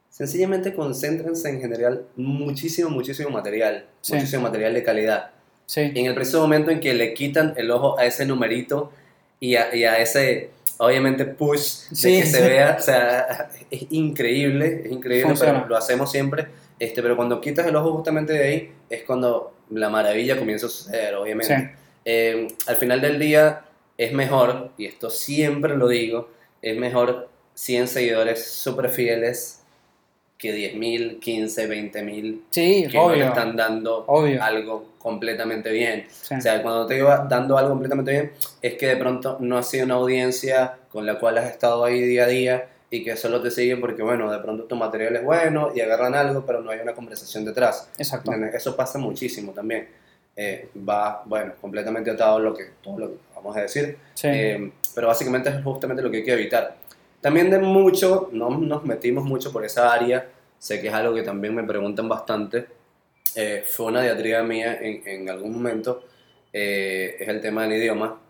Sencillamente 0.08 0.74
concéntrense 0.74 1.48
en 1.48 1.60
general 1.60 2.04
muchísimo, 2.16 2.90
muchísimo 2.90 3.30
material, 3.30 3.86
Sí. 4.00 4.14
muchísimo 4.14 4.42
material 4.42 4.74
de 4.74 4.82
calidad. 4.84 5.30
sí, 5.66 5.80
En 5.94 6.06
el 6.06 6.14
preciso 6.14 6.40
momento 6.40 6.70
en 6.70 6.80
que 6.80 6.92
le 6.94 7.14
quitan 7.14 7.54
el 7.56 7.70
ojo 7.70 7.98
a 7.98 8.04
ese 8.04 8.26
numerito 8.26 8.92
y 9.40 9.56
a, 9.56 9.74
y 9.74 9.84
a 9.84 9.98
ese, 9.98 10.50
obviamente, 10.82 11.24
push 11.24 11.88
de 11.90 11.96
Sí, 11.96 12.20
que 12.20 12.26
se 12.26 12.48
vea, 12.48 12.76
o 12.78 12.82
sea, 12.82 13.50
es 13.70 13.86
increíble, 13.90 14.82
es 14.84 14.90
increíble, 14.92 15.28
Funciona. 15.28 15.52
pero 15.54 15.68
lo 15.68 15.76
hacemos 15.76 16.10
siempre. 16.10 16.46
Este, 16.78 17.02
pero 17.02 17.16
cuando 17.16 17.40
quitas 17.40 17.66
el 17.66 17.76
ojo 17.76 17.92
justamente 17.92 18.32
de 18.32 18.42
ahí, 18.42 18.72
es 18.90 19.04
cuando 19.04 19.54
la 19.70 19.88
maravilla 19.88 20.36
comienza 20.36 20.66
a 20.66 20.68
suceder, 20.68 21.14
obviamente. 21.14 21.56
Sí. 21.56 21.64
Eh, 22.04 22.48
al 22.66 22.76
final 22.76 23.00
del 23.00 23.18
día, 23.20 23.64
es 23.96 24.12
mejor, 24.12 24.72
y 24.76 24.86
esto 24.86 25.08
siempre 25.08 25.76
lo 25.76 25.86
digo, 25.86 26.30
es 26.60 26.76
mejor 26.76 27.28
100 27.54 27.86
seguidores 27.86 28.44
súper 28.44 28.88
fieles 28.88 29.61
que 30.42 30.52
10.000, 30.74 31.20
15, 31.20 31.68
20.000 31.68 32.40
sí, 32.50 32.88
que 32.90 32.98
no 32.98 33.10
le 33.10 33.14
obvio, 33.14 33.26
están 33.28 33.54
dando 33.54 34.02
obvio. 34.08 34.42
algo 34.42 34.86
completamente 34.98 35.70
bien. 35.70 36.06
Sí. 36.10 36.34
O 36.34 36.40
sea, 36.40 36.60
cuando 36.64 36.84
te 36.84 36.98
iba 36.98 37.26
dando 37.30 37.56
algo 37.56 37.70
completamente 37.70 38.10
bien, 38.10 38.32
es 38.60 38.74
que 38.74 38.88
de 38.88 38.96
pronto 38.96 39.36
no 39.38 39.56
ha 39.56 39.62
sido 39.62 39.84
una 39.84 39.94
audiencia 39.94 40.78
con 40.90 41.06
la 41.06 41.20
cual 41.20 41.38
has 41.38 41.48
estado 41.48 41.84
ahí 41.84 42.00
día 42.00 42.24
a 42.24 42.26
día 42.26 42.68
y 42.90 43.04
que 43.04 43.16
solo 43.16 43.40
te 43.40 43.52
siguen 43.52 43.80
porque, 43.80 44.02
bueno, 44.02 44.32
de 44.32 44.40
pronto 44.40 44.64
tu 44.64 44.74
material 44.74 45.14
es 45.14 45.22
bueno 45.22 45.70
y 45.76 45.80
agarran 45.80 46.16
algo, 46.16 46.44
pero 46.44 46.60
no 46.60 46.72
hay 46.72 46.80
una 46.80 46.92
conversación 46.92 47.44
detrás. 47.44 47.88
Exacto. 47.96 48.32
Eso 48.52 48.74
pasa 48.74 48.98
muchísimo 48.98 49.52
también. 49.52 49.86
Eh, 50.34 50.70
va, 50.76 51.22
bueno, 51.24 51.52
completamente 51.60 52.10
atado 52.10 52.38
a 52.38 52.40
lo 52.40 52.52
que, 52.52 52.64
todo 52.82 52.98
lo 52.98 53.08
que 53.10 53.14
vamos 53.32 53.56
a 53.56 53.60
decir. 53.60 53.96
Sí. 54.14 54.26
Eh, 54.28 54.72
pero 54.92 55.06
básicamente 55.06 55.50
es 55.50 55.62
justamente 55.62 56.02
lo 56.02 56.10
que 56.10 56.16
hay 56.16 56.24
que 56.24 56.32
evitar. 56.32 56.82
También 57.22 57.48
de 57.50 57.60
mucho, 57.60 58.28
no 58.32 58.50
nos 58.50 58.84
metimos 58.84 59.22
mucho 59.22 59.52
por 59.52 59.64
esa 59.64 59.92
área, 59.92 60.26
sé 60.62 60.80
que 60.80 60.88
es 60.88 60.94
algo 60.94 61.12
que 61.14 61.22
también 61.22 61.54
me 61.56 61.64
preguntan 61.64 62.08
bastante. 62.08 62.66
Eh, 63.34 63.64
fue 63.66 63.86
una 63.86 64.02
diatriba 64.02 64.42
mía 64.44 64.78
en, 64.80 65.02
en 65.06 65.28
algún 65.28 65.54
momento, 65.54 66.04
eh, 66.52 67.16
es 67.18 67.28
el 67.28 67.40
tema 67.40 67.64
del 67.66 67.72
idioma. 67.80 68.20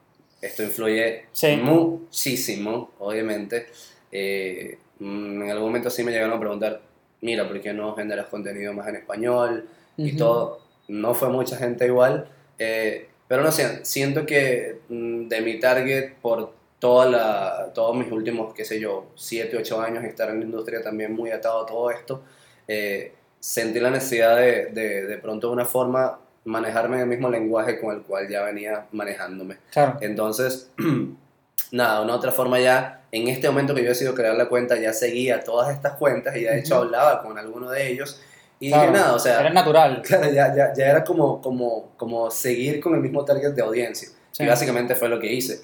Esto 0.40 0.62
influye 0.62 1.26
Sí. 1.32 1.56
muchísimo, 1.56 2.92
obviamente. 3.00 3.66
Eh, 4.10 4.78
mm, 4.98 5.42
en 5.42 5.50
algún 5.50 5.66
momento 5.68 5.90
sí 5.90 6.02
me 6.04 6.10
llegaron 6.12 6.34
a 6.36 6.40
preguntar, 6.40 6.80
mira, 7.20 7.46
¿por 7.46 7.60
qué 7.60 7.72
no 7.74 7.94
generas 7.94 8.26
contenido 8.26 8.72
más 8.72 8.88
en 8.88 8.96
español? 8.96 9.68
y 9.98 10.16
todo. 10.16 10.62
No 10.88 11.14
fue 11.14 11.28
mucha 11.28 11.56
gente 11.58 11.86
igual, 11.86 12.26
eh, 12.58 13.08
pero 13.28 13.42
no 13.42 13.52
sé, 13.52 13.84
siento 13.84 14.24
que 14.24 14.78
mm, 14.88 15.28
de 15.28 15.40
mi 15.42 15.60
target 15.60 16.14
por 16.22 16.54
toda 16.82 17.06
la, 17.08 17.70
todos 17.72 17.94
mis 17.96 18.10
últimos, 18.10 18.52
qué 18.54 18.64
sé 18.64 18.80
yo, 18.80 19.06
7, 19.14 19.56
8 19.56 19.80
años 19.80 20.02
estar 20.02 20.28
en 20.30 20.40
la 20.40 20.44
industria 20.46 20.82
también 20.82 21.12
muy 21.12 21.30
atado 21.30 21.62
a 21.62 21.66
todo 21.66 21.92
esto, 21.92 22.24
eh, 22.66 23.12
sentí 23.38 23.78
la 23.78 23.90
necesidad 23.90 24.36
de, 24.36 24.66
de, 24.66 25.06
de 25.06 25.18
pronto 25.18 25.46
de 25.46 25.52
una 25.52 25.64
forma 25.64 26.18
manejarme 26.44 26.96
en 26.96 27.02
el 27.02 27.08
mismo 27.08 27.30
lenguaje 27.30 27.78
con 27.80 27.94
el 27.94 28.02
cual 28.02 28.28
ya 28.28 28.42
venía 28.42 28.86
manejándome. 28.90 29.58
Claro. 29.70 29.96
Entonces, 30.00 30.72
nada, 31.70 32.00
una 32.00 32.16
otra 32.16 32.32
forma 32.32 32.58
ya, 32.58 33.02
en 33.12 33.28
este 33.28 33.46
momento 33.48 33.76
que 33.76 33.82
yo 33.82 33.86
he 33.86 33.90
decidido 33.90 34.16
crear 34.16 34.34
la 34.34 34.48
cuenta, 34.48 34.76
ya 34.76 34.92
seguía 34.92 35.44
todas 35.44 35.72
estas 35.72 35.92
cuentas 35.92 36.34
y 36.36 36.42
ya 36.42 36.50
de 36.50 36.58
hecho 36.58 36.74
Ujú. 36.74 36.82
hablaba 36.86 37.22
con 37.22 37.38
alguno 37.38 37.70
de 37.70 37.92
ellos 37.92 38.20
y 38.58 38.70
Claro. 38.70 38.90
dije 38.90 38.98
nada, 39.04 39.14
o 39.14 39.20
sea, 39.20 39.38
Era 39.38 39.50
natural. 39.50 40.02
Claro, 40.06 40.32
ya, 40.32 40.52
ya, 40.52 40.72
ya 40.74 40.86
era 40.90 41.04
como, 41.04 41.40
como, 41.40 41.92
como 41.96 42.28
seguir 42.28 42.80
con 42.80 42.92
el 42.96 43.00
mismo 43.00 43.24
target 43.24 43.52
de 43.52 43.62
audiencia. 43.62 44.08
Sí. 44.32 44.42
Y 44.42 44.46
básicamente 44.48 44.96
fue 44.96 45.08
lo 45.08 45.20
que 45.20 45.32
hice. 45.32 45.60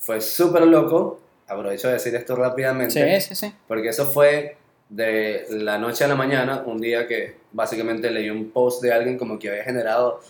Fue 0.00 0.20
súper 0.20 0.62
loco, 0.66 1.20
aprovecho 1.46 1.86
de 1.88 1.94
decir 1.94 2.14
esto 2.14 2.34
rápidamente, 2.34 3.20
Sí, 3.20 3.28
sí, 3.28 3.34
sí. 3.34 3.54
porque 3.68 3.90
eso 3.90 4.06
fue 4.06 4.56
de 4.88 5.44
la 5.50 5.78
noche 5.78 6.04
a 6.04 6.08
la 6.08 6.14
mañana, 6.16 6.62
un 6.66 6.80
día 6.80 7.06
que 7.06 7.36
básicamente 7.52 8.10
leí 8.10 8.28
un 8.30 8.50
post 8.50 8.82
de 8.82 8.92
alguien 8.92 9.18
como 9.18 9.38
que 9.38 9.50
había 9.50 9.62
generado 9.62 10.20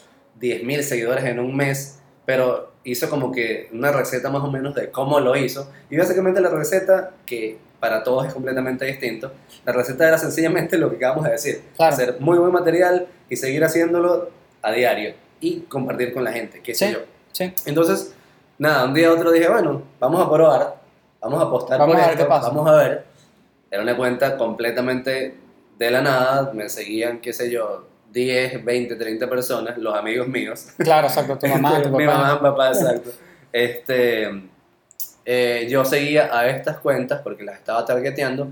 10.000 0.40 0.82
seguidores 0.82 1.24
en 1.24 1.38
un 1.38 1.56
mes, 1.56 2.00
pero 2.26 2.72
hizo 2.84 3.08
como 3.08 3.30
que 3.32 3.68
una 3.72 3.92
receta 3.92 4.28
más 4.28 4.42
o 4.42 4.50
menos 4.50 4.74
de 4.74 4.90
cómo 4.90 5.20
lo 5.20 5.36
hizo. 5.36 5.70
Y 5.88 5.96
básicamente 5.96 6.40
la 6.40 6.48
receta, 6.50 7.12
que 7.24 7.58
para 7.78 8.02
todos 8.02 8.26
es 8.26 8.34
completamente 8.34 8.84
distinto, 8.84 9.32
la 9.64 9.72
receta 9.72 10.06
era 10.08 10.18
sencillamente 10.18 10.76
lo 10.78 10.90
que 10.90 10.96
acabamos 10.96 11.24
de 11.26 11.30
decir, 11.32 11.62
Claro. 11.76 11.94
hacer 11.94 12.16
muy 12.20 12.38
buen 12.38 12.52
material 12.52 13.06
y 13.28 13.36
seguir 13.36 13.62
haciéndolo 13.64 14.30
a 14.62 14.72
diario 14.72 15.14
y 15.40 15.60
compartir 15.60 16.12
con 16.12 16.24
la 16.24 16.32
gente, 16.32 16.60
qué 16.62 16.74
sé 16.74 16.88
Sí. 16.88 16.92
yo. 16.94 17.00
Sí. 17.32 17.52
Entonces, 17.66 18.14
nada, 18.60 18.84
un 18.84 18.94
día 18.94 19.10
otro 19.12 19.32
dije, 19.32 19.48
bueno, 19.48 19.82
vamos 19.98 20.24
a 20.26 20.30
probar, 20.30 20.76
vamos 21.20 21.42
a 21.42 21.46
apostar 21.46 21.78
Vamos 21.78 21.94
por 21.96 22.02
a 22.02 22.06
ver 22.06 22.14
esto, 22.14 22.24
qué 22.24 22.28
pasa. 22.28 22.48
vamos 22.48 22.68
a 22.70 22.74
ver. 22.76 23.04
Era 23.70 23.82
una 23.82 23.96
cuenta 23.96 24.36
completamente 24.36 25.36
de 25.78 25.90
la 25.90 26.00
nada, 26.02 26.52
me 26.52 26.68
seguían, 26.68 27.20
qué 27.20 27.32
sé 27.32 27.50
yo, 27.50 27.86
10, 28.12 28.64
20, 28.64 28.96
30 28.96 29.28
personas, 29.28 29.78
los 29.78 29.94
amigos 29.96 30.28
míos. 30.28 30.66
Claro, 30.78 31.06
exacto. 31.08 31.38
Tu 31.38 31.46
mamá, 31.46 31.80
tu 31.82 31.90
Mi 31.90 32.06
papá. 32.06 32.18
mamá, 32.18 32.34
mi 32.34 32.40
papá, 32.40 32.68
exacto. 32.68 33.10
Este, 33.52 34.28
eh, 35.24 35.66
yo 35.70 35.84
seguía 35.84 36.36
a 36.36 36.48
estas 36.48 36.78
cuentas 36.78 37.20
porque 37.22 37.44
las 37.44 37.56
estaba 37.58 37.84
targeteando 37.84 38.48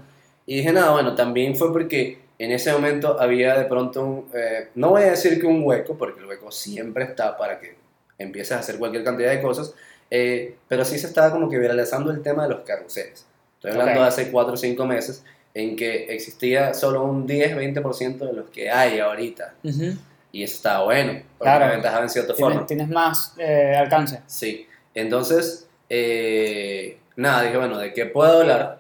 y 0.46 0.56
dije, 0.56 0.72
nada, 0.72 0.92
bueno, 0.92 1.14
también 1.14 1.56
fue 1.56 1.72
porque 1.72 2.20
en 2.38 2.52
ese 2.52 2.72
momento 2.72 3.20
había 3.20 3.58
de 3.58 3.64
pronto 3.64 4.02
un, 4.04 4.30
eh, 4.34 4.68
no 4.76 4.90
voy 4.90 5.02
a 5.02 5.10
decir 5.10 5.40
que 5.40 5.46
un 5.46 5.62
hueco, 5.64 5.96
porque 5.98 6.20
el 6.20 6.26
hueco 6.26 6.50
siempre 6.52 7.04
está 7.04 7.36
para 7.36 7.58
que 7.58 7.76
empieces 8.18 8.56
a 8.56 8.60
hacer 8.60 8.78
cualquier 8.78 9.02
cantidad 9.04 9.30
de 9.30 9.42
cosas, 9.42 9.74
eh, 10.10 10.56
pero 10.68 10.84
sí 10.84 10.98
se 10.98 11.06
estaba 11.06 11.30
como 11.30 11.48
que 11.48 11.58
viralizando 11.58 12.10
el 12.10 12.22
tema 12.22 12.44
de 12.44 12.50
los 12.50 12.60
carruseles. 12.60 13.26
Estoy 13.56 13.72
hablando 13.72 13.92
Ok. 13.92 13.98
de 13.98 14.04
hace 14.06 14.30
4 14.30 14.54
o 14.54 14.56
5 14.56 14.86
meses 14.86 15.24
en 15.54 15.74
que 15.76 16.12
existía 16.14 16.74
solo 16.74 17.02
un 17.04 17.26
10-20% 17.26 18.18
de 18.26 18.32
los 18.32 18.50
que 18.50 18.70
hay 18.70 19.00
ahorita. 19.00 19.54
Ujú. 19.64 19.94
Y 20.30 20.42
eso 20.44 20.56
estaba 20.56 20.84
bueno, 20.84 21.12
porque 21.38 21.50
Claro. 21.50 21.64
me 21.66 21.70
aventajaba 21.72 22.02
en 22.04 22.10
cierta 22.10 22.34
forma. 22.34 22.66
Tienes, 22.66 22.66
tienes 22.66 22.88
más 22.88 23.34
eh, 23.38 23.74
alcance. 23.76 24.20
Sí, 24.26 24.66
entonces, 24.94 25.66
eh, 25.88 26.98
nada, 27.16 27.42
dije, 27.42 27.56
bueno, 27.56 27.78
¿de 27.78 27.92
qué 27.92 28.06
puedo 28.06 28.40
hablar? 28.40 28.78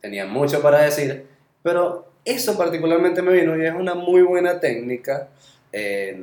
Tenía 0.00 0.26
mucho 0.26 0.60
para 0.60 0.82
decir, 0.82 1.26
pero 1.62 2.08
eso 2.24 2.58
particularmente 2.58 3.22
me 3.22 3.32
vino 3.32 3.56
y 3.56 3.64
es 3.64 3.72
una 3.74 3.94
muy 3.94 4.22
buena 4.22 4.60
técnica 4.60 5.28
eh, 5.72 6.20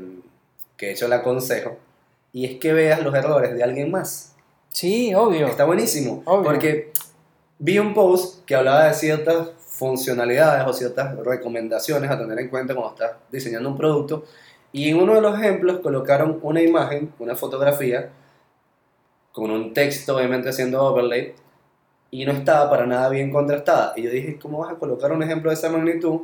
que 0.78 0.88
de 0.88 0.91
hecho 0.91 1.08
la 1.08 1.18
aconsejo, 1.18 1.78
y 2.34 2.45
es 2.45 2.60
que 2.60 2.74
veas 2.74 3.01
los 3.01 3.16
errores 3.16 3.56
de 3.56 3.64
alguien 3.64 3.89
más. 3.91 4.34
Sí, 4.76 5.13
obvio. 5.15 5.47
Está 5.47 5.63
buenísimo, 5.63 6.21
Obvio. 6.26 6.43
porque 6.43 6.91
vi 7.59 7.80
un 7.80 7.93
post 7.93 8.43
que 8.43 8.55
hablaba 8.55 8.88
de 8.88 8.93
ciertas 8.93 9.51
funcionalidades 9.69 10.67
o 10.67 10.73
ciertas 10.73 11.15
recomendaciones 11.23 12.11
a 12.11 12.17
tener 12.19 12.38
en 12.39 12.49
cuenta 12.49 12.76
cuando 12.76 12.91
estás 12.93 13.11
diseñando 13.32 13.69
un 13.69 13.78
producto, 13.78 14.26
y 14.73 14.89
en 14.89 14.99
uno 14.99 15.13
de 15.15 15.21
los 15.21 15.39
ejemplos 15.39 15.80
colocaron 15.80 16.39
una 16.41 16.61
imagen, 16.61 17.13
una 17.19 17.36
fotografía, 17.36 18.09
con 19.32 19.49
un 19.49 19.73
texto 19.73 20.17
obviamente 20.17 20.49
haciendo 20.49 20.84
overlay, 20.84 21.34
y 22.11 22.26
no 22.26 22.34
estaba 22.34 22.69
para 22.69 22.86
nada 22.86 23.07
bien 23.07 23.32
contrastada. 23.32 23.93
Y 23.95 24.01
yo 24.03 24.09
dije, 24.09 24.38
¿cómo 24.41 24.57
vas 24.59 24.73
a 24.73 24.76
colocar 24.76 25.13
un 25.13 25.23
ejemplo 25.23 25.51
de 25.51 25.55
esa 25.55 25.69
magnitud? 25.69 26.19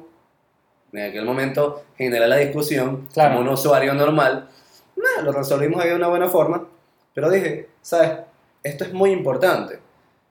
En 0.92 1.10
aquel 1.10 1.24
momento 1.24 1.84
generé 1.98 2.28
la 2.28 2.36
discusión 2.36 3.08
Claro. 3.14 3.38
como 3.38 3.48
un 3.48 3.54
usuario 3.54 3.94
normal. 3.94 4.50
Nada, 4.98 5.22
lo 5.24 5.32
resolvimos 5.32 5.82
ahí 5.82 5.90
de 5.92 5.96
una 5.96 6.10
buena 6.10 6.28
forma. 6.28 6.68
Pero 7.14 7.30
dije, 7.30 7.70
¿sabes? 7.82 8.12
Esto 8.64 8.84
es 8.84 8.94
muy 8.94 9.12
importante. 9.12 9.80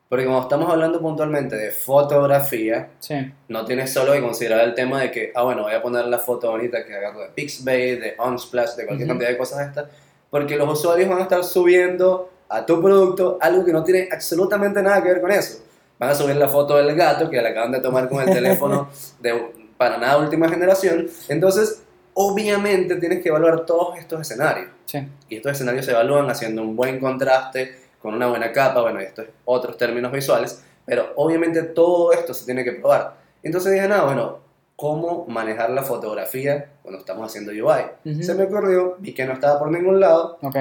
Porque 0.09 0.25
cuando 0.25 0.43
estamos 0.43 0.69
hablando 0.71 1.01
puntualmente 1.01 1.55
de 1.55 1.71
fotografía, 1.71 2.89
Sí. 2.99 3.33
no 3.49 3.65
tienes 3.65 3.93
solo 3.93 4.13
que 4.13 4.21
considerar 4.21 4.61
el 4.61 4.75
tema 4.75 5.01
de 5.01 5.11
que, 5.13 5.33
ah, 5.37 5.45
bueno, 5.45 5.63
voy 5.63 5.73
a 5.73 5.81
poner 5.81 6.05
la 6.07 6.19
foto 6.19 6.51
bonita 6.51 6.85
que 6.85 6.95
agarro 6.95 7.21
de 7.21 7.29
Pixabay, 7.29 7.97
de 7.97 8.17
Unsplash, 8.19 8.75
de 8.75 8.87
cualquier 8.87 9.09
cantidad 9.09 9.31
de 9.31 9.39
cosas 9.39 9.69
estas, 9.69 9.87
porque 10.29 10.57
los 10.57 10.69
usuarios 10.79 11.09
van 11.09 11.19
a 11.21 11.23
estar 11.23 11.45
subiendo 11.45 12.29
a 12.49 12.67
tu 12.67 12.83
producto 12.83 13.39
algo 13.41 13.65
que 13.65 13.73
no 13.73 13.85
tiene 13.85 14.09
absolutamente 14.11 14.83
nada 14.83 15.01
que 15.01 15.09
ver 15.11 15.21
con 15.21 15.31
eso. 15.31 15.63
Van 15.99 16.11
a 16.11 16.15
subir 16.15 16.35
la 16.35 16.49
foto 16.49 16.77
del 16.77 16.97
gato 16.97 17.31
que 17.31 17.41
le 17.41 17.49
acaban 17.49 17.71
de 17.71 17.79
tomar 17.81 18.09
con 18.09 18.21
el 18.21 18.35
teléfono 18.35 18.89
de 19.21 19.61
para 19.77 19.97
nada 19.97 20.19
última 20.19 20.49
generación. 20.49 21.09
Entonces, 21.29 21.83
obviamente 22.15 22.97
tienes 22.97 23.23
que 23.23 23.29
evaluar 23.29 23.65
todos 23.65 23.97
estos 23.99 24.21
escenarios. 24.23 24.69
Sí. 24.87 24.99
Y 25.29 25.37
estos 25.37 25.53
escenarios 25.53 25.85
se 25.87 25.93
evalúan 25.93 26.29
haciendo 26.29 26.63
un 26.63 26.75
buen 26.77 26.99
contraste, 26.99 27.77
con 28.01 28.15
una 28.15 28.27
buena 28.29 28.53
capa, 28.53 28.81
bueno, 28.83 29.01
estos 29.01 29.27
otros 29.45 29.77
términos 29.77 30.11
visuales, 30.13 30.63
pero 30.87 31.13
obviamente 31.17 31.63
todo 31.63 32.13
esto 32.13 32.33
se 32.35 32.45
tiene 32.47 32.65
que 32.65 32.73
probar. 32.73 33.15
Entonces 33.43 33.73
dije, 33.73 33.87
nada, 33.89 34.05
bueno, 34.05 34.39
¿cómo 34.77 35.27
manejar 35.29 35.71
la 35.71 35.83
fotografía 35.83 36.71
cuando 36.83 36.99
estamos 37.01 37.27
haciendo 37.27 37.53
UI? 37.53 37.83
Ujú. 38.13 38.23
Se 38.23 38.35
me 38.35 38.45
ocurrió, 38.45 38.97
vi 38.99 39.13
que 39.15 39.25
no 39.25 39.35
estaba 39.35 39.59
por 39.59 39.71
ningún 39.71 40.01
lado, 40.01 40.39
Ok. 40.43 40.57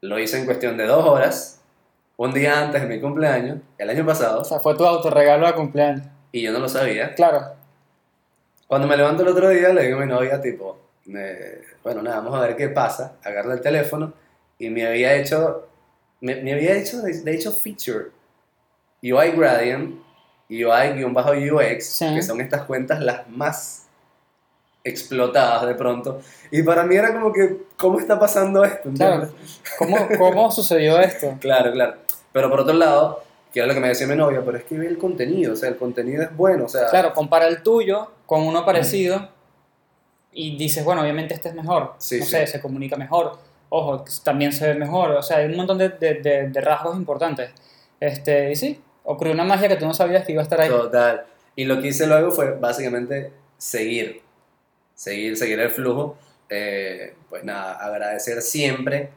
lo 0.00 0.18
hice 0.18 0.38
en 0.38 0.44
cuestión 0.46 0.76
de 0.76 0.86
dos 0.86 1.06
horas, 1.06 1.60
un 2.16 2.32
día 2.32 2.60
antes 2.60 2.82
de 2.82 2.88
mi 2.88 3.00
cumpleaños, 3.00 3.58
el 3.78 3.90
año 3.90 4.04
pasado, 4.06 4.40
O 4.40 4.44
sea, 4.44 4.60
fue 4.60 4.76
tu 4.76 4.84
autorregalo 4.84 5.46
de 5.46 5.54
cumpleaños. 5.54 6.06
y 6.32 6.42
yo 6.42 6.52
no 6.52 6.58
lo 6.58 6.68
sabía. 6.68 7.14
Claro. 7.14 7.40
Cuando 8.66 8.88
me 8.88 8.96
levanto 8.96 9.22
el 9.22 9.28
otro 9.28 9.48
día, 9.50 9.68
le 9.72 9.82
digo 9.84 9.98
a 9.98 10.00
mi 10.00 10.06
novia, 10.10 10.40
tipo, 10.40 10.78
eh, 11.14 11.62
bueno, 11.82 12.02
nada, 12.02 12.16
vamos 12.16 12.34
a 12.34 12.40
ver 12.40 12.56
qué 12.56 12.68
pasa. 12.68 13.16
Agarro 13.22 13.52
el 13.52 13.60
teléfono 13.60 14.12
y 14.58 14.70
me 14.70 14.86
había 14.86 15.14
hecho, 15.14 15.66
me, 16.24 16.36
me 16.36 16.54
había 16.54 16.74
hecho, 16.76 17.02
de, 17.02 17.34
hecho, 17.34 17.52
feature 17.52 18.06
UI 19.02 19.32
Gradient, 19.32 20.00
UI-UX, 20.48 21.84
Sí. 21.84 22.14
que 22.14 22.22
son 22.22 22.40
estas 22.40 22.62
cuentas 22.64 23.00
las 23.00 23.28
más 23.28 23.86
explotadas 24.82 25.66
de 25.66 25.74
pronto. 25.74 26.20
Y 26.50 26.62
para 26.62 26.84
mí 26.84 26.94
era 26.96 27.12
como 27.12 27.32
que, 27.32 27.58
¿cómo 27.76 27.98
está 28.00 28.18
pasando 28.18 28.64
esto? 28.64 28.90
Claro. 28.94 29.30
¿Cómo, 29.78 29.96
cómo 30.18 30.50
sucedió 30.52 30.98
esto? 30.98 31.36
Claro, 31.40 31.72
claro. 31.72 31.94
Pero 32.32 32.50
por 32.50 32.60
otro 32.60 32.74
lado, 32.74 33.22
que 33.52 33.60
era 33.60 33.66
lo 33.68 33.74
que 33.74 33.80
me 33.80 33.88
decía 33.88 34.06
mi 34.06 34.16
novia, 34.16 34.42
pero 34.44 34.58
es 34.58 34.64
que 34.64 34.76
ve 34.78 34.86
el 34.86 34.98
contenido, 34.98 35.52
o 35.52 35.56
sea, 35.56 35.68
el 35.68 35.76
contenido 35.76 36.22
es 36.22 36.34
bueno, 36.36 36.64
o 36.64 36.68
sea, 36.68 36.88
Claro, 36.88 37.12
compara 37.12 37.46
el 37.46 37.62
tuyo 37.62 38.10
con 38.26 38.42
uno 38.42 38.64
parecido 38.64 39.28
y 40.32 40.56
dices, 40.56 40.84
bueno, 40.84 41.02
obviamente 41.02 41.34
este 41.34 41.50
es 41.50 41.54
mejor. 41.54 41.94
Sí, 41.98 42.18
no 42.18 42.24
sí. 42.24 42.30
sé, 42.32 42.46
se 42.46 42.60
comunica 42.60 42.96
mejor. 42.96 43.38
Ojo, 43.76 44.04
también 44.22 44.52
se 44.52 44.68
ve 44.68 44.74
mejor. 44.74 45.10
O 45.12 45.22
sea, 45.22 45.38
hay 45.38 45.46
un 45.46 45.56
montón 45.56 45.78
de, 45.78 45.88
de- 45.88 46.14
de- 46.14 46.48
de 46.48 46.60
rasgos 46.60 46.96
importantes. 46.96 47.50
Este, 47.98 48.52
y 48.52 48.56
sí, 48.56 48.80
ocurrió 49.02 49.32
una 49.32 49.44
magia 49.44 49.68
que 49.68 49.76
tú 49.76 49.84
no 49.86 49.94
sabías 49.94 50.24
que 50.24 50.32
iba 50.32 50.42
a 50.42 50.44
estar 50.44 50.60
ahí. 50.60 50.68
Total. 50.68 51.24
Y 51.56 51.64
lo 51.64 51.80
que 51.80 51.88
hice 51.88 52.06
luego 52.06 52.30
fue 52.30 52.52
básicamente 52.52 53.32
seguir, 53.58 54.22
seguir, 54.94 55.36
seguir 55.36 55.58
el 55.60 55.70
flujo. 55.70 56.16
Eh, 56.50 57.14
pues 57.28 57.42
nada, 57.44 57.72
agradecer 57.74 58.42
siempre. 58.42 59.10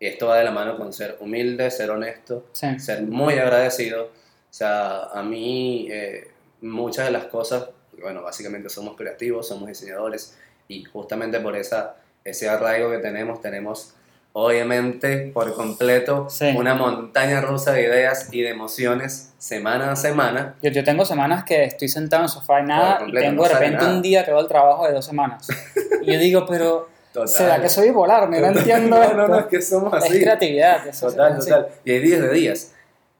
Y 0.00 0.06
esto 0.06 0.26
va 0.28 0.38
de 0.38 0.44
la 0.44 0.50
mano 0.50 0.76
con 0.76 0.92
ser 0.92 1.16
humilde, 1.20 1.70
ser 1.70 1.90
honesto, 1.90 2.46
Sí. 2.52 2.78
ser 2.80 3.02
muy 3.02 3.34
agradecido. 3.34 4.04
O 4.06 4.52
sea, 4.52 5.04
a 5.04 5.22
mí 5.22 5.86
eh, 5.90 6.28
muchas 6.62 7.04
de 7.06 7.12
las 7.12 7.26
cosas, 7.26 7.68
bueno, 8.00 8.22
básicamente 8.22 8.68
somos 8.70 8.96
creativos, 8.96 9.46
somos 9.46 9.68
diseñadores 9.68 10.36
y 10.68 10.84
justamente 10.84 11.38
por 11.38 11.54
esa, 11.54 11.96
ese 12.24 12.48
arraigo 12.48 12.90
que 12.90 12.98
tenemos, 12.98 13.40
tenemos 13.40 13.94
obviamente 14.32 15.30
por 15.34 15.54
completo 15.54 16.28
Sí. 16.30 16.52
una 16.56 16.74
montaña 16.74 17.40
rusa 17.40 17.72
de 17.72 17.82
ideas 17.82 18.28
y 18.32 18.42
de 18.42 18.50
emociones 18.50 19.32
semana 19.38 19.92
a 19.92 19.96
semana. 19.96 20.54
Yo, 20.62 20.70
yo 20.70 20.84
tengo 20.84 21.04
semanas 21.04 21.44
que 21.44 21.64
estoy 21.64 21.88
sentado 21.88 22.22
en 22.22 22.24
el 22.26 22.30
sofá 22.30 22.60
y 22.60 22.64
nada, 22.64 23.00
y 23.06 23.12
tengo 23.12 23.42
no 23.42 23.48
de 23.48 23.54
repente 23.54 23.76
nada. 23.78 23.90
un 23.94 24.02
día 24.02 24.24
que 24.24 24.30
voy 24.32 24.40
al 24.42 24.48
trabajo 24.48 24.86
de 24.86 24.92
dos 24.92 25.04
semanas. 25.04 25.48
y 26.02 26.12
yo 26.12 26.18
digo, 26.18 26.46
pero 26.48 26.88
Total. 27.12 27.28
¿será 27.28 27.60
que 27.60 27.68
soy 27.68 27.88
bipolar? 27.88 28.28
No 28.28 28.36
entiendo 28.36 28.96
No, 29.00 29.14
no, 29.14 29.28
no, 29.28 29.38
es 29.40 29.46
que 29.46 29.60
somos 29.62 29.92
Es 29.98 30.04
así. 30.10 30.20
creatividad. 30.20 30.86
eso 30.86 31.08
es 31.08 31.14
Total, 31.14 31.32
así. 31.32 31.50
total. 31.50 31.68
Y 31.84 31.90
hay 31.92 31.98
días 32.00 32.20
de 32.20 32.30
días. 32.30 32.72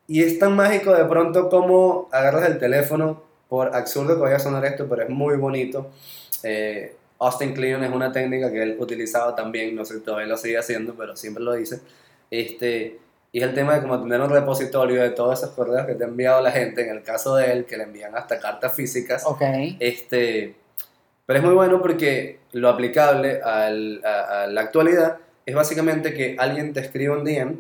Y 0.06 0.22
es 0.22 0.38
tan 0.38 0.54
mágico 0.54 0.92
de 0.94 1.04
pronto 1.04 1.48
como 1.48 2.08
agarras 2.12 2.46
el 2.46 2.58
teléfono, 2.58 3.22
por 3.48 3.74
absurdo 3.74 4.14
que 4.16 4.22
vaya 4.22 4.36
a 4.36 4.40
sonar 4.40 4.64
esto, 4.64 4.86
pero 4.88 5.02
es 5.02 5.08
muy 5.08 5.36
bonito. 5.36 5.90
Eh, 6.44 6.94
Austin 7.20 7.52
Kleon 7.54 7.84
es 7.84 7.90
una 7.92 8.10
técnica 8.12 8.50
que 8.50 8.62
él 8.62 8.76
utilizaba 8.78 9.34
también, 9.36 9.74
no 9.76 9.84
sé 9.84 9.94
si 9.94 10.00
todavía 10.00 10.26
lo 10.26 10.36
sigue 10.36 10.58
haciendo, 10.58 10.94
pero 10.94 11.16
siempre 11.16 11.42
lo 11.44 11.52
dice. 11.52 11.80
Este, 12.30 12.98
y 13.32 13.38
es 13.40 13.44
el 13.44 13.54
tema 13.54 13.74
de 13.74 13.82
como 13.82 14.00
tener 14.02 14.20
un 14.20 14.30
repositorio 14.30 15.02
de 15.02 15.10
todos 15.10 15.38
esos 15.42 15.54
correos 15.54 15.86
que 15.86 15.94
te 15.94 16.04
ha 16.04 16.08
enviado 16.08 16.40
la 16.42 16.50
gente, 16.50 16.82
en 16.82 16.96
el 16.96 17.02
caso 17.02 17.36
de 17.36 17.52
él, 17.52 17.64
que 17.66 17.76
le 17.76 17.84
envían 17.84 18.16
hasta 18.16 18.38
cartas 18.40 18.74
físicas. 18.74 19.24
Ok. 19.26 19.42
Este, 19.78 20.54
pero 21.26 21.38
es 21.38 21.44
muy 21.44 21.54
bueno 21.54 21.80
porque 21.80 22.40
lo 22.52 22.68
aplicable 22.68 23.40
al- 23.42 24.02
a, 24.04 24.44
a 24.44 24.46
la 24.48 24.60
actualidad 24.62 25.18
es 25.46 25.54
básicamente 25.54 26.12
que 26.14 26.36
alguien 26.38 26.72
te 26.72 26.80
escribe 26.80 27.12
un 27.16 27.24
DM 27.24 27.56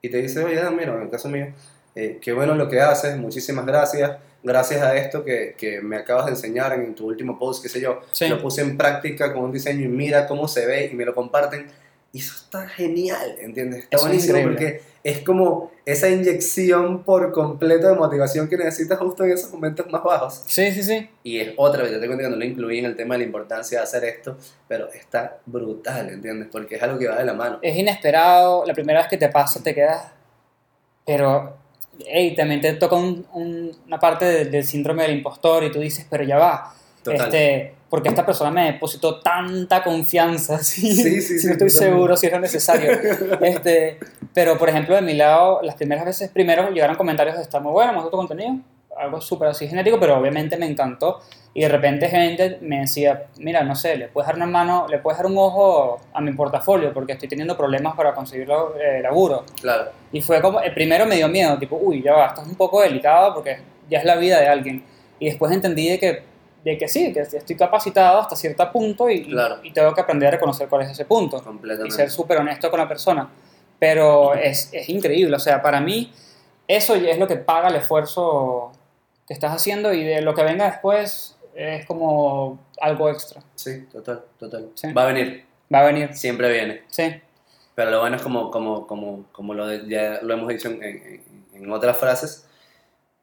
y 0.00 0.08
te 0.10 0.18
dice, 0.18 0.42
oye, 0.42 0.60
mira, 0.70 0.94
en 0.94 1.02
el 1.02 1.10
caso 1.10 1.28
mío, 1.28 1.46
eh, 1.94 2.18
qué 2.20 2.32
bueno 2.32 2.54
lo 2.54 2.68
que 2.68 2.80
haces, 2.80 3.16
muchísimas 3.18 3.66
gracias, 3.66 4.12
gracias 4.42 4.82
a 4.82 4.96
esto 4.96 5.24
que, 5.24 5.54
que 5.56 5.80
me 5.80 5.96
acabas 5.96 6.26
de 6.26 6.32
enseñar 6.32 6.72
en 6.74 6.94
tu 6.94 7.06
último 7.06 7.38
post, 7.38 7.62
qué 7.62 7.68
sé 7.68 7.80
yo, 7.80 8.00
Sí. 8.12 8.28
lo 8.28 8.40
puse 8.40 8.62
en 8.62 8.76
práctica 8.76 9.32
con 9.32 9.44
un 9.44 9.52
diseño 9.52 9.84
y 9.84 9.88
mira 9.88 10.26
cómo 10.26 10.48
se 10.48 10.66
ve 10.66 10.88
y 10.92 10.94
me 10.94 11.04
lo 11.04 11.14
comparten. 11.14 11.66
Y 12.14 12.18
eso 12.18 12.34
está 12.36 12.68
genial, 12.68 13.36
¿entiendes? 13.40 13.84
Está 13.84 13.96
Eso 13.96 14.04
es 14.06 14.10
buenísimo 14.10 14.38
increíble. 14.38 14.54
porque 14.72 14.92
es 15.02 15.20
como 15.24 15.70
esa 15.86 16.10
inyección 16.10 17.04
por 17.04 17.32
completo 17.32 17.88
de 17.88 17.94
motivación 17.94 18.48
que 18.48 18.56
necesitas 18.58 18.98
justo 18.98 19.24
en 19.24 19.32
esos 19.32 19.50
momentos 19.50 19.90
más 19.90 20.02
bajos. 20.04 20.42
Sí, 20.46 20.70
sí, 20.72 20.82
sí. 20.82 21.08
Y 21.22 21.38
es 21.40 21.54
otra 21.56 21.82
vez, 21.82 21.90
yo 21.92 21.98
te 22.00 22.06
cuento 22.06 22.24
que 22.24 22.28
no 22.30 22.36
lo 22.36 22.44
incluí 22.44 22.80
en 22.80 22.84
el 22.84 22.96
tema 22.96 23.14
de 23.14 23.20
la 23.20 23.24
importancia 23.24 23.78
de 23.78 23.84
hacer 23.84 24.04
esto, 24.04 24.36
pero 24.68 24.88
está 24.92 25.38
brutal, 25.46 26.10
¿entiendes? 26.10 26.48
Porque 26.52 26.76
es 26.76 26.82
algo 26.82 26.98
que 26.98 27.08
va 27.08 27.16
de 27.16 27.24
la 27.24 27.32
mano. 27.32 27.58
Es 27.62 27.74
inesperado. 27.78 28.64
La 28.66 28.74
primera 28.74 29.00
vez 29.00 29.08
que 29.08 29.16
te 29.16 29.30
pasa 29.30 29.62
te 29.62 29.74
quedas... 29.74 30.12
Pero, 31.06 31.56
hey, 32.06 32.34
también 32.34 32.60
te 32.60 32.72
toca 32.74 32.96
un- 32.96 33.26
un- 33.34 33.70
una 33.86 33.98
parte 33.98 34.24
de- 34.24 34.44
del 34.46 34.64
síndrome 34.64 35.02
del 35.02 35.16
impostor 35.16 35.64
y 35.64 35.70
tú 35.72 35.80
dices, 35.80 36.06
pero 36.08 36.24
ya 36.24 36.38
va. 36.38 36.74
Total. 37.02 37.26
Este, 37.26 37.74
porque 37.90 38.08
esta 38.08 38.24
persona 38.24 38.50
me 38.50 38.72
depositó 38.72 39.20
tanta 39.20 39.82
confianza, 39.82 40.58
sí, 40.62 40.92
Sí, 40.94 41.02
sí, 41.02 41.20
si 41.20 41.38
sí, 41.40 41.46
no 41.48 41.52
estoy 41.54 41.70
seguro 41.70 42.16
si 42.16 42.30
lo 42.30 42.38
necesario. 42.40 42.90
Este, 43.42 43.98
pero, 44.32 44.56
por 44.56 44.68
ejemplo, 44.68 44.94
de 44.94 45.02
mi 45.02 45.14
lado, 45.14 45.60
las 45.62 45.74
primeras 45.74 46.04
veces, 46.04 46.30
primero 46.30 46.70
llegaron 46.70 46.96
comentarios 46.96 47.36
de 47.36 47.42
está 47.42 47.60
muy 47.60 47.72
bueno, 47.72 47.92
me 47.92 47.98
gusta 47.98 48.10
tu 48.12 48.16
contenido, 48.16 48.56
algo 48.98 49.20
súper 49.20 49.48
así 49.48 49.68
genético, 49.68 49.98
pero 50.00 50.18
obviamente 50.18 50.56
me 50.56 50.66
encantó. 50.66 51.20
Y 51.54 51.60
de 51.62 51.68
repente 51.68 52.08
gente 52.08 52.58
me 52.62 52.80
decía, 52.80 53.26
mira, 53.36 53.62
no 53.62 53.74
sé, 53.74 53.96
le 53.96 54.08
puedes 54.08 54.26
dar 54.26 54.36
una 54.36 54.46
mano, 54.46 54.86
le 54.88 54.98
puedes 55.00 55.18
dar 55.18 55.26
un 55.26 55.36
ojo 55.36 56.00
a 56.14 56.20
mi 56.22 56.32
portafolio 56.32 56.94
porque 56.94 57.12
estoy 57.12 57.28
teniendo 57.28 57.56
problemas 57.58 57.94
para 57.94 58.14
conseguir 58.14 58.48
eh, 58.80 59.00
laburo. 59.02 59.44
Claro, 59.60 59.90
Y 60.12 60.22
fue 60.22 60.40
como, 60.40 60.60
el 60.60 60.72
primero 60.72 61.04
me 61.04 61.16
dio 61.16 61.28
miedo, 61.28 61.58
tipo, 61.58 61.76
uy, 61.76 62.02
ya 62.02 62.14
va, 62.14 62.26
esto 62.28 62.40
es 62.40 62.48
un 62.48 62.54
poco 62.54 62.80
delicado 62.80 63.34
porque 63.34 63.58
ya 63.90 63.98
es 63.98 64.04
la 64.06 64.16
vida 64.16 64.40
de 64.40 64.48
alguien. 64.48 64.82
Y 65.18 65.26
después 65.26 65.52
entendí 65.52 65.90
de 65.90 65.98
que, 65.98 66.22
de 66.64 66.78
que 66.78 66.88
sí, 66.88 67.12
que 67.12 67.20
estoy 67.20 67.54
capacitado 67.56 68.20
hasta 68.20 68.34
cierto 68.34 68.72
punto 68.72 69.10
y, 69.10 69.24
Claro. 69.26 69.58
y 69.62 69.72
tengo 69.72 69.92
que 69.92 70.00
aprender 70.00 70.28
a 70.28 70.30
reconocer 70.32 70.68
cuál 70.68 70.82
es 70.82 70.90
ese 70.92 71.04
punto 71.04 71.36
y 71.36 71.42
completamente. 71.42 71.94
ser 71.94 72.10
súper 72.10 72.38
honesto 72.38 72.70
con 72.70 72.80
la 72.80 72.88
persona. 72.88 73.28
Pero 73.78 74.32
es, 74.34 74.70
es 74.72 74.88
increíble, 74.88 75.36
o 75.36 75.40
sea, 75.40 75.60
para 75.60 75.80
mí 75.80 76.10
eso 76.66 76.94
es 76.94 77.18
lo 77.18 77.26
que 77.26 77.36
paga 77.36 77.68
el 77.68 77.74
esfuerzo 77.76 78.72
que 79.26 79.34
estás 79.34 79.52
haciendo 79.52 79.92
y 79.92 80.04
de 80.04 80.20
lo 80.22 80.34
que 80.34 80.42
venga 80.42 80.66
después 80.66 81.36
es 81.54 81.84
como 81.86 82.58
algo 82.80 83.08
extra. 83.10 83.42
Sí, 83.54 83.82
total, 83.92 84.24
total. 84.38 84.68
Sí. 84.74 84.92
Va 84.92 85.02
a 85.04 85.06
venir, 85.06 85.44
Va 85.72 85.80
a 85.80 85.84
venir, 85.84 86.14
siempre 86.14 86.50
viene. 86.50 86.82
sí, 86.88 87.20
Pero 87.74 87.90
lo 87.90 88.00
bueno 88.00 88.16
es 88.16 88.22
como, 88.22 88.50
como, 88.50 88.86
como, 88.86 89.24
como 89.32 89.54
lo 89.54 89.66
de- 89.66 89.88
ya 89.88 90.18
lo 90.22 90.34
hemos 90.34 90.48
dicho 90.48 90.68
en, 90.68 90.82
en- 90.82 91.24
en 91.54 91.72
otras 91.72 91.96
frases, 91.96 92.46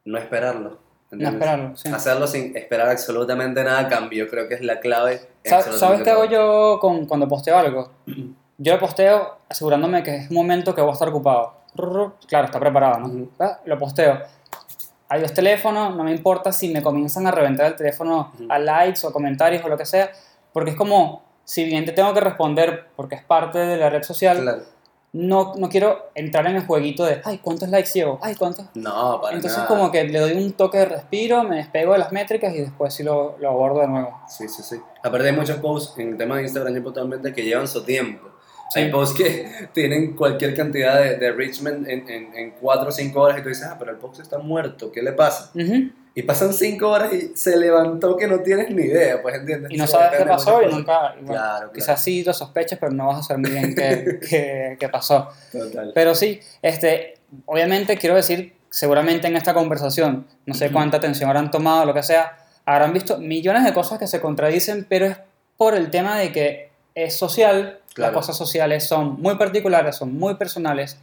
no 0.04 0.18
esperarlo. 0.18 0.70
no 0.70 0.78
¿entiendes? 1.12 1.34
esperarlo. 1.34 1.76
Sí. 1.76 1.88
Hacerlo 1.90 2.26
sin 2.26 2.56
esperar 2.56 2.88
absolutamente 2.88 3.62
nada 3.64 3.80
a 3.80 3.88
cambio, 3.88 4.28
creo 4.28 4.48
que 4.48 4.54
es 4.54 4.62
la 4.62 4.80
clave. 4.80 5.20
¿Sabes 5.44 6.02
qué 6.02 6.10
hago 6.10 6.24
yo 6.24 6.78
con, 6.80 7.06
cuando 7.06 7.28
posteo 7.28 7.56
algo? 7.58 7.90
Yo 8.62 8.78
posteo 8.78 9.38
asegurándome 9.48 10.02
que 10.02 10.14
es 10.16 10.28
un 10.30 10.36
momento 10.36 10.74
que 10.74 10.82
voy 10.82 10.90
a 10.90 10.92
estar 10.92 11.08
ocupado. 11.08 11.54
Claro, 12.28 12.44
está 12.44 12.60
preparado, 12.60 12.98
¿no? 12.98 13.28
Ah, 13.38 13.58
Lo 13.64 13.78
posteo. 13.78 14.20
Hay 15.10 15.20
dos 15.20 15.34
teléfonos, 15.34 15.94
no 15.96 16.04
me 16.04 16.12
importa 16.12 16.52
si 16.52 16.72
me 16.72 16.82
comienzan 16.82 17.26
a 17.26 17.30
reventar 17.32 17.66
el 17.66 17.76
teléfono 17.76 18.32
a 18.48 18.58
likes 18.58 19.06
o 19.06 19.12
comentarios 19.12 19.62
o 19.64 19.68
lo 19.68 19.76
que 19.76 19.84
sea, 19.84 20.10
porque 20.52 20.70
es 20.70 20.76
como, 20.76 21.22
si 21.44 21.64
bien 21.64 21.84
te 21.84 21.92
tengo 21.92 22.14
que 22.14 22.20
responder 22.20 22.86
porque 22.96 23.16
es 23.16 23.22
parte 23.24 23.58
de 23.58 23.76
la 23.76 23.90
red 23.90 24.02
social, 24.04 24.40
Claro. 24.40 24.62
no, 25.12 25.54
no 25.56 25.68
quiero 25.68 26.10
entrar 26.14 26.46
en 26.46 26.54
el 26.56 26.64
jueguito 26.64 27.04
de, 27.04 27.20
ay, 27.24 27.38
¿cuántos 27.38 27.68
likes 27.70 27.90
llevo? 27.92 28.20
Ay, 28.22 28.36
¿cuántos? 28.36 28.66
No, 28.74 29.20
para 29.20 29.34
Entonces 29.34 29.58
nada. 29.58 29.68
como 29.68 29.90
que 29.90 30.04
le 30.04 30.18
doy 30.20 30.32
un 30.34 30.52
toque 30.52 30.78
de 30.78 30.84
respiro, 30.84 31.42
me 31.42 31.56
despego 31.56 31.92
de 31.94 31.98
las 31.98 32.12
métricas 32.12 32.54
y 32.54 32.58
después 32.60 32.94
sí 32.94 33.02
lo, 33.02 33.36
lo 33.40 33.48
abordo 33.50 33.80
de 33.80 33.88
nuevo. 33.88 34.16
Sí, 34.28 34.48
sí, 34.48 34.62
sí. 34.62 34.76
Aparte 35.02 35.26
hay 35.28 35.34
muchos 35.34 35.56
posts 35.56 35.98
en 35.98 36.10
el 36.10 36.16
tema 36.16 36.36
de 36.36 36.42
Instagram 36.44 36.72
yo 36.72 36.82
totalmente 36.84 37.32
que 37.32 37.42
llevan 37.42 37.66
su 37.66 37.82
tiempo. 37.82 38.28
Hay 38.74 38.90
posts 38.90 39.16
que 39.16 39.48
tienen 39.72 40.14
cualquier 40.14 40.54
cantidad 40.54 41.00
de, 41.00 41.16
de 41.16 41.32
reachment 41.32 41.88
en, 41.88 42.08
en, 42.08 42.34
en 42.34 42.50
4 42.52 42.88
o 42.88 42.92
5 42.92 43.20
horas 43.20 43.38
y 43.38 43.42
tú 43.42 43.48
dices, 43.48 43.66
ah, 43.70 43.76
pero 43.78 43.90
el 43.90 43.96
post 43.98 44.20
está 44.20 44.38
muerto, 44.38 44.90
¿qué 44.92 45.02
le 45.02 45.12
pasa? 45.12 45.50
Ujú. 45.54 45.90
Y 46.14 46.22
pasan 46.22 46.52
5 46.52 46.88
horas 46.88 47.12
y 47.12 47.32
se 47.36 47.56
levantó 47.56 48.16
que 48.16 48.26
no 48.26 48.40
tienes 48.40 48.70
ni 48.70 48.82
idea, 48.82 49.22
pues 49.22 49.36
entiendes. 49.36 49.70
Y 49.72 49.76
no 49.76 49.86
sabes 49.86 50.18
qué 50.18 50.24
pasó 50.26 50.60
y 50.62 50.66
nunca. 50.66 51.14
y 51.18 51.24
bueno, 51.24 51.32
Claro, 51.40 51.56
claro. 51.58 51.72
Quizás 51.72 52.02
sí 52.02 52.24
lo 52.24 52.32
sospechas, 52.34 52.78
pero 52.80 52.92
no 52.92 53.06
vas 53.06 53.20
a 53.20 53.22
saber 53.22 53.40
muy 53.42 53.50
bien 53.52 53.74
qué, 53.74 54.18
qué- 54.28 54.76
qué 54.78 54.88
pasó. 54.88 55.28
Total. 55.52 55.92
Pero 55.94 56.14
sí, 56.14 56.40
este, 56.62 57.14
obviamente 57.46 57.96
quiero 57.96 58.16
decir, 58.16 58.54
seguramente 58.70 59.28
en 59.28 59.36
esta 59.36 59.54
conversación, 59.54 60.26
no 60.46 60.54
sé 60.54 60.70
cuánta 60.72 60.96
atención 60.96 61.28
habrán 61.30 61.50
tomado, 61.50 61.84
lo 61.84 61.94
que 61.94 62.02
sea, 62.02 62.36
habrán 62.64 62.92
visto 62.92 63.18
millones 63.18 63.64
de 63.64 63.72
cosas 63.72 63.98
que 63.98 64.06
se 64.08 64.20
contradicen, 64.20 64.86
pero 64.88 65.06
es 65.06 65.16
por 65.56 65.74
el 65.74 65.90
tema 65.90 66.18
de 66.18 66.32
que 66.32 66.70
es 66.94 67.16
social, 67.16 67.79
Claro. 67.94 68.12
las 68.12 68.20
cosas 68.20 68.36
sociales 68.36 68.86
son 68.86 69.20
muy 69.20 69.36
particulares, 69.36 69.96
son 69.96 70.16
muy 70.16 70.34
personales. 70.34 70.98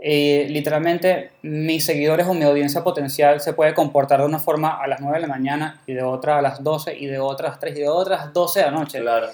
Y 0.00 0.44
literalmente 0.44 1.30
mis 1.42 1.84
seguidores 1.84 2.26
o 2.26 2.34
mi 2.34 2.44
audiencia 2.44 2.84
potencial 2.84 3.40
se 3.40 3.54
puede 3.54 3.72
comportar 3.74 4.20
de 4.20 4.26
una 4.26 4.38
forma 4.38 4.82
a 4.82 4.86
las 4.86 5.00
9 5.00 5.16
de 5.16 5.22
la 5.22 5.28
mañana 5.28 5.80
y 5.86 5.94
de 5.94 6.02
otra 6.02 6.38
a 6.38 6.42
las 6.42 6.62
12 6.62 6.96
y 6.98 7.06
de 7.06 7.18
otra 7.18 7.48
a 7.48 7.50
las 7.52 7.60
3 7.60 7.76
y 7.76 7.80
de 7.80 7.88
otra 7.88 8.16
a 8.16 8.24
las 8.26 8.32
12 8.32 8.60
de 8.60 8.66
la 8.66 8.72
noche. 8.72 9.00
Claro. 9.00 9.28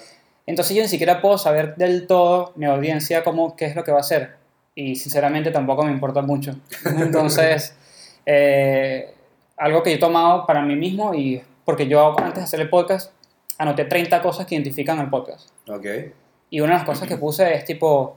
Entonces 0.45 0.75
yo 0.75 0.81
ni 0.81 0.87
siquiera 0.87 1.21
puedo 1.21 1.37
saber 1.37 1.75
del 1.75 2.07
todo 2.07 2.53
mi 2.55 2.65
audiencia 2.65 3.23
cómo, 3.23 3.55
qué 3.55 3.65
es 3.65 3.75
lo 3.75 3.83
que 3.83 3.91
va 3.91 3.97
a 3.97 4.01
hacer. 4.01 4.35
y 4.75 4.95
sinceramente 4.95 5.51
tampoco 5.51 5.83
me 5.83 5.91
importa 5.91 6.21
mucho. 6.21 6.55
Entonces, 6.97 7.75
eh, 8.25 9.13
algo 9.57 9.83
que 9.83 9.91
yo 9.91 9.97
he 9.97 9.99
tomado 9.99 10.45
para 10.45 10.61
mí 10.63 10.75
mismo 10.75 11.13
y 11.13 11.41
porque 11.65 11.87
yo 11.87 12.17
antes 12.19 12.35
de 12.35 12.43
hacer 12.43 12.59
el 12.61 12.69
podcast 12.69 13.11
anoté 13.57 13.85
30 13.85 14.21
cosas 14.21 14.45
que 14.45 14.55
identifican 14.55 14.99
el 14.99 15.09
podcast. 15.09 15.49
Ok. 15.67 15.85
Y 16.53 16.61
una 16.61 16.73
de 16.73 16.77
las 16.77 16.85
cosas 16.85 17.07
que 17.07 17.17
puse 17.17 17.51
es 17.55 17.65
tipo, 17.65 18.15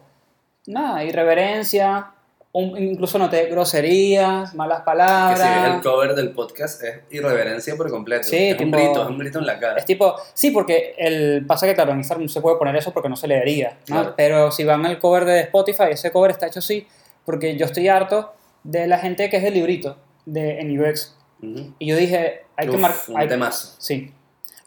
nada, 0.67 1.03
irreverencia, 1.03 2.11
un- 2.53 2.77
incluso 2.77 3.19
noté 3.19 3.47
groserías, 3.47 4.55
malas 4.55 4.81
Que 4.81 4.85
palabras. 4.85 5.41
si 5.41 5.61
ves 5.63 5.75
el 5.75 5.81
cover 5.81 6.15
del 6.15 6.31
podcast 6.33 6.83
es 6.83 7.01
irreverencia 7.11 7.77
por 7.77 7.91
completo. 7.91 8.25
Sí, 8.25 8.49
es 8.49 8.59
un 8.61 8.67
tipo- 8.67 8.77
grito, 8.77 9.03
es 9.05 9.09
un 9.09 9.19
grito 9.19 9.39
en 9.39 9.47
la 9.47 9.59
cara. 9.59 9.79
Es 9.79 9.87
tipo, 9.87 10.15
sí, 10.35 10.51
porque 10.51 10.95
el 10.99 11.47
pasa 11.47 11.67
que 11.67 11.75
claro, 11.75 11.93
en 11.93 11.99
Instagram 11.99 12.25
no 12.25 12.29
se 12.29 12.43
puede 12.43 12.59
poner 12.59 12.77
eso 12.77 12.93
porque 12.93 13.09
no 13.09 13.17
se 13.17 13.27
leería, 13.27 13.79
¿no? 13.89 13.97
Claro. 13.97 14.15
Pero 14.19 14.51
si 14.53 14.65
van 14.65 14.85
al 14.85 14.99
cover 14.99 15.25
de 15.25 15.41
Spotify, 15.41 15.85
ese 15.93 16.13
cover 16.13 16.31
está 16.31 16.47
hecho 16.47 16.59
así, 16.59 16.87
porque 17.25 17.57
yo 17.57 17.65
estoy 17.65 17.89
harto 17.89 18.35
de 18.65 18.87
la 18.87 18.99
gente 18.99 19.31
que 19.31 19.39
es 19.39 19.45
el 19.45 19.55
librito 19.55 19.97
de, 20.27 20.61
en 20.61 20.79
UX. 20.79 21.17
Ujú. 21.43 21.73
Y 21.79 21.87
yo 21.87 21.97
dije, 21.97 22.43
hay 22.57 22.69
que 22.69 22.77
Uf, 22.77 22.83
marcar... 22.83 23.23
un 23.23 23.29
temazo. 23.29 23.77
Sí. 23.79 24.13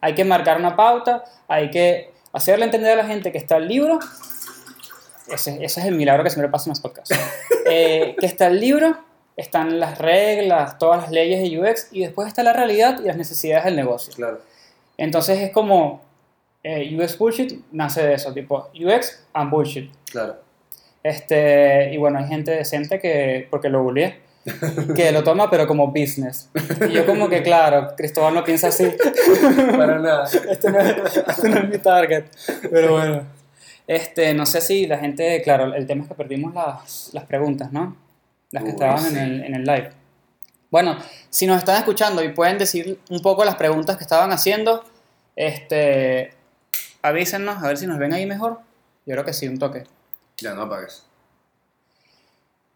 Hay 0.01 0.15
que 0.15 0.23
marcar 0.25 0.57
una 0.57 0.75
pauta, 0.75 1.23
hay 1.47 1.69
que 1.69 2.13
hacerle 2.33 2.65
entender 2.65 2.93
a 2.93 3.03
la 3.03 3.07
gente 3.07 3.31
que 3.31 3.37
está 3.37 3.57
el 3.57 3.67
libro. 3.67 3.99
Ese, 5.27 5.63
ese 5.63 5.79
es 5.79 5.85
el 5.85 5.95
milagro 5.95 6.23
que 6.23 6.29
siempre 6.29 6.49
pasa 6.49 6.65
en 6.65 6.71
los 6.71 6.79
podcasts. 6.79 7.17
Eh, 7.71 8.15
que 8.19 8.25
está 8.25 8.47
el 8.47 8.59
libro, 8.59 8.97
están 9.37 9.79
las 9.79 9.99
reglas, 9.99 10.79
todas 10.79 11.03
las 11.03 11.11
leyes 11.11 11.39
de 11.39 11.59
UX, 11.59 11.89
y 11.91 11.99
después 11.99 12.27
está 12.27 12.41
la 12.41 12.51
realidad 12.51 12.99
y 12.99 13.05
las 13.05 13.15
necesidades 13.15 13.65
del 13.65 13.75
negocio. 13.75 14.11
Claro. 14.15 14.39
Entonces 14.97 15.39
es 15.39 15.51
como 15.51 16.01
eh, 16.63 16.97
UX 16.97 17.17
Bullshit 17.17 17.63
nace 17.71 18.01
de 18.01 18.15
eso, 18.15 18.33
tipo 18.33 18.69
UX 18.73 19.23
and 19.33 19.51
Bullshit. 19.51 19.91
Claro. 20.11 20.37
Este, 21.03 21.93
y 21.93 21.97
bueno, 21.97 22.19
hay 22.19 22.27
gente 22.27 22.51
decente 22.51 22.99
que, 22.99 23.47
porque 23.49 23.69
lo 23.69 23.83
googleé, 23.83 24.19
que 24.95 25.11
lo 25.11 25.23
toma 25.23 25.49
pero 25.49 25.67
como 25.67 25.87
business. 25.87 26.49
Y 26.87 26.93
yo 26.93 27.05
como 27.05 27.29
que 27.29 27.41
claro, 27.43 27.95
Cristóbal 27.95 28.33
no 28.33 28.43
piensa 28.43 28.67
así. 28.67 28.91
Para 29.77 29.99
nada. 29.99 30.25
este, 30.49 30.71
no 30.71 30.79
es, 30.79 31.17
este 31.27 31.49
no 31.49 31.57
es 31.59 31.69
mi 31.69 31.77
target. 31.77 32.25
Pero 32.69 32.93
bueno. 32.93 33.23
Este, 33.87 34.33
no 34.35 34.45
sé 34.45 34.61
si 34.61 34.85
la 34.85 34.99
gente, 34.99 35.41
claro, 35.41 35.73
el 35.73 35.87
tema 35.87 36.03
es 36.03 36.09
que 36.09 36.15
perdimos 36.15 36.53
las, 36.53 37.09
las 37.11 37.25
preguntas, 37.25 37.71
¿no? 37.71 37.97
Las 38.51 38.63
que 38.63 38.69
Uy, 38.69 38.75
estaban 38.75 38.99
sí. 38.99 39.07
en, 39.07 39.17
el, 39.17 39.43
en 39.43 39.55
el 39.55 39.63
live. 39.63 39.89
Bueno, 40.69 40.97
si 41.31 41.47
nos 41.47 41.57
están 41.57 41.77
escuchando 41.77 42.23
y 42.23 42.29
pueden 42.29 42.59
decir 42.59 42.99
un 43.09 43.21
poco 43.21 43.43
las 43.43 43.55
preguntas 43.55 43.97
que 43.97 44.03
estaban 44.03 44.31
haciendo, 44.31 44.85
este, 45.35 46.35
avísennos 47.01 47.63
a 47.63 47.67
ver 47.67 47.77
si 47.77 47.87
nos 47.87 47.97
ven 47.97 48.13
ahí 48.13 48.27
mejor. 48.27 48.59
Yo 49.05 49.13
creo 49.13 49.25
que 49.25 49.33
sí, 49.33 49.47
un 49.47 49.57
toque. 49.57 49.85
Ya 50.37 50.53
no 50.53 50.63
apagues. 50.63 51.08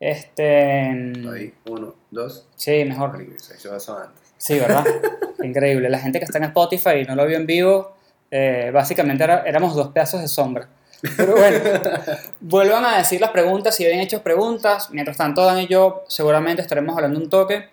Este, 0.06 0.90
Ahí, 1.34 1.54
uno, 1.66 1.96
dos. 2.12 2.46
sí, 2.58 2.84
mejor. 2.84 3.26
Eso 3.32 3.98
antes. 3.98 4.34
Sí, 4.38 4.60
¿verdad? 4.60 4.84
Increíble. 5.44 5.90
La 5.90 6.00
gente 6.00 6.20
que 6.20 6.26
está 6.26 6.40
en 6.40 6.44
Spotify 6.46 7.00
y 7.02 7.06
no 7.06 7.16
lo 7.16 7.26
vio 7.26 7.38
en 7.38 7.46
vivo, 7.46 7.96
eh, 8.30 8.70
básicamente 8.74 9.24
era- 9.24 9.44
éramos 9.46 9.74
dos 9.76 9.90
pedazos 9.94 10.20
de 10.22 10.28
sombra. 10.28 10.68
Pero 11.16 11.38
bueno, 11.38 11.58
vuelvan 12.42 12.84
a 12.84 12.98
decir 12.98 13.22
las 13.22 13.30
preguntas 13.32 13.76
si 13.76 13.86
habían 13.86 14.02
hecho 14.02 14.22
preguntas. 14.22 14.90
Mientras 14.92 15.16
tanto, 15.16 15.46
Dan 15.46 15.60
y 15.60 15.68
yo 15.68 16.04
seguramente 16.10 16.62
estaremos 16.62 16.96
hablando 16.98 17.20
un 17.20 17.30
toque. 17.30 17.70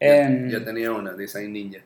en 0.00 0.50
Yo 0.50 0.64
tenía 0.64 0.90
una, 0.90 1.12
Design 1.12 1.52
Ninja. 1.52 1.78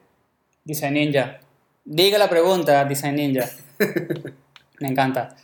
Design 0.65 0.95
Ninja. 0.95 1.39
Diga 1.85 2.17
la 2.17 2.31
pregunta, 2.31 2.83
Design 2.87 3.17
Ninja. 3.17 3.47
Me 4.81 4.89
encanta. 4.89 5.37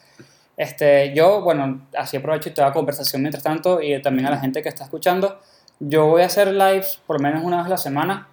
Este, 0.58 1.14
yo, 1.14 1.40
bueno, 1.40 1.86
así 1.96 2.16
aprovecho 2.16 2.48
y 2.48 2.52
toda 2.52 2.72
conversación 2.72 3.22
mientras 3.22 3.44
tanto 3.44 3.80
y 3.80 4.02
también 4.02 4.26
a 4.26 4.30
la 4.30 4.40
gente 4.40 4.60
que 4.60 4.68
está 4.68 4.82
escuchando. 4.82 5.38
Yo 5.78 6.06
voy 6.06 6.22
a 6.22 6.26
hacer 6.26 6.48
lives 6.52 7.00
por 7.06 7.20
lo 7.20 7.22
menos 7.22 7.44
una 7.44 7.58
vez 7.58 7.66
a 7.66 7.70
la 7.70 7.76
semana. 7.78 8.26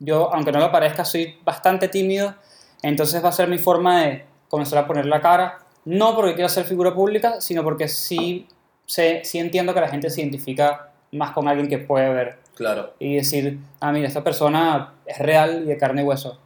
Yo, 0.00 0.34
aunque 0.34 0.50
no 0.50 0.58
lo 0.58 0.72
parezca, 0.72 1.04
soy 1.04 1.38
bastante 1.44 1.86
tímido. 1.86 2.34
Entonces 2.82 3.24
va 3.24 3.28
a 3.28 3.32
ser 3.32 3.48
mi 3.48 3.58
forma 3.58 4.02
de 4.02 4.24
comenzar 4.48 4.80
a 4.80 4.86
poner 4.88 5.06
la 5.06 5.20
cara. 5.20 5.60
No 5.84 6.16
porque 6.16 6.34
quiero 6.34 6.48
ser 6.48 6.64
figura 6.64 6.92
pública, 6.92 7.40
sino 7.40 7.62
porque 7.62 7.86
sí, 7.86 8.48
sé, 8.84 9.22
sí 9.24 9.38
entiendo 9.38 9.72
que 9.72 9.80
la 9.80 9.88
gente 9.88 10.10
se 10.10 10.20
identifica 10.20 10.90
más 11.12 11.30
con 11.30 11.46
alguien 11.46 11.68
que 11.68 11.78
puede 11.78 12.12
ver 12.12 12.38
Claro. 12.56 12.94
y 12.98 13.14
decir, 13.14 13.60
ah, 13.80 13.92
mira, 13.92 14.08
esta 14.08 14.24
persona 14.24 14.94
es 15.06 15.18
real 15.18 15.62
y 15.62 15.66
de 15.68 15.78
carne 15.78 16.02
y 16.02 16.04
hueso. 16.04 16.40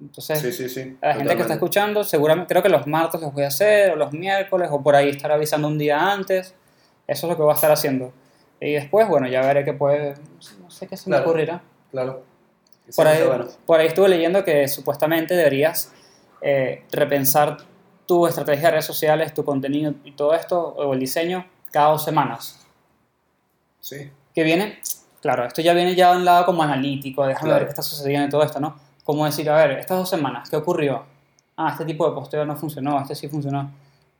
Entonces, 0.00 0.40
Sí, 0.40 0.52
sí, 0.52 0.68
sí. 0.68 0.96
a 1.00 1.08
la 1.08 1.14
gente 1.14 1.34
que 1.36 1.42
está 1.42 1.54
escuchando, 1.54 2.04
seguramente 2.04 2.52
creo 2.52 2.62
que 2.62 2.68
los 2.68 2.86
martes 2.86 3.20
los 3.20 3.32
voy 3.32 3.44
a 3.44 3.48
hacer, 3.48 3.90
o 3.92 3.96
los 3.96 4.12
miércoles, 4.12 4.68
o 4.72 4.82
por 4.82 4.94
ahí 4.96 5.08
estar 5.10 5.30
avisando 5.32 5.68
un 5.68 5.78
día 5.78 6.12
antes. 6.12 6.54
Eso 7.06 7.26
es 7.26 7.30
lo 7.30 7.36
que 7.36 7.42
voy 7.42 7.52
a 7.52 7.54
estar 7.54 7.70
haciendo. 7.70 8.12
Y 8.60 8.72
después, 8.74 9.08
bueno, 9.08 9.28
ya 9.28 9.40
veré 9.42 9.64
qué 9.64 9.72
puede, 9.72 10.14
no 10.60 10.70
sé 10.70 10.86
qué 10.86 10.96
se 10.96 11.08
me 11.10 11.16
ocurrirá. 11.18 11.62
Claro. 11.90 12.22
Por 12.96 13.06
ahí, 13.06 13.22
bueno. 13.26 13.46
por 13.66 13.80
ahí 13.80 13.86
estuve 13.88 14.08
leyendo 14.08 14.44
que 14.44 14.66
supuestamente 14.68 15.34
deberías 15.34 15.92
eh, 16.40 16.84
repensar 16.90 17.58
tu 18.06 18.26
estrategia 18.26 18.64
de 18.68 18.70
redes 18.72 18.86
sociales, 18.86 19.34
tu 19.34 19.44
contenido 19.44 19.94
y 20.04 20.12
todo 20.12 20.34
esto, 20.34 20.58
o 20.60 20.94
el 20.94 21.00
diseño, 21.00 21.46
cada 21.70 21.90
dos 21.90 22.04
semanas. 22.04 22.64
Sí. 23.80 24.10
que 24.34 24.42
viene, 24.44 24.78
claro, 25.20 25.46
esto 25.46 25.62
ya 25.62 25.72
viene 25.72 25.94
ya 25.94 26.10
de 26.12 26.18
un 26.18 26.24
lado 26.24 26.44
como 26.46 26.62
analítico, 26.62 27.26
déjame 27.26 27.48
Claro. 27.48 27.56
ver 27.60 27.66
qué 27.66 27.70
está 27.70 27.82
sucediendo 27.82 28.26
y 28.28 28.30
todo 28.30 28.42
esto, 28.42 28.60
¿no? 28.60 28.76
Como 29.08 29.24
decir, 29.24 29.48
a 29.48 29.56
ver, 29.56 29.78
estas 29.78 29.96
dos 29.96 30.10
semanas, 30.10 30.50
¿qué 30.50 30.56
ocurrió? 30.56 31.02
Ah, 31.56 31.70
este 31.72 31.86
tipo 31.86 32.06
de 32.06 32.14
posteo 32.14 32.44
no 32.44 32.54
funcionó, 32.56 33.00
este 33.00 33.14
sí 33.14 33.26
funcionó. 33.26 33.70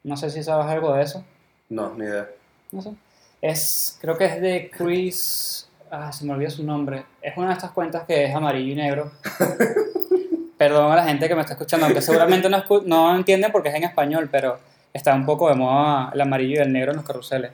No 0.02 0.16
sé 0.16 0.30
si 0.30 0.42
sabes 0.42 0.64
algo 0.64 0.94
de 0.94 1.02
eso, 1.02 1.22
No, 1.68 1.92
ni 1.94 2.06
idea. 2.06 2.26
no 2.72 2.80
sé. 2.80 2.94
Es, 3.42 3.98
creo 4.00 4.16
que 4.16 4.24
es 4.24 4.40
de 4.40 4.70
Chris, 4.74 5.68
ah, 5.90 6.10
se 6.10 6.24
me 6.24 6.32
olvidó 6.32 6.48
su 6.50 6.64
nombre. 6.64 7.04
Es 7.20 7.36
una 7.36 7.48
de 7.48 7.52
estas 7.52 7.72
cuentas 7.72 8.04
que 8.06 8.24
es 8.24 8.34
amarillo 8.34 8.72
y 8.72 8.76
negro. 8.76 9.12
Perdón 10.56 10.90
a 10.90 10.96
la 10.96 11.04
gente 11.04 11.28
que 11.28 11.34
me 11.34 11.42
está 11.42 11.52
escuchando, 11.52 11.84
aunque 11.84 12.00
seguramente 12.00 12.48
no, 12.48 12.56
escu- 12.56 12.82
no 12.84 13.14
entienden 13.14 13.52
porque 13.52 13.68
es 13.68 13.74
en 13.74 13.84
español, 13.84 14.30
pero 14.32 14.58
está 14.94 15.14
un 15.14 15.26
poco 15.26 15.50
de 15.50 15.54
moda 15.54 16.10
el 16.14 16.20
amarillo 16.22 16.54
y 16.54 16.62
el 16.62 16.72
negro 16.72 16.92
en 16.92 16.96
los 16.96 17.04
carruseles. 17.06 17.50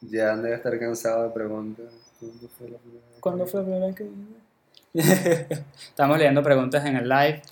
Ya 0.00 0.36
debe 0.36 0.56
estar 0.56 0.76
cansado 0.76 1.22
de 1.22 1.30
preguntas. 1.30 1.86
¿Cuándo 2.18 2.48
fue 2.58 2.68
la 2.68 2.78
primera 2.78 3.06
vez? 3.06 3.20
¿Cuándo 3.20 3.46
fue 3.46 3.60
la 3.60 3.64
primera 3.66 3.86
vez 3.86 3.94
que 3.94 4.04
Estamos 4.94 6.18
leyendo 6.18 6.42
preguntas 6.42 6.84
en 6.84 6.96
el 6.96 7.08
live. 7.08 7.42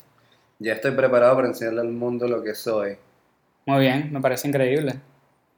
Ya 0.58 0.72
estoy 0.74 0.90
preparado 0.92 1.36
para 1.36 1.48
enseñarle 1.48 1.80
al 1.82 1.88
mundo 1.88 2.26
lo 2.26 2.42
que 2.42 2.54
soy. 2.54 2.96
Muy 3.66 3.80
bien, 3.80 4.12
me 4.12 4.20
parece 4.20 4.48
increíble. 4.48 4.94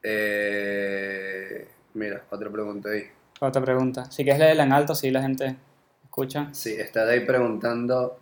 Eh, 0.03 1.67
mira, 1.95 2.23
otra 2.31 2.51
pregunta 2.51 2.91
ahí. 2.91 3.05
Otra 3.41 3.63
pregunta. 3.63 4.11
Si 4.11 4.25
quieres 4.25 4.41
leerla 4.41 4.65
en 4.65 4.73
alto, 4.73 4.95
si 4.95 5.11
la 5.11 5.23
gente 5.23 5.57
escucha. 6.05 6.49
Sí, 6.53 6.75
está 6.75 7.09
ahí 7.09 7.21
preguntando. 7.21 8.19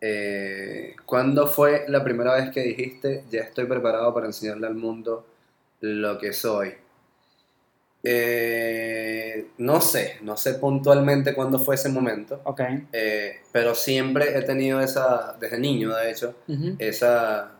eh, 0.00 0.96
¿Cuándo 1.04 1.46
fue 1.46 1.84
la 1.88 2.02
primera 2.02 2.34
vez 2.34 2.50
que 2.50 2.60
dijiste 2.60 3.24
ya 3.30 3.42
estoy 3.42 3.66
preparado 3.66 4.12
para 4.12 4.26
enseñarle 4.26 4.66
al 4.66 4.74
mundo 4.74 5.26
lo 5.80 6.18
que 6.18 6.32
soy? 6.32 6.74
Eh, 8.08 9.48
no 9.58 9.80
sé, 9.80 10.18
no 10.22 10.36
sé 10.36 10.54
puntualmente 10.54 11.34
cuándo 11.34 11.58
fue 11.58 11.74
ese 11.74 11.88
momento, 11.88 12.40
eh, 12.92 13.40
pero 13.50 13.74
siempre 13.74 14.38
he 14.38 14.42
tenido 14.42 14.80
esa, 14.80 15.36
desde 15.40 15.58
niño 15.58 15.92
de 15.92 16.12
hecho, 16.12 16.36
esa, 16.78 17.50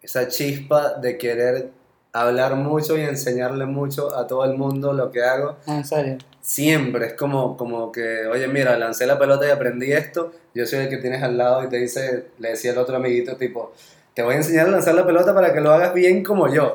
esa 0.00 0.28
chispa 0.28 0.94
de 0.94 1.18
querer 1.18 1.72
hablar 2.14 2.54
mucho 2.56 2.96
y 2.96 3.02
enseñarle 3.02 3.66
mucho 3.66 4.16
a 4.16 4.26
todo 4.26 4.46
el 4.46 4.56
mundo 4.56 4.94
lo 4.94 5.10
que 5.10 5.22
hago. 5.24 5.58
Ah, 5.66 5.76
en 5.76 5.84
serio. 5.84 6.18
Siempre 6.40 7.08
es 7.08 7.12
como, 7.12 7.58
como 7.58 7.92
que, 7.92 8.26
oye, 8.28 8.48
mira, 8.48 8.78
lancé 8.78 9.06
la 9.06 9.18
pelota 9.18 9.46
y 9.46 9.50
aprendí 9.50 9.92
esto. 9.92 10.32
Yo 10.54 10.64
soy 10.64 10.80
el 10.80 10.88
que 10.88 10.96
tienes 10.96 11.22
al 11.22 11.36
lado 11.36 11.64
y 11.64 11.68
te 11.68 11.76
dice, 11.76 12.28
le 12.38 12.48
decía 12.48 12.72
el 12.72 12.78
otro 12.78 12.96
amiguito, 12.96 13.36
tipo, 13.36 13.74
te 14.14 14.22
voy 14.22 14.34
a 14.34 14.38
enseñar 14.38 14.68
a 14.68 14.70
lanzar 14.70 14.94
la 14.94 15.04
pelota 15.04 15.34
para 15.34 15.52
que 15.52 15.60
lo 15.60 15.70
hagas 15.70 15.92
bien 15.92 16.24
como 16.24 16.48
yo. 16.52 16.72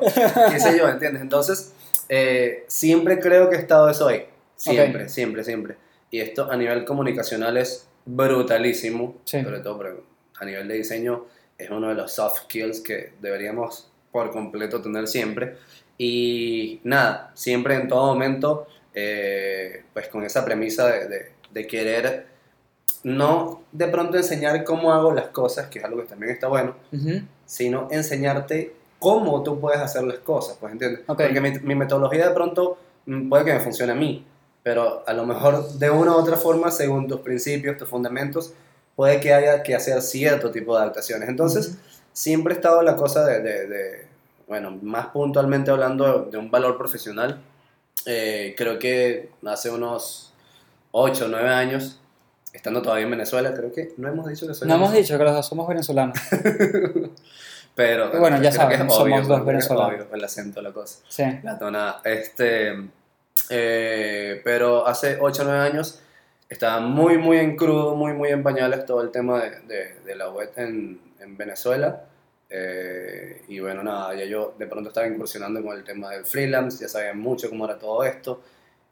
¿Qué 0.52 0.60
sé 0.60 0.78
yo? 0.78 0.88
¿Entiendes? 0.88 1.20
Entonces, 1.20 1.72
eh, 2.08 2.64
siempre 2.68 3.18
creo 3.18 3.48
que 3.50 3.56
he 3.56 3.58
estado 3.60 3.88
eso 3.90 4.08
ahí. 4.08 4.26
Siempre, 4.56 5.04
Ok. 5.04 5.08
siempre, 5.08 5.44
siempre. 5.44 5.76
Y 6.10 6.20
esto 6.20 6.50
a 6.50 6.56
nivel 6.56 6.84
comunicacional 6.84 7.56
es 7.56 7.88
brutalísimo. 8.06 9.16
Sí. 9.24 9.42
Sobre 9.42 9.60
todo 9.60 9.76
porque 9.78 10.00
a 10.38 10.44
nivel 10.44 10.68
de 10.68 10.74
diseño 10.74 11.26
es 11.58 11.70
uno 11.70 11.88
de 11.88 11.94
los 11.94 12.12
soft 12.12 12.42
skills 12.44 12.80
que 12.80 13.12
deberíamos 13.20 13.90
por 14.12 14.30
completo 14.30 14.80
tener 14.80 15.08
siempre. 15.08 15.56
Y 15.98 16.80
nada, 16.84 17.30
siempre 17.34 17.74
en 17.74 17.88
todo 17.88 18.06
momento, 18.06 18.66
eh, 18.94 19.82
pues 19.92 20.08
con 20.08 20.24
esa 20.24 20.44
premisa 20.44 20.86
de, 20.90 21.08
de- 21.08 21.32
de 21.50 21.66
querer 21.66 22.26
no 23.02 23.62
de 23.72 23.86
pronto 23.88 24.16
enseñar 24.16 24.62
cómo 24.64 24.92
hago 24.92 25.12
las 25.12 25.28
cosas, 25.28 25.68
que 25.68 25.78
es 25.78 25.84
algo 25.84 26.02
que 26.02 26.08
también 26.08 26.32
está 26.32 26.48
bueno, 26.48 26.76
Ujú. 26.92 27.20
sino 27.46 27.88
enseñarte 27.90 28.74
cómo 28.98 29.42
tú 29.42 29.60
puedes 29.60 29.80
hacer 29.80 30.02
las 30.04 30.18
cosas, 30.18 30.56
pues 30.60 30.72
entiendes? 30.72 31.00
Ok. 31.06 31.22
Porque 31.22 31.40
mi, 31.40 31.50
mi 31.60 31.74
metodología 31.74 32.28
de 32.28 32.34
pronto 32.34 32.78
mm, 33.06 33.28
puede 33.28 33.44
que 33.44 33.52
me 33.54 33.60
funcione 33.60 33.92
a 33.92 33.94
mí, 33.94 34.24
pero 34.62 35.04
a 35.06 35.12
lo 35.12 35.24
mejor 35.26 35.68
de 35.74 35.90
una 35.90 36.12
u 36.12 36.14
otra 36.16 36.36
forma, 36.36 36.70
según 36.70 37.06
tus 37.08 37.20
principios, 37.20 37.76
tus 37.76 37.88
fundamentos, 37.88 38.52
puede 38.96 39.20
que 39.20 39.32
haya 39.34 39.62
que 39.62 39.74
hacer 39.74 40.00
cierto 40.02 40.50
tipo 40.50 40.74
de 40.74 40.82
adaptaciones. 40.82 41.28
Entonces, 41.28 41.68
Ujú. 41.68 41.76
siempre 42.12 42.54
ha 42.54 42.56
estado 42.56 42.82
la 42.82 42.96
cosa 42.96 43.24
de, 43.26 43.40
de- 43.40 43.66
de- 43.68 44.06
bueno, 44.48 44.78
más 44.82 45.08
puntualmente 45.08 45.70
hablando 45.70 46.24
de 46.30 46.38
un 46.38 46.50
valor 46.50 46.78
profesional, 46.78 47.40
eh, 48.06 48.54
creo 48.56 48.78
que 48.78 49.30
hace 49.44 49.70
unos 49.70 50.32
8 50.92 51.24
o 51.26 51.28
9 51.28 51.48
años, 51.48 52.00
estando 52.52 52.80
todavía 52.80 53.04
en 53.04 53.10
Venezuela, 53.10 53.52
creo 53.52 53.72
que 53.72 53.92
no 53.98 54.08
hemos 54.08 54.26
dicho 54.28 54.46
que 54.46 54.54
soy 54.54 54.66
No 54.68 54.76
hemos 54.76 54.92
dicho 54.92 55.18
que 55.18 55.24
los 55.24 55.34
dos 55.34 55.46
somos 55.46 55.68
venezolanos. 55.68 56.16
Pero 57.76 58.10
bueno, 58.18 58.36
ya 58.42 58.50
creo 58.50 58.50
que 58.50 58.56
saben, 58.56 58.86
es 58.88 58.94
somos 58.94 58.98
obvio, 59.00 59.22
dos 59.28 59.44
venezolanos. 59.44 60.00
obvio 60.06 60.14
el 60.16 60.24
acento, 60.24 60.62
la 60.62 60.72
cosa. 60.72 60.98
Sí. 61.08 61.24
La 61.42 61.58
tonada. 61.58 62.00
Este, 62.04 62.74
eh, 63.50 64.40
pero 64.42 64.86
hace 64.86 65.18
8 65.20 65.42
o 65.42 65.44
9 65.44 65.60
años 65.60 66.00
estaba 66.48 66.80
muy, 66.80 67.18
muy 67.18 67.36
en 67.38 67.54
crudo, 67.56 67.94
muy, 67.94 68.12
muy 68.12 68.30
en 68.30 68.42
pañales 68.42 68.84
todo 68.86 69.02
el 69.02 69.10
tema 69.10 69.42
de, 69.42 69.50
de- 69.60 70.00
de 70.04 70.14
la 70.16 70.30
web 70.30 70.50
en, 70.56 71.00
en 71.20 71.36
Venezuela. 71.36 72.02
Eh, 72.48 73.42
y 73.48 73.58
bueno, 73.60 73.82
nada, 73.82 74.14
ya 74.14 74.24
yo 74.24 74.54
de 74.58 74.66
pronto 74.66 74.88
estaba 74.88 75.06
incursionando 75.06 75.62
con 75.62 75.76
el 75.76 75.84
tema 75.84 76.10
del 76.10 76.24
freelance, 76.24 76.78
ya 76.80 76.88
sabía 76.88 77.12
mucho 77.12 77.50
cómo 77.50 77.64
era 77.66 77.78
todo 77.78 78.04
esto. 78.04 78.40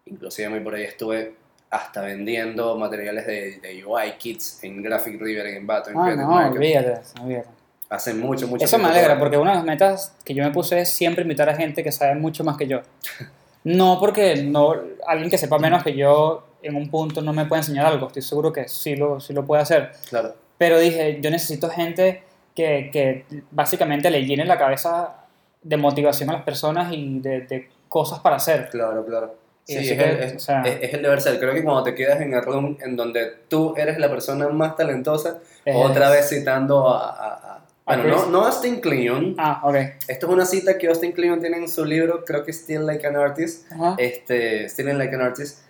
Inclusive 0.06 0.48
muy 0.50 0.60
por 0.60 0.74
ahí 0.74 0.82
estuve 0.84 1.34
hasta 1.70 2.02
vendiendo 2.02 2.76
materiales 2.76 3.26
de, 3.26 3.58
de 3.60 3.84
UI 3.84 4.12
kits 4.18 4.62
en 4.62 4.82
Graphic 4.82 5.20
River, 5.20 5.46
en 5.46 5.56
en 5.56 5.66
Ah, 5.70 6.14
no, 6.16 6.48
olvídate, 6.50 7.00
olvídate. 7.22 7.48
Hace 7.94 8.14
mucho, 8.14 8.46
mucho 8.48 8.64
Eso 8.64 8.78
me 8.78 8.88
alegra, 8.88 9.18
porque 9.18 9.36
una 9.36 9.50
de 9.52 9.56
las 9.56 9.64
metas 9.64 10.14
que 10.24 10.34
yo 10.34 10.42
me 10.44 10.50
puse 10.50 10.80
es 10.80 10.90
siempre 10.90 11.22
invitar 11.22 11.48
a 11.48 11.54
gente 11.54 11.82
que 11.84 11.92
sabe 11.92 12.14
mucho 12.14 12.44
más 12.44 12.56
que 12.56 12.66
yo. 12.66 12.80
No 13.66 13.96
porque 13.98 14.42
no, 14.44 14.74
alguien 15.06 15.30
que 15.30 15.38
sepa 15.38 15.58
menos 15.58 15.82
que 15.82 15.94
yo 15.96 16.46
en 16.62 16.76
un 16.76 16.90
punto 16.90 17.22
no 17.22 17.32
me 17.32 17.46
puede 17.46 17.60
enseñar 17.60 17.86
algo, 17.86 18.08
estoy 18.08 18.20
seguro 18.20 18.52
que 18.52 18.68
sí 18.68 18.94
lo, 18.94 19.20
sí 19.20 19.32
lo 19.32 19.46
puede 19.46 19.62
hacer. 19.62 19.92
Claro, 20.10 20.34
Pero 20.58 20.78
dije, 20.78 21.18
yo 21.22 21.30
necesito 21.30 21.70
gente 21.70 22.22
que, 22.54 22.90
que 22.92 23.24
básicamente 23.50 24.10
le 24.10 24.26
llene 24.26 24.44
la 24.44 24.58
cabeza 24.58 25.14
de 25.62 25.76
motivación 25.78 26.28
a 26.28 26.34
las 26.34 26.42
personas 26.42 26.92
y 26.92 27.20
de, 27.20 27.40
de 27.40 27.70
cosas 27.88 28.18
para 28.18 28.36
hacer. 28.36 28.68
claro, 28.68 29.02
claro. 29.06 29.34
Sí, 29.64 29.78
es, 29.78 29.96
que, 29.96 30.04
el, 30.10 30.18
es- 30.22 30.34
o 30.36 30.38
sea- 30.40 30.60
es- 30.62 30.82
es 30.82 30.92
el 30.92 31.00
deber 31.02 31.22
ser. 31.22 31.38
Creo 31.40 31.54
que 31.54 31.64
cuando 31.64 31.84
te 31.84 31.94
quedas 31.94 32.20
en 32.20 32.34
el 32.34 32.42
room 32.42 32.76
en 32.82 32.96
donde 32.96 33.30
tú 33.48 33.72
eres 33.78 33.98
la 33.98 34.10
persona 34.10 34.46
más 34.50 34.76
talentosa, 34.76 35.38
otra 35.74 36.10
vez 36.10 36.28
citando 36.28 36.86
a- 36.86 37.08
A 37.54 37.60
bueno, 37.86 38.04
no, 38.04 38.26
no 38.30 38.44
Austin 38.46 38.80
Kleon. 38.80 39.34
Ah, 39.38 39.60
ok. 39.64 39.74
Esto 40.08 40.26
es 40.26 40.32
una 40.32 40.46
cita 40.46 40.78
que 40.78 40.88
Austin 40.88 41.12
Kleon 41.12 41.40
tiene 41.40 41.58
en 41.58 41.68
su 41.68 41.84
libro, 41.84 42.24
creo 42.24 42.44
que 42.44 42.52
Still 42.52 42.86
Like 42.86 43.06
an 43.06 43.16
Artist. 43.16 43.70
Ajá. 43.72 43.94
Este, 43.98 44.68
Still 44.68 44.96
Like 44.96 45.14
an 45.14 45.20
Artist. 45.22 45.60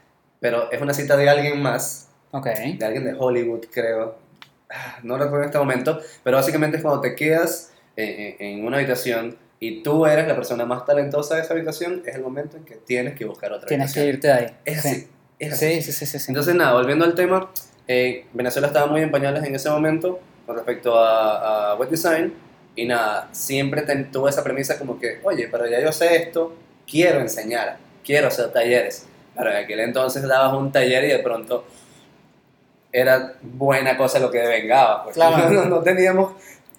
Pero 0.40 0.70
es 0.70 0.80
una 0.80 0.94
cita 0.94 1.16
de 1.16 1.28
alguien 1.28 1.60
más, 1.60 2.08
Ok. 2.30 2.46
de 2.78 2.84
alguien 2.84 3.04
de 3.04 3.14
Hollywood, 3.18 3.64
creo. 3.72 4.16
Ah, 4.70 4.98
No 5.02 5.16
recuerdo 5.18 5.40
en 5.42 5.46
este 5.46 5.58
momento. 5.58 6.00
Pero 6.22 6.36
básicamente 6.36 6.76
es 6.76 6.82
cuando 6.82 7.00
te 7.00 7.14
quedas 7.16 7.72
en, 7.96 8.36
en- 8.38 8.64
una 8.66 8.76
habitación 8.78 9.36
y 9.60 9.82
tú 9.82 10.04
eres 10.06 10.28
la 10.28 10.34
persona 10.36 10.64
más 10.66 10.84
talentosa 10.84 11.36
de 11.36 11.42
esa 11.42 11.54
habitación, 11.54 12.02
es 12.06 12.14
el 12.14 12.22
momento 12.22 12.56
en 12.56 12.64
que 12.64 12.74
tienes 12.76 13.14
que 13.16 13.24
buscar 13.24 13.52
otra 13.52 13.66
Tienes 13.66 13.92
que 13.94 14.00
habitación. 14.00 14.34
irte 14.36 14.44
de 14.44 14.50
ahí. 14.50 14.56
Es 14.64 14.82
Sí. 14.82 14.88
así. 14.88 15.08
Es 15.38 15.52
así. 15.54 15.66
Sí, 15.74 15.82
sí, 15.82 15.92
sí, 15.92 16.06
sí, 16.06 16.18
sí. 16.18 16.24
Entonces, 16.28 16.54
nada, 16.54 16.74
volviendo 16.74 17.04
al 17.04 17.14
tema, 17.14 17.50
eh, 17.88 18.26
Venezuela 18.34 18.68
estaba 18.68 18.86
muy 18.86 19.00
en 19.00 19.10
pañales 19.10 19.42
en 19.44 19.54
ese 19.54 19.68
momento 19.70 20.20
con 20.46 20.56
respecto 20.56 20.98
a, 20.98 21.72
a 21.72 21.74
web 21.76 21.88
design. 21.88 22.34
Y 22.76 22.86
nada, 22.86 23.28
siempre 23.32 23.82
ten- 23.82 24.10
tuve 24.10 24.30
esa 24.30 24.42
premisa 24.42 24.78
como 24.78 24.98
que, 24.98 25.20
oye, 25.22 25.48
pero 25.50 25.66
ya 25.66 25.80
yo 25.80 25.92
sé 25.92 26.16
esto, 26.16 26.54
quiero 26.90 27.20
enseñar, 27.20 27.76
quiero 28.04 28.28
hacer 28.28 28.52
talleres. 28.52 29.06
Pero 29.36 29.50
en 29.50 29.56
aquel 29.64 29.80
entonces 29.80 30.22
dabas 30.26 30.52
un 30.54 30.70
taller 30.72 31.04
y 31.04 31.08
de 31.08 31.18
pronto 31.20 31.64
era 32.92 33.34
buena 33.42 33.96
cosa 33.96 34.18
lo 34.18 34.30
que 34.30 34.38
devengaba. 34.38 35.04
Pues. 35.04 35.14
Claro. 35.24 35.50
No, 35.50 35.64
no 35.66 35.80
teníamos, 35.82 36.32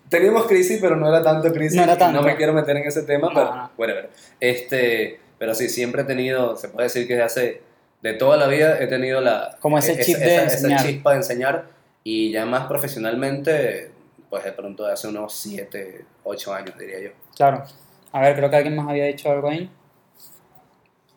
teníamos 0.10 0.46
crisis, 0.48 0.80
pero 0.82 0.96
no 0.96 1.08
era 1.10 1.24
tanto 1.24 1.52
crisis. 1.52 1.76
No 1.76 1.84
era 1.84 1.98
tanto. 1.98 2.22
me 2.22 2.36
quiero 2.36 2.54
meter 2.54 2.78
en 2.78 2.88
ese 2.88 3.04
tema, 3.04 3.28
No, 3.30 3.34
pero 3.34 3.56
no. 3.56 3.72
whatever. 3.78 4.10
Este, 4.40 5.20
pero 5.38 5.54
sí, 5.56 5.70
siempre 5.70 6.04
he 6.04 6.06
tenido, 6.06 6.56
se 6.58 6.70
puede 6.70 6.88
decir 6.88 7.08
que 7.08 7.14
desde 7.14 7.26
hace, 7.26 7.62
de 8.02 8.14
toda 8.14 8.38
la 8.38 8.48
vida 8.48 8.78
he 8.82 8.88
tenido 8.88 9.20
la... 9.22 9.58
Como 9.60 9.78
ese 9.78 9.94
esa- 9.94 10.04
chip 10.04 10.18
de 10.18 10.36
esa, 10.36 10.44
enseñar. 10.44 10.80
Esa 10.80 10.88
chispa 10.90 11.12
de 11.12 11.18
enseñar 11.18 11.66
y 12.08 12.32
ya 12.32 12.46
más 12.46 12.68
profesionalmente, 12.68 13.92
pues 14.30 14.44
de 14.44 14.52
pronto 14.52 14.86
de 14.86 14.94
hace 14.94 15.08
unos 15.08 15.34
7, 15.34 16.06
8 16.24 16.54
años 16.54 16.78
diría 16.78 17.02
yo. 17.02 17.10
Claro. 17.36 17.64
A 18.12 18.22
ver, 18.22 18.36
creo 18.36 18.50
que 18.50 18.56
alguien 18.56 18.76
más 18.76 18.88
había 18.88 19.06
dicho 19.06 19.30
algo 19.30 19.50
ahí. 19.50 19.70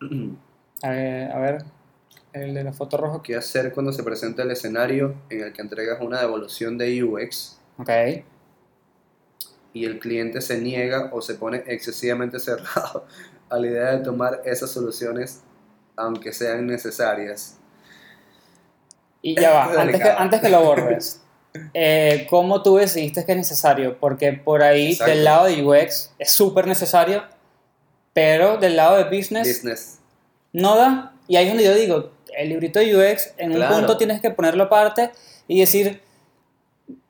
A 0.80 0.90
ver, 0.90 1.32
a 1.32 1.38
ver, 1.40 1.64
el 2.32 2.54
de 2.54 2.62
la 2.62 2.72
foto 2.72 2.96
roja. 2.96 3.20
¿Qué 3.20 3.34
hacer 3.34 3.72
cuando 3.72 3.92
se 3.92 4.04
presenta 4.04 4.44
el 4.44 4.50
escenario 4.52 5.16
en 5.28 5.40
el 5.40 5.52
que 5.52 5.60
entregas 5.60 6.00
una 6.00 6.20
devolución 6.20 6.78
de 6.78 7.02
UX 7.02 7.58
Ok. 7.78 7.90
y 9.72 9.84
el 9.84 9.98
cliente 9.98 10.40
se 10.40 10.60
niega 10.60 11.10
o 11.12 11.20
se 11.20 11.34
pone 11.34 11.64
excesivamente 11.66 12.38
cerrado 12.40 13.06
a 13.50 13.58
la 13.58 13.66
idea 13.66 13.96
de 13.96 14.04
tomar 14.04 14.40
esas 14.44 14.70
soluciones 14.70 15.42
aunque 15.96 16.32
sean 16.32 16.64
necesarias? 16.68 17.58
Y 19.22 19.40
ya 19.40 19.50
va, 19.50 19.64
Es 19.72 19.78
antes 19.78 20.00
que, 20.02 20.08
antes 20.10 20.40
que 20.40 20.48
lo 20.48 20.62
borres, 20.62 21.20
eh, 21.74 22.26
¿cómo 22.30 22.62
tú 22.62 22.76
decidiste 22.76 23.24
que 23.24 23.32
es 23.32 23.38
necesario? 23.38 23.98
Porque 23.98 24.32
por 24.32 24.62
ahí 24.62 24.92
Exacto. 24.92 25.10
del 25.12 25.24
lado 25.24 25.46
de 25.46 25.62
UX 25.64 26.12
es 26.18 26.30
súper 26.30 26.66
necesario, 26.66 27.22
pero 28.12 28.56
del 28.58 28.76
lado 28.76 28.96
de 28.96 29.04
business 29.04 29.46
Business. 29.48 29.98
no 30.52 30.76
da. 30.76 31.12
Y 31.26 31.36
ahí 31.36 31.44
es 31.46 31.50
donde 31.50 31.64
yo 31.64 31.74
digo, 31.74 32.10
el 32.36 32.48
librito 32.50 32.78
de 32.78 32.94
UX 32.96 33.32
en 33.38 33.52
Claro. 33.52 33.74
un 33.74 33.80
punto 33.80 33.96
tienes 33.96 34.20
que 34.20 34.30
ponerlo 34.30 34.64
aparte 34.64 35.10
y 35.46 35.60
decir, 35.60 36.00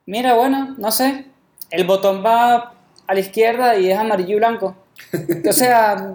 mira, 0.06 0.35
bueno, 0.35 0.74
no 0.78 0.90
sé, 0.90 1.26
el 1.70 1.85
botón 1.85 2.24
va 2.24 2.72
a 3.06 3.14
la 3.14 3.20
izquierda 3.20 3.76
y 3.76 3.90
es 3.90 3.98
amarillo 3.98 4.32
y 4.36 4.39
blanco. 4.39 4.76
O 5.48 5.52
sea, 5.52 6.14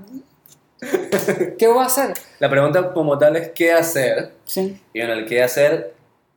¿qué 1.57 1.67
voy 1.67 1.83
a 1.83 1.87
hacer? 1.87 2.13
La 2.39 2.49
pregunta 2.49 2.93
como 2.93 3.17
tal 3.17 3.35
es 3.35 3.49
¿qué 3.49 3.71
hacer? 3.73 4.31
Sí, 4.45 4.79
Y 4.93 5.01
en 5.01 5.09
el 5.09 5.25
qué 5.25 5.43
hacer 5.43 5.93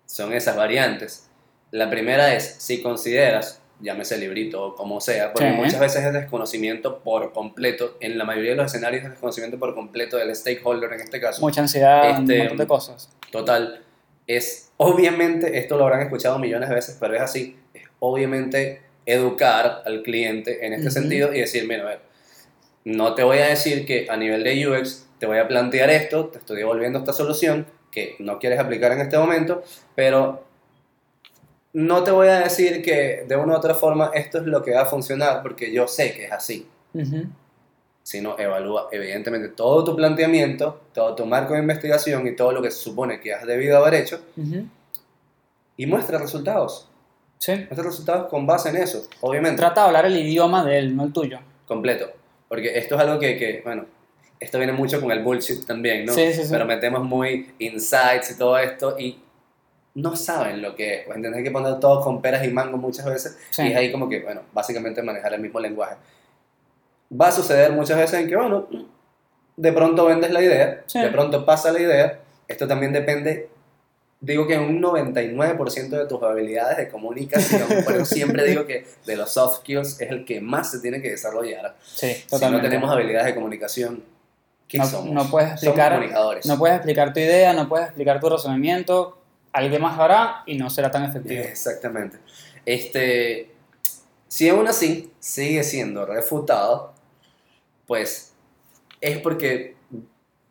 son 0.06 0.32
esas 0.32 0.56
variantes. 0.56 1.28
La 1.70 1.90
primera 1.90 2.34
es 2.34 2.56
si 2.58 2.80
consideras, 2.82 3.60
llámese 3.80 4.16
librito 4.18 4.62
o 4.64 4.74
como 4.76 5.00
sea, 5.00 5.32
porque 5.32 5.50
Sí. 5.50 5.54
muchas 5.56 5.80
veces 5.80 6.04
es 6.04 6.12
desconocimiento 6.12 7.00
por 7.00 7.32
completo, 7.32 7.96
en 8.00 8.16
la 8.16 8.24
mayoría 8.24 8.52
de 8.52 8.56
los 8.56 8.66
escenarios 8.66 9.02
es 9.04 9.10
desconocimiento 9.10 9.58
por 9.58 9.74
completo 9.74 10.16
del 10.16 10.34
stakeholder 10.34 10.92
en 10.92 11.00
este 11.00 11.20
caso. 11.20 11.40
mucha 11.42 11.60
ansiedad, 11.62 12.18
un 12.18 12.22
Este, 12.22 12.38
montón 12.38 12.56
de 12.58 12.66
cosas. 12.66 13.10
Total, 13.30 13.82
es 14.26 14.70
obviamente, 14.78 15.58
esto 15.58 15.76
lo 15.76 15.84
habrán 15.84 16.02
escuchado 16.02 16.38
millones 16.38 16.68
de 16.68 16.74
veces, 16.74 16.96
pero 16.98 17.14
es 17.14 17.20
así, 17.20 17.56
es 17.74 17.82
obviamente 17.98 18.82
educar 19.04 19.82
al 19.84 20.02
cliente 20.02 20.64
en 20.66 20.72
este 20.72 20.88
Ujú. 20.88 20.94
sentido 21.00 21.32
y 21.34 21.40
decir, 21.40 21.66
mira, 21.68 21.82
a 21.82 21.86
ver, 21.86 22.00
no 22.86 23.14
te 23.14 23.24
voy 23.24 23.38
a 23.38 23.46
decir 23.48 23.84
que 23.84 24.06
a 24.08 24.16
nivel 24.16 24.44
de 24.44 24.68
UX 24.68 25.06
te 25.18 25.26
voy 25.26 25.38
a 25.38 25.48
plantear 25.48 25.90
esto, 25.90 26.26
te 26.26 26.38
estoy 26.38 26.58
devolviendo 26.58 27.00
esta 27.00 27.12
solución 27.12 27.66
que 27.90 28.14
no 28.20 28.38
quieres 28.38 28.60
aplicar 28.60 28.92
en 28.92 29.00
este 29.00 29.18
momento, 29.18 29.64
pero 29.96 30.44
no 31.72 32.04
te 32.04 32.12
voy 32.12 32.28
a 32.28 32.38
decir 32.40 32.82
que 32.82 33.24
de 33.26 33.34
una 33.36 33.54
u 33.54 33.56
otra 33.56 33.74
forma 33.74 34.12
esto 34.14 34.38
es 34.38 34.44
lo 34.44 34.62
que 34.62 34.72
va 34.72 34.82
a 34.82 34.86
funcionar 34.86 35.42
porque 35.42 35.72
yo 35.72 35.88
sé 35.88 36.14
que 36.14 36.26
es 36.26 36.32
así 36.32 36.66
Ujú. 36.94 37.24
sino 38.04 38.38
evalúa 38.38 38.88
evidentemente 38.92 39.48
todo 39.48 39.82
tu 39.82 39.96
planteamiento, 39.96 40.80
todo 40.94 41.14
tu 41.16 41.26
marco 41.26 41.54
de 41.54 41.58
investigación 41.60 42.26
y 42.28 42.36
todo 42.36 42.52
lo 42.52 42.62
que 42.62 42.70
se 42.70 42.78
supone 42.78 43.18
que 43.20 43.34
has 43.34 43.44
debido 43.46 43.78
haber 43.78 43.94
hecho 43.94 44.20
y 45.76 45.86
muestra 45.86 46.18
resultados. 46.18 46.88
Sí. 47.38 47.52
Muestra 47.52 47.82
resultados 47.82 48.28
con 48.28 48.46
base 48.46 48.68
en 48.70 48.76
eso, 48.76 49.06
obviamente, 49.20 49.58
Trata 49.58 49.82
de 49.82 49.86
hablar 49.88 50.06
el 50.06 50.16
idioma 50.16 50.64
de 50.64 50.78
él, 50.78 50.96
no 50.96 51.04
el 51.04 51.12
tuyo. 51.12 51.40
completo. 51.66 52.10
Porque 52.48 52.78
esto 52.78 52.94
es 52.94 53.00
algo 53.00 53.18
que, 53.18 53.36
que, 53.36 53.60
bueno, 53.64 53.86
esto 54.38 54.58
viene 54.58 54.72
mucho 54.72 55.00
con 55.00 55.10
el 55.10 55.22
bullshit 55.22 55.66
también, 55.66 56.04
¿no? 56.06 56.12
Sí, 56.12 56.32
sí, 56.32 56.42
sí. 56.44 56.48
Pero 56.50 56.64
metemos 56.64 57.02
muy 57.04 57.54
insights 57.58 58.30
y 58.32 58.38
todo 58.38 58.56
esto 58.58 58.96
y 58.98 59.18
no 59.94 60.14
saben 60.14 60.60
lo 60.62 60.74
que 60.74 60.94
es. 60.94 61.04
Pues, 61.06 61.16
¿entiendes? 61.16 61.38
Hay 61.38 61.44
que 61.44 61.50
poner 61.50 61.80
todo 61.80 62.00
con 62.02 62.20
peras 62.20 62.44
y 62.44 62.50
mango 62.50 62.76
muchas 62.76 63.06
veces 63.06 63.38
Sí. 63.50 63.62
y 63.62 63.70
es 63.72 63.76
ahí 63.76 63.90
como 63.90 64.08
que, 64.08 64.20
bueno, 64.20 64.42
básicamente 64.52 65.02
manejar 65.02 65.32
el 65.34 65.40
mismo 65.40 65.58
lenguaje. 65.58 65.96
Va 67.18 67.28
a 67.28 67.32
suceder 67.32 67.72
muchas 67.72 67.96
veces 67.98 68.20
en 68.20 68.28
que, 68.28 68.36
bueno, 68.36 68.68
de 69.56 69.72
pronto 69.72 70.04
vendes 70.04 70.30
la 70.30 70.42
idea, 70.42 70.82
Sí. 70.86 71.00
de 71.00 71.08
pronto 71.08 71.44
pasa 71.46 71.72
la 71.72 71.80
idea. 71.80 72.20
Esto 72.46 72.68
también 72.68 72.92
depende, 72.92 73.48
digo 74.20 74.46
que 74.46 74.58
un 74.58 74.80
99% 74.82 75.88
de 75.90 76.06
tus 76.06 76.22
habilidades 76.22 76.76
de 76.78 76.88
comunicación, 76.88 77.62
pero 77.86 78.04
siempre 78.04 78.44
digo 78.44 78.66
que 78.66 78.86
de 79.04 79.16
los 79.16 79.30
soft 79.32 79.58
skills 79.60 80.00
es 80.00 80.10
el 80.10 80.24
que 80.24 80.40
más 80.40 80.70
se 80.70 80.80
tiene 80.80 81.00
que 81.02 81.10
desarrollar. 81.10 81.76
Sí, 81.84 82.08
Si 82.14 82.22
no 82.24 82.28
totalmente. 82.30 82.68
tenemos 82.68 82.90
habilidades 82.90 83.26
de 83.26 83.34
comunicación, 83.34 84.02
¿qué 84.68 84.78
No- 84.78 84.86
somos? 84.86 85.12
no 85.14 85.30
puedes 85.30 85.48
Somos 85.50 85.62
explicar- 85.64 85.92
comunicadores. 85.92 86.46
No 86.46 86.58
puedes 86.58 86.76
explicar 86.76 87.12
tu 87.12 87.20
idea, 87.20 87.52
no 87.52 87.68
puedes 87.68 87.86
explicar 87.86 88.18
tu 88.20 88.28
razonamiento, 88.28 89.18
alguien 89.52 89.80
más 89.82 89.98
hará 89.98 90.42
y 90.46 90.56
no 90.56 90.70
será 90.70 90.90
tan 90.90 91.04
efectivo. 91.04 91.42
Exactamente. 91.42 92.18
Este, 92.64 93.50
si 94.28 94.48
aún 94.48 94.66
así 94.66 95.12
sigue 95.20 95.62
siendo 95.62 96.04
refutado, 96.06 96.92
pues 97.86 98.32
es 99.00 99.18
porque, 99.18 99.76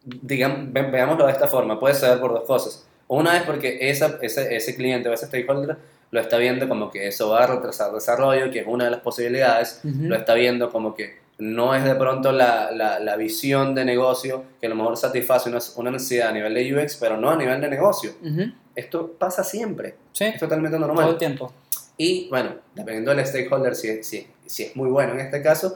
digamos, 0.06 0.72
ve- 0.72 0.84
veámoslo 0.90 1.26
de 1.26 1.34
esta 1.34 1.48
forma, 1.48 1.80
puede 1.80 1.94
ser 1.96 2.20
por 2.20 2.32
dos 2.32 2.46
cosas. 2.46 2.86
Una 3.08 3.38
es 3.38 3.44
porque 3.44 3.90
esa, 3.90 4.18
ese, 4.22 4.56
ese 4.56 4.76
cliente 4.76 5.10
o 5.10 5.14
ese 5.14 5.28
stakeholder 5.28 5.78
lo 6.12 6.20
está 6.20 6.38
viendo 6.38 6.68
como 6.68 6.90
que 6.92 7.08
eso 7.08 7.30
va 7.30 7.44
a 7.44 7.48
retrasar 7.48 7.92
desarrollo, 7.92 8.50
que 8.52 8.60
es 8.60 8.68
una 8.68 8.86
de 8.86 8.92
las 8.92 9.02
posibilidades, 9.02 9.82
Ujú. 9.84 10.04
lo 10.06 10.16
está 10.16 10.34
viendo 10.34 10.72
como 10.72 10.96
que 10.96 11.18
no 11.38 11.76
es 11.76 11.84
de 11.84 11.96
pronto 11.96 12.32
la, 12.32 12.72
la, 12.72 13.00
la 13.00 13.16
visión 13.18 13.76
de 13.76 13.84
negocio 13.84 14.44
que 14.62 14.68
a 14.68 14.70
lo 14.70 14.76
mejor 14.76 14.96
satisface 14.96 15.50
una, 15.50 15.60
una 15.76 15.92
necesidad 15.92 16.30
a 16.30 16.32
nivel 16.32 16.54
de 16.54 16.74
UX, 16.76 16.96
pero 16.96 17.18
no 17.18 17.30
a 17.30 17.36
nivel 17.36 17.60
de 17.60 17.68
negocio. 17.68 18.12
Ujú. 18.24 18.44
Esto 18.76 19.12
pasa 19.20 19.44
siempre, 19.44 19.96
Sí, 20.14 20.24
es 20.26 20.40
totalmente 20.40 20.78
todo 20.78 20.86
el 20.90 20.96
normal. 20.96 21.18
tiempo. 21.18 21.54
Y 21.98 22.28
bueno, 22.30 22.56
dependiendo 22.74 23.14
del 23.14 23.26
stakeholder, 23.26 23.76
si, 23.76 24.04
si, 24.04 24.28
si 24.46 24.64
es 24.64 24.76
muy 24.76 24.90
bueno 24.90 25.14
en 25.14 25.20
este 25.22 25.42
caso, 25.42 25.76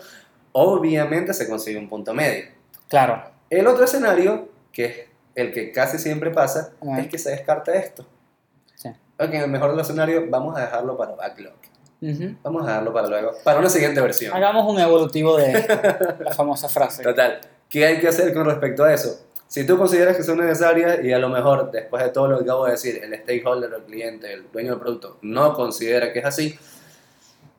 obviamente 0.54 1.34
se 1.34 1.48
consigue 1.48 1.78
un 1.78 1.90
punto 1.90 2.14
medio. 2.14 2.46
Claro. 2.88 3.24
El 3.50 3.68
otro 3.68 3.84
escenario, 3.86 4.50
que 4.72 4.86
es 4.86 4.96
el 5.42 5.54
que 5.54 5.72
casi 5.72 5.98
siempre 6.00 6.32
pasa, 6.32 6.74
Ajá. 6.82 7.00
es 7.02 7.08
que 7.08 7.18
se 7.18 7.32
descarta 7.32 7.74
esto. 7.74 8.06
Sí. 8.76 8.90
Ok, 9.20 9.34
en 9.34 9.42
el 9.42 9.50
mejor 9.50 9.72
de 9.72 9.78
los 9.78 9.88
escenarios, 9.88 10.24
vamos 10.30 10.58
a 10.58 10.62
dejarlo 10.62 10.98
para 10.98 11.16
backlog. 11.16 11.54
Ujú. 12.02 12.36
Vamos 12.44 12.64
a 12.64 12.68
dejarlo 12.68 12.94
para 12.94 13.08
luego, 13.10 13.32
para 13.44 13.60
una 13.60 13.70
siguiente 13.70 14.00
versión. 14.00 14.34
Hagamos 14.34 14.72
un 14.72 14.80
evolutivo 14.80 15.36
de 15.38 15.52
la 16.20 16.32
famosa 16.34 16.70
frase. 16.70 17.04
Total. 17.04 17.42
¿Qué 17.68 17.86
hay 17.86 18.00
que 18.00 18.08
hacer 18.08 18.34
con 18.34 18.46
respecto 18.46 18.84
a 18.84 18.94
eso? 18.94 19.26
Si 19.48 19.66
tú 19.66 19.78
consideras 19.78 20.16
que 20.16 20.24
son 20.24 20.38
necesarias 20.38 21.00
y 21.04 21.12
a 21.12 21.20
lo 21.20 21.28
mejor 21.28 21.72
después 21.72 22.04
de 22.04 22.10
todo 22.10 22.28
lo 22.28 22.38
que 22.38 22.44
acabo 22.44 22.66
de 22.66 22.72
decir, 22.72 23.02
el 23.04 23.14
stakeholder, 23.20 23.74
el 23.74 23.84
cliente, 23.84 24.32
el 24.32 24.50
dueño 24.52 24.72
del 24.72 24.80
producto 24.80 25.18
no 25.24 25.54
considera 25.54 26.14
que 26.14 26.20
es 26.20 26.26
así, 26.26 26.58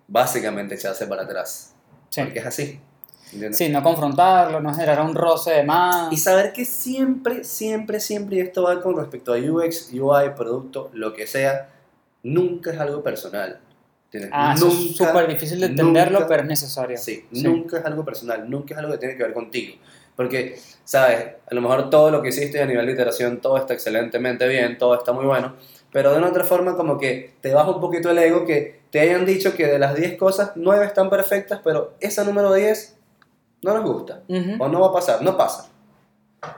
básicamente 0.06 0.74
echarse 0.76 1.06
para 1.06 1.22
atrás. 1.22 1.74
Sí. 2.08 2.22
Porque 2.22 2.38
es 2.38 2.46
así. 2.46 2.80
¿Entiendes? 3.32 3.56
Sí, 3.58 3.68
no 3.68 3.82
confrontarlo, 3.82 4.60
no 4.60 4.72
generar 4.74 5.00
un 5.02 5.14
roce 5.14 5.50
de 5.52 5.62
más. 5.64 6.12
Y 6.12 6.16
saber 6.16 6.52
que 6.52 6.64
siempre, 6.64 7.44
siempre, 7.44 8.00
siempre, 8.00 8.36
y 8.36 8.40
esto 8.40 8.62
va 8.62 8.80
con 8.82 8.96
respecto 8.96 9.32
a 9.32 9.36
UX, 9.38 9.90
UI, 9.92 10.30
producto, 10.36 10.90
lo 10.92 11.12
que 11.12 11.26
sea, 11.26 11.68
nunca 12.22 12.72
es 12.72 12.78
algo 12.80 13.02
personal. 13.02 13.58
¿entiendes? 14.06 14.30
Ah, 14.34 14.54
eso 14.56 14.66
es 14.68 14.96
súper 14.96 15.28
difícil 15.28 15.60
de 15.60 15.66
entenderlo, 15.66 16.18
nunca- 16.18 16.28
pero 16.28 16.42
es 16.42 16.48
necesario. 16.48 16.96
Sí, 16.98 17.24
Sí. 17.32 17.42
nunca 17.44 17.78
es 17.78 17.84
algo 17.84 18.04
personal, 18.04 18.50
nunca 18.50 18.74
es 18.74 18.78
algo 18.80 18.92
que 18.92 18.98
tiene 18.98 19.16
que 19.16 19.22
ver 19.22 19.32
contigo. 19.32 19.76
Porque, 20.16 20.58
¿sabes? 20.84 21.26
A 21.50 21.54
lo 21.54 21.60
mejor 21.60 21.88
todo 21.90 22.10
lo 22.10 22.20
que 22.20 22.30
hiciste 22.30 22.60
a 22.60 22.66
nivel 22.66 22.86
de 22.86 22.92
iteración, 22.92 23.40
todo 23.40 23.56
está 23.56 23.72
excelentemente 23.72 24.48
bien, 24.48 24.76
todo 24.78 24.96
está 24.96 25.12
muy 25.12 25.24
bueno, 25.26 25.54
pero 25.92 26.10
de 26.12 26.18
una 26.18 26.28
otra 26.28 26.44
forma 26.44 26.76
como 26.76 26.98
que 26.98 27.34
te 27.40 27.54
baja 27.54 27.70
un 27.70 27.80
poquito 27.80 28.10
el 28.10 28.18
ego 28.18 28.44
que 28.44 28.80
te 28.90 28.98
hayan 29.00 29.24
dicho 29.24 29.54
que 29.54 29.66
de 29.66 29.78
las 29.78 29.94
10 29.94 30.18
cosas, 30.18 30.50
9 30.56 30.84
están 30.84 31.08
perfectas, 31.08 31.60
pero 31.62 31.94
esa 32.00 32.24
número 32.24 32.52
10 32.52 32.96
no 33.62 33.74
nos 33.74 33.84
gusta, 33.84 34.22
Ujú. 34.28 34.56
o 34.62 34.68
no 34.68 34.80
va 34.80 34.88
a 34.88 34.92
pasar, 34.92 35.22
no 35.22 35.36
pasa. 35.36 35.68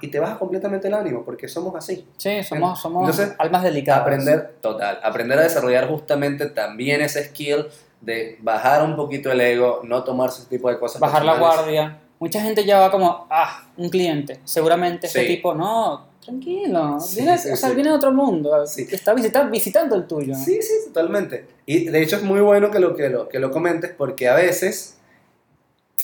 Y 0.00 0.08
te 0.08 0.20
baja 0.20 0.38
completamente 0.38 0.86
el 0.86 0.94
ánimo, 0.94 1.24
porque 1.24 1.48
somos 1.48 1.74
así. 1.74 2.06
Sí, 2.16 2.42
somos, 2.44 2.80
somos 2.80 3.02
Entonces, 3.08 3.34
almas 3.38 3.64
delicadas. 3.64 4.02
Aprender, 4.02 4.54
total, 4.60 5.00
aprender 5.02 5.38
a 5.38 5.42
desarrollar 5.42 5.88
justamente 5.88 6.46
también 6.46 7.00
ese 7.00 7.24
skill 7.24 7.66
de 8.00 8.38
bajar 8.42 8.84
un 8.84 8.94
poquito 8.94 9.32
el 9.32 9.40
ego, 9.40 9.80
no 9.82 10.04
tomarse 10.04 10.40
ese 10.42 10.50
tipo 10.50 10.68
de 10.68 10.78
cosas. 10.78 11.00
Bajar 11.00 11.24
la 11.24 11.32
personales. 11.32 11.64
guardia. 11.64 11.98
Mucha 12.20 12.40
gente 12.40 12.64
ya 12.64 12.78
va 12.78 12.92
como, 12.92 13.26
ah, 13.30 13.64
un 13.76 13.88
cliente. 13.88 14.40
Seguramente 14.44 15.08
este 15.08 15.22
Sí. 15.22 15.26
tipo, 15.26 15.52
no, 15.54 16.06
tranquilo. 16.24 17.00
Sí, 17.00 17.16
viene, 17.22 17.36
sí, 17.36 17.50
o 17.50 17.56
sea, 17.56 17.70
viene 17.70 17.90
de 17.90 17.96
otro 17.96 18.12
mundo. 18.12 18.62
Está 18.62 19.12
visitando, 19.14 19.50
visitando 19.50 19.96
el 19.96 20.06
tuyo. 20.06 20.36
Sí, 20.36 20.62
sí, 20.62 20.74
totalmente. 20.86 21.48
Y 21.66 21.86
de 21.88 22.00
hecho 22.02 22.14
es 22.16 22.22
muy 22.22 22.38
bueno 22.40 22.70
que 22.70 22.78
lo, 22.78 22.94
que 22.94 23.08
lo, 23.08 23.28
que 23.28 23.40
lo 23.40 23.50
comentes 23.50 23.90
porque 23.98 24.28
a 24.28 24.34
veces, 24.36 24.98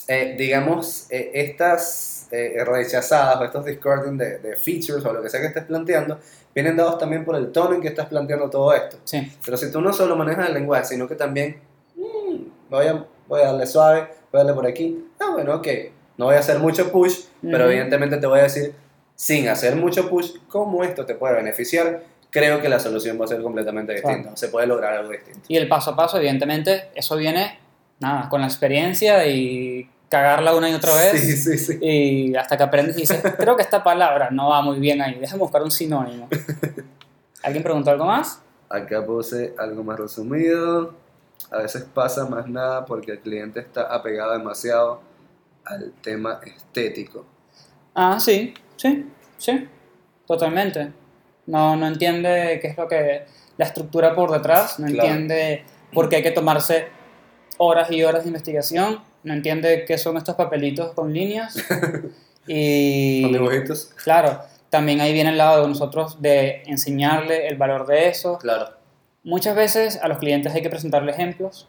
eh, 0.09 0.35
digamos, 0.37 1.05
eh, 1.11 1.29
estas 1.35 2.27
eh, 2.31 2.63
rechazadas 2.65 3.39
o 3.39 3.45
estos 3.45 3.63
discording 3.63 4.17
de, 4.17 4.39
de 4.39 4.55
features 4.57 5.05
o 5.05 5.13
lo 5.13 5.21
que 5.21 5.29
sea 5.29 5.39
que 5.39 5.47
estés 5.47 5.63
planteando, 5.65 6.19
vienen 6.53 6.75
dados 6.75 6.97
también 6.97 7.23
por 7.23 7.35
el 7.35 7.51
tono 7.51 7.75
en 7.75 7.81
que 7.81 7.89
estás 7.89 8.07
planteando 8.07 8.49
todo 8.49 8.73
esto. 8.73 8.97
Sí. 9.03 9.31
Pero 9.45 9.55
si 9.55 9.71
tú 9.71 9.81
no 9.81 9.93
solo 9.93 10.15
manejas 10.15 10.47
el 10.47 10.55
lenguaje, 10.55 10.85
sino 10.85 11.07
que 11.07 11.13
también 11.15 11.57
mm, 11.95 12.69
voy, 12.69 12.87
a, 12.87 13.05
voy 13.27 13.41
a 13.41 13.45
darle 13.45 13.67
suave, 13.67 14.07
voy 14.31 14.41
a 14.41 14.43
darle 14.43 14.53
por 14.53 14.65
aquí, 14.67 15.05
ah, 15.19 15.29
bueno, 15.33 15.55
ok, 15.55 15.67
no 16.17 16.25
voy 16.25 16.35
a 16.35 16.39
hacer 16.39 16.57
mucho 16.59 16.91
push, 16.91 17.19
pero 17.41 17.65
Ujú. 17.65 17.71
evidentemente 17.71 18.17
te 18.17 18.25
voy 18.25 18.39
a 18.39 18.43
decir, 18.43 18.73
sin 19.15 19.47
hacer 19.47 19.75
mucho 19.75 20.09
push, 20.09 20.31
cómo 20.47 20.83
esto 20.83 21.05
te 21.05 21.13
puede 21.13 21.35
beneficiar. 21.35 22.03
Creo 22.31 22.61
que 22.61 22.69
la 22.69 22.79
solución 22.79 23.19
va 23.19 23.25
a 23.25 23.27
ser 23.27 23.41
completamente 23.41 23.93
Claro. 24.01 24.15
distinta, 24.17 24.37
se 24.37 24.49
puede 24.49 24.65
lograr 24.67 24.93
algo 24.93 25.11
distinto. 25.11 25.41
Y 25.47 25.57
el 25.57 25.67
paso 25.67 25.91
a 25.91 25.95
paso, 25.95 26.17
evidentemente, 26.17 26.89
eso 26.95 27.15
viene, 27.15 27.59
nada, 27.99 28.27
con 28.29 28.41
la 28.41 28.47
experiencia 28.47 29.25
y 29.27 29.89
cagarla 30.09 30.55
una 30.55 30.69
y 30.69 30.73
otra 30.73 30.93
vez. 30.95 31.21
Sí, 31.21 31.37
sí, 31.37 31.57
sí. 31.57 31.79
Y 31.81 32.35
hasta 32.35 32.57
que 32.57 32.63
aprendes 32.63 32.97
y 32.97 33.01
dices, 33.01 33.21
creo 33.37 33.55
que 33.55 33.61
esta 33.61 33.83
palabra 33.83 34.29
no 34.31 34.49
va 34.49 34.61
muy 34.61 34.79
bien 34.79 35.01
ahí, 35.01 35.15
déjame 35.19 35.39
buscar 35.39 35.61
un 35.63 35.71
sinónimo. 35.71 36.27
¿Alguien 37.43 37.63
preguntó 37.63 37.91
algo 37.91 38.05
más? 38.05 38.41
Acá 38.69 39.05
puse 39.05 39.53
algo 39.57 39.83
más 39.83 39.99
resumido. 39.99 40.93
A 41.51 41.57
veces 41.59 41.83
pasa 41.93 42.25
más 42.25 42.47
nada 42.47 42.85
porque 42.85 43.13
el 43.13 43.19
cliente 43.19 43.59
está 43.59 43.83
apegado 43.93 44.33
demasiado 44.33 45.01
al 45.65 45.93
tema 46.01 46.39
estético. 46.45 47.25
Ah, 47.95 48.19
sí, 48.19 48.53
sí, 48.75 49.05
sí, 49.37 49.67
totalmente. 50.27 50.91
No, 51.47 51.75
no 51.75 51.87
entiende 51.87 52.59
qué 52.61 52.67
es 52.67 52.77
lo 52.77 52.87
que, 52.87 53.25
la 53.57 53.65
estructura 53.65 54.13
por 54.13 54.31
detrás, 54.31 54.79
no 54.79 54.87
Claro. 54.87 55.09
entiende 55.09 55.63
por 55.93 56.07
qué 56.09 56.17
hay 56.17 56.23
que 56.23 56.31
tomarse 56.31 56.87
horas 57.59 57.91
y 57.91 58.03
horas 58.03 58.23
de 58.23 58.29
investigación, 58.29 59.01
no 59.23 59.33
entiende 59.33 59.85
qué 59.85 59.97
son 59.97 60.17
estos 60.17 60.35
papelitos 60.35 60.93
con 60.93 61.13
líneas. 61.13 61.55
y 62.47 63.21
Con 63.21 63.33
dibujitos, 63.33 63.91
claro, 64.03 64.41
también 64.69 65.01
ahí 65.01 65.13
viene 65.13 65.29
el 65.29 65.37
lado 65.37 65.61
de 65.61 65.67
nosotros 65.67 66.21
de 66.21 66.63
enseñarle 66.65 67.47
el 67.47 67.57
valor 67.57 67.85
de 67.85 68.07
eso. 68.07 68.39
claro. 68.39 68.79
Muchas 69.21 69.53
veces 69.53 69.99
a 70.01 70.07
los 70.07 70.17
clientes 70.17 70.55
hay 70.55 70.61
que 70.61 70.69
presentarle 70.69 71.11
ejemplos. 71.11 71.67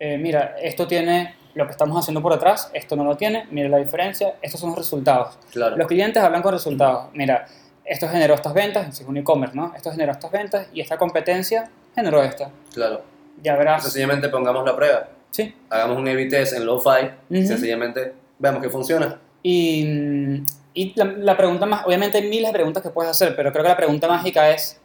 Eh, 0.00 0.16
mira, 0.16 0.56
esto 0.62 0.86
tiene 0.86 1.34
lo 1.54 1.66
que 1.66 1.72
estamos 1.72 1.98
haciendo 1.98 2.22
por 2.22 2.32
detrás, 2.32 2.70
esto 2.72 2.96
no 2.96 3.04
lo 3.04 3.16
tiene, 3.18 3.46
mira 3.50 3.68
la 3.68 3.76
diferencia, 3.76 4.34
estos 4.40 4.60
son 4.60 4.70
los 4.70 4.78
resultados. 4.78 5.38
Claro. 5.52 5.76
Los 5.76 5.86
clientes 5.86 6.22
hablan 6.22 6.40
con 6.40 6.52
resultados. 6.52 7.08
Mira, 7.12 7.46
esto 7.84 8.08
generó 8.08 8.34
estas 8.34 8.54
ventas, 8.54 8.96
según 8.96 9.18
e-commerce, 9.18 9.54
¿no? 9.54 9.72
Esto 9.76 9.90
generó 9.90 10.12
estas 10.12 10.30
ventas 10.30 10.68
y 10.72 10.80
esta 10.80 10.96
competencia 10.96 11.70
generó 11.94 12.22
esta. 12.22 12.50
Claro. 12.72 13.02
Ya 13.42 13.56
verás. 13.56 13.82
Sencillamente 13.82 14.28
pongamos 14.30 14.64
la 14.64 14.74
prueba. 14.74 15.08
Sí. 15.36 15.54
Hagamos 15.68 15.98
un 15.98 16.08
A-B 16.08 16.26
test 16.26 16.54
en 16.54 16.64
Lo-Fi. 16.64 17.10
Ujú. 17.30 17.46
Sencillamente 17.46 18.14
veamos 18.38 18.62
que 18.62 18.70
funciona. 18.70 19.20
Y, 19.42 20.42
y 20.72 20.92
la, 20.96 21.04
la 21.04 21.36
pregunta 21.36 21.66
más, 21.66 21.84
obviamente 21.86 22.16
hay 22.18 22.28
miles 22.28 22.48
de 22.48 22.52
preguntas 22.54 22.82
que 22.82 22.88
puedes 22.88 23.10
hacer, 23.10 23.36
pero 23.36 23.52
creo 23.52 23.62
que 23.62 23.68
la 23.68 23.76
pregunta 23.76 24.08
mágica 24.08 24.50
es, 24.50 24.80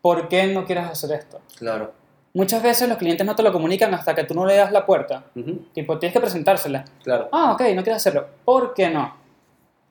¿por 0.00 0.28
qué 0.28 0.46
no 0.46 0.64
quieres 0.64 0.84
hacer 0.86 1.10
esto? 1.18 1.40
Claro. 1.58 1.92
Muchas 2.32 2.62
veces 2.62 2.88
los 2.88 2.98
clientes 2.98 3.26
no 3.26 3.34
te 3.34 3.42
lo 3.42 3.50
comunican 3.52 3.92
hasta 3.94 4.14
que 4.14 4.22
tú 4.24 4.34
no 4.34 4.46
le 4.46 4.54
das 4.56 4.70
la 4.70 4.86
puerta. 4.86 5.24
Ujú, 5.34 5.64
Tipo, 5.72 5.98
tienes 5.98 6.12
que 6.12 6.20
presentársela. 6.20 6.84
Claro. 7.02 7.28
Ah, 7.32 7.52
ok, 7.52 7.60
no 7.74 7.82
quieres 7.82 7.96
hacerlo. 7.96 8.28
¿Por 8.44 8.72
qué 8.72 8.88
no? 8.90 9.16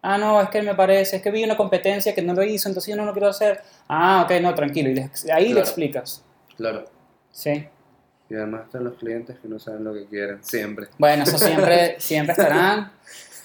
Ah, 0.02 0.18
no, 0.20 0.40
es 0.40 0.50
que 0.50 0.62
me 0.62 0.76
parece, 0.76 1.18
es 1.18 1.22
que 1.22 1.32
vi 1.32 1.44
una 1.44 1.58
competencia 1.58 2.14
que 2.16 2.22
no 2.22 2.34
lo 2.34 2.44
hizo, 2.44 2.70
entonces 2.70 2.92
yo 2.92 2.96
no 2.96 3.06
lo 3.06 3.12
quiero 3.14 3.28
hacer. 3.28 3.62
Ah, 3.90 4.22
ok, 4.24 4.40
no, 4.42 4.54
tranquilo. 4.54 4.90
Y 4.90 4.94
le- 4.94 5.10
ahí 5.34 5.46
le 5.46 5.52
Claro. 5.54 5.60
explicas. 5.62 6.24
Claro. 6.56 6.86
Sí. 7.32 7.68
Y 8.30 8.36
además 8.36 8.64
están 8.66 8.84
los 8.84 8.96
clientes 8.96 9.38
que 9.40 9.48
no 9.48 9.60
saben 9.60 9.84
lo 9.84 9.94
que 9.94 10.06
quieren. 10.06 10.44
Siempre. 10.44 10.88
Bueno, 10.98 11.24
eso 11.24 11.38
siempre, 11.38 11.96
siempre 12.00 12.34
estarán. 12.34 12.92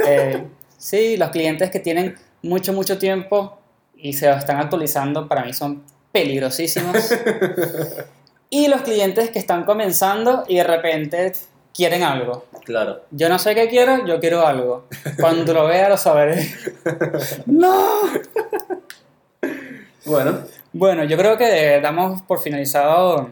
Eh, 0.07 0.47
sí, 0.79 1.17
los 1.17 1.31
clientes 1.31 1.71
que 1.71 1.81
tienen 1.81 2.17
mucho, 2.43 2.73
mucho 2.73 2.99
tiempo 2.99 3.59
y 3.97 4.15
se 4.15 4.31
están 4.31 4.59
actualizando, 4.59 5.29
para 5.29 5.45
mí 5.45 5.53
son 5.53 5.83
peligrosísimos. 6.13 6.97
Y 8.53 8.67
los 8.67 8.83
clientes 8.83 9.31
que 9.31 9.39
están 9.39 9.65
comenzando 9.65 10.43
y 10.49 10.57
de 10.57 10.65
repente 10.65 11.33
quieren 11.73 12.03
algo. 12.03 12.47
Claro. 12.65 13.03
Yo 13.13 13.29
no 13.29 13.39
sé 13.39 13.55
qué 13.55 13.69
quiero, 13.69 14.05
yo 14.05 14.19
quiero 14.19 14.45
algo. 14.45 14.89
Cuando 15.21 15.55
lo 15.55 15.69
vea 15.69 15.89
lo 15.89 15.97
sabré. 15.97 16.53
¡No! 17.47 18.01
Bueno. 20.05 20.41
Bueno, 20.73 21.05
yo 21.05 21.17
creo 21.17 21.39
que 21.39 21.81
damos 21.81 22.23
por 22.23 22.41
finalizado 22.41 23.31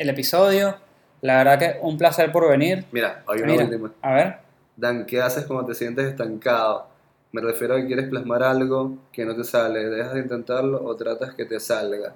el 0.00 0.08
episodio. 0.08 0.76
La 1.20 1.36
verdad 1.36 1.58
que 1.58 1.78
un 1.82 1.98
placer 1.98 2.32
por 2.32 2.48
venir. 2.48 2.86
Mira, 2.92 3.22
hay 3.26 3.40
una 3.40 3.52
Mira, 3.52 3.64
última. 3.64 3.92
a 4.00 4.14
ver. 4.14 4.36
Dan, 4.76 5.04
¿qué 5.04 5.20
haces 5.20 5.44
cuando 5.44 5.66
te 5.66 5.74
sientes 5.74 6.06
estancado? 6.06 6.88
Me 7.32 7.42
refiero 7.42 7.74
a 7.74 7.76
que 7.76 7.86
quieres 7.86 8.08
plasmar 8.08 8.42
algo 8.42 8.96
que 9.12 9.24
no 9.26 9.36
te 9.36 9.44
sale. 9.44 9.84
¿Dejas 9.84 10.14
de 10.14 10.20
intentarlo 10.20 10.82
o 10.82 10.96
tratas 10.96 11.34
que 11.34 11.44
te 11.44 11.60
salga? 11.60 12.14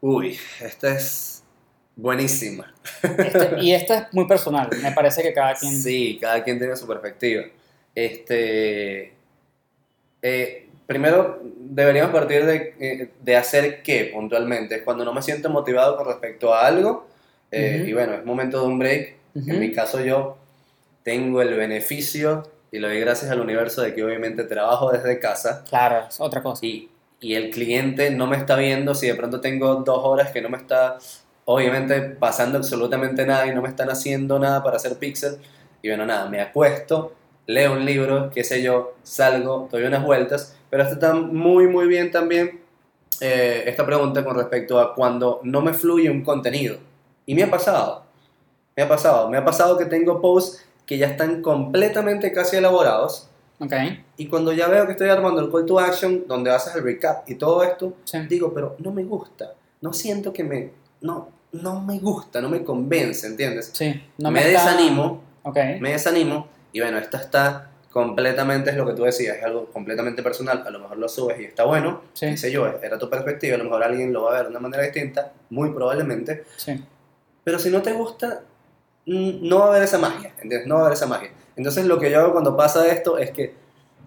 Uy, 0.00 0.38
esta 0.62 0.94
es 0.94 1.44
buenísima. 1.94 2.72
Este- 3.02 3.60
y 3.60 3.72
esta 3.74 3.98
es 3.98 4.14
muy 4.14 4.26
personal. 4.26 4.70
Me 4.82 4.92
parece 4.92 5.22
que 5.22 5.34
cada 5.34 5.54
quien... 5.54 5.74
Sí, 5.74 6.16
cada 6.20 6.42
quien 6.42 6.58
tiene 6.58 6.74
su 6.74 6.86
perspectiva. 6.86 7.44
Este, 7.94 9.12
eh, 10.22 10.69
primero, 10.90 11.38
deberíamos 11.44 12.12
partir 12.12 12.44
de, 12.44 12.74
eh, 12.80 13.10
de 13.22 13.36
hacer 13.36 13.80
qué 13.84 14.10
puntualmente. 14.12 14.82
Cuando 14.82 15.04
no 15.04 15.12
me 15.12 15.22
siento 15.22 15.48
motivado 15.48 15.96
con 15.96 16.04
respecto 16.04 16.52
a 16.52 16.66
algo, 16.66 17.06
eh, 17.52 17.84
y 17.86 17.92
bueno, 17.92 18.14
es 18.14 18.24
momento 18.24 18.60
de 18.60 18.66
un 18.66 18.76
break. 18.80 19.14
En 19.36 19.60
mi 19.60 19.70
caso, 19.70 20.00
yo 20.00 20.36
tengo 21.04 21.42
el 21.42 21.54
beneficio 21.54 22.42
y 22.72 22.80
lo 22.80 22.88
doy 22.88 22.98
gracias 22.98 23.30
al 23.30 23.38
universo 23.38 23.82
de 23.82 23.94
que 23.94 24.02
obviamente 24.02 24.42
trabajo 24.42 24.90
desde 24.90 25.20
casa 25.20 25.64
Claro, 25.68 26.06
es 26.08 26.20
otra 26.20 26.42
cosa. 26.42 26.66
y, 26.66 26.88
y 27.20 27.34
el 27.34 27.50
cliente 27.50 28.10
no 28.10 28.26
me 28.26 28.36
está 28.36 28.56
viendo 28.56 28.92
si 28.96 29.06
de 29.06 29.14
pronto 29.14 29.40
tengo 29.40 29.76
dos 29.76 30.00
horas 30.04 30.32
que 30.32 30.42
no 30.42 30.48
me 30.48 30.56
está 30.56 30.98
obviamente 31.44 32.00
pasando 32.00 32.58
absolutamente 32.58 33.24
nada 33.24 33.46
y 33.46 33.54
no 33.54 33.62
me 33.62 33.68
están 33.68 33.90
haciendo 33.90 34.40
nada 34.40 34.60
para 34.64 34.76
hacer 34.76 34.96
pixel 34.96 35.36
y 35.82 35.88
bueno, 35.88 36.04
nada, 36.04 36.28
me 36.28 36.40
acuesto, 36.40 37.14
leo 37.50 37.72
un 37.72 37.84
libro, 37.84 38.30
qué 38.32 38.44
sé 38.44 38.62
yo, 38.62 38.94
salgo, 39.02 39.68
doy 39.70 39.82
unas 39.84 40.04
vueltas, 40.04 40.56
pero 40.70 40.82
esto 40.82 40.94
está 40.94 41.14
muy, 41.14 41.66
muy 41.66 41.86
bien 41.88 42.10
también, 42.10 42.60
eh, 43.20 43.64
esta 43.66 43.84
pregunta 43.84 44.24
con 44.24 44.36
respecto 44.36 44.78
a 44.78 44.94
cuando 44.94 45.40
no 45.42 45.60
me 45.60 45.74
fluye 45.74 46.10
un 46.10 46.22
contenido. 46.22 46.76
Y 47.26 47.34
me 47.34 47.42
ha 47.42 47.50
pasado, 47.50 48.04
me 48.76 48.82
ha 48.82 48.88
pasado, 48.88 49.28
me 49.28 49.36
ha 49.36 49.44
pasado 49.44 49.76
que 49.76 49.84
tengo 49.84 50.20
posts 50.20 50.64
que 50.86 50.96
ya 50.98 51.06
están 51.08 51.42
completamente 51.42 52.32
casi 52.32 52.56
elaborados, 52.56 53.28
Ok. 53.60 53.72
y 54.16 54.26
cuando 54.26 54.52
ya 54.52 54.68
veo 54.68 54.86
que 54.86 54.92
estoy 54.92 55.08
armando 55.10 55.40
el 55.42 55.50
call 55.50 55.66
to 55.66 55.78
action, 55.78 56.24
donde 56.26 56.50
haces 56.50 56.74
el 56.76 56.82
recap 56.82 57.28
y 57.28 57.34
todo 57.34 57.62
esto, 57.62 57.92
Sí. 58.04 58.18
digo, 58.28 58.52
pero 58.54 58.76
no 58.78 58.90
me 58.90 59.04
gusta, 59.04 59.52
no 59.82 59.92
siento 59.92 60.32
que 60.32 60.44
me, 60.44 60.70
no, 61.02 61.28
no 61.52 61.80
me 61.80 61.98
gusta, 61.98 62.40
no 62.40 62.48
me 62.48 62.62
convence, 62.64 63.26
¿entiendes? 63.26 63.70
Sí. 63.74 64.02
No 64.18 64.30
me, 64.30 64.40
está- 64.40 64.64
desanimo, 64.70 65.20
Ok. 65.42 65.56
me 65.80 65.90
desanimo, 65.92 66.46
y 66.72 66.80
bueno, 66.80 66.98
esta 66.98 67.18
está 67.18 67.70
completamente, 67.92 68.70
es 68.70 68.76
lo 68.76 68.86
que 68.86 68.92
tú 68.92 69.02
decías, 69.02 69.36
es 69.38 69.42
algo 69.44 69.66
completamente 69.66 70.22
personal, 70.22 70.62
a 70.66 70.70
lo 70.70 70.78
mejor 70.78 70.96
lo 70.98 71.08
subes 71.08 71.40
y 71.40 71.44
está 71.44 71.64
bueno, 71.64 72.02
Sí. 72.12 72.36
sé 72.36 72.52
yo, 72.52 72.66
era 72.82 72.98
tu 72.98 73.10
perspectiva, 73.10 73.56
a 73.56 73.58
lo 73.58 73.64
mejor 73.64 73.82
alguien 73.82 74.12
lo 74.12 74.22
va 74.24 74.30
a 74.30 74.34
ver 74.36 74.42
de 74.44 74.50
una 74.50 74.60
manera 74.60 74.84
distinta, 74.84 75.32
muy 75.50 75.70
probablemente, 75.70 76.44
Sí. 76.56 76.80
pero 77.42 77.58
si 77.58 77.68
no 77.70 77.82
te 77.82 77.92
gusta, 77.92 78.42
no 79.06 79.58
va 79.58 79.64
a 79.66 79.68
haber 79.70 79.82
esa 79.82 79.98
magia, 79.98 80.28
¿entiendes? 80.40 80.66
No 80.68 80.76
va 80.76 80.82
a 80.82 80.84
haber 80.84 80.96
esa 80.96 81.06
magia. 81.08 81.30
Entonces 81.56 81.84
lo 81.86 81.98
que 81.98 82.10
yo 82.12 82.20
hago 82.20 82.32
cuando 82.32 82.56
pasa 82.56 82.86
esto 82.86 83.18
es 83.18 83.30
que 83.32 83.54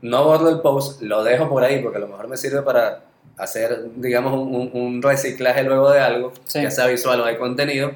no 0.01 0.23
borro 0.23 0.49
el 0.49 0.61
post, 0.61 1.01
lo 1.01 1.23
dejo 1.23 1.49
por 1.49 1.63
ahí 1.63 1.81
porque 1.81 1.97
a 1.97 2.01
lo 2.01 2.07
mejor 2.07 2.27
me 2.29 2.37
sirve 2.37 2.61
para 2.61 3.01
hacer, 3.37 3.83
digamos, 3.97 4.33
un, 4.33 4.55
un- 4.55 4.71
un 4.73 5.01
reciclaje 5.01 5.63
luego 5.63 5.89
de 5.91 5.99
algo, 5.99 6.31
Sí. 6.45 6.61
ya 6.61 6.71
sea 6.71 6.87
visual 6.87 7.19
o 7.21 7.25
de 7.25 7.37
contenido, 7.37 7.91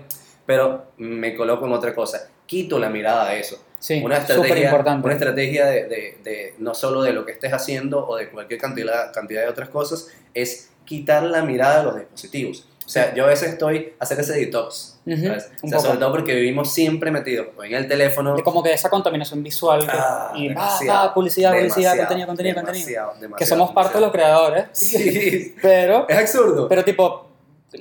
pero 0.45 0.85
me 0.97 1.35
coloco 1.35 1.65
en 1.65 1.71
otra 1.73 1.93
cosa. 1.95 2.27
Quito 2.45 2.77
la 2.79 2.89
mirada 2.89 3.29
de 3.29 3.39
eso. 3.39 3.57
Sí. 3.79 4.01
Una 4.03 4.17
estrategia, 4.17 4.65
importante. 4.65 5.05
una 5.05 5.13
estrategia 5.13 5.65
de, 5.67 5.83
de- 5.85 6.17
de 6.23 6.55
no 6.57 6.73
solo 6.73 7.03
de 7.03 7.13
lo 7.13 7.25
que 7.25 7.31
estés 7.33 7.53
haciendo 7.53 8.07
o 8.07 8.15
de 8.17 8.29
cualquier 8.29 8.59
cantidad, 8.59 9.13
cantidad 9.13 9.43
de 9.43 9.49
otras 9.49 9.69
cosas, 9.69 10.07
es 10.33 10.69
quitar 10.85 11.23
la 11.23 11.43
mirada 11.43 11.79
de 11.79 11.83
los 11.83 11.95
dispositivos. 11.99 12.67
O 12.85 12.89
sea, 12.89 13.13
yo 13.13 13.25
a 13.25 13.27
veces 13.27 13.49
estoy 13.49 13.93
a 13.99 14.03
hacer 14.05 14.17
ese 14.21 14.31
detox, 14.33 14.97
¿sabes? 15.05 15.51
un 15.61 15.67
O 15.67 15.69
sea, 15.71 15.79
sobre 15.79 15.97
todo 15.99 16.09
porque 16.11 16.33
vivimos 16.35 16.73
siempre 16.73 17.11
metidos 17.11 17.47
o 17.57 17.63
en 17.65 17.73
el 17.73 17.85
teléfono. 17.85 18.33
De 18.37 18.43
como 18.43 18.63
que 18.63 18.71
esa 18.71 18.89
contaminación 18.89 19.43
visual 19.43 19.81
que- 19.81 19.91
Ah, 19.91 20.31
y 20.33 20.47
demasiado, 20.47 21.07
va, 21.09 21.13
publicidad, 21.13 21.51
publicidad, 21.51 21.91
demasiado, 21.91 21.97
contenido, 22.07 22.27
contenido, 22.27 22.55
contenido. 22.55 22.85
demasiado, 22.85 23.11
demasiado, 23.19 23.35
Que 23.37 23.45
somos 23.45 23.71
parte 23.71 23.93
de 23.95 24.01
los 24.01 24.11
creadores, 24.13 24.65
Sí, 24.71 25.53
pero, 25.61 26.07
es 26.07 26.17
absurdo. 26.17 26.69
pero 26.69 26.85
tipo, 26.85 27.29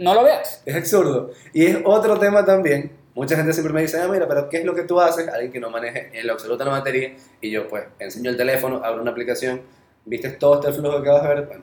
no 0.00 0.12
lo 0.12 0.24
veas. 0.24 0.60
Es 0.66 0.74
absurdo. 0.74 1.30
Y 1.54 1.66
es 1.66 1.78
otro 1.84 2.18
tema 2.18 2.44
también. 2.44 2.90
Mucha 3.16 3.34
gente 3.34 3.52
siempre 3.54 3.72
me 3.72 3.80
dice, 3.80 4.00
ah, 4.00 4.06
mira, 4.08 4.28
pero 4.28 4.48
¿qué 4.48 4.58
es 4.58 4.64
lo 4.64 4.74
que 4.74 4.82
tú 4.82 5.00
haces? 5.00 5.26
Alguien 5.26 5.50
que 5.50 5.58
no 5.58 5.70
maneje 5.70 6.10
en 6.12 6.26
lo 6.26 6.34
absoluto 6.34 6.64
la 6.64 6.70
materia. 6.70 7.16
Y 7.40 7.50
yo, 7.50 7.66
pues, 7.66 7.84
enseño 7.98 8.30
el 8.30 8.36
teléfono, 8.36 8.82
abro 8.84 9.00
una 9.02 9.10
aplicación, 9.10 9.62
viste 10.04 10.28
todo 10.30 10.60
este 10.60 10.72
flujo 10.78 11.02
que 11.02 11.08
vas 11.08 11.22
a 11.24 11.28
ver. 11.28 11.46
Bueno, 11.46 11.62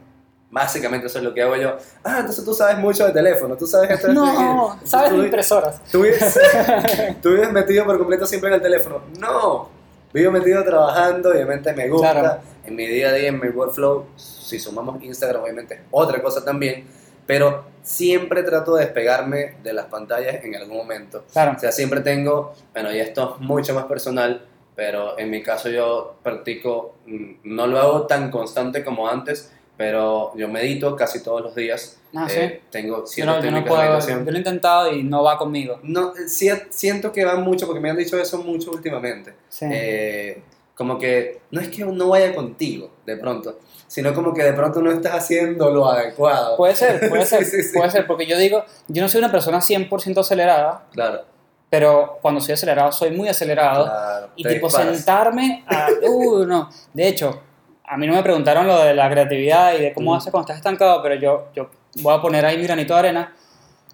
básicamente 0.49 1.05
eso 1.07 1.19
es 1.19 1.23
lo 1.23 1.31
que 1.33 1.43
hago 1.43 1.55
yo. 1.55 1.77
Ah, 2.03 2.17
entonces 2.21 2.43
tú 2.43 2.53
sabes 2.55 2.79
mucho 2.79 3.05
de 3.05 3.11
teléfono, 3.13 3.55
tú 3.55 3.67
sabes 3.67 3.91
esto. 3.91 4.07
No, 4.11 4.25
aquello". 4.71 4.79
sabes 4.83 5.09
Tú- 5.11 5.17
de 5.19 5.23
impresoras. 5.25 5.81
Tú 5.91 6.01
vives, 6.01 6.39
tú 7.21 7.29
vives 7.29 7.51
metido 7.51 7.85
por 7.85 7.97
completo 7.99 8.25
siempre 8.25 8.49
en 8.49 8.55
el 8.55 8.61
teléfono. 8.61 9.01
No, 9.19 9.69
vivo 10.11 10.31
metido 10.31 10.63
trabajando, 10.63 11.29
obviamente 11.29 11.71
me 11.73 11.87
gusta. 11.87 12.11
Claro. 12.19 12.39
En 12.65 12.75
mi 12.75 12.87
día 12.87 13.09
a 13.09 13.13
día, 13.13 13.27
en 13.27 13.39
mi 13.39 13.49
workflow, 13.49 14.07
si 14.15 14.57
sumamos 14.57 15.03
Instagram, 15.03 15.43
obviamente 15.43 15.75
es 15.75 15.81
otra 15.91 16.19
cosa 16.21 16.43
también. 16.43 16.87
Pero 17.27 17.63
siempre 17.83 18.41
trato 18.43 18.75
de 18.75 18.85
despegarme 18.85 19.55
de 19.61 19.73
las 19.73 19.85
pantallas 19.85 20.43
en 20.43 20.55
algún 20.55 20.77
momento. 20.77 21.23
Claro. 21.31 21.53
O 21.55 21.59
sea, 21.59 21.71
siempre 21.71 22.01
tengo, 22.01 22.53
bueno, 22.73 22.91
y 22.91 22.99
esto 22.99 23.35
es 23.35 23.41
mucho 23.45 23.75
más 23.75 23.85
personal, 23.85 24.45
pero 24.75 25.19
en 25.19 25.29
mi 25.29 25.43
caso 25.43 25.69
yo 25.69 26.15
practico, 26.23 26.95
mm, 27.05 27.31
no 27.43 27.67
lo 27.67 27.77
hago 27.79 28.07
tan 28.07 28.31
constante 28.31 28.83
como 28.83 29.07
antes, 29.07 29.51
pero 29.77 30.31
yo 30.35 30.47
medito 30.47 30.95
casi 30.95 31.21
todos 31.21 31.41
los 31.41 31.53
días. 31.55 31.99
Ah, 32.15 32.27
Eh, 32.29 32.61
Tengo 32.71 32.97
Yo 32.97 33.01
no, 33.01 33.07
ciertas 33.07 33.35
yo 33.43 33.51
no 33.51 33.57
técnicas 33.57 33.63
de 33.63 33.69
puedo, 33.69 33.81
meditación. 33.81 34.25
yo 34.25 34.31
lo 34.31 34.37
he 34.37 34.39
intentado 34.39 34.91
y 34.93 35.03
no 35.03 35.23
va 35.23 35.37
conmigo. 35.37 35.79
No, 35.83 36.15
eh, 36.15 36.27
sí- 36.27 36.49
siento 36.69 37.11
que 37.11 37.25
van 37.25 37.41
mucho, 37.43 37.65
porque 37.65 37.81
me 37.81 37.89
han 37.89 37.97
dicho 37.97 38.17
eso 38.19 38.37
mucho 38.43 38.71
últimamente. 38.71 39.33
Sí. 39.49 39.65
Eh, 39.71 40.41
como 40.75 40.97
que 40.97 41.41
no 41.51 41.59
es 41.61 41.69
que 41.69 41.83
no 41.85 42.07
vaya 42.09 42.33
contigo, 42.33 42.89
de 43.05 43.17
pronto, 43.17 43.59
sino 43.93 44.11
como 44.15 44.33
que 44.33 44.41
de 44.43 44.53
pronto 44.53 44.81
no 44.81 44.91
estás 44.91 45.13
haciendo 45.13 45.69
lo 45.69 45.87
adecuado. 45.87 46.57
Puede 46.57 46.73
ser, 46.75 47.07
puede 47.09 47.25
ser, 47.25 47.45
Sí, 47.45 47.57
sí, 47.57 47.63
sí. 47.63 47.77
puede 47.77 47.91
ser, 47.91 48.07
porque 48.07 48.25
yo 48.25 48.37
digo, 48.39 48.63
yo 48.87 49.03
no 49.03 49.07
soy 49.07 49.19
una 49.19 49.31
persona 49.31 49.59
100% 49.59 50.17
acelerada, 50.19 50.85
Claro, 50.93 51.21
pero 51.69 52.17
cuando 52.21 52.41
soy 52.41 52.53
acelerado 52.55 52.91
soy 52.91 53.11
muy 53.11 53.29
acelerado. 53.29 53.85
claro. 53.85 54.29
Y 54.35 54.43
tipo 54.43 54.65
disparas. 54.67 54.95
sentarme 54.97 55.63
a... 55.67 55.89
Uh, 56.07 56.43
no. 56.45 56.69
De 56.91 57.07
hecho, 57.07 57.39
a 57.85 57.95
mí 57.97 58.07
no 58.07 58.13
me 58.13 58.23
preguntaron 58.23 58.65
lo 58.65 58.79
de 58.83 58.95
la 58.95 59.09
creatividad 59.11 59.75
y 59.75 59.81
de 59.81 59.93
cómo 59.93 60.09
Ujú. 60.11 60.17
haces 60.17 60.31
cuando 60.31 60.45
estás 60.45 60.57
estancado, 60.57 61.01
pero 61.03 61.13
yo, 61.15 61.49
yo 61.55 61.69
voy 61.97 62.15
a 62.17 62.19
poner 62.21 62.43
ahí 62.45 62.57
mi 62.57 62.63
granito 62.63 62.93
de 62.93 62.99
arena. 62.99 63.35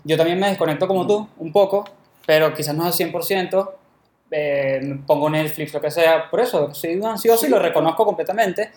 Yo 0.05 0.15
también 0.15 0.39
me 0.39 0.47
desconecto 0.47 0.87
como 0.87 1.05
tú, 1.05 1.27
un 1.39 1.51
poco, 1.51 1.83
pero 2.25 2.53
quizás 2.53 2.73
no 2.73 2.85
al 2.85 2.93
100%. 2.93 3.71
Eh, 4.31 4.99
pongo 5.07 5.29
Netflix, 5.29 5.73
lo 5.73 5.81
que 5.81 5.89
sea. 5.91 6.29
Por 6.29 6.39
eso, 6.39 6.73
soy 6.73 7.01
ansioso 7.03 7.45
y 7.47 7.49
lo 7.49 7.59
reconozco 7.59 8.05
completamente. 8.05 8.71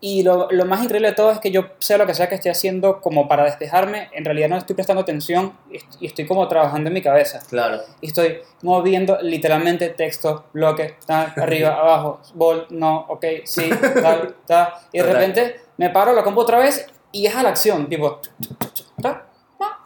Y 0.00 0.22
lo, 0.22 0.48
lo 0.50 0.64
más 0.66 0.82
increíble 0.84 1.08
de 1.08 1.14
todo 1.14 1.30
es 1.30 1.38
que 1.38 1.50
yo 1.50 1.66
sé 1.78 1.96
lo 1.96 2.06
que 2.06 2.12
sea 2.14 2.28
que 2.28 2.34
estoy 2.34 2.50
haciendo 2.50 3.00
como 3.00 3.26
para 3.28 3.44
despejarme, 3.44 4.10
en 4.12 4.24
realidad 4.26 4.48
no 4.50 4.56
estoy 4.58 4.76
prestando 4.76 5.00
atención 5.02 5.54
y 5.70 5.76
est- 5.78 5.96
y 6.00 6.06
estoy 6.06 6.26
como 6.26 6.46
trabajando 6.48 6.88
en 6.88 6.94
mi 6.94 7.00
cabeza 7.02 7.40
Claro, 7.48 7.80
y 8.02 8.08
estoy 8.08 8.40
moviendo 8.62 9.18
literalmente 9.22 9.88
texto, 9.88 10.44
bloque, 10.52 10.96
tal, 11.06 11.32
arriba, 11.36 11.74
abajo, 11.76 12.20
bol, 12.34 12.66
no, 12.70 13.06
ok, 13.08 13.24
sí, 13.44 13.70
tal, 14.02 14.34
tal. 14.46 14.68
Y 14.92 14.98
de 14.98 15.04
repente 15.12 15.60
me 15.78 15.88
paro, 15.90 16.12
la 16.12 16.22
compo 16.22 16.42
otra 16.42 16.58
vez 16.58 16.86
y 17.10 17.24
es 17.26 17.34
a 17.34 17.42
la 17.42 17.48
acción, 17.48 17.88
tipo, 17.88 18.20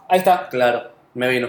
ahí 0.09 0.19
está. 0.19 0.49
claro, 0.49 0.91
me 1.13 1.27
vino. 1.29 1.47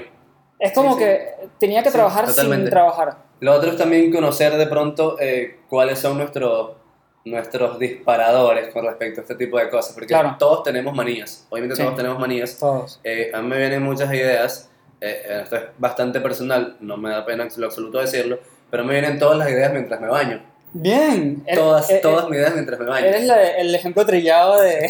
Es 0.59 0.73
como 0.73 0.95
Sí, 0.95 1.01
sí. 1.01 1.05
que 1.05 1.29
tenía 1.59 1.83
que 1.83 1.91
trabajar 1.91 2.29
sin 2.29 2.65
trabajar. 2.71 3.17
Lo 3.41 3.53
otro 3.55 3.71
es 3.73 3.77
también 3.77 4.13
conocer 4.13 4.57
de 4.57 4.67
pronto 4.69 5.17
eh, 5.19 5.59
cuáles 5.69 5.99
son 5.99 6.19
nuestros 6.19 6.77
nuestros 7.25 7.79
disparadores 7.79 8.69
con 8.73 8.85
respecto 8.85 9.21
a 9.21 9.23
este 9.23 9.35
tipo 9.37 9.59
de 9.59 9.69
cosas, 9.71 9.93
porque 9.95 10.09
Claro. 10.09 10.37
todos 10.39 10.63
tenemos 10.65 10.95
manías, 10.95 11.47
obviamente 11.51 11.77
Sí. 11.77 11.83
todos 11.83 11.97
tenemos 11.97 12.19
manías, 12.19 12.59
Todos. 12.59 13.01
Eh, 13.05 13.31
a 13.33 13.41
mí 13.41 13.49
me 13.49 13.59
vienen 13.59 13.83
muchas 13.83 14.13
ideas, 14.13 14.69
eh, 15.01 15.23
eh, 15.25 15.41
esto 15.45 15.57
es 15.57 15.63
bastante 15.79 16.21
personal, 16.21 16.77
no 16.81 16.97
me 16.97 17.11
da 17.11 17.25
pena 17.25 17.45
en 17.45 17.51
lo 17.61 17.67
absoluto 17.67 17.99
decirlo, 18.01 18.41
pero 18.71 18.85
me 18.85 18.93
vienen 18.95 19.19
todas 19.19 19.39
las 19.39 19.49
ideas 19.51 19.73
mientras 19.73 20.01
me 20.01 20.09
baño. 20.09 20.43
Bien. 20.73 21.43
Eh, 21.47 21.55
Todas, 21.55 21.91
eh, 21.91 22.01
todas 22.03 22.25
eh, 22.25 22.29
mis 22.31 22.39
ideas 22.39 22.55
mientras 22.55 22.81
me 22.81 22.87
baño. 22.87 23.07
Eres 23.07 23.25
la- 23.25 23.43
el 23.57 23.75
ejemplo 23.75 24.05
trillado 24.07 24.61
de... 24.61 24.89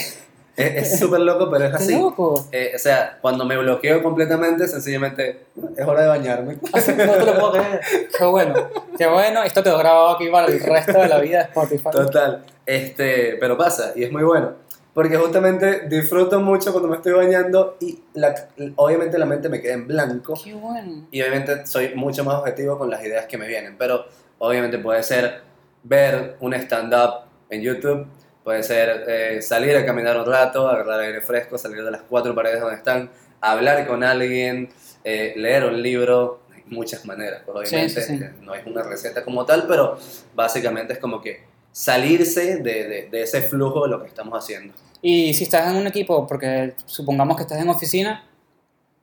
Es 0.57 0.99
súper 0.99 1.21
loco, 1.21 1.49
pero 1.51 1.65
es 1.65 1.71
¡Qué 1.71 1.77
así. 1.77 1.99
loco! 1.99 2.47
Eh, 2.53 2.73
o 2.75 2.79
sea, 2.79 3.19
cuando 3.23 3.45
me 3.45 3.57
bloqueo 3.57 4.03
completamente, 4.03 4.69
sencillamente 4.69 5.45
es 5.77 5.87
hora 5.87 6.03
de 6.03 6.09
bañarme. 6.09 6.59
Así, 6.73 6.93
no 6.93 7.11
te 7.13 7.25
lo 7.25 7.35
puedo 7.39 7.53
creer. 7.53 7.81
Qué 8.19 8.25
bueno. 8.25 8.69
Qué 8.99 9.07
bueno. 9.07 9.43
Esto 9.43 9.63
quedó 9.63 9.79
grabado 9.79 10.11
aquí 10.11 10.29
para 10.29 10.47
el 10.49 10.61
resto 10.61 10.99
de 11.01 11.09
la 11.09 11.19
vida 11.21 11.39
de 11.39 11.45
Spotify. 11.45 11.89
Total. 11.91 12.45
Este, 12.67 13.37
pero 13.41 13.57
pasa, 13.57 13.93
y 13.97 14.05
es 14.05 14.13
muy 14.13 14.23
bueno. 14.25 14.53
Porque 14.93 15.17
justamente 15.17 15.89
disfruto 15.89 16.39
mucho 16.41 16.71
cuando 16.71 16.87
me 16.91 16.97
estoy 16.97 17.13
bañando 17.15 17.79
y 17.81 17.99
la- 18.13 18.35
obviamente 18.77 19.17
la 19.19 19.25
mente 19.25 19.49
me 19.49 19.59
queda 19.63 19.73
en 19.73 19.87
blanco. 19.87 20.35
Qué 20.45 20.53
bueno. 20.53 21.07
y 21.11 21.23
obviamente 21.23 21.67
soy 21.67 21.95
mucho 21.95 22.25
más 22.25 22.35
objetivo 22.35 22.77
con 22.77 22.91
las 22.91 23.03
ideas 23.03 23.25
que 23.25 23.39
me 23.39 23.49
vienen, 23.49 23.77
pero 23.79 24.05
obviamente 24.39 24.79
puede 24.79 25.03
ser 25.03 25.41
ver 25.83 26.37
un 26.41 26.53
stand-up 26.53 27.25
en 27.49 27.63
YouTube, 27.63 28.07
puede 28.45 28.63
ser 28.63 29.05
eh, 29.09 29.43
salir 29.43 29.77
a 29.77 29.85
caminar 29.87 30.17
un 30.19 30.27
rato, 30.27 30.69
agarrar 30.69 31.01
aire 31.01 31.21
fresco, 31.21 31.57
salir 31.59 31.85
de 31.85 31.91
las 31.91 32.03
cuatro 32.03 32.35
paredes 32.35 32.61
donde 32.61 32.77
están, 32.77 33.11
hablar 33.41 33.87
con 33.87 34.03
alguien, 34.05 34.71
eh, 35.05 35.33
leer 35.37 35.65
un 35.65 35.81
libro, 35.83 36.41
hay 36.55 36.63
muchas 36.67 37.05
maneras, 37.05 37.43
pues, 37.47 37.69
Sí, 37.69 37.75
obviamente 37.77 38.01
sí, 38.03 38.17
sí. 38.19 38.23
eh, 38.25 38.31
no 38.43 38.55
es 38.55 38.67
una 38.67 38.83
receta 38.83 39.25
como 39.25 39.45
tal, 39.45 39.67
pero 39.69 39.99
básicamente 40.35 40.93
es 40.95 40.99
como 40.99 41.21
que 41.21 41.45
salirse 41.73 42.57
de, 42.59 42.89
de- 42.89 43.09
de 43.11 43.23
ese 43.23 43.43
flujo 43.43 43.85
de 43.85 43.91
lo 43.91 44.01
que 44.03 44.09
estamos 44.09 44.37
haciendo. 44.39 44.75
Y 45.01 45.35
si 45.35 45.45
estás 45.45 45.71
en 45.71 45.77
un 45.77 45.87
equipo, 45.87 46.27
porque 46.27 46.75
supongamos 46.87 47.37
que 47.37 47.43
estás 47.43 47.59
en 47.61 47.69
oficina, 47.69 48.25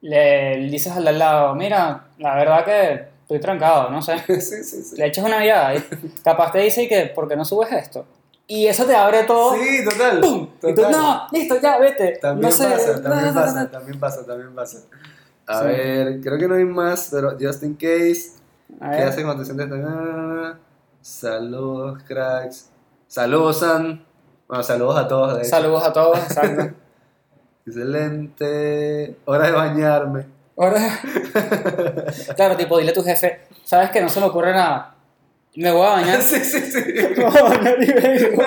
le 0.02 0.58
dices 0.70 0.94
al 0.94 1.04
de 1.04 1.10
al 1.10 1.20
lado, 1.20 1.56
mira, 1.56 2.08
la 2.20 2.36
verdad 2.36 2.64
que 2.64 3.04
estoy 3.24 3.40
trancado, 3.40 3.90
no 3.90 4.02
sé. 4.02 4.18
sí, 4.42 4.64
sí, 4.64 4.84
sí. 4.84 4.96
Le 4.98 5.08
echas 5.08 5.26
una 5.26 5.40
mirada 5.40 5.76
y 5.76 5.84
capaz 6.24 6.52
te 6.54 6.60
dice 6.60 6.88
que, 6.88 7.08
¿por 7.08 7.28
qué 7.28 7.36
no 7.36 7.44
subes 7.44 7.72
esto? 7.74 8.06
Y 8.50 8.66
eso 8.68 8.84
te 8.86 8.96
abre 8.96 9.24
todo. 9.24 9.54
Sí, 9.56 9.86
total. 9.86 10.20
¡Pum! 10.22 10.50
Y 10.58 10.60
tú, 10.60 10.74
total. 10.74 10.92
no, 10.92 11.28
listo, 11.32 11.62
ya, 11.62 11.78
vete. 11.78 12.18
También 12.20 12.50
no 12.50 12.52
sé. 12.52 12.66
pasa, 12.68 13.02
también 13.02 13.34
pasa, 13.34 13.70
también 13.72 14.00
pasa, 14.00 14.26
también 14.26 14.56
pasa. 14.56 14.78
A 15.48 15.60
Sí. 15.62 15.66
ver, 15.68 16.20
creo 16.22 16.38
que 16.38 16.48
no 16.48 16.56
hay 16.56 16.66
más, 16.66 17.10
pero 17.12 17.38
just 17.40 17.64
in 17.64 17.76
case. 17.76 18.32
A 18.82 18.90
¿Qué 18.92 18.98
ver. 18.98 19.08
haces 19.08 19.24
cuando 19.24 19.44
te 19.44 19.46
sientes 19.46 19.70
tan... 19.70 20.60
Saludos, 21.02 22.04
cracks. 22.08 22.70
Saludos, 23.08 23.60
San. 23.60 24.04
Bueno, 24.48 24.64
saludos 24.64 24.98
a 24.98 25.08
todos. 25.08 25.38
de. 25.38 25.46
Saludos 25.46 25.84
a 25.86 25.94
todos, 25.94 26.18
exacto. 26.20 26.76
Excelente. 27.68 29.18
Hora 29.26 29.46
de 29.46 29.52
bañarme. 29.52 30.26
Ahora, 30.58 30.82
claro, 32.36 32.58
tipo, 32.58 32.78
dile 32.78 32.92
a 32.92 32.94
tu 32.94 33.02
jefe, 33.04 33.42
sabes 33.64 33.92
que 33.92 34.02
no 34.02 34.10
se 34.10 34.20
me 34.20 34.26
ocurre 34.26 34.52
nada. 34.54 34.96
Me 35.56 35.72
voy 35.72 35.86
a 35.86 35.90
bañar. 35.92 36.22
sí, 36.22 36.40
sí, 36.40 36.60
sí. 36.60 36.80
Me 37.18 37.26
voy 37.26 37.38
a 37.38 37.44
bañar 37.44 37.84
y 37.84 37.92
vengo. 37.92 38.44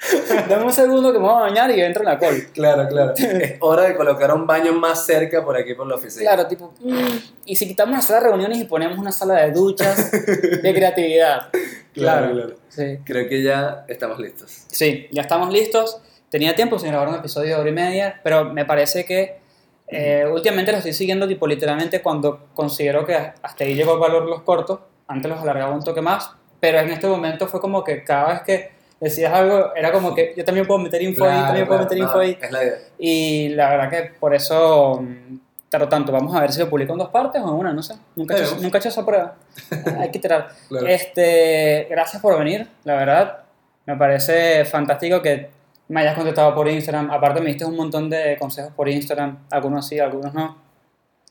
Dame 0.48 0.64
un 0.64 0.72
segundo 0.72 1.12
que 1.12 1.18
me 1.18 1.26
voy 1.26 1.36
a 1.36 1.40
bañar 1.40 1.70
y 1.70 1.80
entro 1.80 2.02
en 2.02 2.08
la 2.08 2.18
call. 2.18 2.46
Claro, 2.52 2.88
claro. 2.88 3.12
Es 3.16 3.56
hora 3.60 3.82
de 3.82 3.96
colocar 3.96 4.32
un 4.32 4.46
baño 4.46 4.72
más 4.72 5.04
cerca 5.04 5.44
por 5.44 5.56
aquí 5.56 5.74
por 5.74 5.86
la 5.86 5.96
oficina. 5.96 6.22
Claro, 6.22 6.48
tipo, 6.48 6.72
mm, 6.80 7.16
y 7.44 7.56
si 7.56 7.68
quitamos 7.68 7.94
la 7.94 8.00
sala 8.00 8.20
de 8.20 8.26
reuniones 8.28 8.58
y 8.58 8.64
ponemos 8.64 8.98
una 8.98 9.12
sala 9.12 9.34
de 9.34 9.52
duchas 9.52 10.10
de 10.10 10.74
creatividad. 10.74 11.50
Claro, 11.92 12.32
claro. 12.32 12.54
Sí. 12.68 12.98
Creo 13.04 13.28
que 13.28 13.42
ya 13.42 13.84
estamos 13.88 14.18
listos. 14.18 14.64
Sí, 14.68 15.06
ya 15.12 15.22
estamos 15.22 15.52
listos. 15.52 16.00
Tenía 16.30 16.54
tiempo 16.54 16.78
sin 16.78 16.90
grabar 16.90 17.08
un 17.08 17.16
episodio 17.16 17.56
de 17.56 17.60
hora 17.60 17.68
y 17.68 17.74
media, 17.74 18.20
pero 18.22 18.46
me 18.46 18.64
parece 18.64 19.04
que 19.04 19.40
eh, 19.88 20.24
últimamente 20.32 20.70
lo 20.70 20.78
estoy 20.78 20.92
siguiendo 20.92 21.26
tipo 21.26 21.46
literalmente 21.46 22.00
cuando 22.00 22.48
considero 22.54 23.04
que 23.04 23.14
hasta 23.16 23.64
ahí 23.64 23.74
llegó 23.74 23.94
el 23.94 23.98
valor 23.98 24.28
los 24.28 24.42
cortos. 24.42 24.80
Antes 25.10 25.28
los 25.28 25.40
alargaba 25.40 25.74
un 25.74 25.82
toque 25.82 26.00
más, 26.00 26.30
pero 26.60 26.78
en 26.78 26.90
este 26.90 27.08
momento 27.08 27.48
fue 27.48 27.60
como 27.60 27.82
que 27.82 28.04
cada 28.04 28.32
vez 28.32 28.42
que 28.42 28.70
decías 29.00 29.32
algo 29.32 29.74
era 29.74 29.90
como 29.90 30.14
que 30.14 30.34
yo 30.36 30.44
también 30.44 30.66
puedo 30.66 30.78
meter 30.78 31.02
info 31.02 31.24
ahí, 31.24 31.42
también 31.42 31.66
puedo 31.66 31.80
meter 31.80 31.98
info 31.98 32.14
no, 32.14 32.20
ahí. 32.20 32.38
Es 32.40 32.52
la 32.52 32.62
idea. 32.62 32.74
Y 32.96 33.48
la 33.50 33.70
verdad 33.70 33.90
que 33.90 34.12
por 34.20 34.32
eso 34.32 35.02
mm, 35.02 35.36
tardó 35.68 35.88
tanto. 35.88 36.12
Vamos 36.12 36.32
a 36.36 36.40
ver 36.40 36.52
si 36.52 36.60
lo 36.60 36.70
publico 36.70 36.92
en 36.92 37.00
dos 37.00 37.08
partes 37.08 37.42
o 37.42 37.48
en 37.48 37.54
una, 37.54 37.72
no 37.72 37.82
sé. 37.82 37.96
Nunca 38.14 38.36
he 38.36 38.40
hecho, 38.40 38.56
nunca 38.60 38.78
he 38.78 38.80
hecho 38.80 38.90
esa 38.90 39.04
prueba. 39.04 39.34
Hay 39.98 40.12
que 40.12 40.20
tirar. 40.20 40.50
Claro. 40.68 40.86
Este, 40.86 41.88
gracias 41.90 42.22
por 42.22 42.38
venir, 42.38 42.68
la 42.84 42.94
verdad. 42.94 43.38
Me 43.86 43.96
parece 43.96 44.64
fantástico 44.64 45.20
que 45.20 45.50
me 45.88 46.02
hayas 46.02 46.14
contestado 46.14 46.54
por 46.54 46.68
Instagram. 46.68 47.10
Aparte 47.10 47.40
me 47.40 47.48
diste 47.48 47.64
un 47.64 47.74
montón 47.74 48.08
de 48.08 48.36
consejos 48.38 48.72
por 48.74 48.88
Instagram. 48.88 49.46
Algunos 49.50 49.88
sí, 49.88 49.98
algunos 49.98 50.32
no. 50.32 50.56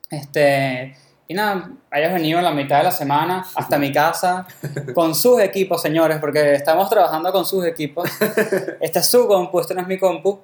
Este, 0.09 0.97
y 1.29 1.35
nada, 1.35 1.69
hayas 1.91 2.11
venido 2.11 2.39
en 2.39 2.45
la 2.45 2.51
mitad 2.51 2.79
de 2.79 2.85
la 2.85 2.91
semana 2.91 3.45
hasta 3.53 3.77
mi 3.77 3.93
casa 3.93 4.47
con 4.95 5.13
sus 5.13 5.39
equipos, 5.39 5.79
señores, 5.79 6.17
porque 6.17 6.55
estamos 6.55 6.89
trabajando 6.89 7.31
con 7.31 7.45
sus 7.45 7.63
equipos. 7.65 8.09
Esta 8.81 8.99
es 8.99 9.05
su 9.11 9.27
compu, 9.27 9.59
esta 9.59 9.75
no 9.75 9.81
es 9.81 9.87
mi 9.87 9.99
compu. 9.99 10.41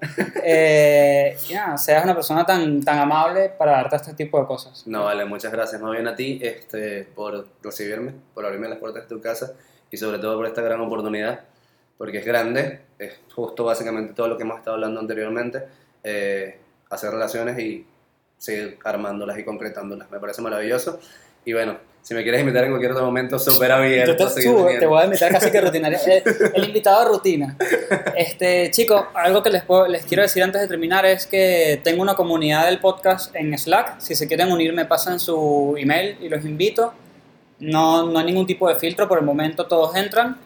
Eh, 0.47 1.35
y 1.49 1.53
nada, 1.55 1.75
seas 1.79 2.03
una 2.03 2.13
persona 2.13 2.45
tan, 2.45 2.83
tan 2.83 2.99
amable 2.99 3.49
para 3.49 3.71
darte 3.71 3.95
este 3.95 4.13
tipo 4.13 4.39
de 4.39 4.45
cosas. 4.45 4.85
No, 4.85 5.05
vale, 5.05 5.25
muchas 5.25 5.51
gracias. 5.51 5.81
Más 5.81 5.91
bien 5.91 6.07
a 6.07 6.15
ti 6.15 6.37
este, 6.39 7.05
por 7.15 7.47
recibirme, 7.63 8.13
por 8.35 8.45
abrirme 8.45 8.69
las 8.69 8.77
puertas 8.77 9.03
de 9.03 9.09
tu 9.09 9.19
casa 9.19 9.53
y 9.89 9.97
sobre 9.97 10.19
todo 10.19 10.37
por 10.37 10.45
esta 10.45 10.61
gran 10.61 10.81
oportunidad, 10.81 11.39
porque 11.97 12.19
es 12.19 12.25
grande, 12.27 12.81
es 12.99 13.21
justo 13.33 13.63
básicamente 13.63 14.13
todo 14.13 14.27
lo 14.27 14.37
que 14.37 14.43
hemos 14.43 14.59
estado 14.59 14.75
hablando 14.75 14.99
anteriormente, 14.99 15.63
eh, 16.03 16.59
hacer 16.91 17.09
relaciones 17.09 17.57
y 17.57 17.87
seguir 18.45 18.77
armándolas 18.83 19.37
y 19.39 19.43
concretándolas. 19.43 20.09
Me 20.11 20.19
parece 20.19 20.41
maravilloso. 20.41 20.99
Y 21.43 21.53
bueno, 21.53 21.77
si 22.01 22.13
me 22.13 22.23
quieres 22.23 22.41
invitar 22.41 22.63
en 22.63 22.71
cualquier 22.71 22.91
otro 22.91 23.05
momento, 23.05 23.37
súper 23.37 23.71
abierto. 23.71 24.15
Te, 24.33 24.41
subo, 24.43 24.67
te 24.67 24.85
voy 24.85 25.01
a 25.01 25.05
invitar 25.05 25.31
casi 25.31 25.51
que 25.51 25.61
rutinario. 25.61 25.97
El, 26.05 26.23
el 26.53 26.63
invitado 26.65 26.99
a 27.01 27.05
rutina. 27.05 27.55
Este, 28.15 28.71
chicos, 28.71 29.05
algo 29.13 29.43
que 29.43 29.49
les, 29.49 29.63
puedo- 29.63 29.87
les 29.87 30.05
quiero 30.05 30.23
decir 30.23 30.41
antes 30.43 30.61
de 30.61 30.67
terminar 30.67 31.05
es 31.05 31.25
que 31.27 31.79
tengo 31.83 32.01
una 32.01 32.15
comunidad 32.15 32.65
del 32.65 32.79
podcast 32.79 33.35
en 33.35 33.57
Slack. 33.57 33.99
Si 33.99 34.15
se 34.15 34.27
quieren 34.27 34.51
unir, 34.51 34.73
me 34.73 34.85
pasan 34.85 35.19
su 35.19 35.75
email 35.77 36.17
y 36.21 36.29
los 36.29 36.43
invito. 36.45 36.93
No, 37.59 38.05
no 38.07 38.19
hay 38.19 38.25
ningún 38.25 38.45
tipo 38.47 38.67
de 38.67 38.75
filtro, 38.75 39.07
por 39.07 39.17
el 39.19 39.23
momento 39.25 39.65
todos 39.65 39.95
entran. 39.95 40.37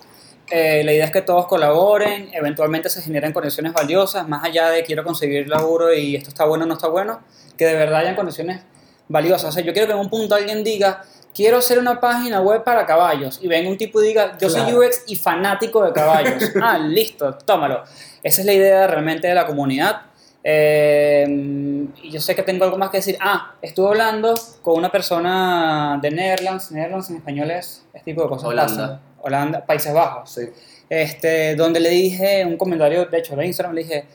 Eh, 0.51 0.84
la 0.84 0.93
idea 0.93 1.05
es 1.05 1.11
que 1.11 1.21
todos 1.21 1.45
colaboren, 1.47 2.30
eventualmente 2.34 2.89
se 2.89 3.01
generen 3.03 3.31
conexiones 3.34 3.71
valiosas, 3.71 4.27
más 4.27 4.43
allá 4.43 4.69
de 4.71 4.84
quiero 4.84 5.03
conseguir 5.03 5.47
laburo 5.47 5.93
y 5.93 6.15
esto 6.15 6.30
está 6.30 6.45
bueno 6.45 6.65
o 6.65 6.67
no 6.67 6.73
está 6.73 6.88
bueno, 6.88 7.21
que 7.60 7.65
de 7.65 7.76
verdad 7.76 7.99
hayan 7.99 8.15
conexiones 8.15 8.61
valiosas. 9.10 9.49
O 9.49 9.52
sea, 9.52 9.61
yo 9.64 9.73
quiero 9.73 9.88
que 9.88 9.94
en 9.94 9.99
un 9.99 10.10
punto 10.10 10.34
alguien 10.34 10.64
diga, 10.64 11.03
quiero 11.36 11.57
hacer 11.57 11.77
una 11.77 11.99
página 11.99 12.40
web 12.40 12.64
para 12.64 12.86
caballos, 12.86 13.38
y 13.41 13.49
venga 13.49 13.69
un 13.69 13.77
tipo 13.77 14.02
y 14.02 14.07
diga, 14.07 14.38
yo 14.40 14.49
soy 14.49 14.61
Claro. 14.61 14.80
UX 14.80 15.03
y 15.07 15.18
fanático 15.18 15.84
de 15.84 15.91
caballos. 15.91 16.41
ah, 16.64 16.77
listo, 16.77 17.34
tómalo. 17.45 17.84
Esa 18.23 18.41
es 18.41 18.45
la 18.45 18.53
idea 18.53 18.88
realmente 18.88 19.27
de 19.27 19.36
la 19.36 19.45
comunidad. 19.45 20.03
Eh, 20.41 21.26
y 22.02 22.11
yo 22.11 22.22
sé 22.22 22.34
que 22.34 22.44
tengo 22.44 22.64
algo 22.64 22.77
más 22.77 22.91
que 22.91 22.98
decir. 22.98 23.18
Ah, 23.19 23.56
estuve 23.61 23.90
hablando 23.90 24.34
con 24.61 24.77
una 24.77 24.90
persona 24.90 25.99
de 26.02 26.11
Netherlands. 26.11 26.72
Netherlands 26.72 27.10
en 27.10 27.18
español 27.18 27.52
es 27.52 27.84
este 27.94 28.11
tipo 28.11 28.23
de 28.23 28.30
cosas. 28.30 28.48
Holanda. 28.48 28.73
pasan. 28.73 28.99
Holanda, 29.22 29.65
Países 29.65 29.94
Bajos. 29.94 30.31
Sí. 30.31 30.44
Este, 30.90 31.56
donde 31.56 31.81
le 31.81 31.90
dije 31.90 32.45
un 32.45 32.56
comentario, 32.56 33.06
de 33.06 33.18
hecho, 33.19 33.36
de 33.36 33.45
Instagram, 33.45 33.76
le 33.76 33.84
dije, 33.84 34.06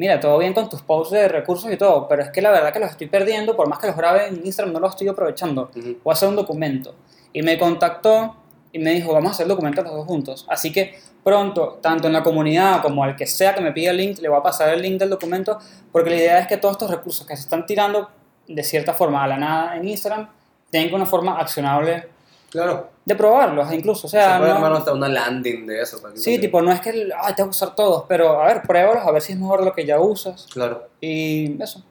mira, 0.00 0.18
todo 0.18 0.38
bien 0.38 0.54
con 0.54 0.66
tus 0.70 0.80
posts 0.80 1.12
de 1.12 1.28
recursos 1.28 1.70
y 1.70 1.76
todo, 1.76 2.08
pero 2.08 2.22
es 2.22 2.30
que 2.30 2.40
la 2.40 2.50
verdad 2.50 2.72
que 2.72 2.78
los 2.78 2.90
estoy 2.90 3.06
perdiendo, 3.06 3.54
por 3.54 3.68
más 3.68 3.78
que 3.78 3.86
los 3.86 3.94
grabe 3.94 4.28
en 4.28 4.40
Instagram, 4.46 4.72
no 4.72 4.80
los 4.80 4.92
estoy 4.92 5.08
aprovechando. 5.08 5.70
Ujú. 5.76 5.98
Voy 6.02 6.10
a 6.10 6.12
hacer 6.14 6.30
un 6.30 6.36
documento. 6.36 6.94
Y 7.34 7.42
me 7.42 7.58
contactó 7.58 8.34
y 8.72 8.78
me 8.78 8.92
dijo, 8.92 9.12
vamos 9.12 9.32
a 9.32 9.34
hacer 9.34 9.44
el 9.44 9.50
documento 9.50 9.82
los 9.82 9.92
dos 9.92 10.06
juntos. 10.06 10.46
Así 10.48 10.72
que 10.72 10.94
pronto, 11.22 11.80
tanto 11.82 12.06
en 12.06 12.14
la 12.14 12.22
comunidad 12.22 12.80
como 12.80 13.04
al 13.04 13.14
que 13.14 13.26
sea 13.26 13.54
que 13.54 13.60
me 13.60 13.72
pida 13.72 13.90
el 13.90 13.98
link, 13.98 14.20
le 14.20 14.30
voy 14.30 14.38
a 14.38 14.42
pasar 14.42 14.70
el 14.70 14.80
link 14.80 14.98
del 14.98 15.10
documento, 15.10 15.58
porque 15.92 16.08
la 16.08 16.16
idea 16.16 16.38
es 16.38 16.46
que 16.46 16.56
todos 16.56 16.76
estos 16.76 16.90
recursos 16.90 17.26
que 17.26 17.36
se 17.36 17.42
están 17.42 17.66
tirando 17.66 18.08
de 18.48 18.64
cierta 18.64 18.94
forma 18.94 19.22
a 19.22 19.26
la 19.26 19.36
nada 19.36 19.76
en 19.76 19.86
Instagram, 19.86 20.30
tengan 20.70 20.94
una 20.94 21.06
forma 21.06 21.38
accionable 21.38 22.08
Claro. 22.50 22.88
de 23.04 23.14
probarlos 23.14 23.72
incluso. 23.72 24.06
O 24.06 24.10
sea, 24.10 24.32
Se 24.34 24.38
puede 24.38 24.50
no- 24.50 24.56
armar 24.56 24.72
hasta 24.74 24.92
una 24.92 25.08
landing 25.08 25.66
de 25.66 25.80
eso. 25.82 26.00
para 26.02 26.16
Sí, 26.16 26.38
tipo, 26.38 26.60
no 26.62 26.70
es 26.72 26.80
que 26.80 26.90
ay, 27.20 27.34
tengo 27.34 27.48
que 27.48 27.54
usar 27.56 27.74
todos, 27.74 28.04
pero 28.08 28.40
a 28.42 28.46
ver, 28.46 28.62
pruébalos, 28.62 29.04
a 29.06 29.10
ver 29.12 29.22
si 29.22 29.32
es 29.32 29.38
mejor 29.38 29.64
lo 29.64 29.72
que 29.72 29.86
ya 29.86 29.98
usas. 30.00 30.46
Claro. 30.52 30.88
Y 31.00 31.60
eso. 31.62 31.82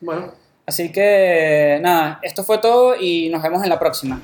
Bueno. 0.00 0.32
Así 0.66 0.92
que, 0.92 1.78
nada, 1.82 2.18
esto 2.22 2.44
fue 2.44 2.58
todo 2.58 2.94
y 3.00 3.28
nos 3.30 3.42
vemos 3.42 3.62
en 3.62 3.70
la 3.70 3.78
próxima. 3.78 4.20